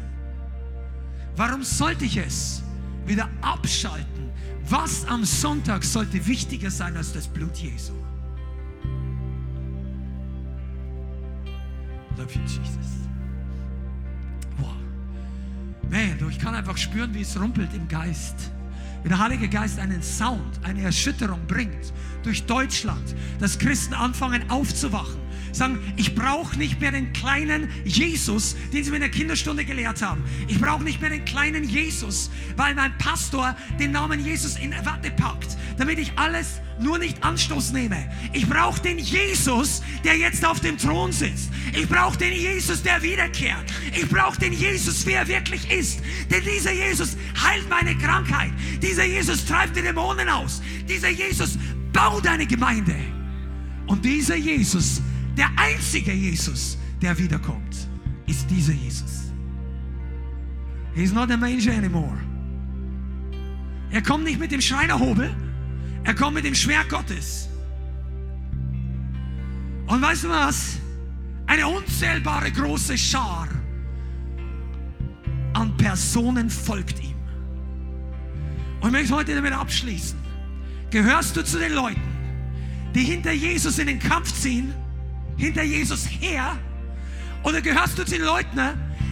Warum 1.35 1.64
sollte 1.64 2.06
ich 2.06 2.18
es 2.18 2.61
wieder 3.06 3.27
abschalten? 3.41 4.30
Was 4.68 5.06
am 5.07 5.26
Sonntag 5.26 5.84
sollte 5.84 6.27
wichtiger 6.27 6.69
sein 6.69 6.95
als 6.95 7.14
das 7.14 7.27
Blut 7.27 7.57
Jesu? 7.57 7.93
Love 12.19 12.33
you, 12.33 12.41
Jesus. 12.41 13.07
Wow. 14.57 14.73
Man, 15.89 16.29
ich 16.29 16.37
kann 16.37 16.53
einfach 16.53 16.75
spüren, 16.77 17.13
wie 17.13 17.21
es 17.21 17.39
rumpelt 17.39 17.73
im 17.73 17.87
Geist. 17.87 18.51
Wie 19.03 19.07
der 19.07 19.19
Heilige 19.19 19.47
Geist 19.47 19.79
einen 19.79 20.03
Sound, 20.03 20.59
eine 20.63 20.81
Erschütterung 20.81 21.39
bringt 21.47 21.93
durch 22.23 22.45
Deutschland, 22.45 23.15
dass 23.39 23.57
Christen 23.57 23.93
anfangen 23.93 24.49
aufzuwachen 24.49 25.17
sagen, 25.51 25.79
ich 25.95 26.13
brauche 26.13 26.57
nicht 26.57 26.79
mehr 26.79 26.91
den 26.91 27.13
kleinen 27.13 27.69
Jesus, 27.83 28.55
den 28.73 28.83
sie 28.83 28.91
mir 28.91 28.97
in 28.97 29.03
der 29.03 29.11
Kinderstunde 29.11 29.65
gelehrt 29.65 30.01
haben. 30.01 30.23
Ich 30.47 30.59
brauche 30.59 30.83
nicht 30.83 31.01
mehr 31.01 31.09
den 31.09 31.25
kleinen 31.25 31.63
Jesus, 31.63 32.29
weil 32.55 32.75
mein 32.75 32.97
Pastor 32.97 33.55
den 33.79 33.91
Namen 33.91 34.23
Jesus 34.23 34.57
in 34.57 34.73
Watte 34.85 35.09
packt, 35.11 35.57
damit 35.77 35.97
ich 35.97 36.11
alles 36.17 36.61
nur 36.81 36.97
nicht 36.97 37.23
Anstoß 37.23 37.73
nehme. 37.73 38.10
Ich 38.34 38.47
brauche 38.47 38.81
den 38.81 38.97
Jesus, 38.97 39.81
der 40.03 40.18
jetzt 40.18 40.45
auf 40.45 40.60
dem 40.60 40.77
Thron 40.77 41.11
sitzt. 41.11 41.49
Ich 41.73 41.88
brauche 41.88 42.18
den 42.18 42.34
Jesus, 42.34 42.81
der 42.84 43.01
wiederkehrt. 43.01 43.65
Ich 43.93 44.07
brauche 44.10 44.39
den 44.39 44.53
Jesus, 44.53 45.06
wie 45.06 45.14
er 45.14 45.27
wirklich 45.27 45.69
ist. 45.72 46.01
Denn 46.30 46.43
dieser 46.43 46.72
Jesus 46.72 47.18
heilt 47.43 47.69
meine 47.69 47.95
Krankheit. 47.97 48.51
Dieser 48.81 49.06
Jesus 49.06 49.45
treibt 49.45 49.76
die 49.76 49.81
Dämonen 49.81 50.30
aus. 50.30 50.61
Dieser 50.88 51.10
Jesus 51.10 51.57
baut 51.91 52.26
eine 52.27 52.45
Gemeinde. 52.45 52.95
Und 53.88 54.06
dieser 54.06 54.35
Jesus 54.35 55.01
der 55.39 55.49
einzige 55.56 56.11
Jesus, 56.11 56.77
der 57.01 57.18
wiederkommt, 57.18 57.88
ist 58.27 58.49
dieser 58.51 58.73
Jesus. 58.73 59.31
He's 60.93 61.14
not 61.14 61.31
a 61.31 61.38
manger 61.38 61.72
anymore. 61.72 62.18
Er 63.89 64.01
kommt 64.01 64.26
nicht 64.26 64.38
mit 64.38 64.51
dem 64.51 64.60
Schreinerhobel, 64.60 65.34
er 66.03 66.15
kommt 66.15 66.35
mit 66.35 66.45
dem 66.45 66.55
Schwert 66.55 66.89
Gottes. 66.89 67.49
Und 69.88 70.01
weißt 70.01 70.26
du 70.26 70.30
was? 70.30 70.77
Eine 71.47 71.67
unzählbare 71.67 72.51
große 72.51 72.97
Schar 72.97 73.47
an 75.53 75.76
Personen 75.77 76.49
folgt 76.49 76.99
ihm. 77.03 77.15
Und 78.81 78.88
ich 78.89 78.91
möchte 78.93 79.15
heute 79.15 79.35
damit 79.35 79.53
abschließen. 79.53 80.17
Gehörst 80.91 81.35
du 81.35 81.43
zu 81.43 81.57
den 81.57 81.73
Leuten, 81.73 82.01
die 82.93 83.03
hinter 83.03 83.31
Jesus 83.31 83.80
in 83.80 83.88
den 83.88 83.99
Kampf 83.99 84.34
ziehen? 84.34 84.73
hinter 85.39 85.63
Jesus 85.63 86.05
her? 86.05 86.57
Oder 87.43 87.61
gehörst 87.61 87.97
du 87.97 88.03
zu 88.03 88.15
den 88.15 88.26
Leuten, 88.26 88.59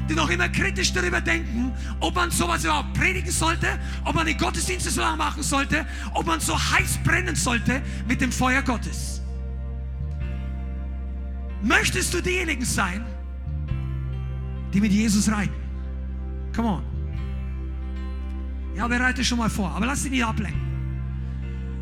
die 0.09 0.15
noch 0.15 0.29
immer 0.29 0.49
kritisch 0.49 0.93
darüber 0.93 1.21
denken, 1.21 1.73
ob 1.99 2.15
man 2.15 2.31
sowas 2.31 2.63
überhaupt 2.63 2.93
predigen 2.93 3.31
sollte, 3.31 3.67
ob 4.05 4.15
man 4.15 4.25
die 4.25 4.35
Gottesdienste 4.35 4.89
so 4.89 5.01
lange 5.01 5.17
machen 5.17 5.43
sollte, 5.43 5.85
ob 6.13 6.25
man 6.25 6.39
so 6.39 6.57
heiß 6.57 6.99
brennen 7.03 7.35
sollte 7.35 7.81
mit 8.07 8.21
dem 8.21 8.31
Feuer 8.31 8.61
Gottes? 8.61 9.21
Möchtest 11.61 12.13
du 12.13 12.21
diejenigen 12.21 12.63
sein, 12.63 13.05
die 14.73 14.79
mit 14.79 14.91
Jesus 14.91 15.29
reiten? 15.31 15.55
Come 16.55 16.67
on. 16.69 16.83
Ja, 18.75 18.87
bereite 18.87 19.23
schon 19.23 19.39
mal 19.39 19.49
vor, 19.49 19.71
aber 19.71 19.87
lass 19.87 20.03
dich 20.03 20.11
nicht 20.11 20.23
ablenken. 20.23 20.61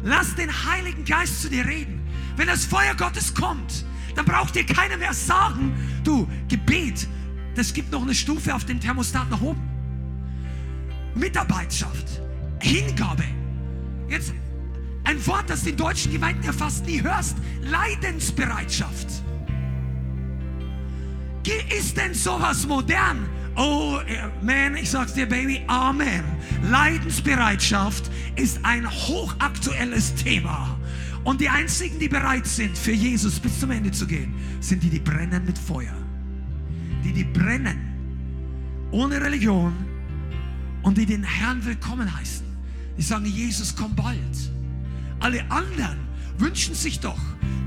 Lass 0.03 0.35
den 0.35 0.49
Heiligen 0.49 1.03
Geist 1.03 1.41
zu 1.41 1.49
dir 1.49 1.65
reden. 1.65 1.99
Wenn 2.37 2.47
das 2.47 2.65
Feuer 2.65 2.95
Gottes 2.95 3.33
kommt, 3.33 3.85
dann 4.15 4.25
braucht 4.25 4.55
dir 4.55 4.65
keiner 4.65 4.97
mehr 4.97 5.13
sagen, 5.13 5.73
du, 6.03 6.27
Gebet, 6.47 7.07
das 7.55 7.73
gibt 7.73 7.91
noch 7.91 8.01
eine 8.01 8.13
Stufe 8.13 8.53
auf 8.53 8.65
dem 8.65 8.79
Thermostat 8.79 9.29
nach 9.29 9.41
oben. 9.41 9.61
Mitarbeitschaft, 11.15 12.21
Hingabe. 12.59 13.23
Jetzt 14.09 14.33
ein 15.05 15.25
Wort, 15.27 15.49
das 15.49 15.63
den 15.63 15.77
deutschen 15.77 16.11
Gemeinden 16.11 16.43
ja 16.43 16.51
fast 16.51 16.85
nie 16.85 17.01
hörst. 17.01 17.37
Leidensbereitschaft. 17.61 19.07
Ist 21.77 21.97
denn 21.97 22.13
sowas 22.13 22.65
modern? 22.67 23.29
Oh, 23.55 23.99
man, 24.41 24.75
ich 24.75 24.89
sag's 24.89 25.13
dir, 25.13 25.25
Baby, 25.25 25.61
Amen. 25.67 26.23
Leidensbereitschaft 26.63 28.09
ist 28.35 28.59
ein 28.63 28.89
hochaktuelles 28.89 30.15
Thema. 30.15 30.77
Und 31.23 31.41
die 31.41 31.49
einzigen, 31.49 31.99
die 31.99 32.09
bereit 32.09 32.45
sind, 32.45 32.77
für 32.77 32.91
Jesus 32.91 33.39
bis 33.39 33.59
zum 33.59 33.71
Ende 33.71 33.91
zu 33.91 34.05
gehen, 34.05 34.33
sind 34.59 34.83
die, 34.83 34.89
die 34.89 34.99
brennen 34.99 35.45
mit 35.45 35.57
Feuer. 35.57 36.04
Die, 37.05 37.13
die 37.13 37.23
brennen 37.23 37.77
ohne 38.91 39.21
Religion 39.21 39.73
und 40.81 40.97
die 40.97 41.05
den 41.05 41.23
Herrn 41.23 41.63
willkommen 41.63 42.11
heißen. 42.17 42.45
Die 42.97 43.03
sagen, 43.03 43.25
Jesus, 43.25 43.75
komm 43.75 43.95
bald. 43.95 44.17
Alle 45.19 45.39
anderen 45.51 45.99
wünschen 46.37 46.75
sich 46.75 46.99
doch, 46.99 47.19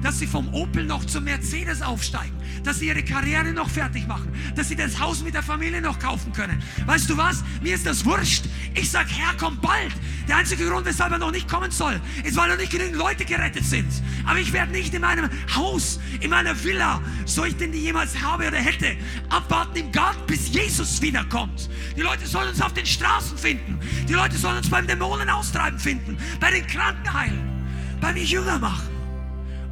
dass 0.03 0.19
sie 0.19 0.27
vom 0.27 0.53
Opel 0.55 0.85
noch 0.85 1.05
zum 1.05 1.25
Mercedes 1.25 1.83
aufsteigen, 1.83 2.37
dass 2.65 2.79
sie 2.79 2.89
ihre 2.89 3.03
Karriere 3.03 3.53
noch 3.53 3.69
fertig 3.69 4.07
machen, 4.07 4.33
dass 4.55 4.69
sie 4.69 4.77
das 4.77 4.99
Haus 4.99 5.23
mit 5.23 5.35
der 5.35 5.43
Familie 5.43 5.81
noch 5.81 5.99
kaufen 5.99 6.33
können. 6.33 6.63
Weißt 6.87 7.11
du 7.11 7.17
was? 7.17 7.43
Mir 7.63 7.75
ist 7.75 7.87
das 7.87 8.05
wurscht. 8.05 8.45
Ich 8.75 8.91
sag, 8.91 9.09
Herr, 9.11 9.35
komm 9.39 9.59
bald. 9.61 9.93
Der 10.29 10.37
einzige 10.37 10.69
Grund, 10.69 10.87
weshalb 10.87 11.13
er 11.13 11.19
noch 11.19 11.33
nicht 11.33 11.49
kommen 11.49 11.71
soll, 11.71 12.01
ist, 12.23 12.37
weil 12.37 12.51
noch 12.51 12.59
nicht 12.59 12.71
genügend 12.71 12.97
Leute 12.97 13.25
gerettet 13.25 13.65
sind. 13.65 13.89
Aber 14.27 14.39
ich 14.39 14.53
werde 14.53 14.73
nicht 14.73 14.93
in 14.93 15.01
meinem 15.01 15.31
Haus, 15.55 15.99
in 16.21 16.31
meiner 16.31 16.63
Villa, 16.63 17.01
so 17.25 17.45
ich 17.45 17.57
denn 17.57 17.73
die 17.73 17.81
jemals 17.81 18.21
habe 18.21 18.47
oder 18.47 18.59
hätte, 18.59 18.97
abwarten 19.31 19.77
im 19.77 19.91
Garten, 19.91 20.27
bis 20.27 20.49
Jesus 20.53 21.01
wiederkommt. 21.01 21.71
Die 21.97 22.03
Leute 22.03 22.27
sollen 22.27 22.51
uns 22.51 22.61
auf 22.61 22.75
den 22.75 22.87
Straßen 22.87 23.39
finden. 23.39 23.81
Die 24.07 24.13
Leute 24.13 24.37
sollen 24.37 24.59
uns 24.59 24.69
beim 24.69 24.87
Dämonen 24.87 25.31
austreiben 25.31 25.79
finden, 25.79 26.19
bei 26.41 26.51
den 26.51 26.67
Kranken 26.67 27.13
heilen, 27.13 27.58
bei 28.01 28.13
mir 28.13 28.25
Jünger 28.25 28.59
machen 28.59 28.89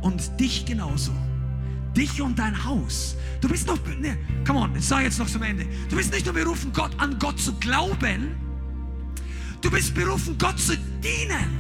und 0.01 0.39
dich 0.39 0.65
genauso. 0.65 1.13
Dich 1.97 2.21
und 2.21 2.39
dein 2.39 2.65
Haus. 2.65 3.17
Du 3.41 3.49
bist 3.49 3.67
noch, 3.67 3.79
ne, 3.99 4.19
come 4.47 4.61
on, 4.61 4.77
ich 4.77 4.85
sage 4.85 5.05
jetzt 5.05 5.19
noch 5.19 5.29
zum 5.29 5.43
Ende. 5.43 5.67
Du 5.89 5.97
bist 5.97 6.13
nicht 6.13 6.27
nur 6.27 6.35
berufen, 6.35 6.73
Gott 6.73 6.93
an 6.99 7.19
Gott 7.19 7.39
zu 7.41 7.55
glauben, 7.55 8.35
du 9.63 9.71
bist 9.71 9.95
berufen, 9.95 10.37
Gott 10.39 10.59
zu 10.59 10.77
dienen. 11.03 11.59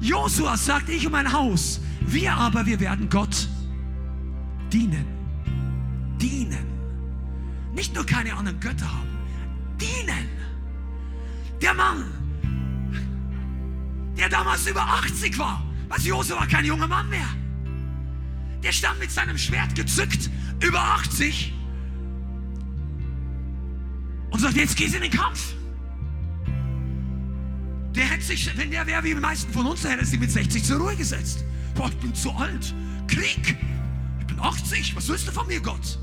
Josua 0.00 0.56
sagt, 0.56 0.88
ich 0.88 1.06
und 1.06 1.12
mein 1.12 1.32
Haus, 1.32 1.80
wir 2.06 2.32
aber, 2.34 2.66
wir 2.66 2.80
werden 2.80 3.08
Gott 3.08 3.48
dienen. 4.72 5.06
Dienen. 6.20 6.66
Nicht 7.74 7.94
nur 7.94 8.04
keine 8.04 8.34
anderen 8.34 8.58
Götter 8.58 8.92
haben, 8.92 9.08
dienen. 9.80 10.28
Der 11.60 11.74
Mann, 11.74 12.04
der 14.16 14.28
damals 14.28 14.66
über 14.66 14.82
80 14.82 15.38
war, 15.38 15.64
also 15.88 16.08
Josef 16.08 16.36
war 16.36 16.46
kein 16.46 16.64
junger 16.64 16.88
Mann 16.88 17.08
mehr. 17.08 17.28
Der 18.62 18.72
stand 18.72 18.98
mit 19.00 19.10
seinem 19.10 19.38
Schwert 19.38 19.74
gezückt, 19.74 20.30
über 20.60 20.80
80, 20.80 21.52
und 24.32 24.40
sagt, 24.40 24.56
jetzt 24.56 24.76
gehst 24.76 24.94
du 24.94 24.96
in 24.96 25.02
den 25.02 25.12
Kampf. 25.12 25.54
Der 27.94 28.04
hätte 28.04 28.24
sich, 28.24 28.50
wenn 28.56 28.70
der 28.70 28.86
wäre 28.86 29.04
wie 29.04 29.14
die 29.14 29.20
meisten 29.20 29.52
von 29.52 29.66
uns, 29.66 29.82
der 29.82 29.92
hätte 29.92 30.06
sich 30.06 30.18
mit 30.18 30.30
60 30.30 30.64
zur 30.64 30.78
Ruhe 30.78 30.96
gesetzt. 30.96 31.44
Boah, 31.74 31.88
ich 31.88 31.96
bin 31.98 32.14
zu 32.14 32.30
alt. 32.32 32.74
Krieg. 33.06 33.56
Ich 34.20 34.26
bin 34.26 34.40
80. 34.40 34.96
Was 34.96 35.08
willst 35.08 35.28
du 35.28 35.32
von 35.32 35.46
mir, 35.46 35.60
Gott? 35.60 35.98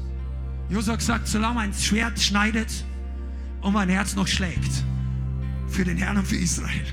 Josua 0.69 0.99
sagt, 0.99 1.27
solange 1.27 1.55
mein 1.55 1.73
Schwert 1.73 2.19
schneidet 2.19 2.85
und 3.61 3.73
mein 3.73 3.89
Herz 3.89 4.15
noch 4.15 4.27
schlägt. 4.27 4.83
Für 5.67 5.83
den 5.83 5.97
Herrn 5.97 6.17
und 6.17 6.27
für 6.27 6.37
Israel. 6.37 6.85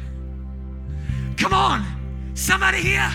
Come 1.37 1.55
on. 1.55 1.85
Somebody 2.35 2.79
here? 2.79 3.11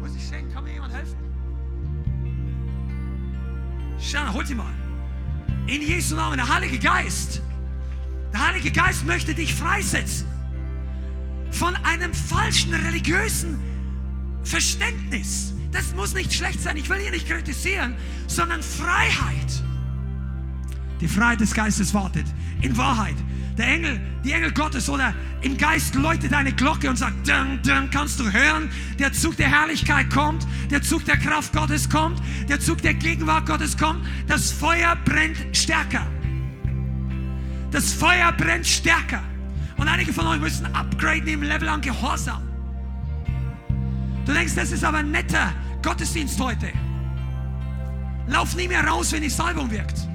Muss 0.00 0.14
ich 0.16 0.26
sehen? 0.26 0.52
Kann 0.52 0.64
mir 0.64 0.74
jemand 0.74 0.92
helfen? 0.92 1.16
Schau, 3.98 4.32
hol 4.32 4.46
sie 4.46 4.54
mal. 4.54 4.72
In 5.66 5.82
Jesu 5.82 6.16
Namen, 6.16 6.36
der 6.36 6.48
Heilige 6.48 6.78
Geist. 6.78 7.42
Der 8.32 8.46
Heilige 8.48 8.70
Geist 8.70 9.06
möchte 9.06 9.34
dich 9.34 9.54
freisetzen 9.54 10.26
von 11.50 11.76
einem 11.84 12.12
falschen 12.14 12.74
religiösen 12.74 13.60
Verständnis. 14.42 15.52
Das 15.70 15.94
muss 15.94 16.14
nicht 16.14 16.32
schlecht 16.32 16.60
sein. 16.60 16.76
Ich 16.76 16.88
will 16.88 16.98
hier 16.98 17.10
nicht 17.10 17.28
kritisieren, 17.28 17.94
sondern 18.26 18.62
Freiheit. 18.62 19.62
Die 21.00 21.08
Freiheit 21.08 21.40
des 21.40 21.54
Geistes 21.54 21.94
wartet. 21.94 22.26
In 22.62 22.76
Wahrheit 22.76 23.16
der 23.58 23.66
Engel, 23.66 24.00
die 24.24 24.32
Engel 24.32 24.52
Gottes 24.52 24.88
oder 24.88 25.14
im 25.42 25.58
Geist 25.58 25.94
läutet 25.94 26.32
eine 26.32 26.52
Glocke 26.52 26.88
und 26.88 26.96
sagt, 26.96 27.28
dun, 27.28 27.60
dun, 27.62 27.90
kannst 27.90 28.18
du 28.20 28.30
hören? 28.30 28.70
Der 28.98 29.12
Zug 29.12 29.36
der 29.36 29.48
Herrlichkeit 29.48 30.08
kommt, 30.10 30.46
der 30.70 30.82
Zug 30.82 31.04
der 31.04 31.16
Kraft 31.16 31.52
Gottes 31.52 31.88
kommt, 31.88 32.20
der 32.48 32.60
Zug 32.60 32.80
der 32.82 32.94
Gegenwart 32.94 33.46
Gottes 33.46 33.76
kommt. 33.76 34.06
Das 34.26 34.52
Feuer 34.52 34.96
brennt 35.04 35.36
stärker. 35.52 36.06
Das 37.70 37.92
Feuer 37.92 38.32
brennt 38.32 38.66
stärker. 38.66 39.22
Und 39.76 39.88
einige 39.88 40.12
von 40.12 40.26
euch 40.26 40.40
müssen 40.40 40.66
upgraden 40.74 41.28
im 41.28 41.42
Level 41.42 41.68
an 41.68 41.80
Gehorsam. 41.80 42.42
Du 44.24 44.32
denkst, 44.32 44.54
das 44.54 44.70
ist 44.70 44.84
aber 44.84 44.98
ein 44.98 45.10
netter 45.10 45.52
Gottesdienst 45.82 46.38
heute. 46.40 46.72
Lauf 48.28 48.54
nie 48.54 48.68
mehr 48.68 48.86
raus, 48.86 49.12
wenn 49.12 49.22
die 49.22 49.30
Salbung 49.30 49.70
wirkt. 49.70 50.11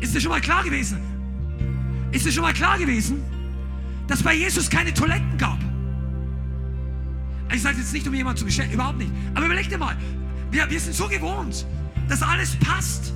Ist 0.00 0.14
dir 0.14 0.20
schon 0.20 0.30
mal 0.30 0.40
klar 0.40 0.62
gewesen? 0.62 0.98
Ist 2.12 2.26
dir 2.26 2.32
schon 2.32 2.42
mal 2.42 2.52
klar 2.52 2.78
gewesen, 2.78 3.22
dass 4.06 4.22
bei 4.22 4.34
Jesus 4.34 4.70
keine 4.70 4.92
Toiletten 4.92 5.36
gab? 5.38 5.58
Ich 7.52 7.62
sage 7.62 7.78
jetzt 7.78 7.92
nicht, 7.92 8.06
um 8.06 8.14
jemanden 8.14 8.38
zu 8.38 8.44
beschäftigen, 8.44 8.74
überhaupt 8.74 8.98
nicht. 8.98 9.10
Aber 9.34 9.46
überleg 9.46 9.68
dir 9.68 9.78
mal, 9.78 9.96
wir, 10.50 10.68
wir 10.68 10.80
sind 10.80 10.94
so 10.94 11.08
gewohnt, 11.08 11.66
dass 12.08 12.22
alles 12.22 12.56
passt. 12.56 13.12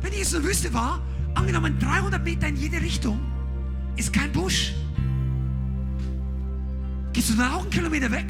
Wenn 0.00 0.12
Jesus 0.12 0.34
in 0.34 0.42
der 0.42 0.50
Wüste 0.50 0.74
war, 0.74 1.00
angenommen 1.34 1.78
300 1.78 2.22
Meter 2.24 2.48
in 2.48 2.56
jede 2.56 2.80
Richtung, 2.80 3.18
ist 3.96 4.12
kein 4.12 4.30
Busch. 4.32 4.74
Gehst 7.12 7.30
du 7.30 7.34
dann 7.34 7.52
auch 7.52 7.62
einen 7.62 7.70
Kilometer 7.70 8.10
weg? 8.10 8.26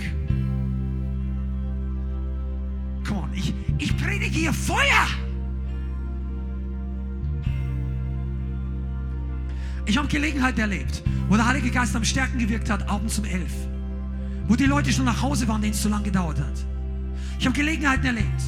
Come 3.07 3.23
on, 3.23 3.31
ich, 3.35 3.53
ich 3.79 3.97
predige 3.97 4.27
hier 4.27 4.53
Feuer. 4.53 5.07
Ich 9.89 9.97
habe 9.97 10.09
Gelegenheit 10.09 10.59
erlebt, 10.59 11.05
wo 11.29 11.37
der 11.37 11.47
Heilige 11.47 11.71
Geist 11.71 11.95
am 11.95 12.05
Stärken 12.05 12.39
gewirkt 12.39 12.69
hat, 12.71 12.89
abends 12.89 13.21
um 13.21 13.25
elf. 13.25 13.53
Wo 14.49 14.57
die 14.57 14.67
Leute 14.67 14.93
schon 14.93 15.05
nach 15.05 15.23
Hause 15.23 15.47
waren, 15.47 15.63
denen 15.63 15.75
es 15.75 15.83
zu 15.83 15.89
lange 15.89 16.05
gedauert 16.05 16.41
hat. 16.41 16.67
Ich 17.39 17.47
habe 17.47 17.57
Gelegenheiten 17.57 18.05
erlebt, 18.05 18.43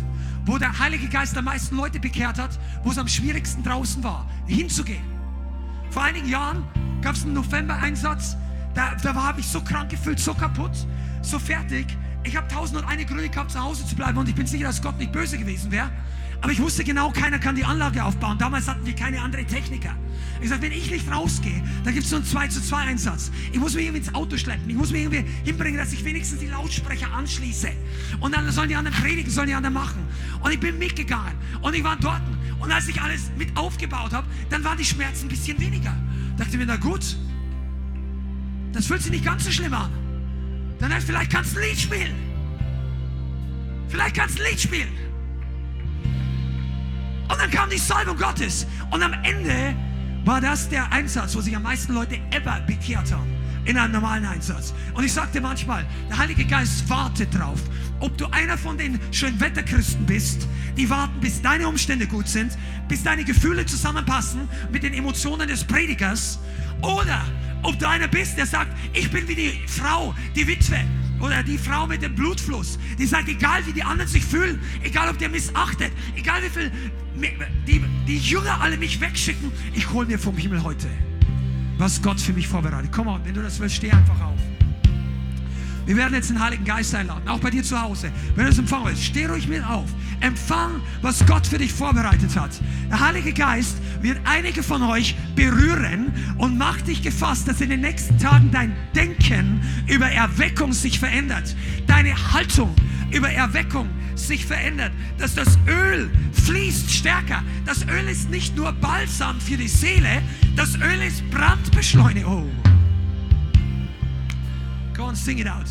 wo 0.47 0.59
der 0.59 0.77
Heilige 0.77 1.09
Geist 1.09 1.39
am 1.39 1.45
meisten 1.45 1.77
Leute 1.77 2.01
bekehrt 2.01 2.39
hat, 2.39 2.59
wo 2.83 2.91
es 2.91 2.99
am 2.99 3.07
schwierigsten 3.07 3.63
draußen 3.63 4.03
war, 4.03 4.29
hinzugehen. 4.47 5.05
Vor 5.91 6.03
einigen 6.03 6.29
Jahren 6.29 6.65
gab 7.03 7.15
es 7.15 7.23
einen 7.23 7.35
November-Einsatz, 7.35 8.37
da, 8.75 8.97
da 9.01 9.15
habe 9.15 9.39
ich 9.39 9.47
so 9.47 9.61
krank 9.61 9.91
gefühlt, 9.91 10.19
so 10.19 10.35
kaputt, 10.35 10.73
so 11.23 11.39
fertig. 11.39 11.87
Ich 12.25 12.37
habe 12.37 12.49
tausend 12.49 12.81
und 12.81 12.89
eine 12.89 13.05
Gründe 13.05 13.29
gehabt, 13.29 13.53
zu 13.53 13.63
Hause 13.63 13.87
zu 13.87 13.95
bleiben 13.95 14.19
und 14.19 14.29
ich 14.29 14.35
bin 14.35 14.47
sicher, 14.47 14.67
dass 14.67 14.83
Gott 14.83 14.99
nicht 14.99 15.13
böse 15.13 15.39
gewesen 15.39 15.71
wäre. 15.71 15.91
Aber 16.41 16.51
ich 16.51 16.61
wusste 16.61 16.83
genau, 16.83 17.11
keiner 17.11 17.39
kann 17.39 17.55
die 17.55 17.65
Anlage 17.65 18.03
aufbauen. 18.03 18.39
Damals 18.39 18.69
hatten 18.69 18.85
wir 18.85 18.95
keine 18.95 19.21
anderen 19.21 19.47
Techniker. 19.47 19.95
Ich 20.41 20.49
sagte, 20.49 20.67
wenn 20.67 20.73
ich 20.73 20.91
nicht 20.91 21.11
rausgehe, 21.11 21.63
dann 21.85 21.95
gibt 21.95 22.05
es 22.05 22.11
so 22.11 22.17
einen 22.17 22.25
2 22.25 22.49
zu 22.49 22.63
2 22.63 22.77
Einsatz. 22.77 23.31
Ich 23.53 23.59
muss 23.59 23.75
mich 23.75 23.85
irgendwie 23.85 23.99
ins 23.99 24.15
Auto 24.15 24.37
schleppen. 24.37 24.69
Ich 24.71 24.77
muss 24.77 24.93
mich 24.93 25.03
irgendwie 25.03 25.25
hinbringen, 25.45 25.79
dass 25.79 25.93
ich 25.93 26.05
wenigstens 26.05 26.41
die 26.41 26.47
Lautsprecher 26.47 27.13
anschließe. 27.13 27.71
Und 28.21 28.35
dann 28.37 28.51
sollen 28.51 28.69
die 28.69 28.77
anderen 28.77 28.97
predigen, 28.97 29.31
sollen 29.31 29.49
die 29.49 29.55
anderen 29.55 29.75
machen. 29.75 30.03
Und 30.41 30.53
ich 30.53 30.61
bin 30.61 30.79
mitgegangen. 30.79 31.35
Und 31.63 31.75
ich 31.75 31.83
war 31.83 31.97
dort. 31.97 32.23
Und 32.61 32.71
als 32.71 32.89
ich 32.89 33.01
alles 33.01 33.31
mit 33.37 33.57
aufgebaut 33.57 34.13
habe, 34.13 34.27
dann 34.51 34.63
waren 34.65 34.79
die 34.79 34.85
Schmerzen 34.85 35.27
ein 35.27 35.29
bisschen 35.29 35.59
weniger. 35.61 35.95
Dachte 36.37 36.57
mir, 36.57 36.67
na 36.67 36.77
gut, 36.77 37.17
das 38.73 38.87
fühlt 38.87 39.03
sich 39.03 39.11
nicht 39.11 39.25
ganz 39.25 39.45
so 39.45 39.51
schlimm 39.51 39.75
an. 39.75 39.91
Dann 40.79 40.93
heißt, 40.93 41.07
vielleicht 41.07 41.33
kannst 41.33 41.57
du 41.57 41.61
ein 41.61 41.69
Lied 41.69 41.79
spielen. 41.79 42.15
Vielleicht 43.89 44.17
kannst 44.17 44.39
du 44.39 44.43
ein 44.43 44.51
Lied 44.51 44.61
spielen. 44.61 44.89
Und 47.29 47.39
dann 47.39 47.51
kam 47.51 47.69
die 47.71 47.79
Salbung 47.79 48.17
Gottes. 48.17 48.67
Und 48.91 49.03
am 49.03 49.13
Ende 49.25 49.75
war 50.29 50.43
das 50.43 50.69
der 50.69 50.93
Einsatz, 50.93 51.35
wo 51.35 51.41
sich 51.41 51.57
am 51.57 51.63
meisten 51.63 51.95
Leute 51.95 52.19
ever 52.33 52.61
bekehrt 52.67 53.11
haben. 53.11 53.33
In 53.65 53.79
einem 53.79 53.95
normalen 53.95 54.27
Einsatz. 54.27 54.75
Und 54.93 55.03
ich 55.03 55.13
sagte 55.15 55.41
manchmal, 55.41 55.87
der 56.11 56.19
Heilige 56.19 56.45
Geist 56.45 56.87
wartet 56.91 57.35
drauf. 57.35 57.59
Ob 58.01 58.15
du 58.19 58.27
einer 58.27 58.59
von 58.59 58.77
den 58.77 59.01
Schönwetterchristen 59.11 60.05
bist, 60.05 60.47
die 60.77 60.91
warten, 60.91 61.19
bis 61.21 61.41
deine 61.41 61.67
Umstände 61.67 62.07
gut 62.07 62.29
sind, 62.29 62.59
bis 62.89 63.03
deine 63.03 63.25
Gefühle 63.25 63.65
zusammenpassen 63.65 64.51
mit 64.71 64.83
den 64.83 64.93
Emotionen 64.93 65.49
des 65.49 65.65
Predigers, 65.65 66.39
oder 66.83 67.25
ob 67.63 67.79
du 67.79 67.89
einer 67.89 68.09
bist, 68.09 68.37
der 68.37 68.45
sagt, 68.45 68.77
ich 68.93 69.11
bin 69.11 69.27
wie 69.29 69.35
die 69.35 69.61
Frau, 69.67 70.15
die 70.37 70.47
Witwe, 70.47 70.85
oder 71.21 71.43
die 71.43 71.59
Frau 71.59 71.87
mit 71.87 72.03
dem 72.03 72.15
Blutfluss, 72.15 72.79
die 72.99 73.07
sagt, 73.07 73.29
egal 73.29 73.67
wie 73.67 73.73
die 73.73 73.83
anderen 73.83 74.09
sich 74.09 74.25
fühlen, 74.25 74.61
egal 74.83 75.09
ob 75.09 75.19
der 75.19 75.29
missachtet, 75.29 75.93
egal 76.17 76.43
wie 76.43 76.49
viel 76.49 76.73
die, 77.67 77.83
die 78.07 78.19
Jünger 78.19 78.61
alle 78.61 78.77
mich 78.77 79.01
wegschicken, 79.01 79.51
ich 79.75 79.91
hole 79.91 80.07
mir 80.07 80.19
vom 80.19 80.37
Himmel 80.37 80.63
heute, 80.63 80.89
was 81.79 82.01
Gott 82.01 82.21
für 82.21 82.33
mich 82.33 82.47
vorbereitet. 82.47 82.91
Komm 82.93 83.09
on, 83.09 83.25
wenn 83.25 83.35
du 83.35 83.43
das 83.43 83.59
willst, 83.59 83.77
steh 83.77 83.91
einfach 83.91 84.21
auf. 84.21 84.58
Wir 85.89 85.97
werden 85.97 86.13
jetzt 86.13 86.29
den 86.29 86.39
Heiligen 86.39 86.67
Geist 86.67 86.95
einladen, 86.95 87.27
auch 87.29 87.41
bei 87.41 87.49
dir 87.49 87.63
zu 87.63 87.81
Hause. 87.81 88.13
Wenn 88.35 88.45
du 88.45 88.51
es 88.51 88.59
empfangen 88.59 88.89
willst, 88.89 89.05
steh 89.05 89.25
ruhig 89.25 89.49
mit 89.49 89.65
auf. 89.65 89.87
Empfang, 90.21 90.83
was 91.01 91.25
Gott 91.25 91.47
für 91.47 91.57
dich 91.57 91.73
vorbereitet 91.73 92.37
hat. 92.37 92.51
Der 92.91 93.01
Heilige 93.01 93.33
Geist 93.33 93.79
wird 94.03 94.21
einige 94.25 94.63
von 94.63 94.83
euch 94.83 95.17
berühren 95.35 96.13
und 96.37 96.59
macht 96.59 96.89
dich 96.89 97.01
gefasst, 97.01 97.49
dass 97.49 97.63
in 97.63 97.71
den 97.71 97.81
nächsten 97.81 98.19
Tagen 98.19 98.51
dein 98.53 98.77
Denken 98.95 99.63
über 99.87 100.11
Erweckung 100.11 100.75
sich 100.75 100.99
verändert. 100.99 101.57
Deine 101.87 102.35
Haltung 102.35 102.77
über 103.11 103.31
Erweckung 103.31 103.89
sich 104.15 104.45
verändert, 104.45 104.93
dass 105.17 105.35
das 105.37 105.59
Öl 105.67 106.11
fließt 106.45 106.91
stärker. 106.91 107.43
Das 107.65 107.87
Öl 107.89 108.07
ist 108.11 108.29
nicht 108.29 108.55
nur 108.55 108.73
Balsam 108.73 109.41
für 109.41 109.57
die 109.57 109.69
Seele, 109.69 110.21
das 110.55 110.75
Öl 110.75 111.01
ist 111.01 111.23
Brandbeschleunigung. 111.31 112.51
Go 114.99 115.07
and 115.07 115.17
sing 115.17 115.39
it 115.39 115.47
out. 115.47 115.69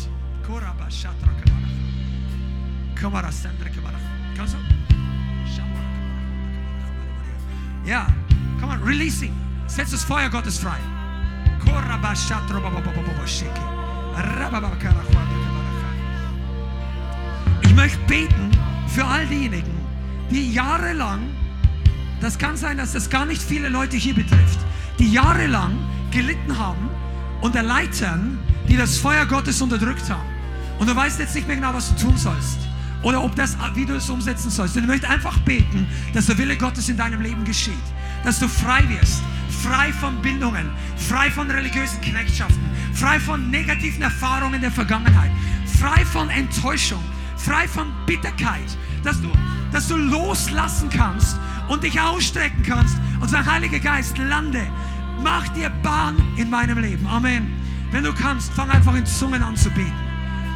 Ja, 7.84 8.06
come 8.58 8.72
on, 8.72 8.82
releasing. 8.82 9.34
Setz 9.66 9.90
das 9.90 10.02
Feuer 10.02 10.30
Gottes 10.30 10.58
frei. 10.58 10.78
Ich 17.62 17.74
möchte 17.74 17.98
beten 18.06 18.50
für 18.86 19.04
all 19.04 19.26
diejenigen, 19.26 19.74
die 20.30 20.52
jahrelang, 20.54 21.20
das 22.22 22.38
kann 22.38 22.56
sein, 22.56 22.78
dass 22.78 22.92
das 22.92 23.10
gar 23.10 23.26
nicht 23.26 23.42
viele 23.42 23.68
Leute 23.68 23.98
hier 23.98 24.14
betrifft, 24.14 24.58
die 24.98 25.12
jahrelang 25.12 25.76
gelitten 26.10 26.58
haben 26.58 26.88
unter 27.42 27.62
Leitern, 27.62 28.38
die 28.68 28.76
das 28.76 28.98
Feuer 28.98 29.26
Gottes 29.26 29.60
unterdrückt 29.60 30.08
haben. 30.10 30.28
Und 30.78 30.88
du 30.88 30.94
weißt 30.94 31.18
jetzt 31.18 31.34
nicht 31.34 31.46
mehr 31.46 31.56
genau, 31.56 31.74
was 31.74 31.94
du 31.94 32.06
tun 32.06 32.16
sollst. 32.16 32.58
Oder 33.02 33.22
ob 33.22 33.34
das, 33.36 33.56
wie 33.74 33.86
du 33.86 33.94
es 33.94 34.10
umsetzen 34.10 34.50
sollst. 34.50 34.76
Und 34.76 34.82
ich 34.82 34.88
möchte 34.88 35.08
einfach 35.08 35.38
beten, 35.40 35.86
dass 36.14 36.26
der 36.26 36.38
Wille 36.38 36.56
Gottes 36.56 36.88
in 36.88 36.96
deinem 36.96 37.20
Leben 37.20 37.44
geschieht. 37.44 37.74
Dass 38.24 38.38
du 38.38 38.48
frei 38.48 38.82
wirst. 38.88 39.22
Frei 39.62 39.92
von 39.92 40.20
Bindungen. 40.20 40.70
Frei 40.96 41.30
von 41.30 41.50
religiösen 41.50 42.00
Knechtschaften. 42.00 42.62
Frei 42.94 43.20
von 43.20 43.50
negativen 43.50 44.02
Erfahrungen 44.02 44.60
der 44.60 44.70
Vergangenheit. 44.70 45.30
Frei 45.78 46.04
von 46.04 46.28
Enttäuschung. 46.30 47.02
Frei 47.36 47.68
von 47.68 47.92
Bitterkeit. 48.06 48.76
Dass 49.04 49.20
du, 49.20 49.30
dass 49.72 49.86
du 49.88 49.96
loslassen 49.96 50.90
kannst 50.90 51.38
und 51.68 51.84
dich 51.84 52.00
ausstrecken 52.00 52.62
kannst 52.64 52.96
und 53.20 53.28
sagen, 53.28 53.50
Heiliger 53.50 53.78
Geist, 53.78 54.18
lande. 54.18 54.66
Mach 55.22 55.46
dir 55.48 55.70
Bahn 55.82 56.16
in 56.36 56.50
meinem 56.50 56.78
Leben. 56.78 57.06
Amen. 57.06 57.67
Wenn 57.90 58.04
du 58.04 58.12
kannst, 58.12 58.52
fang 58.52 58.70
einfach 58.70 58.94
in 58.94 59.06
Zungen 59.06 59.42
an 59.42 59.56
zu 59.56 59.70
beten. 59.70 59.92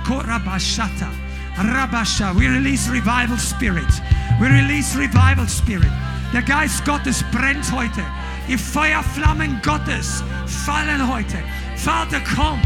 Korabashata. 0.06 1.08
Rabasha. 1.56 2.34
We 2.34 2.48
release 2.48 2.90
revival 2.90 3.38
spirit. 3.38 4.02
We 4.40 4.48
release 4.48 4.96
revival 4.96 5.48
spirit. 5.48 5.90
Der 6.32 6.42
Geist 6.42 6.84
Gottes 6.84 7.22
brennt 7.30 7.70
heute. 7.72 8.02
Die 8.48 8.58
Feuerflammen 8.58 9.60
Gottes 9.62 10.24
fallen 10.46 11.06
heute. 11.06 11.38
Vater, 11.76 12.20
komm. 12.36 12.60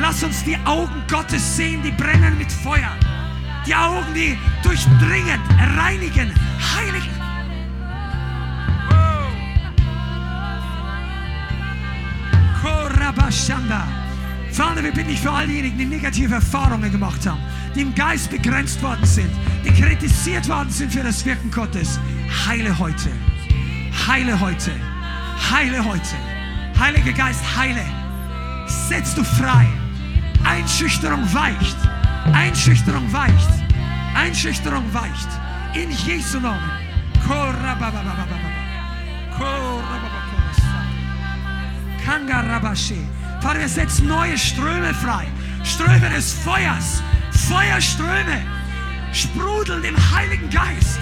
Lass 0.00 0.22
uns 0.22 0.44
die 0.44 0.56
Augen 0.64 1.02
Gottes 1.08 1.56
sehen, 1.56 1.82
die 1.82 1.90
brennen 1.90 2.38
mit 2.38 2.50
Feuer. 2.50 2.92
Die 3.66 3.74
Augen, 3.74 4.14
die 4.14 4.38
durchdringen, 4.62 5.40
reinigen, 5.76 6.32
heiligen. 6.76 7.18
Korabashanda. 12.62 14.07
Vater, 14.58 14.82
wir 14.82 14.90
bitten 14.90 15.10
dich 15.10 15.20
für 15.20 15.30
all 15.30 15.46
diejenigen, 15.46 15.78
die 15.78 15.86
negative 15.86 16.34
Erfahrungen 16.34 16.90
gemacht 16.90 17.24
haben, 17.24 17.38
die 17.76 17.82
im 17.82 17.94
Geist 17.94 18.28
begrenzt 18.28 18.82
worden 18.82 19.06
sind, 19.06 19.30
die 19.64 19.70
kritisiert 19.70 20.48
worden 20.48 20.68
sind 20.68 20.92
für 20.92 21.04
das 21.04 21.24
Wirken 21.24 21.48
Gottes. 21.52 22.00
Heile 22.44 22.76
heute. 22.76 23.08
Heile 24.08 24.40
heute. 24.40 24.72
Heile 25.48 25.84
heute. 25.84 26.16
Heiliger 26.76 27.12
Geist, 27.12 27.40
heile. 27.56 27.84
Setz 28.66 29.14
du 29.14 29.22
frei. 29.22 29.64
Einschüchterung 30.42 31.22
weicht. 31.32 31.76
Einschüchterung 32.32 33.12
weicht. 33.12 33.64
Einschüchterung 34.16 34.92
weicht. 34.92 35.28
In 35.74 35.92
Jesu 35.92 36.40
Namen. 36.40 36.72
Kangarabashe. 42.04 43.17
Vater, 43.40 43.60
wir 43.60 43.68
setzen 43.68 44.08
neue 44.08 44.36
Ströme 44.36 44.92
frei. 44.94 45.26
Ströme 45.62 46.10
des 46.10 46.32
Feuers. 46.32 47.02
Feuerströme. 47.48 48.42
Sprudeln 49.12 49.84
im 49.84 49.96
Heiligen 50.12 50.50
Geist. 50.50 50.98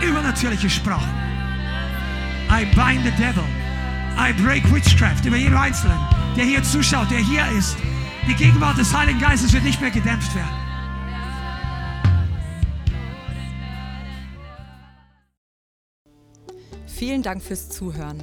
Übernatürliche 0.00 0.70
Sprachen. 0.70 1.10
I 2.50 2.64
bind 2.74 3.04
the 3.04 3.10
devil. 3.22 3.44
I 4.16 4.32
break 4.42 4.62
witchcraft 4.72 5.24
über 5.24 5.36
jeden 5.36 5.56
Einzelnen, 5.56 5.98
der 6.36 6.44
hier 6.44 6.62
zuschaut, 6.62 7.10
der 7.10 7.18
hier 7.18 7.46
ist. 7.58 7.76
Die 8.28 8.34
Gegenwart 8.34 8.78
des 8.78 8.94
Heiligen 8.96 9.18
Geistes 9.18 9.52
wird 9.52 9.64
nicht 9.64 9.80
mehr 9.80 9.90
gedämpft 9.90 10.34
werden. 10.34 10.62
Vielen 16.86 17.22
Dank 17.22 17.42
fürs 17.42 17.68
Zuhören. 17.70 18.22